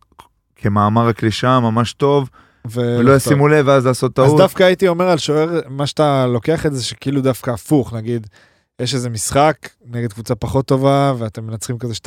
כמאמר 0.55 1.07
הקלישאה 1.07 1.59
ממש 1.59 1.93
טוב, 1.93 2.29
ו- 2.67 2.95
ולא 2.99 3.15
ישימו 3.15 3.47
לב 3.47 3.67
ואז 3.67 3.85
לעשות 3.85 4.19
אז 4.19 4.25
טעות. 4.25 4.37
דווקא 4.41 4.63
הייתי 4.63 4.87
אומר 4.87 5.07
על 5.09 5.17
שוער, 5.17 5.59
מה 5.69 5.87
שאתה 5.87 6.27
לוקח 6.27 6.65
את 6.65 6.73
זה, 6.73 6.83
שכאילו 6.83 7.21
דווקא 7.21 7.51
הפוך, 7.51 7.93
נגיד, 7.93 8.27
יש 8.81 8.95
איזה 8.95 9.09
משחק 9.09 9.55
נגד 9.85 10.13
קבוצה 10.13 10.35
פחות 10.35 10.65
טובה, 10.65 11.13
ואתם 11.17 11.47
מנצחים 11.47 11.77
כזה 11.77 11.93
2-0, 11.93 12.05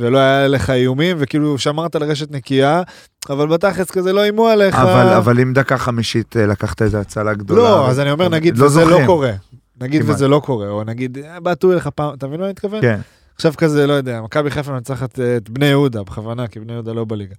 ולא 0.00 0.18
היה 0.18 0.48
לך 0.48 0.70
איומים, 0.70 1.16
וכאילו 1.20 1.58
שמרת 1.58 1.96
על 1.96 2.02
רשת 2.02 2.30
נקייה, 2.30 2.82
אבל 3.30 3.48
בתכלס 3.48 3.90
כזה 3.90 4.12
לא 4.12 4.22
איימו 4.22 4.48
עליך. 4.48 4.74
אבל, 4.74 5.12
אבל 5.16 5.40
אם 5.40 5.52
דקה 5.52 5.78
חמישית 5.78 6.36
אה, 6.36 6.46
לקחת 6.46 6.82
איזה 6.82 7.00
הצלה 7.00 7.34
גדולה. 7.34 7.62
לא, 7.62 7.88
אז 7.90 8.00
אני 8.00 8.10
אומר, 8.10 8.28
נגיד, 8.28 8.58
לא 8.58 8.66
וזה 8.66 8.80
לא 8.80 8.86
זוכרים. 8.86 9.06
קורה. 9.06 9.32
נגיד 9.80 10.02
כמעט. 10.02 10.14
וזה 10.14 10.28
לא 10.28 10.40
קורה, 10.44 10.68
או 10.68 10.84
נגיד, 10.84 11.18
אה, 11.18 11.40
בעטו 11.40 11.72
אליך 11.72 11.86
פעם, 11.86 12.14
אתה 12.14 12.26
מבין 12.26 12.40
מה 12.40 12.46
אני 12.46 12.52
מתכוון? 12.52 12.80
כן, 12.80 13.00
עכשיו 13.34 13.52
כזה, 13.56 13.86
לא 13.86 13.92
יודע, 13.92 14.20
מכבי 14.20 14.50
חיפה 14.50 14.72
מנצחת 14.72 15.20
אה, 15.20 15.36
את 15.36 15.50
בני 15.50 15.66
יהודה, 15.66 16.02
בכוונה, 16.02 16.46
כי 16.46 16.60
בני 16.60 16.72
יהודה 16.72 16.92
לא 16.92 17.04
בליגה. 17.08 17.34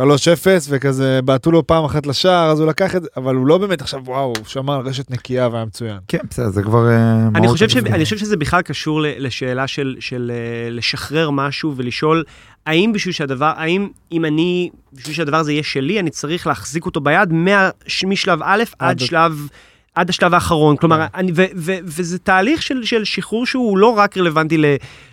וכזה 0.68 1.20
בעטו 1.24 1.52
לו 1.52 1.66
פעם 1.66 1.84
אחת 1.84 2.06
לשער, 2.06 2.50
אז 2.50 2.60
הוא 2.60 2.68
לקח 2.68 2.96
את 2.96 3.02
זה, 3.02 3.08
אבל 3.16 3.34
הוא 3.34 3.46
לא 3.46 3.58
באמת 3.58 3.80
עכשיו, 3.80 4.00
וואו, 4.04 4.24
הוא 4.24 4.46
שמר 4.46 4.74
על 4.74 4.86
רשת 4.86 5.10
נקייה 5.10 5.48
והיה 5.48 5.64
מצוין. 5.64 5.98
כן, 6.08 6.18
בסדר, 6.30 6.48
זה 6.48 6.62
כבר... 6.62 6.88
אה, 6.88 7.28
אני 7.34 7.48
חושב, 7.48 7.68
ש... 7.68 7.76
אני 7.76 8.04
חושב 8.04 8.16
שזה 8.18 8.36
בכלל 8.36 8.62
קשור 8.62 9.00
ל- 9.02 9.26
לשאלה 9.26 9.66
של, 9.66 9.96
של 10.00 10.32
אה, 10.34 10.70
לשחרר 10.70 11.30
משהו 11.30 11.74
ולשאול, 11.76 12.24
האם 12.66 12.92
בשביל 12.92 13.14
שהדבר, 13.14 13.52
האם 13.56 13.88
אם 14.12 14.24
אני, 14.24 14.70
בשביל 14.92 15.14
שהדבר 15.14 15.36
הזה 15.36 15.52
יהיה 15.52 15.62
שלי, 15.62 16.00
אני 16.00 16.10
צריך 16.10 16.46
להחזיק 16.46 16.86
אותו 16.86 17.00
ביד 17.00 17.32
מה, 17.32 17.70
משלב 18.06 18.38
א' 18.42 18.62
עד 18.78 18.90
עד- 18.90 18.98
שלב... 18.98 19.46
עד 19.94 20.08
השלב 20.10 20.34
האחרון, 20.34 20.76
כלומר, 20.76 21.06
אני, 21.14 21.32
ו, 21.34 21.44
ו, 21.56 21.72
וזה 21.84 22.18
תהליך 22.18 22.62
של, 22.62 22.84
של 22.84 23.04
שחרור 23.04 23.46
שהוא 23.46 23.78
לא 23.78 23.86
רק 23.86 24.16
רלוונטי 24.16 24.58
ל, 24.58 24.64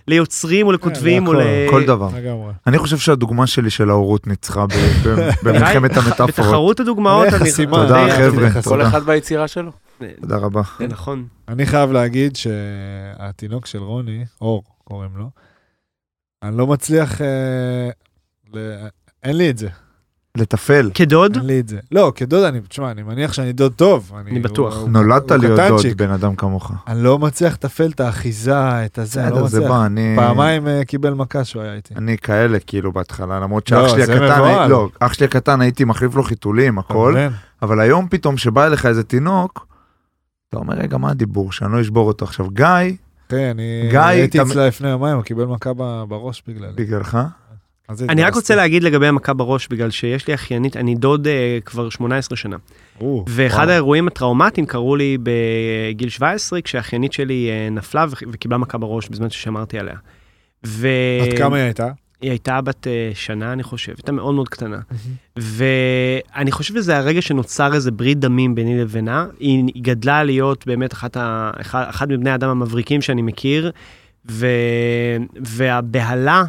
ליוצרים 0.07 0.67
או 0.67 0.71
לכותבים 0.71 1.27
או 1.27 1.33
ל... 1.33 1.39
כל 1.69 1.85
דבר. 1.85 2.09
לגמרי. 2.15 2.51
אני 2.67 2.77
חושב 2.77 2.97
שהדוגמה 2.97 3.47
שלי 3.47 3.69
של 3.69 3.89
ההורות 3.89 4.27
ניצחה 4.27 4.65
ב- 4.67 4.71
ב- 5.07 5.29
במלחמת 5.43 5.91
המטאפורות. 5.97 6.29
בתחרות 6.29 6.79
הדוגמאות, 6.79 7.27
אני... 7.41 7.51
תודה, 7.65 8.07
חבר'ה. 8.17 8.45
איך 8.45 8.53
כל 8.53 8.61
תודה. 8.61 8.87
אחד 8.87 9.03
ביצירה 9.03 9.47
שלו. 9.47 9.71
תודה 10.21 10.37
רבה. 10.37 10.61
זה 10.79 10.87
נכון. 10.87 11.27
אני 11.47 11.65
חייב 11.65 11.91
להגיד 11.91 12.35
שהתינוק 12.35 13.65
של 13.65 13.79
רוני, 13.79 14.25
אור 14.41 14.63
קוראים 14.83 15.11
לו, 15.17 15.29
אני 16.43 16.57
לא 16.57 16.67
מצליח, 16.67 17.21
אה, 17.21 17.89
ל- 18.53 18.87
אין 19.23 19.37
לי 19.37 19.49
את 19.49 19.57
זה, 19.57 19.69
לטפל. 20.39 20.91
כדוד, 20.93 21.35
אין 21.37 21.45
לי 21.45 21.59
את 21.59 21.67
זה. 21.67 21.77
לא, 21.91 22.11
כדוד, 22.15 22.43
אני, 22.43 22.59
תשמע, 22.67 22.91
אני 22.91 23.03
מניח 23.03 23.33
שאני 23.33 23.53
דוד 23.53 23.71
טוב. 23.75 24.11
אני 24.27 24.39
בטוח. 24.39 24.77
הוא- 24.77 24.89
נולדת 24.89 25.31
הוא 25.31 25.37
להיות 25.37 25.59
דוד 25.59 25.67
קטנצ'יק. 25.79 25.95
בן 25.97 26.09
אדם 26.11 26.35
כמוך. 26.35 26.71
אני 26.87 27.03
לא 27.03 27.19
מצליח 27.19 27.53
לתפעל 27.53 27.89
את 27.91 27.99
האחיזה, 27.99 28.85
את 28.85 28.97
הזה, 28.97 29.23
אני 29.23 29.31
לא 29.31 29.35
בסדר, 29.35 29.47
זה 29.47 29.57
מצליח. 29.59 29.71
בא, 29.71 29.85
אני... 29.85 30.13
פעמיים 30.15 30.67
אה, 30.67 30.85
קיבל 30.85 31.13
מכה 31.13 31.43
שהוא 31.43 31.61
היה 31.61 31.73
איתי. 31.73 31.93
אני 31.97 32.17
כאלה 32.17 32.57
כאילו 32.59 32.91
בהתחלה, 32.91 33.39
למרות 33.39 33.71
לא, 33.71 33.87
שאח 33.87 33.95
שלי 33.95 34.05
זה 34.05 34.13
הקטן. 34.25 34.43
הי- 34.43 34.69
לא, 34.69 34.89
אח 34.99 35.13
שלי 35.13 35.25
הקטן 35.25 35.61
הייתי 35.61 35.83
מחליף 35.83 36.15
לו 36.15 36.23
חיתולים, 36.23 36.79
הכל, 36.79 37.11
מבין? 37.11 37.31
אבל 37.61 37.79
היום 37.79 38.07
פתאום 38.09 38.37
שבא 38.37 38.65
אליך 38.67 38.85
איזה 38.85 39.03
תינוק, 39.03 39.67
אתה 40.49 40.57
אומר, 40.57 40.73
רגע, 40.75 40.97
מה 40.97 41.09
הדיבור? 41.11 41.51
שאני 41.51 41.73
לא 41.73 41.81
אשבור 41.81 42.07
אותו 42.07 42.25
עכשיו. 42.25 42.49
גיא, 42.49 42.65
כן, 43.29 43.37
אני 43.53 43.87
גיא, 43.91 43.99
הייתי 43.99 44.41
אצלה 44.41 44.67
לפני 44.67 44.89
יומיים, 44.89 45.15
הוא 45.15 45.23
קיבל 45.23 45.45
מכה 45.45 45.73
בראש 46.07 46.43
בגללי. 46.47 46.71
בגללך? 46.75 47.17
אני 48.09 48.23
רק. 48.23 48.35
רוצה 48.35 48.55
להגיד 48.55 48.83
לגבי 48.83 49.07
המכה 49.07 49.33
בראש, 49.33 49.67
בגלל 49.67 49.89
שיש 49.89 50.27
לי 50.27 50.33
אחיינית, 50.33 50.77
אני 50.77 50.95
דוד 50.95 51.27
אה, 51.27 51.57
כבר 51.65 51.89
18 51.89 52.37
שנה. 52.37 52.57
או, 53.01 53.25
ואחד 53.27 53.57
וואו. 53.57 53.69
האירועים 53.69 54.07
הטראומטיים 54.07 54.67
קרו 54.67 54.95
לי 54.95 55.17
בגיל 55.23 56.09
17, 56.09 56.61
כשהאחיינית 56.61 57.13
שלי 57.13 57.49
אה, 57.49 57.69
נפלה 57.69 58.05
ו- 58.09 58.29
וקיבלה 58.31 58.57
מכה 58.57 58.77
בראש 58.77 59.09
בזמן 59.09 59.29
ששמרתי 59.29 59.79
עליה. 59.79 59.95
ו... 60.65 60.87
עד 61.21 61.37
כמה 61.37 61.55
היא 61.55 61.63
הייתה? 61.63 61.87
היא 62.21 62.29
הייתה 62.29 62.61
בת 62.61 62.87
אה, 62.87 63.11
שנה, 63.13 63.53
אני 63.53 63.63
חושב, 63.63 63.93
הייתה 63.97 64.11
מאוד 64.11 64.35
מאוד 64.35 64.49
קטנה. 64.49 64.79
ואני 65.37 66.51
חושב 66.51 66.73
שזה 66.73 66.97
הרגע 66.97 67.21
שנוצר 67.21 67.73
איזה 67.73 67.91
ברית 67.91 68.19
דמים 68.19 68.55
ביני 68.55 68.81
לבינה. 68.81 69.27
היא 69.39 69.63
היא 69.75 69.83
גדלה 69.83 70.23
להיות 70.23 70.67
באמת 70.67 70.93
אחת, 70.93 71.17
ה... 71.17 71.51
אחד, 71.61 71.85
אחד 71.89 72.09
מבני 72.11 72.29
האדם 72.29 72.49
המבריקים 72.49 73.01
שאני 73.01 73.21
מכיר, 73.21 73.71
ו... 74.31 74.47
והבהלה 75.41 76.43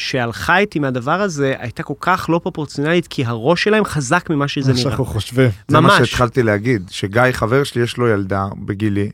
שהלכה 0.00 0.58
איתי 0.58 0.78
מהדבר 0.78 1.20
הזה 1.20 1.54
הייתה 1.58 1.82
כל 1.82 1.94
כך 2.00 2.26
לא 2.28 2.40
פרופורציונלית, 2.42 3.06
כי 3.06 3.24
הראש 3.24 3.64
שלהם 3.64 3.84
חזק 3.84 4.30
ממה 4.30 4.48
שזה 4.48 4.68
מה 4.68 4.72
נראה. 4.72 4.82
שאנחנו 4.82 5.04
חושבים. 5.04 5.50
זה 5.68 5.80
מה 5.80 5.88
ממש. 5.88 6.10
שהתחלתי 6.10 6.42
להגיד, 6.42 6.82
שגיא 6.90 7.22
חבר 7.32 7.64
שלי 7.64 7.82
יש 7.82 7.96
לו 7.96 8.08
ילדה 8.08 8.46
בגילי, 8.64 9.10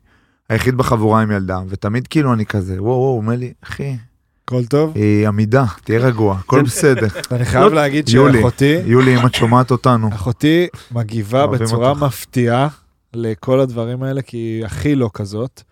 היחיד 0.49 0.75
בחבורה 0.75 1.23
עם 1.23 1.31
ילדה, 1.31 1.59
ותמיד 1.69 2.07
כאילו 2.07 2.33
אני 2.33 2.47
כזה, 2.47 2.83
וואו 2.83 2.85
וואו, 2.85 3.09
הוא 3.09 3.17
אומר 3.17 3.37
לי, 3.37 3.53
אחי, 3.65 3.97
הכל 4.45 4.65
טוב? 4.65 4.93
היא 4.95 5.29
עמידה, 5.29 5.65
תהיה 5.85 5.99
רגוע, 5.99 6.37
הכל 6.39 6.63
בסדר. 6.63 7.07
אני 7.33 7.45
חייב 7.45 7.73
להגיד 7.73 8.09
יולי. 8.09 8.39
שאחותי, 8.39 8.79
יולי, 8.87 9.17
אם 9.17 9.27
את 9.27 9.35
שומעת 9.35 9.71
אותנו, 9.71 10.09
אחותי 10.09 10.67
מגיבה 10.91 11.47
בצורה. 11.47 11.95
מפתיעה 11.95 12.69
לכל 13.15 13.61
הדברים 13.61 14.03
האלה, 14.03 14.23
כי 14.23 14.37
היא 14.37 14.65
הכי 14.65 14.95
לא 14.95 15.11
כזאת, 15.15 15.63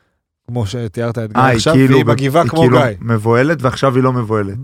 כמו 0.47 0.67
שתיארת 0.67 1.19
את 1.19 1.33
גיא 1.33 1.41
אה, 1.41 1.47
היא 1.47 1.57
עכשיו, 1.57 1.75
כאילו, 1.75 1.95
והיא 1.95 2.05
מגיבה 2.05 2.43
היא 2.43 2.51
כמו 2.51 2.61
כאילו 2.61 2.79
גיא. 2.79 2.87
מבוהלת 3.01 3.63
ועכשיו 3.63 3.95
היא 3.95 4.03
לא 4.03 4.13
מבוהלת. 4.13 4.59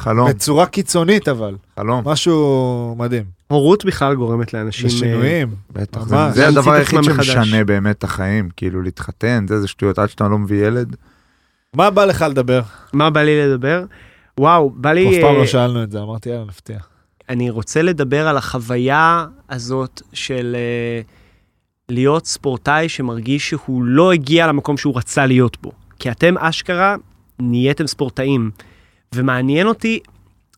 חלום, 0.00 0.30
בצורה 0.30 0.66
קיצונית 0.66 1.28
אבל, 1.28 1.56
חלום, 1.76 2.08
משהו 2.08 2.94
מדהים. 2.98 3.24
הורות 3.48 3.84
בכלל 3.84 4.14
גורמת 4.14 4.54
לאנשים... 4.54 4.86
אה, 4.86 4.94
לשינויים. 4.94 5.54
בטח, 5.72 6.02
זה-. 6.02 6.16
זה 6.32 6.48
הדבר 6.48 6.72
היחיד. 6.72 7.02
שמשנה 7.02 7.64
באמת 7.64 7.98
את 7.98 8.04
החיים, 8.04 8.48
כאילו 8.56 8.82
להתחתן, 8.82 9.46
זה 9.48 9.60
זה 9.60 9.68
שטויות, 9.68 9.98
עד 9.98 10.08
שאתה 10.08 10.28
לא 10.28 10.38
מביא 10.38 10.66
ילד. 10.66 10.96
מה 11.74 11.90
בא 11.90 12.04
לך 12.04 12.24
לדבר? 12.30 12.60
מה 12.92 13.10
בא 13.10 13.22
לי 13.22 13.42
לדבר? 13.42 13.84
וואו, 14.40 14.70
בא 14.70 14.92
לי... 14.92 15.18
אף 15.18 15.22
פעם 15.22 15.34
אה, 15.34 15.38
לא 15.38 15.46
שאלנו 15.46 15.82
את 15.82 15.90
זה, 15.90 16.02
אמרתי 16.02 16.28
יאללה 16.28 16.44
נפתיע. 16.44 16.78
אני 17.28 17.50
רוצה 17.50 17.82
לדבר 17.82 18.28
על 18.28 18.36
החוויה 18.36 19.26
הזאת 19.50 20.02
של 20.12 20.56
אה, 20.58 21.00
להיות 21.88 22.26
ספורטאי 22.26 22.88
שמרגיש 22.88 23.48
שהוא 23.48 23.84
לא 23.84 24.12
הגיע 24.12 24.46
למקום 24.46 24.76
שהוא 24.76 24.96
רצה 24.96 25.26
להיות 25.26 25.56
בו. 25.62 25.72
כי 25.98 26.10
אתם 26.10 26.38
אשכרה 26.38 26.96
נהייתם 27.38 27.86
ספורטאים. 27.86 28.50
ומעניין 29.14 29.66
אותי, 29.66 30.00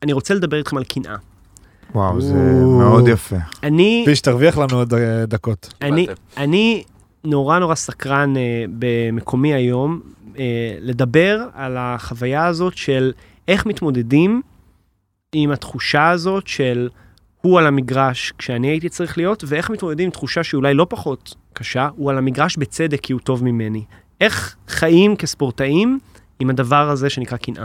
אני 0.03 0.13
רוצה 0.13 0.35
לדבר 0.35 0.57
איתכם 0.57 0.77
על 0.77 0.85
קנאה. 0.85 1.17
וואו, 1.95 2.21
זה 2.21 2.35
או. 2.35 2.79
מאוד 2.79 3.09
יפה. 3.09 3.37
אני, 3.63 4.03
פיש, 4.07 4.21
תרוויח 4.21 4.59
לנו 4.59 4.77
עוד 4.77 4.95
אה, 4.95 5.27
דקות. 5.27 5.75
אני. 5.83 6.07
אני 6.37 6.85
נורא 7.25 7.59
נורא 7.59 7.75
סקרן 7.75 8.37
אה, 8.37 8.65
במקומי 8.79 9.55
היום 9.55 10.01
אה, 10.39 10.75
לדבר 10.81 11.47
על 11.55 11.77
החוויה 11.79 12.47
הזאת 12.47 12.77
של 12.77 13.13
איך 13.49 13.67
מתמודדים 13.67 14.43
עם 15.33 15.51
התחושה 15.51 16.11
הזאת 16.11 16.47
של 16.47 16.89
הוא 17.41 17.59
על 17.59 17.67
המגרש 17.67 18.33
כשאני 18.39 18.69
הייתי 18.69 18.89
צריך 18.89 19.19
להיות, 19.19 19.45
ואיך 19.47 19.71
מתמודדים 19.71 20.05
עם 20.05 20.11
תחושה 20.11 20.45
שהיא 20.45 20.59
אולי 20.59 20.75
לא 20.75 20.87
פחות 20.89 21.35
קשה, 21.53 21.89
הוא 21.97 22.11
על 22.11 22.19
המגרש 22.19 22.57
בצדק 22.57 23.01
כי 23.01 23.13
הוא 23.13 23.21
טוב 23.21 23.45
ממני. 23.45 23.85
איך 24.21 24.57
חיים 24.69 25.17
כספורטאים 25.17 25.99
עם 26.41 26.51
הדבר 26.51 26.91
הזה 26.91 27.11
שנקרא 27.11 27.37
קנאה. 27.37 27.65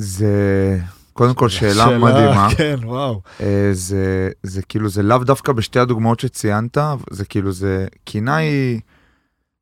זה 0.00 0.78
קודם 1.12 1.34
כל 1.34 1.48
שאלה 1.48 1.98
מדהימה. 1.98 2.48
כן, 2.56 2.76
וואו. 2.82 3.22
אה, 3.40 3.70
זה, 3.72 4.30
זה 4.42 4.62
כאילו, 4.62 4.88
זה 4.88 5.02
לאו 5.02 5.18
דווקא 5.18 5.52
בשתי 5.52 5.78
הדוגמאות 5.78 6.20
שציינת, 6.20 6.78
זה 7.10 7.24
כאילו, 7.24 7.52
זה, 7.52 7.86
קינה 8.04 8.36
היא, 8.36 8.80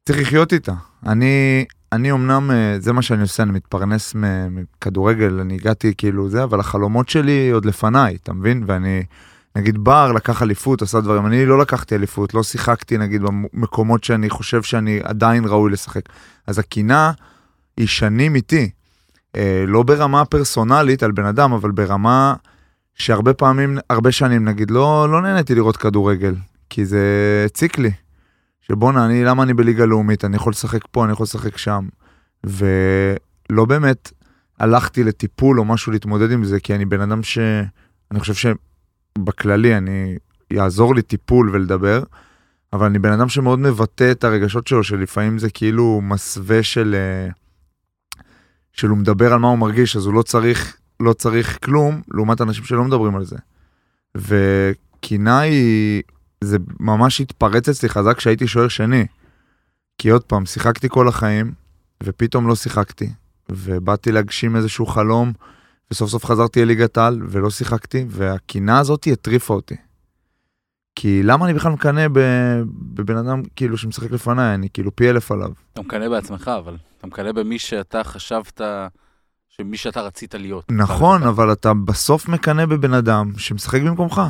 צריך 0.06 0.20
לחיות 0.20 0.52
איתה. 0.52 0.72
אני, 1.06 1.64
אני 1.92 2.12
אמנם, 2.12 2.50
אה, 2.50 2.76
זה 2.80 2.92
מה 2.92 3.02
שאני 3.02 3.22
עושה, 3.22 3.42
אני 3.42 3.52
מתפרנס 3.52 4.14
מכדורגל, 4.50 5.40
אני 5.40 5.54
הגעתי 5.54 5.94
כאילו 5.98 6.28
זה, 6.28 6.44
אבל 6.44 6.60
החלומות 6.60 7.08
שלי 7.08 7.50
עוד 7.50 7.64
לפניי, 7.64 8.16
אתה 8.22 8.32
מבין? 8.32 8.64
ואני, 8.66 9.02
נגיד 9.56 9.78
בר 9.78 10.12
לקח 10.12 10.42
אליפות, 10.42 10.82
עשה 10.82 11.00
דברים, 11.00 11.26
אני 11.26 11.46
לא 11.46 11.58
לקחתי 11.58 11.94
אליפות, 11.94 12.34
לא 12.34 12.42
שיחקתי 12.42 12.98
נגיד 12.98 13.22
במקומות 13.22 14.04
שאני 14.04 14.30
חושב 14.30 14.62
שאני 14.62 15.00
עדיין 15.02 15.44
ראוי 15.44 15.72
לשחק. 15.72 16.02
אז 16.46 16.58
הקינה 16.58 17.12
היא 17.76 17.86
שנים 17.86 18.34
איתי, 18.34 18.70
אה, 19.36 19.64
לא 19.66 19.82
ברמה 19.82 20.24
פרסונלית 20.24 21.02
על 21.02 21.12
בן 21.12 21.24
אדם, 21.24 21.52
אבל 21.52 21.70
ברמה 21.70 22.34
שהרבה 22.94 23.34
פעמים, 23.34 23.78
הרבה 23.90 24.12
שנים 24.12 24.44
נגיד, 24.44 24.70
לא, 24.70 25.08
לא 25.10 25.22
נהניתי 25.22 25.54
לראות 25.54 25.76
כדורגל, 25.76 26.34
כי 26.70 26.84
זה 26.84 27.02
הציק 27.46 27.78
לי. 27.78 27.90
שבואנה, 28.60 29.06
אני, 29.06 29.24
למה 29.24 29.42
אני 29.42 29.54
בליגה 29.54 29.84
לאומית? 29.84 30.24
אני 30.24 30.36
יכול 30.36 30.50
לשחק 30.50 30.80
פה, 30.90 31.04
אני 31.04 31.12
יכול 31.12 31.24
לשחק 31.24 31.58
שם. 31.58 31.88
ולא 32.44 33.64
באמת 33.64 34.12
הלכתי 34.60 35.04
לטיפול 35.04 35.58
או 35.58 35.64
משהו 35.64 35.92
להתמודד 35.92 36.32
עם 36.32 36.44
זה, 36.44 36.60
כי 36.60 36.74
אני 36.74 36.84
בן 36.84 37.00
אדם 37.00 37.22
ש... 37.22 37.38
אני 38.10 38.20
חושב 38.20 38.54
שבכללי 39.18 39.76
אני... 39.76 40.16
יעזור 40.50 40.94
לי 40.94 41.02
טיפול 41.02 41.50
ולדבר, 41.50 42.02
אבל 42.72 42.86
אני 42.86 42.98
בן 42.98 43.12
אדם 43.12 43.28
שמאוד 43.28 43.58
מבטא 43.58 44.10
את 44.10 44.24
הרגשות 44.24 44.66
שלו, 44.66 44.84
שלפעמים 44.84 45.38
זה 45.38 45.50
כאילו 45.50 46.00
מסווה 46.02 46.62
של... 46.62 46.94
אה, 46.94 47.30
של 48.78 48.88
הוא 48.88 48.98
מדבר 48.98 49.32
על 49.32 49.38
מה 49.38 49.48
הוא 49.48 49.58
מרגיש, 49.58 49.96
אז 49.96 50.06
הוא 50.06 50.14
לא 50.14 50.22
צריך, 50.22 50.76
לא 51.00 51.12
צריך 51.12 51.58
כלום, 51.64 52.02
לעומת 52.08 52.40
אנשים 52.40 52.64
שלא 52.64 52.84
מדברים 52.84 53.16
על 53.16 53.24
זה. 53.24 53.36
וקינה 54.16 55.40
היא, 55.40 56.02
זה 56.44 56.58
ממש 56.80 57.20
התפרץ 57.20 57.68
אצלי 57.68 57.88
חזק 57.88 58.16
כשהייתי 58.16 58.46
שוער 58.46 58.68
שני. 58.68 59.06
כי 59.98 60.08
עוד 60.08 60.22
פעם, 60.22 60.46
שיחקתי 60.46 60.88
כל 60.90 61.08
החיים, 61.08 61.52
ופתאום 62.02 62.48
לא 62.48 62.54
שיחקתי, 62.54 63.10
ובאתי 63.48 64.12
להגשים 64.12 64.56
איזשהו 64.56 64.86
חלום, 64.86 65.32
וסוף 65.90 66.10
סוף 66.10 66.24
חזרתי 66.24 66.64
לליגת 66.64 66.98
על, 66.98 67.20
ולא 67.28 67.50
שיחקתי, 67.50 68.04
והקינה 68.08 68.78
הזאת 68.78 69.08
הטריפה 69.12 69.54
אותי. 69.54 69.76
כי 71.00 71.22
למה 71.22 71.44
אני 71.44 71.54
בכלל 71.54 71.72
מקנא 71.72 72.06
בבן 72.94 73.16
אדם 73.16 73.42
כאילו 73.56 73.78
שמשחק 73.78 74.10
לפניי, 74.10 74.54
אני 74.54 74.68
כאילו 74.74 74.96
פי 74.96 75.10
אלף 75.10 75.32
עליו. 75.32 75.50
אתה 75.72 75.80
מקנא 75.80 76.08
בעצמך, 76.08 76.50
אבל 76.58 76.76
אתה 76.98 77.06
מקנא 77.06 77.32
במי 77.32 77.58
שאתה 77.58 78.04
חשבת, 78.04 78.60
שמי 79.48 79.76
שאתה 79.76 80.00
רצית 80.00 80.34
להיות. 80.34 80.64
נכון, 80.70 81.22
אבל 81.22 81.52
אתה 81.52 81.74
בסוף 81.74 82.28
מקנא 82.28 82.66
בבן 82.66 82.94
אדם 82.94 83.32
שמשחק 83.36 83.82
במקומך, 83.82 84.22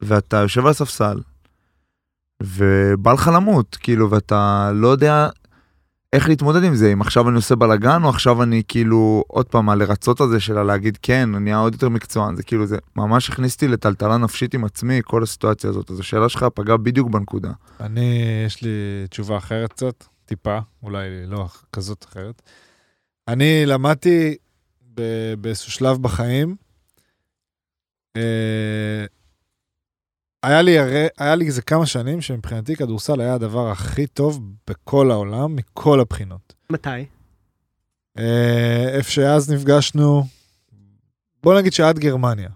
ואתה 0.00 0.36
יושב 0.36 0.64
על 0.64 0.70
הספסל, 0.70 1.20
ובא 2.42 3.12
לך 3.12 3.30
למות, 3.34 3.76
כאילו, 3.80 4.10
ואתה 4.10 4.70
לא 4.74 4.88
יודע 4.88 5.28
איך 6.14 6.28
להתמודד 6.28 6.64
עם 6.64 6.74
זה, 6.74 6.92
אם 6.92 7.00
עכשיו 7.00 7.28
אני 7.28 7.36
עושה 7.36 7.54
בלאגן, 7.56 8.04
או 8.04 8.08
עכשיו 8.08 8.42
אני 8.42 8.62
כאילו, 8.68 9.24
עוד 9.28 9.46
פעם, 9.46 9.70
הלרצות 9.70 10.20
הזה 10.20 10.40
של 10.40 10.62
להגיד 10.62 10.98
כן, 11.02 11.34
אני 11.34 11.50
אהיה 11.50 11.62
עוד 11.62 11.72
יותר 11.72 11.88
מקצוען, 11.88 12.36
זה 12.36 12.42
כאילו, 12.42 12.66
זה 12.66 12.76
ממש 12.96 13.30
הכניס 13.30 13.54
אותי 13.54 13.68
לטלטלה 13.68 14.16
נפשית 14.16 14.54
עם 14.54 14.64
עצמי, 14.64 15.00
כל 15.04 15.22
הסיטואציה 15.22 15.70
הזאת, 15.70 15.90
אז 15.90 16.00
השאלה 16.00 16.28
שלך 16.28 16.46
פגעה 16.54 16.76
בדיוק 16.76 17.10
בנקודה. 17.10 17.52
אני, 17.80 18.22
יש 18.46 18.62
לי 18.62 18.70
תשובה 19.10 19.36
אחרת 19.36 19.72
קצת, 19.72 20.04
טיפה, 20.24 20.58
אולי 20.82 21.08
לא 21.26 21.46
כזאת 21.72 22.04
אחרת. 22.04 22.42
אני 23.28 23.66
למדתי 23.66 24.36
באיזשהו 25.38 25.72
שלב 25.72 26.02
בחיים, 26.02 26.56
אה, 28.16 29.04
היה 30.44 30.62
לי, 30.62 30.78
הרי, 30.78 31.06
היה 31.18 31.34
לי 31.34 31.46
איזה 31.46 31.62
כמה 31.62 31.86
שנים 31.86 32.20
שמבחינתי 32.20 32.76
כדורסל 32.76 33.20
היה 33.20 33.34
הדבר 33.34 33.70
הכי 33.70 34.06
טוב 34.06 34.40
בכל 34.70 35.10
העולם, 35.10 35.56
מכל 35.56 36.00
הבחינות. 36.00 36.54
מתי? 36.70 36.88
אה, 38.18 38.88
איפה 38.88 39.10
שאז 39.10 39.50
נפגשנו, 39.52 40.24
בוא 41.42 41.58
נגיד 41.58 41.72
שעד 41.72 41.98
גרמניה, 41.98 42.48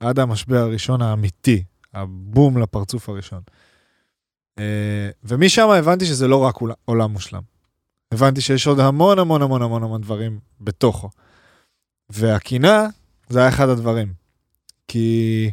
עד 0.00 0.18
המשבר 0.18 0.56
הראשון 0.58 1.02
האמיתי, 1.02 1.62
הבום 1.94 2.58
לפרצוף 2.58 3.08
הראשון. 3.08 3.40
אה, 4.58 5.10
ומשם 5.24 5.68
הבנתי 5.70 6.06
שזה 6.06 6.28
לא 6.28 6.36
רק 6.36 6.56
עול- 6.56 6.72
עולם 6.84 7.10
מושלם. 7.10 7.42
הבנתי 8.14 8.40
שיש 8.40 8.66
עוד 8.66 8.80
המון 8.80 9.18
המון 9.18 9.42
המון 9.42 9.62
המון 9.62 9.82
המון 9.82 10.00
דברים 10.00 10.38
בתוכו. 10.60 11.10
והקינה, 12.10 12.86
זה 13.28 13.38
היה 13.40 13.48
אחד 13.48 13.68
הדברים. 13.68 14.12
כי 14.88 15.50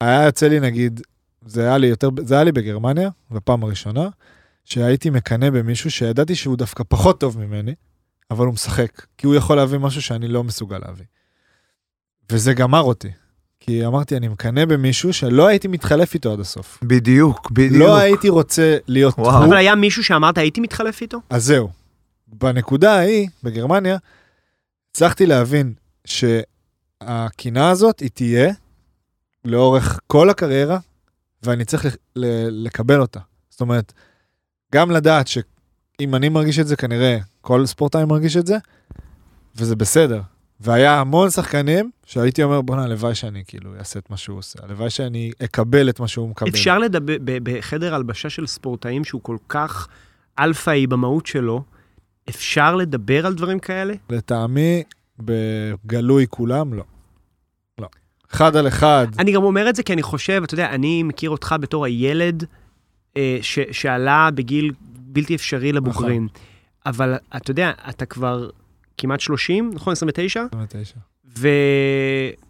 היה 0.00 0.24
יוצא 0.24 0.48
לי 0.48 0.60
נגיד, 0.60 1.00
זה 1.46 1.62
היה 1.62 1.78
לי 1.78 1.86
יותר, 1.86 2.08
זה 2.24 2.34
היה 2.34 2.44
לי 2.44 2.52
בגרמניה, 2.52 3.10
בפעם 3.30 3.64
הראשונה, 3.64 4.08
שהייתי 4.64 5.10
מקנא 5.10 5.50
במישהו 5.50 5.90
שידעתי 5.90 6.34
שהוא 6.34 6.56
דווקא 6.56 6.84
פחות 6.88 7.20
טוב 7.20 7.38
ממני, 7.38 7.74
אבל 8.30 8.46
הוא 8.46 8.54
משחק, 8.54 9.06
כי 9.18 9.26
הוא 9.26 9.34
יכול 9.34 9.56
להביא 9.56 9.78
משהו 9.78 10.02
שאני 10.02 10.28
לא 10.28 10.44
מסוגל 10.44 10.78
להביא. 10.78 11.04
וזה 12.32 12.54
גמר 12.54 12.80
אותי. 12.80 13.08
כי 13.60 13.86
אמרתי, 13.86 14.16
אני 14.16 14.28
מקנא 14.28 14.64
במישהו 14.64 15.12
שלא 15.12 15.46
הייתי 15.46 15.68
מתחלף 15.68 16.14
איתו 16.14 16.32
עד 16.32 16.40
הסוף. 16.40 16.78
בדיוק, 16.82 17.50
בדיוק. 17.50 17.72
לא 17.72 17.96
הייתי 17.96 18.28
רוצה 18.28 18.76
להיות 18.86 19.14
וואו. 19.18 19.36
הוא. 19.36 19.46
אבל 19.46 19.56
היה 19.56 19.74
מישהו 19.74 20.04
שאמרת, 20.04 20.38
הייתי 20.38 20.60
מתחלף 20.60 21.02
איתו? 21.02 21.18
אז 21.30 21.44
זהו. 21.44 21.68
בנקודה 22.28 22.94
ההיא, 22.94 23.28
בגרמניה, 23.42 23.96
הצלחתי 24.90 25.26
להבין 25.26 25.72
שהקינה 26.04 27.70
הזאת, 27.70 28.00
היא 28.00 28.10
תהיה 28.14 28.52
לאורך 29.46 30.00
כל 30.06 30.30
הקריירה, 30.30 30.78
ואני 31.42 31.64
צריך 31.64 31.96
לקבל 32.16 33.00
אותה. 33.00 33.20
זאת 33.50 33.60
אומרת, 33.60 33.92
גם 34.74 34.90
לדעת 34.90 35.28
שאם 35.28 36.14
אני 36.14 36.28
מרגיש 36.28 36.58
את 36.58 36.66
זה, 36.66 36.76
כנראה 36.76 37.18
כל 37.40 37.66
ספורטאי 37.66 38.04
מרגיש 38.04 38.36
את 38.36 38.46
זה, 38.46 38.56
וזה 39.56 39.76
בסדר. 39.76 40.20
והיה 40.60 41.00
המון 41.00 41.30
שחקנים 41.30 41.90
שהייתי 42.06 42.42
אומר, 42.42 42.60
בוא'נה, 42.60 42.84
הלוואי 42.84 43.14
שאני 43.14 43.42
כאילו 43.46 43.78
אעשה 43.78 43.98
את 43.98 44.10
מה 44.10 44.16
שהוא 44.16 44.38
עושה, 44.38 44.58
הלוואי 44.62 44.90
שאני 44.90 45.30
אקבל 45.44 45.88
את 45.88 46.00
מה 46.00 46.08
שהוא 46.08 46.28
מקבל. 46.28 46.48
אפשר 46.48 46.78
לדבר, 46.78 47.16
בחדר 47.24 47.94
הלבשה 47.94 48.30
של 48.30 48.46
ספורטאים 48.46 49.04
שהוא 49.04 49.20
כל 49.22 49.36
כך 49.48 49.88
אלפאי 50.38 50.86
במהות 50.86 51.26
שלו, 51.26 51.62
אפשר 52.28 52.76
לדבר 52.76 53.26
על 53.26 53.34
דברים 53.34 53.58
כאלה? 53.58 53.94
לטעמי, 54.10 54.82
בגלוי 55.18 56.26
כולם, 56.30 56.74
לא. 56.74 56.84
אחד 58.36 58.56
על 58.56 58.68
אחד, 58.68 59.06
אני 59.18 59.32
גם 59.32 59.42
אומר 59.42 59.68
את 59.68 59.76
זה 59.76 59.82
כי 59.82 59.92
אני 59.92 60.02
חושב, 60.02 60.40
אתה 60.44 60.54
יודע, 60.54 60.70
אני 60.70 61.02
מכיר 61.02 61.30
אותך 61.30 61.54
בתור 61.60 61.84
הילד 61.84 62.44
אה, 63.16 63.38
ש, 63.42 63.58
שעלה 63.72 64.28
בגיל 64.34 64.72
בלתי 64.98 65.34
אפשרי 65.34 65.72
לבוגרים. 65.72 66.28
נכון. 66.30 66.42
אבל 66.86 67.14
אתה 67.36 67.50
יודע, 67.50 67.70
אתה 67.88 68.06
כבר 68.06 68.48
כמעט 68.98 69.20
30, 69.20 69.70
נכון? 69.74 69.92
29? 69.92 70.40
29. 70.52 70.94
ו... 71.38 71.48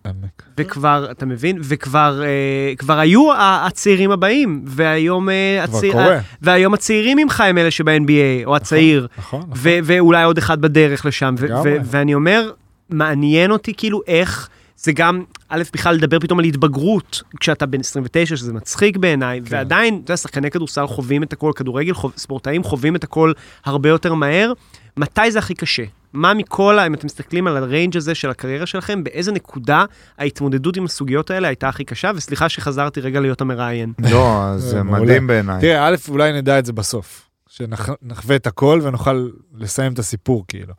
עמק. 0.07 0.43
וכבר, 0.59 1.09
אתה 1.11 1.27
מבין? 1.27 1.59
וכבר 1.63 2.23
אה, 2.25 2.73
כבר 2.79 2.99
היו 2.99 3.29
הצעירים 3.39 4.11
הבאים, 4.11 4.63
והיום, 4.67 5.29
אה, 5.29 5.65
הצעיר- 5.65 5.93
קורה. 5.93 6.19
והיום 6.43 6.75
הצעירים 6.75 7.19
ממך 7.19 7.41
הם 7.41 7.59
אלה 7.59 7.71
שבא-NBA, 7.71 8.45
או 8.47 8.57
הצעיר, 8.57 9.07
נכון, 9.19 9.41
נכון. 9.41 9.53
ו- 9.57 9.79
ואולי 9.85 10.25
עוד 10.25 10.39
אחד 10.39 10.61
בדרך 10.61 11.07
לשם. 11.07 11.35
ו-. 11.39 11.47
ו- 11.65 11.77
ואני 11.85 12.15
אומר, 12.15 12.51
מעניין 12.91 13.51
אותי 13.51 13.73
כאילו 13.77 14.01
איך 14.07 14.49
זה 14.87 14.93
גם, 14.93 15.25
א', 15.49 15.63
בכלל 15.73 15.95
לדבר 15.95 16.19
פתאום 16.19 16.39
על 16.39 16.45
התבגרות, 16.45 17.23
כשאתה 17.41 17.67
בן 17.67 17.81
29, 17.81 18.37
שזה 18.37 18.53
מצחיק 18.53 18.97
בעיניי, 18.97 19.41
כן. 19.41 19.57
ועדיין, 19.57 19.95
אתה 19.95 20.11
יודע, 20.13 20.17
שחקני 20.17 20.51
כדורסל 20.51 20.87
חווים 20.87 21.23
את 21.23 21.33
הכל, 21.33 21.53
כדורגל, 21.57 21.95
חוב, 21.95 22.13
ספורטאים 22.17 22.63
חווים 22.63 22.97
את 22.97 23.05
הכל 23.05 23.33
הרבה 23.65 23.89
יותר 23.89 24.15
מהר. 24.15 24.53
מתי 24.97 25.31
זה 25.31 25.39
הכי 25.39 25.55
קשה? 25.55 25.83
מה 26.13 26.35
מכל, 26.35 26.79
אם 26.79 26.95
אתם 26.95 27.07
מסתכלים 27.07 27.47
על 27.47 27.57
הריינג' 27.57 27.97
הזה 27.97 28.15
של 28.15 28.31
הקריירה 28.31 28.67
שלכם, 28.67 29.05
באיזה 29.05 29.33
נקודה 29.33 29.85
ההתמודדות 30.19 30.77
עם 30.77 30.85
הסוגיות 30.85 31.31
האלה 31.31 31.49
הייתה 31.49 31.69
הכי 31.69 31.85
קשה? 31.85 32.11
וסליחה 32.15 32.49
שחזרתי 32.49 33.01
רגע 33.01 33.21
להיות 33.21 33.41
המראיין. 33.41 33.93
לא, 34.13 34.53
זה 34.57 34.69
זה 34.69 34.83
מעולה. 34.83 35.03
מדהים 35.03 35.27
בעיניי. 35.27 35.61
תראה, 35.61 35.89
א', 35.89 35.97
אולי 36.09 36.33
נדע 36.33 36.59
את 36.59 36.67
זה 36.67 36.73
בסוף. 36.73 37.29
שנחווה 37.49 38.37
את 38.37 38.47
הכל 38.47 38.81
ונוכל 38.83 39.29
לסיים 39.55 39.93
את 39.93 39.99
הסיפור, 39.99 40.45
כאילו. 40.49 40.75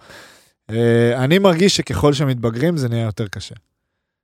אה, 0.69 1.23
אני 1.23 1.39
מרגיש 1.39 1.77
שככל 1.77 2.13
שמתבגרים 2.13 2.77
זה 2.77 2.89
נהיה 2.89 3.05
יותר 3.05 3.27
קשה. 3.27 3.55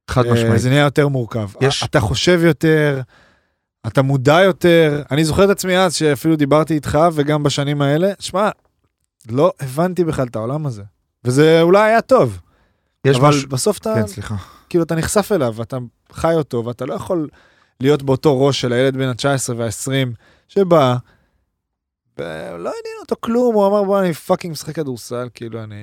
חד 0.09 0.25
אה, 0.25 0.33
משמעית. 0.33 0.61
זה 0.61 0.69
נהיה 0.69 0.81
יותר 0.83 1.07
מורכב. 1.07 1.49
יש- 1.61 1.83
אתה 1.83 1.99
חושב 1.99 2.39
יותר, 2.43 3.01
אתה 3.87 4.01
מודע 4.01 4.41
יותר. 4.41 5.03
אני 5.11 5.25
זוכר 5.25 5.45
את 5.45 5.49
עצמי 5.49 5.77
אז, 5.77 5.93
שאפילו 5.95 6.35
דיברתי 6.35 6.73
איתך, 6.73 6.99
וגם 7.13 7.43
בשנים 7.43 7.81
האלה, 7.81 8.11
שמע, 8.19 8.49
לא 9.29 9.51
הבנתי 9.59 10.03
בכלל 10.03 10.27
את 10.27 10.35
העולם 10.35 10.65
הזה. 10.65 10.83
וזה 11.25 11.61
אולי 11.61 11.89
היה 11.89 12.01
טוב, 12.01 12.39
יש 13.05 13.17
אבל 13.17 13.29
משהו... 13.29 13.49
בסוף 13.49 13.77
אתה, 13.77 13.93
כן, 13.95 14.07
סליחה. 14.07 14.35
כאילו, 14.69 14.83
אתה 14.83 14.95
נחשף 14.95 15.31
אליו, 15.31 15.53
ואתה 15.55 15.77
חי 16.11 16.33
אותו, 16.33 16.65
ואתה 16.65 16.85
לא 16.85 16.93
יכול 16.93 17.27
להיות 17.79 18.03
באותו 18.03 18.45
ראש 18.45 18.61
של 18.61 18.73
הילד 18.73 18.97
בן 18.97 19.07
ה-19 19.07 19.53
וה-20, 19.57 20.15
שבא, 20.47 20.95
ולא 22.17 22.55
עניין 22.57 22.97
אותו 23.01 23.15
כלום, 23.19 23.55
הוא 23.55 23.67
אמר, 23.67 23.83
בוא, 23.83 23.99
אני 23.99 24.13
fucking 24.13 24.51
משחק 24.51 24.75
כדורסל, 24.75 25.29
כאילו, 25.33 25.63
אני 25.63 25.75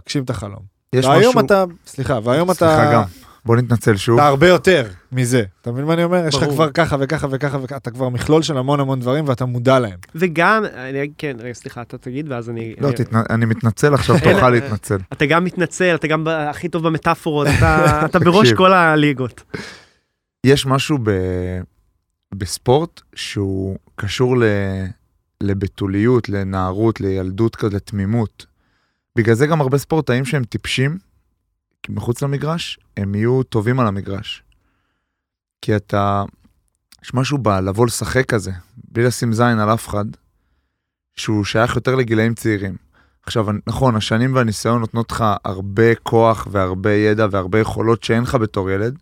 מגשים 0.00 0.24
את 0.24 0.30
החלום. 0.30 0.60
יש 0.92 1.04
והיום 1.06 1.28
משהו... 1.36 1.46
אתה, 1.46 1.64
סליחה, 1.86 2.18
והיום 2.24 2.50
אתה... 2.50 2.54
סליחה 2.54 2.92
גם. 2.92 3.02
בוא 3.44 3.56
נתנצל 3.56 3.96
שוב. 3.96 4.18
אתה 4.18 4.28
הרבה 4.28 4.48
יותר 4.48 4.88
מזה. 5.12 5.42
אתה 5.60 5.72
מבין 5.72 5.84
מה 5.84 5.94
אני 5.94 6.04
אומר? 6.04 6.26
יש 6.28 6.34
לך 6.34 6.42
ברור. 6.42 6.54
כבר 6.54 6.70
ככה 6.70 6.96
וככה 7.00 7.26
וככה 7.30 7.58
וככה, 7.62 7.76
אתה 7.76 7.90
כבר 7.90 8.08
מכלול 8.08 8.42
של 8.42 8.56
המון 8.58 8.80
המון 8.80 9.00
דברים 9.00 9.28
ואתה 9.28 9.44
מודע 9.44 9.78
להם. 9.78 9.98
וגם, 10.14 10.64
אני, 10.74 11.08
כן, 11.18 11.36
רגע, 11.40 11.52
סליחה, 11.54 11.82
אתה 11.82 11.98
תגיד, 11.98 12.32
ואז 12.32 12.50
אני... 12.50 12.74
לא, 12.80 12.88
אני- 12.88 12.96
תתנ- 12.96 13.26
אני 13.30 13.44
מתנצל, 13.46 13.94
עכשיו 13.94 14.16
תוכל 14.32 14.50
להתנצל. 14.50 14.98
אתה 15.12 15.26
גם 15.26 15.44
מתנצל, 15.44 15.94
אתה 15.94 16.06
גם 16.06 16.26
הכי 16.28 16.68
טוב 16.68 16.86
במטאפורות, 16.86 17.46
אתה, 17.58 17.86
אתה 18.06 18.18
בראש. 18.18 18.52
כל 18.52 18.72
הליגות. 18.72 19.42
יש 20.46 20.66
משהו 20.66 20.98
ב... 21.02 21.10
בספורט 22.34 23.00
שהוא 23.14 23.76
קשור 23.96 24.36
ל... 24.38 24.42
לבתוליות, 25.42 26.28
לנערות, 26.28 27.00
לילדות 27.00 27.56
כזה, 27.56 27.76
לתמימות. 27.76 28.46
בגלל 29.16 29.34
זה 29.34 29.46
גם 29.46 29.60
הרבה 29.60 29.78
ספורטאים 29.78 30.24
שהם 30.24 30.44
טיפשים, 30.44 30.98
מחוץ 31.88 32.22
למגרש, 32.22 32.78
הם 32.96 33.14
יהיו 33.14 33.42
טובים 33.42 33.80
על 33.80 33.86
המגרש. 33.86 34.42
כי 35.62 35.76
אתה, 35.76 36.24
יש 37.04 37.14
משהו 37.14 37.38
בלבוא 37.38 37.86
לשחק 37.86 38.26
כזה, 38.26 38.52
בלי 38.76 39.04
לשים 39.04 39.32
זין 39.32 39.58
על 39.58 39.74
אף 39.74 39.88
אחד, 39.88 40.04
שהוא 41.16 41.44
שייך 41.44 41.76
יותר 41.76 41.94
לגילאים 41.94 42.34
צעירים. 42.34 42.76
עכשיו, 43.22 43.46
נכון, 43.66 43.96
השנים 43.96 44.34
והניסיון 44.34 44.80
נותנות 44.80 45.10
לך 45.10 45.24
הרבה 45.44 45.94
כוח 45.94 46.46
והרבה 46.50 46.92
ידע 46.92 47.26
והרבה 47.30 47.60
יכולות 47.60 48.04
שאין 48.04 48.22
לך 48.22 48.34
בתור 48.34 48.70
ילד, 48.70 48.98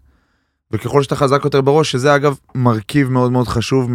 וככל 0.71 1.03
שאתה 1.03 1.17
חזק 1.17 1.41
יותר 1.45 1.61
בראש, 1.61 1.93
שזה 1.93 2.17
אגב 2.17 2.39
מרכיב 2.55 3.09
מאוד 3.09 3.33
מאוד 3.33 3.49
חשוב 3.49 3.91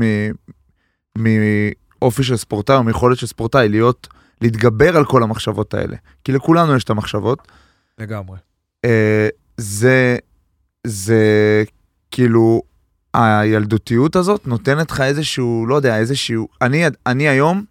מאופי 1.17 2.23
של 2.23 2.37
ספורטאי 2.37 2.75
או 2.75 2.83
מיכולת 2.83 3.17
של 3.17 3.27
ספורטאי, 3.27 3.69
להיות, 3.69 4.07
להתגבר 4.41 4.97
על 4.97 5.05
כל 5.05 5.23
המחשבות 5.23 5.73
האלה. 5.73 5.95
כי 6.23 6.31
לכולנו 6.31 6.75
יש 6.75 6.83
את 6.83 6.89
המחשבות. 6.89 7.47
לגמרי. 7.99 8.37
אה, 8.85 9.27
זה, 9.57 10.17
זה 10.87 11.63
כאילו, 12.11 12.61
הילדותיות 13.13 14.15
הזאת 14.15 14.47
נותנת 14.47 14.91
לך 14.91 15.01
איזשהו, 15.01 15.65
לא 15.67 15.75
יודע, 15.75 15.97
איזשהו, 15.97 16.47
אני, 16.61 16.83
אני 17.05 17.29
היום 17.29 17.63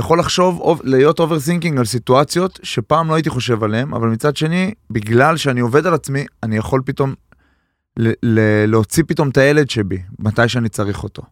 יכול 0.00 0.18
לחשוב, 0.18 0.80
להיות 0.84 1.20
overthinking 1.20 1.78
על 1.78 1.84
סיטואציות 1.84 2.60
שפעם 2.62 3.08
לא 3.08 3.14
הייתי 3.14 3.30
חושב 3.30 3.64
עליהן, 3.64 3.94
אבל 3.94 4.08
מצד 4.08 4.36
שני, 4.36 4.74
בגלל 4.90 5.36
שאני 5.36 5.60
עובד 5.60 5.86
על 5.86 5.94
עצמי, 5.94 6.26
אני 6.42 6.56
יכול 6.56 6.82
פתאום 6.84 7.14
ל- 7.96 8.12
ל- 8.22 8.66
להוציא 8.66 9.02
פתאום 9.06 9.28
את 9.28 9.36
הילד 9.36 9.70
שבי, 9.70 10.02
מתי 10.18 10.48
שאני 10.48 10.68
צריך 10.68 11.02
אותו. 11.02 11.22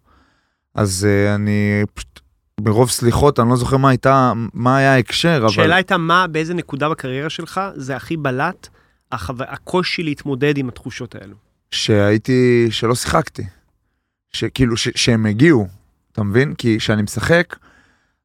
אז 0.74 1.06
uh, 1.06 1.35
אני 1.35 1.82
פשוט, 1.94 2.20
ברוב 2.60 2.90
סליחות, 2.90 3.40
אני 3.40 3.51
לא 3.51 3.56
זוכר 3.56 3.77
מה 3.77 3.89
הייתה, 3.89 4.32
מה 4.55 4.77
היה 4.77 4.94
ההקשר, 4.94 5.36
אבל... 5.36 5.47
השאלה 5.47 5.77
הייתה 5.77 5.97
מה, 5.97 6.27
באיזה 6.27 6.55
נקודה 6.55 6.89
בקריירה 6.89 7.31
שלך 7.31 7.60
זה 7.74 7.97
הכי 7.97 8.16
בלט, 8.16 8.69
החו... 9.12 9.34
הקושי 9.39 10.02
להתמודד 10.02 10.59
עם 10.59 10.68
התחושות 10.68 11.14
האלו. 11.14 11.34
שהייתי, 11.70 12.66
שלא 12.70 12.94
שיחקתי. 12.94 13.43
שכאילו, 14.32 14.76
ש, 14.76 14.89
שהם 14.94 15.26
הגיעו, 15.26 15.68
אתה 16.12 16.22
מבין? 16.22 16.55
כי 16.55 16.78
כשאני 16.78 17.02
משחק, 17.02 17.56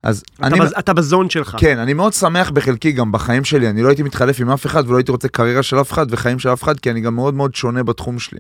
אז 0.04 0.24
אתה, 0.36 0.48
אני... 0.48 0.60
בז... 0.60 0.74
אתה 0.80 0.94
בזון 0.94 1.30
שלך. 1.30 1.56
כן, 1.60 1.80
אני 1.80 1.94
מאוד 1.94 2.14
שמח 2.14 2.50
בחלקי 2.50 2.92
גם 2.92 3.12
בחיים 3.12 3.44
שלי, 3.44 3.70
אני 3.70 3.82
לא 3.82 3.88
הייתי 3.88 4.04
מתחלף 4.04 4.40
עם 4.40 4.50
אף 4.50 4.66
אחד 4.66 4.88
ולא 4.88 4.98
הייתי 4.98 5.12
רוצה 5.12 5.28
קריירה 5.28 5.64
של 5.64 5.82
אף 5.82 5.92
אחד 5.92 6.06
וחיים 6.10 6.40
של 6.40 6.54
אף 6.54 6.64
אחד, 6.64 6.80
כי 6.80 6.92
אני 6.92 7.02
גם 7.02 7.16
מאוד 7.16 7.34
מאוד 7.34 7.56
שונה 7.56 7.84
בתחום 7.84 8.20
שלי. 8.20 8.40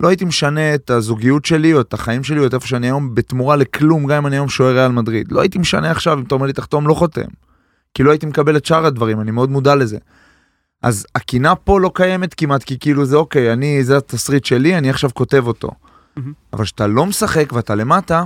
לא 0.00 0.08
הייתי 0.08 0.24
משנה 0.24 0.74
את 0.74 0.90
הזוגיות 0.90 1.44
שלי 1.44 1.72
או 1.72 1.80
את 1.80 1.94
החיים 1.94 2.24
שלי 2.24 2.38
או 2.38 2.46
את 2.46 2.54
איפה 2.54 2.66
שאני 2.66 2.86
היום 2.86 3.14
בתמורה 3.14 3.56
לכלום, 3.56 4.06
גם 4.06 4.16
אם 4.16 4.26
אני 4.26 4.36
היום 4.36 4.48
שוער 4.48 4.74
ריאל 4.74 4.92
מדריד. 4.92 5.32
לא 5.32 5.40
הייתי 5.40 5.58
משנה 5.58 5.90
עכשיו, 5.90 6.18
אם 6.18 6.22
אתה 6.22 6.34
אומר 6.34 6.46
לי 6.46 6.52
תחתום, 6.52 6.88
לא 6.88 6.94
חותם. 6.94 7.28
כי 7.94 8.02
לא 8.02 8.10
הייתי 8.10 8.26
מקבל 8.26 8.56
את 8.56 8.66
שאר 8.66 8.86
הדברים, 8.86 9.20
אני 9.20 9.30
מאוד 9.30 9.50
מודע 9.50 9.74
לזה. 9.74 9.98
אז 10.82 11.06
הקינה 11.14 11.54
פה 11.54 11.80
לא 11.80 11.90
קיימת 11.94 12.34
כמעט, 12.34 12.62
כי 12.62 12.78
כאילו 12.78 13.04
זה 13.04 13.16
אוקיי, 13.16 13.52
אני, 13.52 13.84
זה 13.84 13.96
התסריט 13.96 14.44
שלי, 14.44 14.78
אני 14.78 14.90
עכשיו 14.90 15.10
כותב 15.14 15.44
אותו. 15.46 15.70
מהמם. 16.16 16.32
אבל 16.52 16.64
כשאתה 16.64 16.86
לא 16.86 17.06
משחק 17.06 17.52
ואתה 17.52 17.74
למטה, 17.74 18.24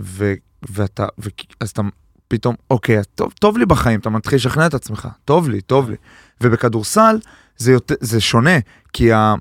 ו, 0.00 0.34
ואתה, 0.70 1.06
ו, 1.18 1.28
אז 1.60 1.70
אתה 1.70 1.82
פתאום, 2.28 2.54
אוקיי, 2.70 3.00
טוב, 3.14 3.32
טוב 3.40 3.58
לי 3.58 3.66
בחיים, 3.66 4.00
אתה 4.00 4.10
מתחיל 4.10 4.36
לשכנע 4.36 4.66
את 4.66 4.74
עצמך, 4.74 5.08
טוב 5.24 5.48
לי, 5.48 5.60
טוב 5.60 5.90
לי. 5.90 5.96
ובכדורסל 6.40 7.18
זה, 7.56 7.72
יותר, 7.72 7.94
זה 8.00 8.20
שונה, 8.20 8.58
כי 8.92 9.12
ה, 9.12 9.34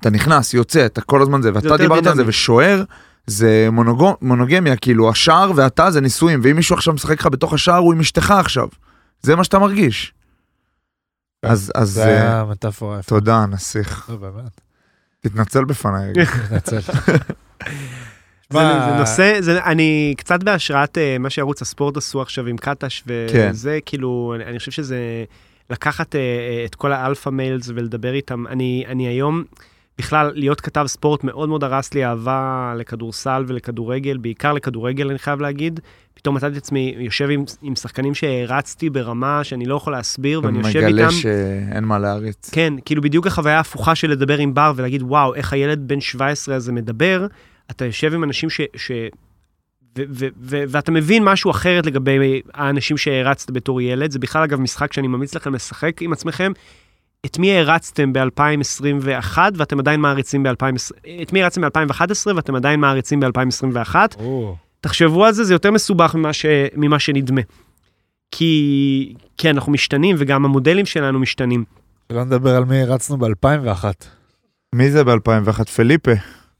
אתה 0.00 0.10
נכנס, 0.10 0.54
יוצא, 0.54 0.86
אתה 0.86 1.00
כל 1.00 1.22
הזמן 1.22 1.42
זה, 1.42 1.50
ואתה 1.54 1.76
דיברת 1.76 2.06
על 2.06 2.16
זה. 2.16 2.22
ושוער, 2.26 2.84
זה 3.26 3.68
מונוגו, 3.72 4.16
מונוגמיה, 4.22 4.76
כאילו 4.76 5.10
השער 5.10 5.52
ואתה 5.56 5.90
זה 5.90 6.00
נישואים, 6.00 6.40
ואם 6.42 6.56
מישהו 6.56 6.76
עכשיו 6.76 6.94
משחק 6.94 7.20
לך 7.20 7.26
בתוך 7.26 7.52
השער, 7.52 7.78
הוא 7.78 7.92
עם 7.92 8.00
אשתך 8.00 8.30
עכשיו. 8.30 8.68
זה 9.22 9.36
מה 9.36 9.44
שאתה 9.44 9.58
מרגיש. 9.58 10.14
אז, 11.42 11.72
אז 11.74 11.90
זה 11.90 12.04
אה, 12.04 12.08
היה 12.08 12.44
מטאפורה 12.50 12.98
יפה. 12.98 13.08
תודה, 13.08 13.46
נסיך. 13.46 14.10
לא, 14.10 14.16
באמת. 14.16 14.60
תתנצל 15.20 15.64
בפניי 15.64 16.10
רגע. 16.10 16.22
מתנצל. 16.44 16.80
זה, 18.52 18.58
זה 18.58 18.98
נושא, 18.98 19.40
זה, 19.40 19.64
אני 19.64 20.14
קצת 20.18 20.42
בהשראת 20.42 20.98
אה, 20.98 21.16
מה 21.18 21.30
שערוץ 21.30 21.62
הספורט 21.62 21.96
עשו 21.96 22.22
עכשיו 22.22 22.46
עם 22.46 22.56
קטש, 22.56 23.02
כן. 23.32 23.50
וזה 23.52 23.78
כאילו, 23.86 24.32
אני, 24.36 24.44
אני 24.44 24.58
חושב 24.58 24.70
שזה 24.70 25.24
לקחת 25.70 26.16
אה, 26.16 26.62
את 26.64 26.74
כל 26.74 26.92
האלפא 26.92 27.30
מיילס 27.30 27.68
ולדבר 27.68 28.14
איתם. 28.14 28.46
אני, 28.46 28.84
אני 28.88 29.08
היום, 29.08 29.44
בכלל, 30.02 30.32
להיות 30.34 30.60
כתב 30.60 30.84
ספורט 30.86 31.24
מאוד 31.24 31.48
מאוד 31.48 31.64
הרס 31.64 31.94
לי 31.94 32.04
אהבה 32.04 32.74
לכדורסל 32.78 33.44
ולכדורגל, 33.48 34.16
בעיקר 34.16 34.52
לכדורגל, 34.52 35.10
אני 35.10 35.18
חייב 35.18 35.40
להגיד. 35.40 35.80
פתאום 36.14 36.36
מצאתי 36.36 36.52
את 36.52 36.62
עצמי 36.62 36.94
יושב 36.98 37.30
עם, 37.30 37.44
עם 37.62 37.76
שחקנים 37.76 38.14
שהערצתי 38.14 38.90
ברמה 38.90 39.44
שאני 39.44 39.66
לא 39.66 39.74
יכול 39.74 39.92
להסביר, 39.92 40.40
ואני 40.44 40.58
יושב 40.58 40.78
איתם. 40.78 40.92
מגלה 40.92 41.10
שאין 41.10 41.84
מה 41.84 41.98
להריץ. 41.98 42.50
כן, 42.52 42.74
כאילו 42.84 43.02
בדיוק 43.02 43.26
החוויה 43.26 43.56
ההפוכה 43.56 43.94
של 43.94 44.10
לדבר 44.10 44.38
עם 44.38 44.54
בר 44.54 44.72
ולהגיד, 44.76 45.02
וואו, 45.02 45.34
איך 45.34 45.52
הילד 45.52 45.88
בן 45.88 46.00
17 46.00 46.54
הזה 46.54 46.72
מדבר, 46.72 47.26
אתה 47.70 47.84
יושב 47.84 48.14
עם 48.14 48.24
אנשים 48.24 48.50
ש... 48.50 48.60
ש... 48.76 48.92
ו- 49.98 50.02
ו- 50.10 50.26
ו- 50.40 50.64
ואתה 50.68 50.92
מבין 50.92 51.24
משהו 51.24 51.50
אחרת 51.50 51.86
לגבי 51.86 52.42
האנשים 52.54 52.96
שהערצת 52.96 53.50
בתור 53.50 53.80
ילד, 53.80 54.10
זה 54.10 54.18
בכלל 54.18 54.42
אגב 54.42 54.60
משחק 54.60 54.92
שאני 54.92 55.08
ממליץ 55.08 55.34
לכם 55.34 55.54
לשחק 55.54 56.02
עם 56.02 56.12
עצמכם. 56.12 56.52
את 57.26 57.38
מי 57.38 57.52
הערצתם 57.52 58.12
ב-2021 58.12 59.38
ואתם 59.54 59.78
עדיין 59.78 60.00
מעריצים 60.00 60.42
ב-2020, 60.42 60.90
את 61.22 61.32
מי 61.32 61.40
הערצתם 61.40 61.60
ב-2011 61.62 62.04
ואתם 62.36 62.54
עדיין 62.54 62.80
מעריצים 62.80 63.20
ב-2021. 63.20 63.94
או, 64.18 64.56
תחשבו 64.80 65.24
על 65.24 65.32
זה, 65.32 65.44
זה 65.44 65.54
יותר 65.54 65.70
מסובך 65.70 66.14
ממה, 66.14 66.32
ש... 66.32 66.46
ממה 66.76 66.98
שנדמה. 66.98 67.40
כי... 68.30 69.14
כי 69.38 69.50
אנחנו 69.50 69.72
משתנים 69.72 70.16
וגם 70.18 70.44
המודלים 70.44 70.86
שלנו 70.86 71.18
משתנים. 71.18 71.64
שלא 72.12 72.24
נדבר 72.24 72.56
על 72.56 72.64
מי 72.64 72.82
הרצנו 72.82 73.16
ב-2001. 73.18 73.84
מי 74.74 74.90
זה 74.90 75.04
ב-2001? 75.04 75.64
פליפה. 75.76 76.10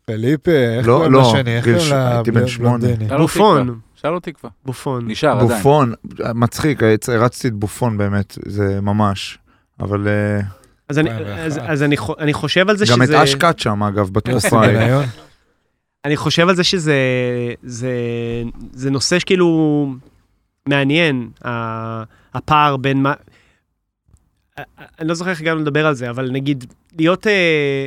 פליפה, 0.05 0.51
איך 0.51 0.87
לא, 0.89 0.93
קוראים 0.95 1.13
לא, 1.13 1.21
לשני? 1.35 1.57
איך 1.57 1.65
גיל 1.65 1.75
קוראים 1.75 1.91
ש- 1.91 1.93
הייתי 1.93 2.31
בן 2.31 2.47
שמונה. 2.47 2.75
לבלונדיני? 2.89 3.19
בופון. 3.19 3.63
תקווה. 3.63 3.79
שאלו 3.95 4.21
תקווה. 4.21 4.51
בופון. 4.65 5.11
נשאר 5.11 5.31
עדיין. 5.41 5.49
בופון, 5.49 5.93
מצחיק, 6.35 6.81
הרצתי 7.09 7.49
את 7.49 7.53
בופון 7.53 7.99
באמת, 7.99 8.39
זה 8.47 8.79
ממש. 8.83 9.39
אבל 9.83 10.09
אה, 10.09 10.41
אז 10.89 10.99
אני, 10.99 11.11
2001. 11.11 11.47
אז, 11.47 11.61
אז 11.65 11.83
אני, 11.83 11.97
אני 12.19 12.33
חושב 12.33 12.71
על 12.71 12.77
זה 12.77 12.85
גם 12.91 13.03
את 13.03 13.07
שזה... 13.07 13.23
אשקת 13.23 13.59
שם 13.59 13.83
אגב, 13.83 14.11
בתקופה 14.11 14.61
ההיא. 14.61 15.07
אני 16.05 16.17
חושב 16.17 16.49
על 16.49 16.57
זה 16.57 16.65
שזה 16.65 16.97
זה, 17.63 17.93
זה 18.73 18.91
נושא 18.91 19.19
שכאילו 19.19 19.89
מעניין, 20.67 21.29
הפער 22.35 22.77
בין 22.77 23.03
מה... 23.03 23.15
אני 25.01 25.09
לא 25.09 25.15
זוכר 25.15 25.31
איך 25.31 25.41
הגענו 25.41 25.61
לדבר 25.61 25.87
על 25.87 25.95
זה, 25.95 26.11
אבל 26.11 26.31
נגיד, 26.31 26.65
להיות... 26.99 27.27
אה, 27.27 27.87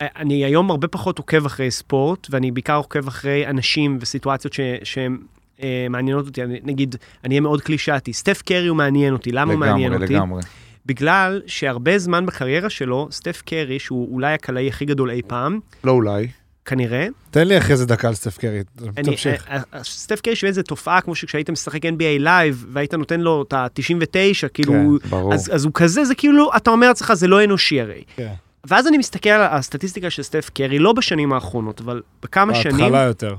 אני 0.00 0.44
היום 0.44 0.70
הרבה 0.70 0.88
פחות 0.88 1.18
עוקב 1.18 1.46
אחרי 1.46 1.70
ספורט, 1.70 2.26
ואני 2.30 2.50
בעיקר 2.50 2.76
עוקב 2.76 3.08
אחרי 3.08 3.46
אנשים 3.46 3.98
וסיטואציות 4.00 4.54
שהן 4.82 5.18
אה, 5.62 5.86
מעניינות 5.90 6.26
אותי. 6.26 6.40
נגיד, 6.62 6.96
אני 7.24 7.34
אהיה 7.34 7.40
מאוד 7.40 7.60
קלישאתי, 7.60 8.12
סטף 8.12 8.42
קרי 8.42 8.66
הוא 8.66 8.76
מעניין 8.76 9.12
אותי, 9.12 9.32
למה 9.32 9.52
הוא 9.52 9.60
מעניין 9.60 9.92
לגמרי, 9.92 10.04
אותי? 10.04 10.14
לגמרי. 10.14 10.42
בגלל 10.86 11.42
שהרבה 11.46 11.98
זמן 11.98 12.26
בקריירה 12.26 12.70
שלו, 12.70 13.08
סטף 13.10 13.42
קרי, 13.46 13.78
שהוא 13.78 14.12
אולי 14.12 14.34
הקלעי 14.34 14.68
הכי 14.68 14.84
גדול 14.84 15.10
אי 15.10 15.22
פעם, 15.26 15.60
לא 15.84 15.92
אולי. 15.92 16.28
כנראה, 16.64 17.06
תן 17.30 17.48
לי 17.48 17.58
אחרי 17.58 17.76
זה 17.76 17.86
דקה 17.86 18.08
על 18.08 18.14
סטף 18.14 18.38
קרי. 18.38 18.62
אני, 18.96 19.04
תמשיך. 19.04 19.48
אה, 19.48 19.60
אה, 19.74 19.84
סטף 19.84 20.20
קרי 20.20 20.36
שווה 20.36 20.48
איזה 20.48 20.62
תופעה 20.62 21.00
כמו 21.00 21.14
שכשהיית 21.14 21.50
משחק 21.50 21.84
NBA 21.84 22.18
לייב 22.18 22.66
והיית 22.72 22.94
נותן 22.94 23.20
לו 23.20 23.42
את 23.42 23.52
ה-99, 23.52 24.48
כאילו, 24.54 24.72
כן, 24.72 25.08
ברור. 25.08 25.34
אז, 25.34 25.50
אז 25.54 25.64
הוא 25.64 25.72
כזה, 25.74 26.04
זה 26.04 26.14
כאילו, 26.14 26.50
אתה 26.56 26.70
אומר 26.70 26.88
לעצמך, 26.88 27.12
זה 27.14 27.26
לא 27.26 27.44
אנושי 27.44 27.80
הרי. 27.80 28.02
כן. 28.16 28.32
ואז 28.66 28.86
אני 28.86 28.98
מסתכל 28.98 29.30
על 29.30 29.42
הסטטיסטיקה 29.42 30.10
של 30.10 30.22
סטף 30.22 30.50
קרי, 30.54 30.78
לא 30.78 30.92
בשנים 30.92 31.32
האחרונות, 31.32 31.80
אבל 31.80 32.02
בכמה 32.22 32.54
שנים, 32.54 32.76
בהתחלה 32.76 33.02
יותר. 33.02 33.34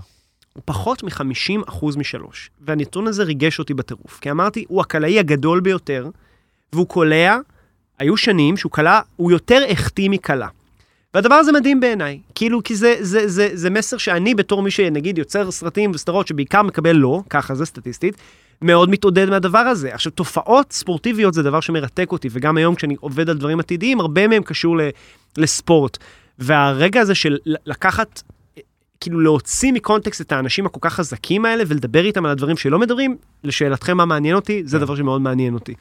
הוא 0.53 0.61
פחות 0.65 1.03
מ-50% 1.03 1.85
משלוש. 1.97 2.49
והנתון 2.61 3.07
הזה 3.07 3.23
ריגש 3.23 3.59
אותי 3.59 3.73
בטירוף, 3.73 4.19
כי 4.21 4.31
אמרתי, 4.31 4.65
הוא 4.67 4.81
הקלעי 4.81 5.19
הגדול 5.19 5.59
ביותר, 5.59 6.09
והוא 6.73 6.87
קולע, 6.87 7.37
היו 7.99 8.17
שנים 8.17 8.57
שהוא 8.57 8.71
קלע, 8.71 8.99
הוא 9.15 9.31
יותר 9.31 9.61
החטיא 9.69 10.09
מקלע. 10.09 10.47
והדבר 11.13 11.35
הזה 11.35 11.51
מדהים 11.51 11.79
בעיניי, 11.79 12.19
כאילו, 12.35 12.63
כי 12.63 12.75
זה, 12.75 12.95
זה, 12.99 13.27
זה, 13.27 13.49
זה 13.53 13.69
מסר 13.69 13.97
שאני 13.97 14.35
בתור 14.35 14.61
מי 14.61 14.71
שנגיד 14.71 15.17
יוצר 15.17 15.51
סרטים 15.51 15.91
וסדרות 15.93 16.27
שבעיקר 16.27 16.61
מקבל 16.61 16.95
לא, 16.95 17.21
ככה 17.29 17.55
זה 17.55 17.65
סטטיסטית, 17.65 18.17
מאוד 18.61 18.89
מתעודד 18.89 19.29
מהדבר 19.29 19.59
הזה. 19.59 19.93
עכשיו, 19.93 20.11
תופעות 20.11 20.71
ספורטיביות 20.71 21.33
זה 21.33 21.43
דבר 21.43 21.59
שמרתק 21.59 22.11
אותי, 22.11 22.27
וגם 22.31 22.57
היום 22.57 22.75
כשאני 22.75 22.95
עובד 22.99 23.29
על 23.29 23.37
דברים 23.37 23.59
עתידיים, 23.59 23.99
הרבה 23.99 24.27
מהם 24.27 24.43
קשור 24.43 24.77
ל, 24.77 24.81
לספורט. 25.37 25.97
והרגע 26.39 27.01
הזה 27.01 27.15
של 27.15 27.37
לקחת, 27.45 28.21
כאילו 28.99 29.19
להוציא 29.19 29.71
מקונטקסט 29.73 30.21
את 30.21 30.31
האנשים 30.31 30.65
הכל 30.65 30.79
כך 30.81 30.93
חזקים 30.93 31.45
האלה 31.45 31.63
ולדבר 31.67 32.05
איתם 32.05 32.25
על 32.25 32.31
הדברים 32.31 32.57
שלא 32.57 32.79
מדברים, 32.79 33.17
לשאלתכם 33.43 33.97
מה 33.97 34.05
מעניין 34.05 34.35
אותי, 34.35 34.61
זה 34.65 34.79
דבר 34.79 34.95
שמאוד 34.95 35.21
מעניין 35.21 35.53
אותי. 35.53 35.73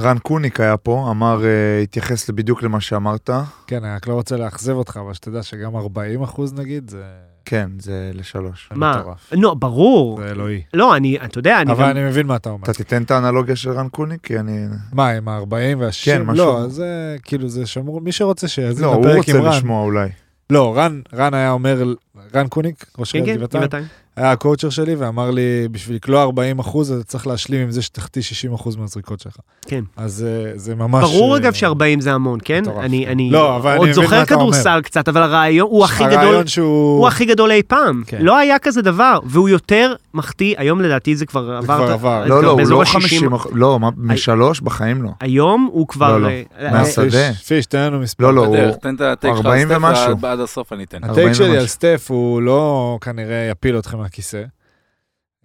רן 0.00 0.18
קוניק 0.18 0.60
היה 0.60 0.76
פה, 0.76 1.08
אמר, 1.10 1.44
אה, 1.44 1.82
התייחס 1.82 2.30
בדיוק 2.30 2.62
למה 2.62 2.80
שאמרת. 2.80 3.30
כן, 3.66 3.84
אני 3.84 3.94
רק 3.94 4.06
לא 4.06 4.14
רוצה 4.14 4.36
לאכזב 4.36 4.72
אותך, 4.72 5.00
אבל 5.04 5.14
שתדע 5.14 5.42
שגם 5.42 5.76
40 5.76 6.22
אחוז 6.22 6.54
נגיד, 6.54 6.90
זה 6.90 7.02
כן, 7.44 7.70
זה 7.78 8.10
לשלוש. 8.14 8.68
מה? 8.74 9.02
לא, 9.32 9.54
ברור. 9.54 10.20
זה 10.20 10.30
אלוהי. 10.30 10.62
לא, 10.74 10.96
אני, 10.96 11.18
אתה 11.24 11.38
יודע, 11.38 11.60
אני 11.60 11.72
אבל 11.72 11.84
גם... 11.84 11.90
אני 11.90 12.04
מבין 12.04 12.26
מה 12.26 12.36
אתה 12.36 12.50
אומר. 12.50 12.62
אתה 12.64 12.72
תיתן 12.72 13.02
את 13.02 13.10
האנלוגיה 13.10 13.56
של 13.56 13.70
רן 13.70 13.88
קוניק? 13.88 14.20
כי 14.22 14.38
אני... 14.38 14.66
מה, 14.92 15.08
עם 15.10 15.28
ה-40 15.28 15.52
וה-60? 15.78 16.04
כן, 16.04 16.22
משהו. 16.22 16.44
לא, 16.46 16.68
זה 16.68 17.16
כאילו, 17.24 17.48
זה 17.48 17.66
שמור, 17.66 18.00
מי 18.00 18.12
שרוצה 18.12 18.48
שיאזין 18.48 18.84
לא, 18.84 18.94
הוא 18.94 19.06
לפרק 19.06 19.28
עם 19.28 19.36
רוצה 19.36 19.50
רן. 19.50 19.56
לשמוע 19.56 19.82
אולי. 19.82 20.08
לא, 20.50 20.76
רן, 20.76 21.00
רן 21.14 21.34
היה 21.34 21.50
אומר, 21.50 21.92
רן 22.34 22.48
קוניק, 22.48 22.84
ראש 22.98 23.12
כן, 23.12 23.18
עיריית 23.18 23.38
כן, 23.52 23.58
גבעתיים. 23.58 23.84
היה 24.18 24.32
הקואוצ'ר 24.32 24.70
שלי 24.70 24.94
ואמר 24.94 25.30
לי, 25.30 25.42
בשביל 25.70 25.96
לקלוע 25.96 26.22
40 26.22 26.58
אחוז, 26.58 26.92
אתה 26.92 27.04
צריך 27.04 27.26
להשלים 27.26 27.60
עם 27.62 27.70
זה 27.70 27.82
שתחטיא 27.82 28.22
60 28.22 28.52
אחוז 28.54 28.76
מהזריקות 28.76 29.20
שלך. 29.20 29.36
כן. 29.66 29.84
אז 29.96 30.26
אה, 30.28 30.52
זה 30.58 30.74
ממש... 30.74 31.04
ברור 31.04 31.32
אה, 31.34 31.38
אגב 31.38 31.52
ש-40 31.52 31.68
זה 32.00 32.12
המון, 32.12 32.38
כן? 32.44 32.60
מטורף, 32.62 32.84
אני, 32.84 33.02
כן. 33.04 33.10
אני 33.10 33.30
לא, 33.30 33.56
אבל 33.56 33.70
אני 33.70 33.78
עוד 33.78 33.88
מבין 33.88 33.94
זוכר 34.04 34.16
מה 34.16 34.22
אתה 34.22 34.34
אומר. 34.34 34.44
כדורסל 34.46 34.80
קצת, 34.82 35.08
אבל 35.08 35.22
הרעיון 35.22 35.68
הוא 35.70 35.84
הכי 35.84 36.04
גדול, 36.04 36.18
הרעיון 36.18 36.46
שהוא... 36.46 36.98
הוא 36.98 37.08
הכי 37.08 37.24
גדול 37.24 37.50
אי 37.50 37.62
פעם. 37.62 38.02
כן. 38.06 38.18
לא 38.20 38.36
היה 38.38 38.58
כזה 38.58 38.82
דבר, 38.82 39.18
והוא 39.24 39.48
יותר 39.48 39.94
מחטיא, 40.14 40.54
היום 40.58 40.80
לדעתי 40.80 41.16
זה 41.16 41.26
כבר 41.26 41.50
עבר... 41.52 41.62
כבר 41.76 41.92
עבר. 41.92 42.24
לא, 42.26 42.42
לא, 42.42 42.50
הוא 42.50 42.60
לא 42.68 42.82
ה- 42.82 42.86
50 42.86 43.32
אחוז, 43.32 43.52
לא, 43.54 43.78
משלוש 43.96 44.60
בחיים 44.60 45.02
לא. 45.02 45.10
היום 45.20 45.68
הוא 45.72 45.88
כבר... 45.88 46.12
לא, 46.18 46.20
לא. 46.22 46.28
אה, 46.28 46.42
אה, 46.60 46.72
מהשדה. 46.72 47.32
פיש, 47.32 47.66
תן 47.66 47.78
לנו 47.78 47.98
מספר. 48.00 48.24
לא, 48.24 48.34
לא, 48.34 48.44
הוא... 48.46 48.56
בדרך, 48.56 48.76
תן 48.76 48.94
את 48.94 49.00
הטייק 49.00 49.34
שלך 49.36 49.46
40 49.46 49.70
על 49.70 49.78
סטף 49.78 49.84
ומשהו. 49.88 50.20
ועד- 50.20 50.24
עד 50.32 50.40
הסוף 50.40 50.72
אני 50.72 50.84
אתן. 50.84 50.98
40 51.04 51.12
הטייק 51.12 51.32
שלי 51.32 51.58
על. 51.58 51.66
סטף 51.66 52.06
הוא 52.10 52.42
לא 52.42 52.98
כנראה 53.00 53.48
יפיל 53.50 53.78
אתכם 53.78 54.00
מהכיסא. 54.08 54.44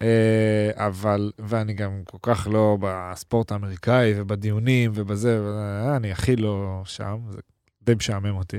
אה, 0.01 0.71
אבל, 0.75 1.31
ואני 1.39 1.73
גם 1.73 2.01
כל 2.05 2.17
כך 2.21 2.47
לא 2.51 2.77
בספורט 2.81 3.51
האמריקאי 3.51 4.13
ובדיונים 4.17 4.91
ובזה, 4.93 5.41
ו- 5.43 5.95
אני 5.95 6.11
הכי 6.11 6.35
לא 6.35 6.81
שם, 6.85 7.17
זה 7.31 7.39
די 7.83 7.93
משעמם 7.95 8.35
אותי. 8.35 8.57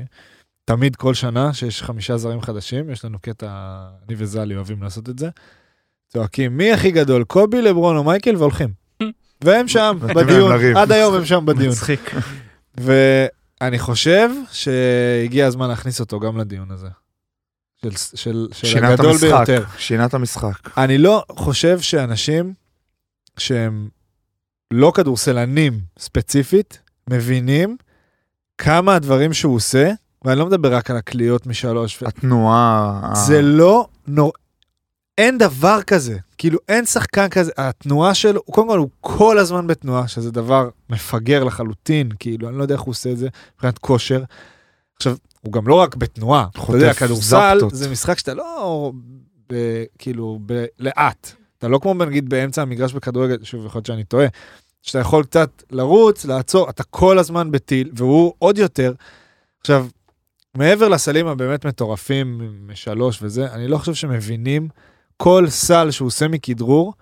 תמיד 0.64 0.97
כל 0.97 1.14
שנה 1.14 1.55
שיש 1.55 1.82
חמישה 1.82 2.16
זרים 2.16 2.40
חדשים, 2.40 2.90
יש 2.90 3.05
לנו 3.05 3.18
קטע, 3.18 3.48
אני 4.09 4.14
וזלי 4.18 4.56
אוהבים 4.56 4.82
לעשות 4.82 5.09
את 5.09 5.18
זה. 5.18 5.28
צועקים, 6.09 6.56
מי 6.56 6.72
הכי 6.72 6.90
גדול, 6.90 7.24
קובי, 7.24 7.62
לברון 7.62 7.97
או 7.97 8.05
מייקל, 8.05 8.36
והולכים. 8.36 8.72
והם 9.44 9.68
שם, 9.68 9.98
בדיון. 10.01 10.76
עד 10.76 10.93
היום 10.93 11.14
הם 11.14 11.24
שם 11.24 11.47
בדיון. 11.48 11.72
מצחיק. 11.72 12.14
ואני 12.74 13.78
חושב 13.78 14.31
שהגיע 14.52 15.47
הזמן 15.47 15.68
להכניס 15.68 16.01
אותו 16.01 16.20
גם 16.20 16.39
לדיון 16.39 16.70
הזה. 16.70 16.89
של, 17.90 18.16
של, 18.16 18.48
של 18.52 18.66
שינה 18.66 18.94
את 18.94 18.98
הגדול 19.01 19.12
המשחק. 19.12 19.28
ביותר. 19.47 19.65
שינה 19.78 20.05
את 20.05 20.15
המשחק. 20.15 20.78
אני 20.78 20.98
לא 20.98 21.24
חושב 21.31 21.81
שאנשים 21.81 22.55
שהם 23.39 23.89
לא 24.70 24.93
כדורסלנים 24.94 25.81
ספציפית, 25.98 26.78
מבינים 27.11 27.77
כמה 28.59 28.94
הדברים 28.94 29.32
שהוא 29.32 29.55
עושה, 29.55 29.90
ואני 30.24 30.39
לא 30.39 30.47
מדבר 30.47 30.74
רק 30.74 30.90
על 30.90 30.97
הקליעות 30.97 31.47
משלוש, 31.47 32.02
התנועה... 32.02 33.01
זה 33.15 33.43
לא 33.43 33.86
נור... 34.06 34.32
אין 35.19 35.39
דבר 35.39 35.82
כזה, 35.82 36.16
כאילו 36.39 36.59
אין 36.69 36.85
שחקן 36.85 37.28
כזה, 37.28 37.52
התנועה 37.56 38.15
שלו, 38.15 38.43
קודם 38.43 38.69
כל 38.69 38.78
הוא 38.78 38.89
כל 39.01 39.39
הזמן 39.39 39.66
בתנועה, 39.66 40.09
שזה 40.09 40.31
דבר 40.31 40.69
מפגר 40.90 41.44
לחלוטין, 41.44 42.09
כאילו, 42.19 42.48
אני 42.48 42.59
לא 42.59 42.62
יודע 42.62 42.74
איך 42.74 42.82
הוא 42.82 42.90
עושה 42.90 43.12
את 43.12 43.19
זה 43.19 43.28
מבחינת 43.55 43.78
כושר. 43.78 44.23
עכשיו, 44.97 45.16
הוא 45.45 45.53
גם 45.53 45.69
לא 45.69 45.75
רק 45.75 45.97
בתנועה, 45.97 46.47
אתה 46.51 46.73
יודע, 46.73 46.95
כדורסל. 46.95 47.59
זה 47.73 47.91
משחק 47.91 48.19
שאתה 48.19 48.35
לא, 48.35 48.93
ב, 49.53 49.85
כאילו, 49.99 50.39
ב, 50.47 50.65
לאט. 50.79 51.33
אתה 51.59 51.69
לא 51.69 51.79
כמו 51.79 51.95
נגיד 51.95 52.29
באמצע 52.29 52.62
המגרש 52.62 52.93
בכדורגל, 52.93 53.37
שוב, 53.43 53.66
יכול 53.66 53.79
להיות 53.79 53.87
שאני 53.87 54.05
טועה, 54.05 54.27
שאתה 54.83 54.99
יכול 54.99 55.25
קצת 55.25 55.62
לרוץ, 55.71 56.25
לעצור, 56.25 56.71
אתה 56.71 56.83
כל 56.85 57.19
הזמן 57.19 57.51
בטיל, 57.51 57.91
והוא 57.95 58.33
עוד 58.39 58.59
יותר. 58.59 58.93
עכשיו, 59.61 59.87
מעבר 60.55 60.89
לסלים 60.89 61.27
הבאמת 61.27 61.66
מטורפים 61.66 62.59
משלוש 62.66 63.19
וזה, 63.23 63.53
אני 63.53 63.69
לא 63.69 63.79
חושב 63.79 63.95
שמבינים 63.95 64.69
כל 65.16 65.47
סל 65.49 65.91
שהוא 65.91 66.07
עושה 66.07 66.29
מכדרור, 66.29 66.95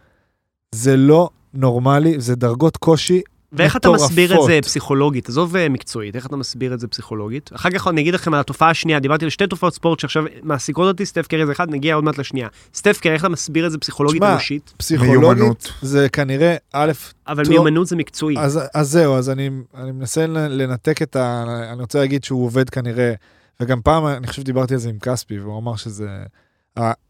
זה 0.72 0.96
לא 0.96 1.30
נורמלי, 1.54 2.20
זה 2.20 2.36
דרגות 2.36 2.76
קושי 2.76 3.22
ואיך 3.52 3.76
אתה 3.76 3.90
מסביר 3.90 4.40
את 4.40 4.46
זה. 4.46 4.58
פסיכולוגית? 4.62 5.28
עזוב 5.28 5.56
אה, 5.56 5.68
מקצועית, 5.68 6.16
איך 6.16 6.26
אתה 6.26 6.36
מסביר 6.36 6.74
את 6.74 6.80
זה 6.80 6.88
פסיכולוגית? 6.88 7.50
אחר 7.54 7.70
כך 7.70 7.88
אני 7.88 8.00
אגיד 8.00 8.14
לכם 8.14 8.34
על 8.34 8.40
התופעה 8.40 8.70
השנייה, 8.70 9.00
דיברתי 9.00 9.24
על 9.24 9.30
שתי 9.30 9.46
תופעות 9.46 9.74
ספורט 9.74 10.00
שעכשיו 10.00 10.24
מעסיקות 10.42 10.88
אותי, 10.88 11.06
סטף 11.06 11.26
קרי 11.26 11.46
זה 11.46 11.52
אחד, 11.52 11.70
נגיע 11.70 11.94
עוד 11.94 12.04
מעט 12.04 12.18
לשנייה. 12.18 12.48
סטף 12.74 13.00
קרי, 13.00 13.12
איך 13.12 13.20
אתה 13.20 13.28
מסביר 13.28 13.66
את 13.66 13.72
זה 13.72 13.78
פסיכולוגית 13.78 14.22
אנושית? 14.22 14.74
פסיכולוגית. 14.76 15.72
זה 15.82 16.08
כנראה, 16.08 16.56
א', 16.72 16.92
אבל. 17.28 17.48
מיומנות 17.48 17.86
זה 17.86 17.96
מקצועי. 17.96 18.38
אז, 18.38 18.60
אז 18.74 18.90
זהו, 18.90 19.14
אז 19.14 19.30
אני, 19.30 19.50
אני 19.74 19.92
מנסה 19.92 20.26
לנ- 20.26 20.48
לנתק 20.48 21.02
את 21.02 21.16
ה... 21.16 21.44
אני 21.72 21.80
רוצה 21.80 21.98
להגיד 21.98 22.24
שהוא 22.24 22.44
עובד 22.44 22.70
כנראה, 22.70 23.12
וגם 23.60 23.80
פעם, 23.82 24.06
אני 24.06 24.26
חושב 24.26 24.42
שדיברתי 24.42 24.74
על 24.74 24.80
זה 24.80 24.88
עם 24.88 24.98
כספי, 24.98 25.38
והוא 25.38 25.58
אמר 25.58 25.76
שזה... 25.76 26.08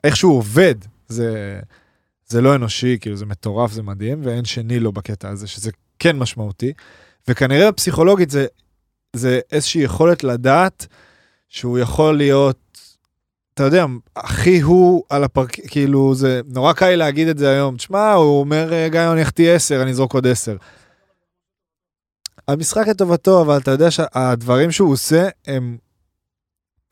איך 0.04 0.16
שהוא 0.16 0.38
עובד, 0.38 0.74
זה, 1.08 1.60
זה 2.26 2.40
לא 2.40 2.54
אנושי, 2.54 2.98
כאילו 3.00 3.16
זה 3.16 3.26
מטורף, 3.26 3.72
זה 3.72 3.82
מדהים, 3.82 4.20
ואין 4.24 4.44
שני 4.44 4.80
לו 4.80 4.92
בקטע 4.92 5.28
הזה, 5.28 5.46
שזה 5.46 5.70
כן 6.02 6.16
משמעותי. 6.16 6.72
וכנראה 7.28 7.72
פסיכולוגית 7.72 8.30
זה, 8.30 8.46
זה 9.16 9.40
איזושהי 9.52 9.82
יכולת 9.82 10.24
לדעת 10.24 10.86
שהוא 11.48 11.78
יכול 11.78 12.16
להיות, 12.16 12.58
אתה 13.54 13.62
יודע, 13.62 13.86
הכי 14.16 14.60
הוא 14.60 15.04
על 15.10 15.24
הפרק... 15.24 15.50
כאילו, 15.68 16.14
זה 16.14 16.40
נורא 16.48 16.72
קל 16.72 16.88
לי 16.88 16.96
להגיד 16.96 17.28
את 17.28 17.38
זה 17.38 17.50
היום. 17.50 17.76
תשמע, 17.76 18.12
הוא 18.12 18.40
אומר, 18.40 18.72
"אה, 18.72 18.88
גם 18.88 19.06
אם 19.06 19.12
אני 19.12 19.22
אחטיא 19.22 19.52
10, 19.52 19.82
אני 19.82 19.90
אזרוק 19.90 20.14
עוד 20.14 20.26
10. 20.26 20.56
המשחק 22.48 22.88
לטובתו, 22.88 23.42
אבל 23.42 23.58
אתה 23.58 23.70
יודע 23.70 23.90
שהדברים 23.90 24.70
שהוא 24.70 24.92
עושה, 24.92 25.28
הם... 25.46 25.76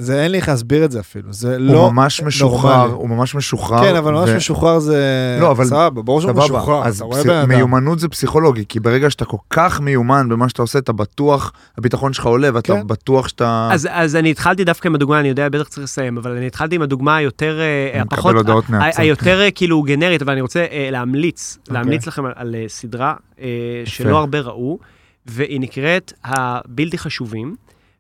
זה 0.00 0.22
אין 0.22 0.30
לי 0.30 0.38
איך 0.38 0.48
להסביר 0.48 0.84
את 0.84 0.90
זה 0.92 1.00
אפילו, 1.00 1.32
זה 1.32 1.50
הוא 1.56 1.64
לא... 1.64 1.90
ממש 1.92 2.22
משוחרר, 2.22 2.76
נורמלי. 2.76 2.92
הוא 2.92 3.08
ממש 3.08 3.34
משוחרר. 3.34 3.80
כן, 3.84 3.96
אבל 3.96 4.12
ממש 4.12 4.28
ו- 4.30 4.36
משוחרר 4.36 4.78
זה... 4.78 4.98
לא, 5.40 5.50
אבל- 5.50 5.64
סבבה, 5.64 6.02
ברור 6.02 6.20
שהוא 6.20 6.32
משוחרר, 6.32 6.84
אז 6.86 6.96
אתה 6.96 7.04
רואה 7.04 7.20
פס- 7.20 7.26
בן 7.26 7.34
אדם. 7.36 7.48
מיומנות 7.48 7.98
זה 7.98 8.08
פסיכולוגי, 8.08 8.64
כי 8.68 8.80
ברגע 8.80 9.10
שאתה 9.10 9.24
כל 9.24 9.36
כך 9.50 9.80
מיומן 9.80 10.28
במה 10.28 10.48
שאתה 10.48 10.62
עושה, 10.62 10.78
אתה 10.78 10.92
בטוח, 10.92 11.52
הביטחון 11.78 12.12
שלך 12.12 12.26
עולה, 12.26 12.48
ואתה 12.54 12.74
כן. 12.74 12.86
בטוח 12.86 13.28
שאתה... 13.28 13.68
אז, 13.72 13.88
אז 13.90 14.16
אני 14.16 14.30
התחלתי 14.30 14.64
דווקא 14.64 14.88
עם 14.88 14.94
הדוגמה, 14.94 15.20
אני 15.20 15.28
יודע, 15.28 15.48
בטח 15.48 15.68
צריך 15.68 15.84
לסיים, 15.84 16.18
אבל 16.18 16.36
אני 16.36 16.46
התחלתי 16.46 16.74
עם 16.76 16.82
הדוגמה 16.82 17.16
היותר, 17.16 17.60
אה, 17.60 17.90
אני 17.92 18.00
הפחות, 18.00 18.18
מקבל 18.24 18.36
הודעות 18.36 18.64
ה- 18.68 18.72
מהצד. 18.72 19.00
היותר 19.00 19.40
אה, 19.40 19.50
כאילו 19.50 19.82
גנרית, 19.82 20.22
אבל 20.22 20.32
אני 20.32 20.40
רוצה 20.40 20.60
אה, 20.70 20.88
להמליץ, 20.90 21.56
אוקיי. 21.60 21.74
להמליץ 21.74 22.06
לכם 22.06 22.24
על, 22.24 22.32
על 22.36 22.54
אה, 22.54 22.64
סדרה 22.68 23.14
אה, 23.40 23.46
שלא 23.84 24.18
הרבה 24.18 24.40
ראו, 24.40 24.78
והיא 25.26 25.60
נקראת 25.60 26.12
הבלתי 26.24 26.98
חשובים, 26.98 27.54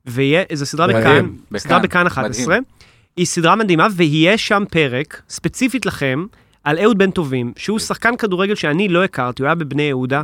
וזו 0.06 0.66
סדרה. 0.66 0.86
בכאן, 0.86 1.30
סדרה 1.56 1.78
בכאן 1.78 2.06
11. 2.06 2.46
מדהים. 2.46 2.62
היא 3.16 3.26
סדרה 3.26 3.56
מדהימה, 3.56 3.86
ויהיה 3.96 4.38
שם 4.38 4.62
פרק, 4.70 5.22
ספציפית 5.28 5.86
לכם, 5.86 6.26
על 6.64 6.78
אהוד 6.78 6.98
בן 6.98 7.10
טובים, 7.10 7.52
שהוא 7.56 7.78
שחקן 7.78 8.16
כדורגל 8.16 8.54
שאני 8.54 8.88
לא 8.88 9.04
הכרתי, 9.04 9.42
הוא 9.42 9.46
היה 9.46 9.54
בבני 9.54 9.82
יהודה, 9.82 10.22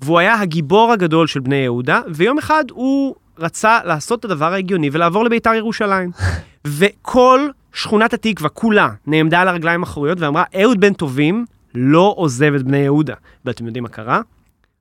והוא 0.00 0.18
היה 0.18 0.40
הגיבור 0.40 0.92
הגדול 0.92 1.26
של 1.26 1.40
בני 1.40 1.56
יהודה, 1.56 2.00
ויום 2.14 2.38
אחד 2.38 2.64
הוא 2.70 3.14
רצה 3.38 3.78
לעשות 3.84 4.20
את 4.20 4.24
הדבר 4.24 4.52
ההגיוני 4.52 4.90
ולעבור 4.92 5.24
לביתר 5.24 5.54
ירושלים. 5.54 6.10
וכל 6.78 7.48
שכונת 7.72 8.14
התקווה, 8.14 8.48
כולה, 8.48 8.88
נעמדה 9.06 9.40
על 9.40 9.48
הרגליים 9.48 9.80
האחוריות 9.80 10.20
ואמרה, 10.20 10.44
אהוד 10.62 10.80
בן 10.80 10.92
טובים 10.92 11.44
לא 11.74 12.14
עוזב 12.16 12.54
את 12.54 12.62
בני 12.62 12.78
יהודה. 12.78 13.14
ואתם 13.44 13.66
יודעים 13.66 13.82
מה 13.82 13.88
קרה? 13.88 14.20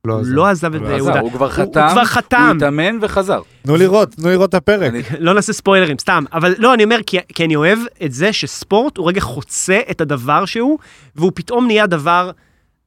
לא, 0.06 0.14
הוא 0.14 0.23
לא 0.27 0.48
עזב 0.48 0.76
את 0.76 0.82
הוא 0.82 0.88
בני 0.88 0.99
חזר, 0.99 1.06
יהודה. 1.06 1.19
הוא 1.19 1.32
כבר 1.32 1.45
הוא 1.45 1.52
חתם, 1.53 1.88
כבר 1.91 2.06
חתם. 2.06 2.48
הוא 2.49 2.56
התאמן 2.57 2.98
וחזר. 3.02 3.41
תנו 3.64 3.77
לראות, 3.77 4.11
תנו 4.11 4.30
לראות 4.30 4.49
את 4.49 4.53
הפרק. 4.53 4.94
לא 5.19 5.34
נעשה 5.34 5.53
ספוילרים, 5.53 5.98
סתם. 5.99 6.23
אבל 6.34 6.56
לא, 6.57 6.73
אני 6.73 6.84
אומר, 6.84 6.98
כי, 7.06 7.45
אני 7.45 7.56
אוהב 7.56 7.80
את 8.06 8.11
זה 8.11 8.34
שספורט 8.34 8.98
הוא 8.98 9.07
רגע 9.07 9.22
חוצה 9.22 9.80
את 9.91 10.02
הדבר 10.02 10.45
שהוא, 10.45 10.77
והוא 11.15 11.32
פתאום 11.36 11.68
נהיה 11.68 11.88
דבר 11.88 12.32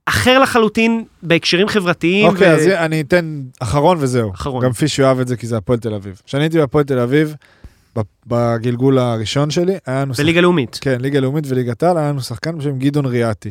אחר 0.06 0.38
לחלוטין 0.38 1.04
בהקשרים 1.22 1.68
חברתיים. 1.68 2.28
אוקיי, 2.28 2.52
אז 2.52 2.66
אני 2.66 3.00
אתן 3.00 3.40
אחרון 3.60 3.96
וזהו. 4.00 4.32
אחרון. 4.34 4.64
גם 4.64 4.72
פיש 4.72 4.98
יאהב 4.98 5.20
את 5.20 5.28
זה 5.28 5.36
כי 5.36 5.46
זה 5.46 5.56
הפועל 5.56 5.78
תל 5.78 5.94
אביב. 5.94 6.20
כשאני 6.26 6.42
הייתי 6.42 6.58
בהפועל 6.58 6.84
תל 6.84 6.98
אביב, 6.98 7.34
ב- 7.98 8.00
בגלגול 8.26 8.98
הראשון 8.98 9.50
שלי, 9.50 9.76
היה 9.86 10.00
לנו... 10.00 10.14
בליגה 10.14 10.40
לאומית. 10.40 10.78
כן, 10.80 10.96
ליגה 11.00 11.20
לאומית 11.20 11.44
וליגת 11.48 11.82
העל, 11.82 11.98
היה 11.98 12.08
לנו 12.08 12.20
שחקן 12.20 12.58
בשם 12.58 12.78
גדעון 12.78 13.06
ריאטי. 13.06 13.50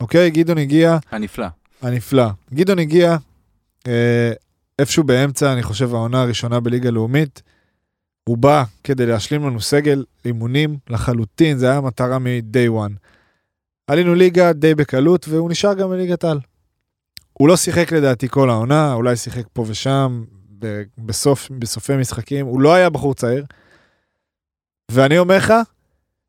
אוקיי, 0.00 0.30
גדעון 0.30 0.58
הגיע, 0.58 0.98
הנפלא. 1.12 1.46
הנפלא. 1.82 2.26
גדעון 2.54 2.78
הגיע 2.78 3.16
אה, 3.86 4.32
איפשהו 4.78 5.04
באמצע, 5.04 5.52
אני 5.52 5.62
חושב, 5.62 5.94
העונה 5.94 6.22
הראשונה 6.22 6.60
בליגה 6.60 6.90
לאומית. 6.90 7.42
הוא 8.24 8.38
בא 8.38 8.64
כדי 8.84 9.06
להשלים 9.06 9.46
לנו 9.46 9.60
סגל 9.60 10.04
אימונים 10.24 10.78
לחלוטין, 10.90 11.58
זה 11.58 11.70
היה 11.70 11.80
מטרה 11.80 12.18
מ-day 12.18 12.70
one. 12.70 12.92
עלינו 13.86 14.14
ליגה 14.14 14.52
די 14.52 14.74
בקלות, 14.74 15.28
והוא 15.28 15.50
נשאר 15.50 15.74
גם 15.74 15.90
בליגת 15.90 16.24
על. 16.24 16.40
הוא 17.32 17.48
לא 17.48 17.56
שיחק 17.56 17.92
לדעתי 17.92 18.28
כל 18.28 18.50
העונה, 18.50 18.92
אולי 18.92 19.16
שיחק 19.16 19.44
פה 19.52 19.64
ושם, 19.68 20.24
בסוף, 20.98 21.50
בסופי 21.58 21.96
משחקים, 21.96 22.46
הוא 22.46 22.60
לא 22.60 22.74
היה 22.74 22.90
בחור 22.90 23.14
צעיר. 23.14 23.44
ואני 24.90 25.18
אומר 25.18 25.36
לך, 25.36 25.52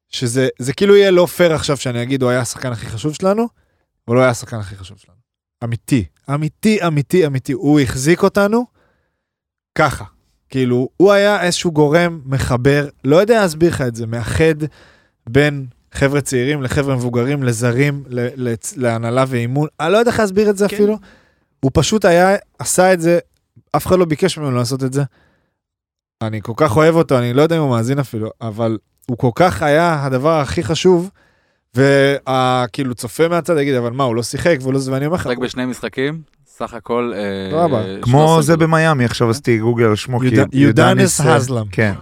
שזה 0.09 0.47
זה 0.59 0.73
כאילו 0.73 0.95
יהיה 0.95 1.11
לא 1.11 1.25
פייר 1.25 1.53
עכשיו 1.53 1.77
שאני 1.77 2.03
אגיד, 2.03 2.21
הוא 2.21 2.31
היה 2.31 2.39
השחקן 2.39 2.71
הכי 2.71 2.85
חשוב 2.85 3.13
שלנו, 3.13 3.47
הוא 4.05 4.15
לא 4.15 4.21
היה 4.21 4.29
השחקן 4.29 4.57
הכי 4.57 4.75
חשוב 4.75 4.97
שלנו. 4.97 5.17
אמיתי, 5.63 6.05
אמיתי, 6.33 6.87
אמיתי, 6.87 7.25
אמיתי. 7.25 7.51
הוא 7.51 7.79
החזיק 7.79 8.23
אותנו 8.23 8.65
ככה. 9.77 10.03
כאילו, 10.49 10.89
הוא 10.97 11.11
היה 11.11 11.43
איזשהו 11.43 11.71
גורם 11.71 12.21
מחבר, 12.25 12.87
לא 13.03 13.15
יודע 13.15 13.41
להסביר 13.41 13.69
לך 13.69 13.81
את 13.81 13.95
זה, 13.95 14.07
מאחד 14.07 14.55
בין 15.29 15.65
חבר'ה 15.91 16.21
צעירים 16.21 16.63
לחבר'ה 16.63 16.95
מבוגרים, 16.95 17.43
לזרים, 17.43 18.03
ל- 18.07 18.49
ל- 18.49 18.53
להנהלה 18.75 19.25
ואימון. 19.27 19.67
אני 19.79 19.91
לא 19.91 19.97
יודע 19.97 20.11
איך 20.11 20.19
להסביר 20.19 20.49
את 20.49 20.57
זה 20.57 20.67
כן. 20.67 20.75
אפילו. 20.75 20.97
הוא 21.59 21.71
פשוט 21.73 22.05
היה, 22.05 22.35
עשה 22.59 22.93
את 22.93 23.01
זה, 23.01 23.19
אף 23.75 23.87
אחד 23.87 23.99
לא 23.99 24.05
ביקש 24.05 24.37
ממנו 24.37 24.51
לעשות 24.51 24.83
את 24.83 24.93
זה. 24.93 25.03
אני 26.21 26.41
כל 26.41 26.53
כך 26.55 26.77
אוהב 26.77 26.95
אותו, 26.95 27.19
אני 27.19 27.33
לא 27.33 27.41
יודע 27.41 27.57
אם 27.57 27.61
הוא 27.61 27.69
מאזין 27.69 27.99
אפילו, 27.99 28.29
אבל 28.41 28.77
הוא 29.09 29.17
כל 29.17 29.31
כך 29.35 29.61
היה 29.61 30.05
הדבר 30.05 30.39
הכי 30.39 30.63
חשוב, 30.63 31.09
וכאילו 31.75 32.95
צופה 32.95 33.27
מהצד 33.27 33.57
יגיד, 33.57 33.75
אבל 33.75 33.91
מה, 33.91 34.03
הוא 34.03 34.15
לא 34.15 34.23
שיחק, 34.23 34.57
והוא 34.61 34.73
לא 34.73 34.79
זה, 34.79 34.91
ואני 34.91 35.05
אומר 35.05 35.15
לך, 35.15 35.27
רק 35.27 35.37
בשני 35.37 35.65
משחקים, 35.65 36.21
סך 36.47 36.73
הכל... 36.73 37.11
אה, 37.15 37.51
כמו 38.01 38.11
13 38.27 38.41
זה. 38.41 38.57
במיאמי, 38.57 39.05
עכשיו 39.05 39.29
עשיתי 39.29 39.57
גוגל 39.57 39.85
על 39.85 39.95
שמו, 39.95 40.19
כי 40.19 40.25
יוד- 40.35 40.49
יודניס 40.53 41.21
אה, 41.21 41.35
הזלם. 41.35 41.65
כן, 41.71 41.93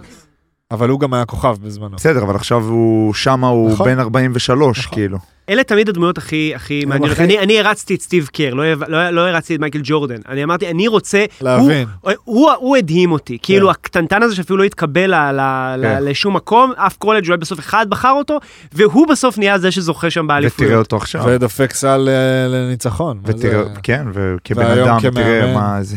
אבל 0.70 0.88
הוא 0.88 1.00
גם 1.00 1.14
היה 1.14 1.24
כוכב 1.24 1.56
בזמנו. 1.62 1.96
בסדר, 1.96 2.22
אבל 2.22 2.34
עכשיו 2.34 2.62
הוא, 2.64 3.14
שמה 3.14 3.48
הוא 3.48 3.72
נכון. 3.72 3.86
בן 3.86 3.98
43, 4.00 4.78
נכון. 4.78 4.92
כאילו. 4.94 5.18
אלה 5.48 5.64
תמיד 5.64 5.88
הדמויות 5.88 6.18
הכי 6.18 6.52
הכי 6.54 6.84
מעניינות. 6.84 7.10
הכי- 7.12 7.24
אני 7.24 7.38
אני 7.38 7.60
הרצתי 7.60 7.94
את 7.94 8.00
סטיב 8.00 8.28
קר, 8.32 8.54
לא 8.54 8.64
לא- 8.74 9.10
לא 9.10 9.20
הרצתי 9.28 9.54
את 9.54 9.60
מייקל 9.60 9.80
ג'ורדן. 9.82 10.16
אני 10.28 10.44
אמרתי, 10.44 10.70
אני 10.70 10.88
רוצה... 10.88 11.24
להבין. 11.40 11.88
הוא- 12.00 12.12
הוא 12.24 12.50
הוא 12.58 12.76
הדהים 12.76 13.12
אותי. 13.12 13.38
כאילו, 13.42 13.70
הקטנטן 13.70 14.22
הזה 14.22 14.34
שאפילו 14.36 14.58
לא 14.58 14.64
התקבל 14.64 15.14
ל- 15.14 15.30
ל- 15.32 15.80
כן. 15.82 15.98
לשום 16.04 16.36
מקום, 16.36 16.72
אף 16.76 16.96
קולג' 16.96 17.26
אולי 17.26 17.36
בסוף 17.38 17.58
אחד 17.58 17.86
בחר 17.90 18.10
אותו, 18.12 18.38
והוא 18.72 19.06
בסוף 19.08 19.38
נהיה 19.38 19.58
זה 19.58 19.70
שזוכה 19.70 20.10
שם 20.10 20.20
ותראה 20.24 20.34
באליפויות. 20.36 20.72
אותו 20.84 20.96
עכשיו. 20.96 21.22
ודופק 21.26 21.72
סל 21.72 22.08
אה, 22.08 22.48
לניצחון. 22.48 23.20
ותראה, 23.24 23.64
זה- 23.64 23.70
כן, 23.82 24.06
וכבן 24.12 24.66
אדם, 24.66 25.00
כמאמן. 25.00 25.14
תראה 25.22 25.54
מה 25.54 25.78
זה. 25.82 25.96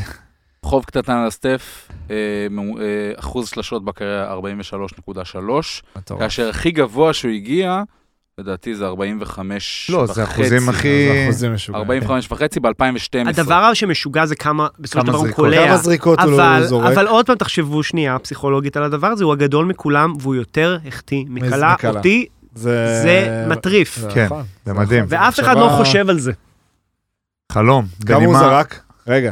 חוב 0.63 0.83
קטן 0.85 1.13
על 1.13 1.27
הסטף, 1.27 1.87
אה, 2.11 2.15
אה, 2.15 2.85
אחוז 3.19 3.49
שלשות 3.49 3.85
בקריירה 3.85 4.33
43.3, 4.33 5.81
מטורף. 5.95 6.19
כאשר 6.19 6.49
הכי 6.49 6.71
גבוה 6.71 7.13
שהוא 7.13 7.31
הגיע, 7.31 7.81
לדעתי 8.37 8.75
זה 8.75 8.85
45 8.85 9.89
לא, 9.93 10.05
זה 10.05 10.23
אחוזים 10.23 10.69
הכי... 10.69 11.07
זה 11.13 11.23
אחוזים 11.25 11.53
משוגעים. 11.53 11.81
45 11.83 12.31
וחצי 12.31 12.59
ב-2012. 12.59 13.29
הדבר 13.29 13.73
שמשוגע 13.73 14.25
זה 14.25 14.35
כמה, 14.35 14.67
בסופו 14.79 15.01
של 15.01 15.07
דבר 15.07 15.17
הוא 15.17 15.23
זריקות. 15.25 15.45
קולע. 15.45 15.67
כמה 15.67 15.77
זריקות 15.77 16.19
הוא 16.19 16.33
אבל, 16.33 16.59
לא 16.59 16.65
זורק. 16.67 16.91
אבל 16.93 17.07
עוד 17.07 17.25
פעם 17.25 17.35
תחשבו 17.35 17.83
שנייה 17.83 18.19
פסיכולוגית 18.19 18.77
על 18.77 18.83
הדבר 18.83 19.07
הזה, 19.07 19.23
הוא 19.23 19.33
הגדול 19.33 19.65
מכולם 19.65 20.13
והוא 20.19 20.35
יותר 20.35 20.77
החטיא 20.87 21.25
מקלה. 21.27 21.75
אותי 21.87 22.25
זה... 22.55 22.99
זה 23.03 23.45
מטריף. 23.49 23.97
זה 23.99 24.09
כן, 24.13 24.25
נכון. 24.25 24.43
זה 24.65 24.73
מדהים. 24.73 25.05
ואף 25.07 25.39
אחד 25.39 25.57
לא 25.57 25.69
חושב 25.77 26.09
על 26.09 26.19
זה. 26.19 26.31
חלום. 27.51 27.85
כמה 28.05 28.15
הוא 28.17 28.23
בנימה- 28.25 28.39
זרק? 28.39 28.81
רגע. 29.07 29.31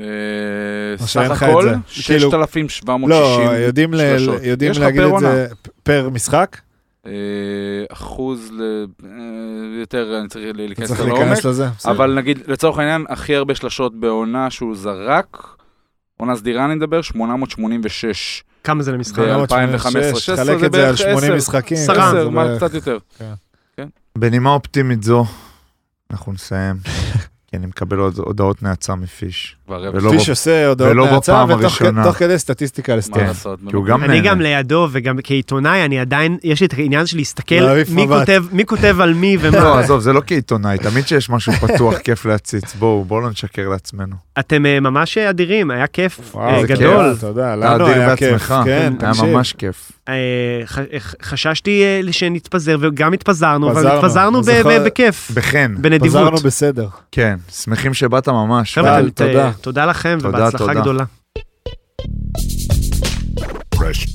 אה, 0.00 0.04
סך 1.06 1.42
הכל, 1.42 1.62
זה. 1.62 1.68
כאילו- 1.68 1.80
6,760 1.86 3.08
לא, 3.08 3.14
יודעים, 3.56 3.94
ל... 3.94 3.98
שלשות. 4.18 4.42
יודעים 4.42 4.72
להגיד 4.80 5.00
פר 5.02 5.14
את 5.16 5.20
זה 5.20 5.46
פר 5.82 6.08
משחק? 6.12 6.56
אה, 7.06 7.12
אחוז 7.92 8.50
ל... 8.52 8.62
אה, 9.04 9.10
יותר, 9.80 10.18
אני 10.20 10.28
צריך 10.28 10.44
להיכנס 10.56 10.88
צריך 10.88 11.00
לעומק. 11.00 11.18
להיכנס 11.18 11.44
לזה. 11.44 11.66
בסדר. 11.78 11.92
אבל 11.92 12.14
נגיד, 12.14 12.38
לצורך 12.46 12.78
העניין, 12.78 13.04
הכי 13.08 13.36
הרבה 13.36 13.54
שלשות 13.54 14.00
בעונה 14.00 14.50
שהוא 14.50 14.76
זרק, 14.76 15.36
עונה 16.16 16.36
סדירה 16.36 16.64
אני 16.64 16.74
מדבר, 16.74 17.02
886. 17.02 18.44
כמה 18.64 18.82
זה 18.82 18.92
למשחק? 18.92 19.18
ב- 19.18 19.22
486, 19.22 20.28
2015, 20.28 20.36
תחלק 20.36 20.60
זה 20.60 20.66
את 20.66 20.72
זה 20.72 20.78
על 20.78 20.84
בערך 20.84 20.98
80 20.98 21.16
עשר. 21.18 21.34
משחקים. 21.36 21.76
עשרה. 21.76 21.94
כן, 21.96 22.00
עשר, 22.02 22.24
זה 22.24 22.30
מה 22.30 22.44
בערך- 22.44 22.64
קצת 22.64 22.74
יותר. 22.74 22.98
בנימה 24.18 24.50
אופטימית 24.50 25.02
זו, 25.02 25.24
אנחנו 26.10 26.32
נסיים. 26.32 26.76
כי 27.46 27.56
אני 27.56 27.66
מקבל 27.66 27.98
הודעות 27.98 28.62
נאצה 28.62 28.94
מפיש. 28.94 29.56
כבר. 29.98 30.10
פיש 30.10 30.30
עושה 30.30 30.66
הודעות 30.66 31.22
בפעם 31.22 31.50
ותוך 31.50 32.16
כדי 32.16 32.38
סטטיסטיקה. 32.38 32.94
כן. 33.14 33.30
הוא 33.72 33.84
גם 33.84 34.04
אני 34.04 34.08
נהנה. 34.08 34.28
גם 34.28 34.40
לידו, 34.40 34.88
וגם 34.92 35.16
כעיתונאי, 35.24 35.84
אני 35.84 36.00
עדיין, 36.00 36.38
יש 36.44 36.60
לי 36.60 36.66
את 36.66 36.72
העניין 36.72 37.06
של 37.06 37.16
להסתכל 37.16 37.54
מי. 37.90 38.06
כותב, 38.08 38.44
מי 38.52 38.64
כותב 38.64 38.96
על 39.00 39.14
מי 39.14 39.36
לא, 39.36 39.48
ומה. 39.48 39.80
עזוב, 39.80 40.00
זה 40.00 40.12
לא 40.12 40.22
כעיתונאי, 40.26 40.78
תמיד 40.78 41.06
שיש 41.06 41.30
משהו 41.30 41.52
פתוח, 41.52 41.98
כיף 42.04 42.24
להציץ. 42.24 42.74
בואו, 42.74 43.04
בואו 43.04 43.20
לא 43.20 43.30
נשקר 43.30 43.68
לעצמנו. 43.68 44.16
אתם 44.38 44.66
אה, 44.66 44.80
ממש 44.80 45.18
אדירים, 45.18 45.70
היה 45.70 45.86
כיף 45.86 46.20
וואו, 46.34 46.48
אה, 46.48 46.60
זה 46.60 46.66
גדול. 46.66 47.10
כיף. 47.12 47.20
תודה, 47.20 47.56
לנו 47.56 47.84
אדיר 47.84 48.00
היה 48.02 48.16
כיף. 48.16 48.32
בעצמך. 48.32 48.54
כן, 48.64 48.92
היה 49.00 49.12
תקשיב. 49.12 49.24
ממש 49.24 49.52
כיף. 49.52 49.92
אה, 50.08 50.14
חששתי 51.22 51.82
אה, 51.82 52.12
שנתפזר, 52.12 52.76
וגם 52.80 53.12
התפזרנו, 53.12 53.70
אבל 53.70 53.80
פזרנו. 53.80 53.98
התפזרנו 53.98 54.42
בכיף, 54.84 55.30
בחן, 55.34 55.74
בנדיבות. 55.78 56.08
חזרנו 56.08 56.36
בסדר. 56.36 56.86
כן, 57.12 57.36
שמחים 57.52 57.94
שבאת 57.94 58.28
ממש. 58.28 58.78
חבר'ה, 58.78 59.00
תודה. 59.14 59.50
תודה 59.62 59.86
לכם, 59.86 60.18
תודה, 60.22 60.38
ובהצלחה 60.38 60.66
תודה. 60.66 60.80
גדולה. 60.80 61.04
Fresh. 63.74 64.08